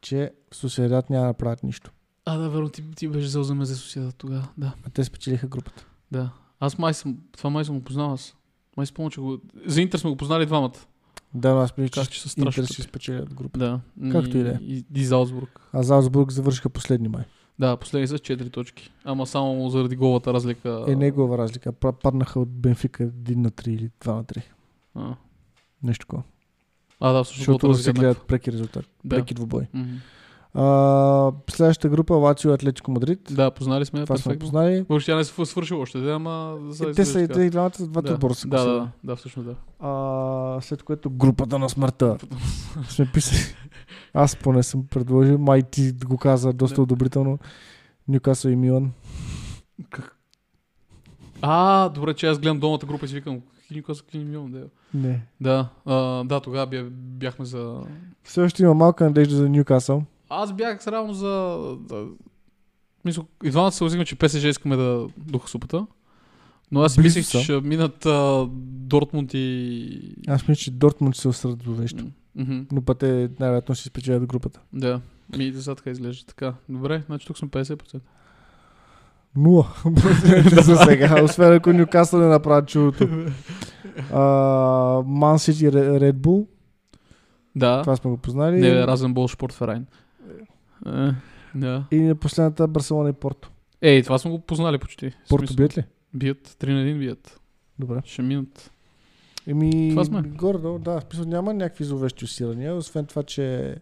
че 0.00 0.30
Сосиедат 0.52 1.10
няма 1.10 1.22
да 1.22 1.28
направят 1.28 1.62
нищо. 1.62 1.90
А, 2.24 2.38
да, 2.38 2.48
верно, 2.50 2.68
ти, 2.68 2.90
ти 2.90 3.08
беше 3.08 3.26
взел 3.26 3.42
за 3.42 3.76
соседа 3.76 4.12
тогава. 4.12 4.48
Да, 4.58 4.74
А 4.86 4.90
те 4.90 5.04
спечелиха 5.04 5.46
групата. 5.46 5.86
да. 6.10 6.30
Аз 6.60 6.78
май 6.78 6.94
съм, 6.94 7.18
това 7.36 7.50
май 7.50 7.64
съм 7.64 7.78
го 7.78 7.84
познал 7.84 8.12
аз. 8.12 8.36
Май 8.76 8.86
спомня, 8.86 9.10
че 9.10 9.20
го... 9.20 9.38
За 9.66 9.82
Интер 9.82 9.98
сме 9.98 10.10
го 10.10 10.16
познали 10.16 10.46
двамата. 10.46 10.72
Да, 11.34 11.48
аз 11.48 11.76
мисля, 11.76 12.04
че 12.06 12.20
са 12.20 12.28
страшно 12.28 12.62
Интер 12.62 12.72
ще 12.74 12.82
спечелят 12.82 13.34
групата. 13.34 13.80
Да. 13.96 14.10
Както 14.12 14.38
и 14.38 14.42
да 14.42 14.50
е. 14.50 14.58
И, 14.62 14.84
и 14.94 15.04
Залцбург. 15.04 15.60
А 15.72 15.82
Залцбург 15.82 16.30
завършиха 16.30 16.68
последни 16.70 17.08
май. 17.08 17.24
Да, 17.58 17.76
последни 17.76 18.06
с 18.08 18.18
4 18.18 18.52
точки. 18.52 18.90
Ама 19.04 19.26
само 19.26 19.70
заради 19.70 19.96
голата 19.96 20.34
разлика. 20.34 20.84
Е, 20.88 20.96
негова 20.96 21.38
разлика. 21.38 21.72
Па- 21.72 21.92
Паднаха 21.92 22.40
от 22.40 22.48
Бенфика 22.48 23.04
1 23.04 23.36
на 23.36 23.50
3 23.50 23.68
или 23.68 23.90
2 24.04 24.14
на 24.14 24.24
3. 24.24 24.42
А, 24.94 25.14
Нещо 25.82 26.06
такова. 26.06 26.22
а 27.00 27.12
да, 27.12 27.24
всъщност 27.24 27.38
Защото 27.46 27.74
се 27.74 27.78
разлика 27.78 27.90
е 27.90 28.00
гледат 28.00 28.22
преки 28.26 28.52
резултати. 28.52 28.88
Да. 29.04 29.16
Преки 29.16 29.34
двубой. 29.34 29.66
Мгм. 29.74 29.90
А, 30.54 31.32
следващата 31.50 31.88
група 31.88 32.14
Лацио 32.14 32.50
и 32.50 32.54
Атлетико 32.54 32.90
Мадрид. 32.90 33.20
Да, 33.30 33.50
познали 33.50 33.84
сме. 33.84 34.04
Това 34.04 34.16
сме 34.16 34.38
познали. 34.38 34.86
Въобще 34.88 35.12
тя 35.12 35.16
не 35.16 35.24
се 35.24 35.44
свършил 35.44 35.80
още, 35.80 35.98
да, 35.98 36.12
ама... 36.12 36.58
за- 36.68 36.84
Е, 36.84 36.92
те 36.92 37.04
са 37.04 37.20
и 37.20 37.28
те 37.28 37.42
и 37.42 37.50
двамата, 37.50 37.70
двата 37.80 38.08
да, 38.08 38.14
отбора 38.14 38.34
са 38.34 38.48
да, 38.48 38.64
да, 38.64 38.88
да, 39.04 39.16
всъщност 39.16 39.48
да. 39.48 39.54
А, 39.80 40.60
след 40.60 40.82
което 40.82 41.10
групата 41.10 41.58
на 41.58 41.68
смъртта. 41.68 42.16
Сме 42.88 43.06
писали. 43.06 43.40
Аз 44.14 44.36
поне 44.36 44.62
съм 44.62 44.86
предложил. 44.86 45.38
Май 45.38 45.62
ти 45.62 45.92
го 46.04 46.18
каза 46.18 46.52
доста 46.52 46.76
Да. 46.76 46.82
одобрително. 46.82 47.38
Нюкасъл 48.08 48.50
и 48.50 48.56
Милан. 48.56 48.92
А, 51.42 51.88
добре, 51.88 52.14
че 52.14 52.26
аз 52.26 52.38
гледам 52.38 52.60
долната 52.60 52.86
група 52.86 53.04
и 53.04 53.08
си 53.08 53.14
викам, 53.14 53.40
Никос 53.70 54.04
милион, 54.14 54.50
да. 54.52 54.64
Не. 54.94 55.20
Да, 55.40 55.68
а, 55.86 56.24
да, 56.24 56.40
тогава 56.40 56.66
бя, 56.66 56.84
бяхме 56.92 57.44
за... 57.44 57.80
Все 58.24 58.40
още 58.40 58.62
има 58.62 58.74
малка 58.74 59.04
надежда 59.04 59.36
за 59.36 59.48
Нюкасъл. 59.48 60.02
Аз 60.34 60.52
бях 60.52 60.86
равно 60.86 61.14
за... 61.14 61.58
за... 61.88 62.06
Мисля, 63.04 63.24
и 63.44 63.50
двамата 63.50 63.72
се 63.72 63.78
съгласихме, 63.78 64.04
че 64.04 64.16
ПСЖ 64.16 64.44
искаме 64.44 64.76
да 64.76 65.06
духа 65.16 65.48
супата. 65.48 65.86
Но 66.70 66.82
аз 66.82 66.96
Близо 66.96 67.18
мислех, 67.18 67.40
че 67.40 67.44
ще 67.44 67.60
минат 67.60 68.06
а, 68.06 68.46
Дортмунд 68.66 69.30
и... 69.34 70.14
Аз 70.28 70.48
мисля, 70.48 70.60
че 70.60 70.70
Дортмунд 70.70 71.16
се 71.16 71.28
осрат 71.28 71.58
до 71.58 71.70
нещо. 71.70 72.04
Мгм. 72.34 72.60
Но 72.72 72.82
път 72.82 73.02
е 73.02 73.30
най-вероятно 73.40 73.74
ще 73.74 73.88
спечелят 73.88 74.26
групата. 74.26 74.60
Да. 74.72 75.00
Ми 75.36 75.44
и 75.44 75.54
сега 75.54 75.74
така 75.74 75.90
изглежда. 75.90 76.26
Така. 76.26 76.54
Добре, 76.68 77.02
значи 77.06 77.26
тук 77.26 77.38
съм 77.38 77.48
50%. 77.48 78.00
Нула. 79.36 79.66
за 80.62 80.76
сега, 80.76 81.24
освен 81.24 81.52
ако 81.52 81.72
Нюкасъл 81.72 82.20
не 82.20 82.26
направят 82.26 82.68
чудото. 82.68 83.08
Ман 85.06 85.38
Сити 85.38 85.72
Ред 85.72 86.16
Бул. 86.16 86.46
Да. 87.56 87.82
Това 87.82 87.96
сме 87.96 88.10
го 88.10 88.16
познали. 88.16 88.60
Не, 88.60 88.70
бе, 88.70 88.86
Разенбол 88.86 89.28
Шпортферайн. 89.28 89.86
Е, 90.86 91.10
да. 91.54 91.84
И 91.90 92.00
на 92.00 92.14
последната 92.14 92.68
Барселона 92.68 93.08
и 93.08 93.12
Порто. 93.12 93.50
Ей, 93.82 94.02
това 94.02 94.18
сме 94.18 94.30
го 94.30 94.38
познали 94.38 94.78
почти. 94.78 95.12
Порто 95.28 95.54
бият 95.54 95.78
ли? 95.78 95.84
Бият. 96.14 96.56
3 96.60 96.72
на 96.72 96.84
1 96.84 96.98
бият. 96.98 97.40
Добре. 97.78 98.02
Ще 98.04 98.22
минат. 98.22 98.70
Еми, 99.46 99.88
Това 99.90 100.04
сме. 100.04 100.22
горе 100.22 100.78
да, 100.78 101.00
смисъл 101.00 101.24
няма 101.24 101.54
някакви 101.54 101.84
зловещи 101.84 102.24
усирания, 102.24 102.74
освен 102.74 103.06
това, 103.06 103.22
че 103.22 103.76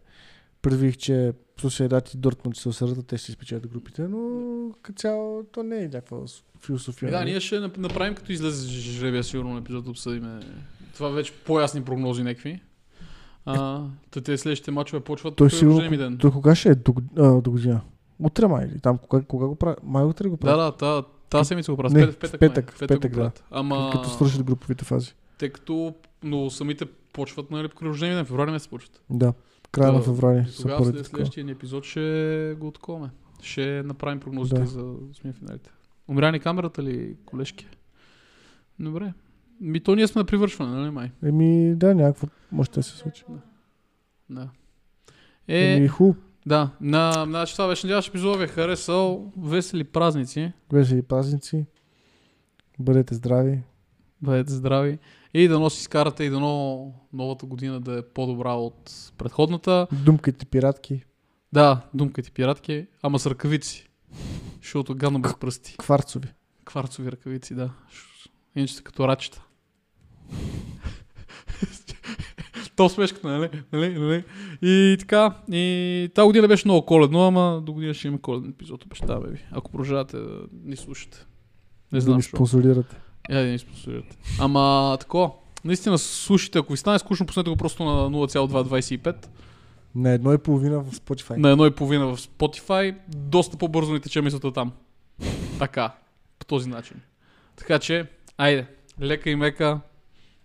предвих, 0.62 0.97
че 0.97 1.32
Сосиедат 1.60 2.14
и 2.14 2.16
Дортмунд 2.16 2.56
се 2.56 2.68
осърдат, 2.68 3.06
те 3.06 3.16
ще 3.16 3.27
си 3.27 3.32
спечелят 3.32 3.66
групите, 3.66 4.02
но 4.02 4.51
като 4.82 4.98
цяло 4.98 5.44
то 5.52 5.62
не 5.62 5.77
е 5.78 5.82
някаква 5.82 6.18
философия. 6.60 7.09
Е, 7.09 7.10
да, 7.10 7.18
нали? 7.18 7.31
ние 7.31 7.40
ще 7.40 7.55
нап- 7.55 7.78
направим 7.78 8.14
като 8.14 8.32
излезе 8.32 8.68
жребия 8.68 9.24
сигурно 9.24 9.52
на 9.52 9.59
епизод 9.60 9.86
обсъдим. 9.86 10.40
Това 10.94 11.09
вече 11.09 11.32
по-ясни 11.32 11.85
прогнози 11.85 12.22
някакви. 12.22 12.60
А, 13.52 13.85
те 14.12 14.39
следващите 14.39 14.70
мачове 14.70 15.01
почват 15.01 15.36
Той 15.36 15.47
рождения 15.47 15.90
ми 15.90 15.97
ден. 15.97 16.16
до 16.16 16.32
кога 16.32 16.55
ще 16.55 16.68
е? 16.68 16.74
До, 16.74 16.94
а, 17.18 17.40
до 17.40 17.51
година. 17.51 17.81
Утре 18.18 18.47
май 18.47 18.66
или 18.66 18.81
там, 18.81 18.98
кога, 18.98 19.22
кога 19.22 19.47
го 19.47 19.55
прави? 19.56 19.77
Май 19.85 20.05
утре 20.05 20.28
го 20.28 20.36
Да, 20.36 20.40
прави. 20.40 20.56
да, 20.56 20.72
та, 20.72 21.02
тази 21.31 21.48
седмица 21.48 21.72
го 21.72 21.77
правят. 21.77 21.93
Не, 21.93 22.06
в 22.06 22.18
петък, 22.18 22.31
в 22.31 22.39
петък, 22.39 22.64
май. 22.64 22.74
в 22.77 22.81
го 22.81 22.86
петък, 22.89 23.12
да. 23.14 23.31
Ама, 23.51 23.90
Като 23.93 24.09
свършат 24.09 24.43
груповите 24.44 24.85
фази. 24.85 25.14
тъй 25.39 25.48
като, 25.48 25.94
но 26.22 26.51
самите 26.51 26.85
почват 27.12 27.51
нали, 27.51 27.68
при 27.70 27.86
рождения 27.86 28.16
ден, 28.16 28.24
февруари 28.24 28.51
месец 28.51 28.68
почват. 28.68 29.01
Да. 29.10 29.32
Края 29.72 29.86
Да, 29.86 29.93
на 29.93 30.02
феврари 30.02 30.44
са 30.47 30.62
Тогава 30.62 30.85
след 30.85 31.06
следващия 31.06 31.44
ни 31.44 31.51
епизод 31.52 31.85
ще 31.85 32.56
го 32.59 32.66
отковаме. 32.66 33.10
Ще 33.43 33.82
направим 33.82 34.20
прогнозите 34.20 34.60
Да. 34.60 34.66
за 34.66 34.93
смия-финалите. 35.12 35.70
Умря 36.09 36.32
ни 36.32 36.40
камерата 36.40 36.82
ли, 36.82 37.16
колешки? 37.27 37.66
Добре. 38.81 39.12
Ми 39.60 39.81
то 39.81 39.94
ние 39.94 40.06
сме 40.06 40.18
на 40.18 40.24
привършване, 40.24 40.72
нали 40.72 40.90
май? 40.90 41.10
Еми, 41.24 41.74
да, 41.74 41.94
някакво 41.94 42.27
може 42.52 42.70
да 42.70 42.82
се 42.82 42.97
случи. 42.97 43.24
Да. 44.31 44.48
Е... 45.48 45.59
Е, 45.59 45.77
Еми, 45.77 45.90
да, 46.47 46.70
на, 46.81 47.24
значи 47.28 47.52
това 47.52 47.68
беше 47.68 47.86
надяваш 47.86 48.09
епизод 48.09 48.39
ви 48.39 48.44
е 48.44 48.48
харесал. 48.48 49.32
Весели 49.39 49.85
празници. 49.85 50.52
Весели 50.72 51.02
празници. 51.02 51.66
Бъдете 52.78 53.14
здрави. 53.14 53.62
Бъдете 54.22 54.52
здрави. 54.52 54.98
И 55.35 55.48
да 55.48 55.59
носи 55.59 55.81
изкарате 55.81 56.24
и 56.24 56.31
дано 56.31 56.93
новата 57.12 57.47
година 57.47 57.81
да 57.81 57.98
е 57.98 58.02
по-добра 58.02 58.52
от 58.52 59.12
предходната. 59.18 59.86
Думкайте 60.05 60.47
пиратки. 60.47 61.05
Да, 61.52 61.81
думкайте 61.94 62.31
пиратки, 62.31 62.86
ама 63.02 63.18
с 63.18 63.27
ръкавици. 63.27 63.89
Защото 64.62 64.94
гадно 64.94 65.20
без 65.20 65.35
пръсти. 65.35 65.77
Кварцови. 65.78 66.28
Кварцови 66.64 67.12
ръкавици, 67.12 67.55
да. 67.55 67.70
Иначе 68.56 68.74
са 68.74 68.82
като 68.82 69.09
рачета. 69.09 69.43
То 72.76 72.88
смешката, 72.88 73.28
нали? 73.28 73.51
нали? 73.72 73.98
нали? 73.98 74.24
И 74.62 74.97
така, 75.01 75.34
и 75.52 76.10
тази 76.14 76.26
година 76.26 76.48
беше 76.48 76.68
много 76.68 76.86
коледно, 76.86 77.26
ама 77.26 77.62
до 77.66 77.72
година 77.72 77.94
ще 77.94 78.09
има 78.09 78.18
коледен 78.20 78.51
епизод, 78.51 78.84
обещаваме 78.84 79.28
ви. 79.28 79.44
Ако 79.51 79.70
продължавате 79.70 80.16
да 80.16 80.38
ни 80.64 80.76
слушате. 80.76 81.26
Не 81.92 81.97
да 81.97 82.01
знам, 82.01 82.16
ни 82.16 82.22
защо. 82.22 82.36
спонсорирате. 82.36 82.97
Я 83.30 83.40
да 83.40 83.47
ни 83.47 83.59
спонсорирате. 83.59 84.16
Ама, 84.40 84.97
тако, 85.01 85.34
наистина 85.64 85.98
слушайте, 85.98 86.59
ако 86.59 86.72
ви 86.72 86.76
стане 86.76 86.98
скучно, 86.98 87.26
пуснете 87.26 87.51
го 87.51 87.56
просто 87.56 87.84
на 87.84 88.10
0,225 88.10 89.26
На 89.94 90.10
едно 90.10 90.32
и 90.32 90.38
половина 90.38 90.80
в 90.80 90.92
Spotify. 90.92 91.36
на 91.36 91.51
едно 91.51 91.66
и 91.66 91.70
половина 91.70 92.06
в 92.06 92.18
Spotify. 92.18 92.94
Доста 93.09 93.56
по-бързо 93.56 93.92
ни 93.92 94.01
тече 94.01 94.20
мисълта 94.22 94.52
там. 94.52 94.72
Така, 95.59 95.94
по 96.38 96.47
този 96.47 96.68
начин. 96.68 96.97
Така 97.56 97.78
че, 97.78 98.06
айде, 98.38 98.66
лека 99.01 99.30
и 99.30 99.36
мека, 99.36 99.80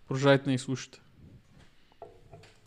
продължайте 0.07 0.43
да 0.45 0.51
ни 0.51 0.57
слушате. 0.57 0.99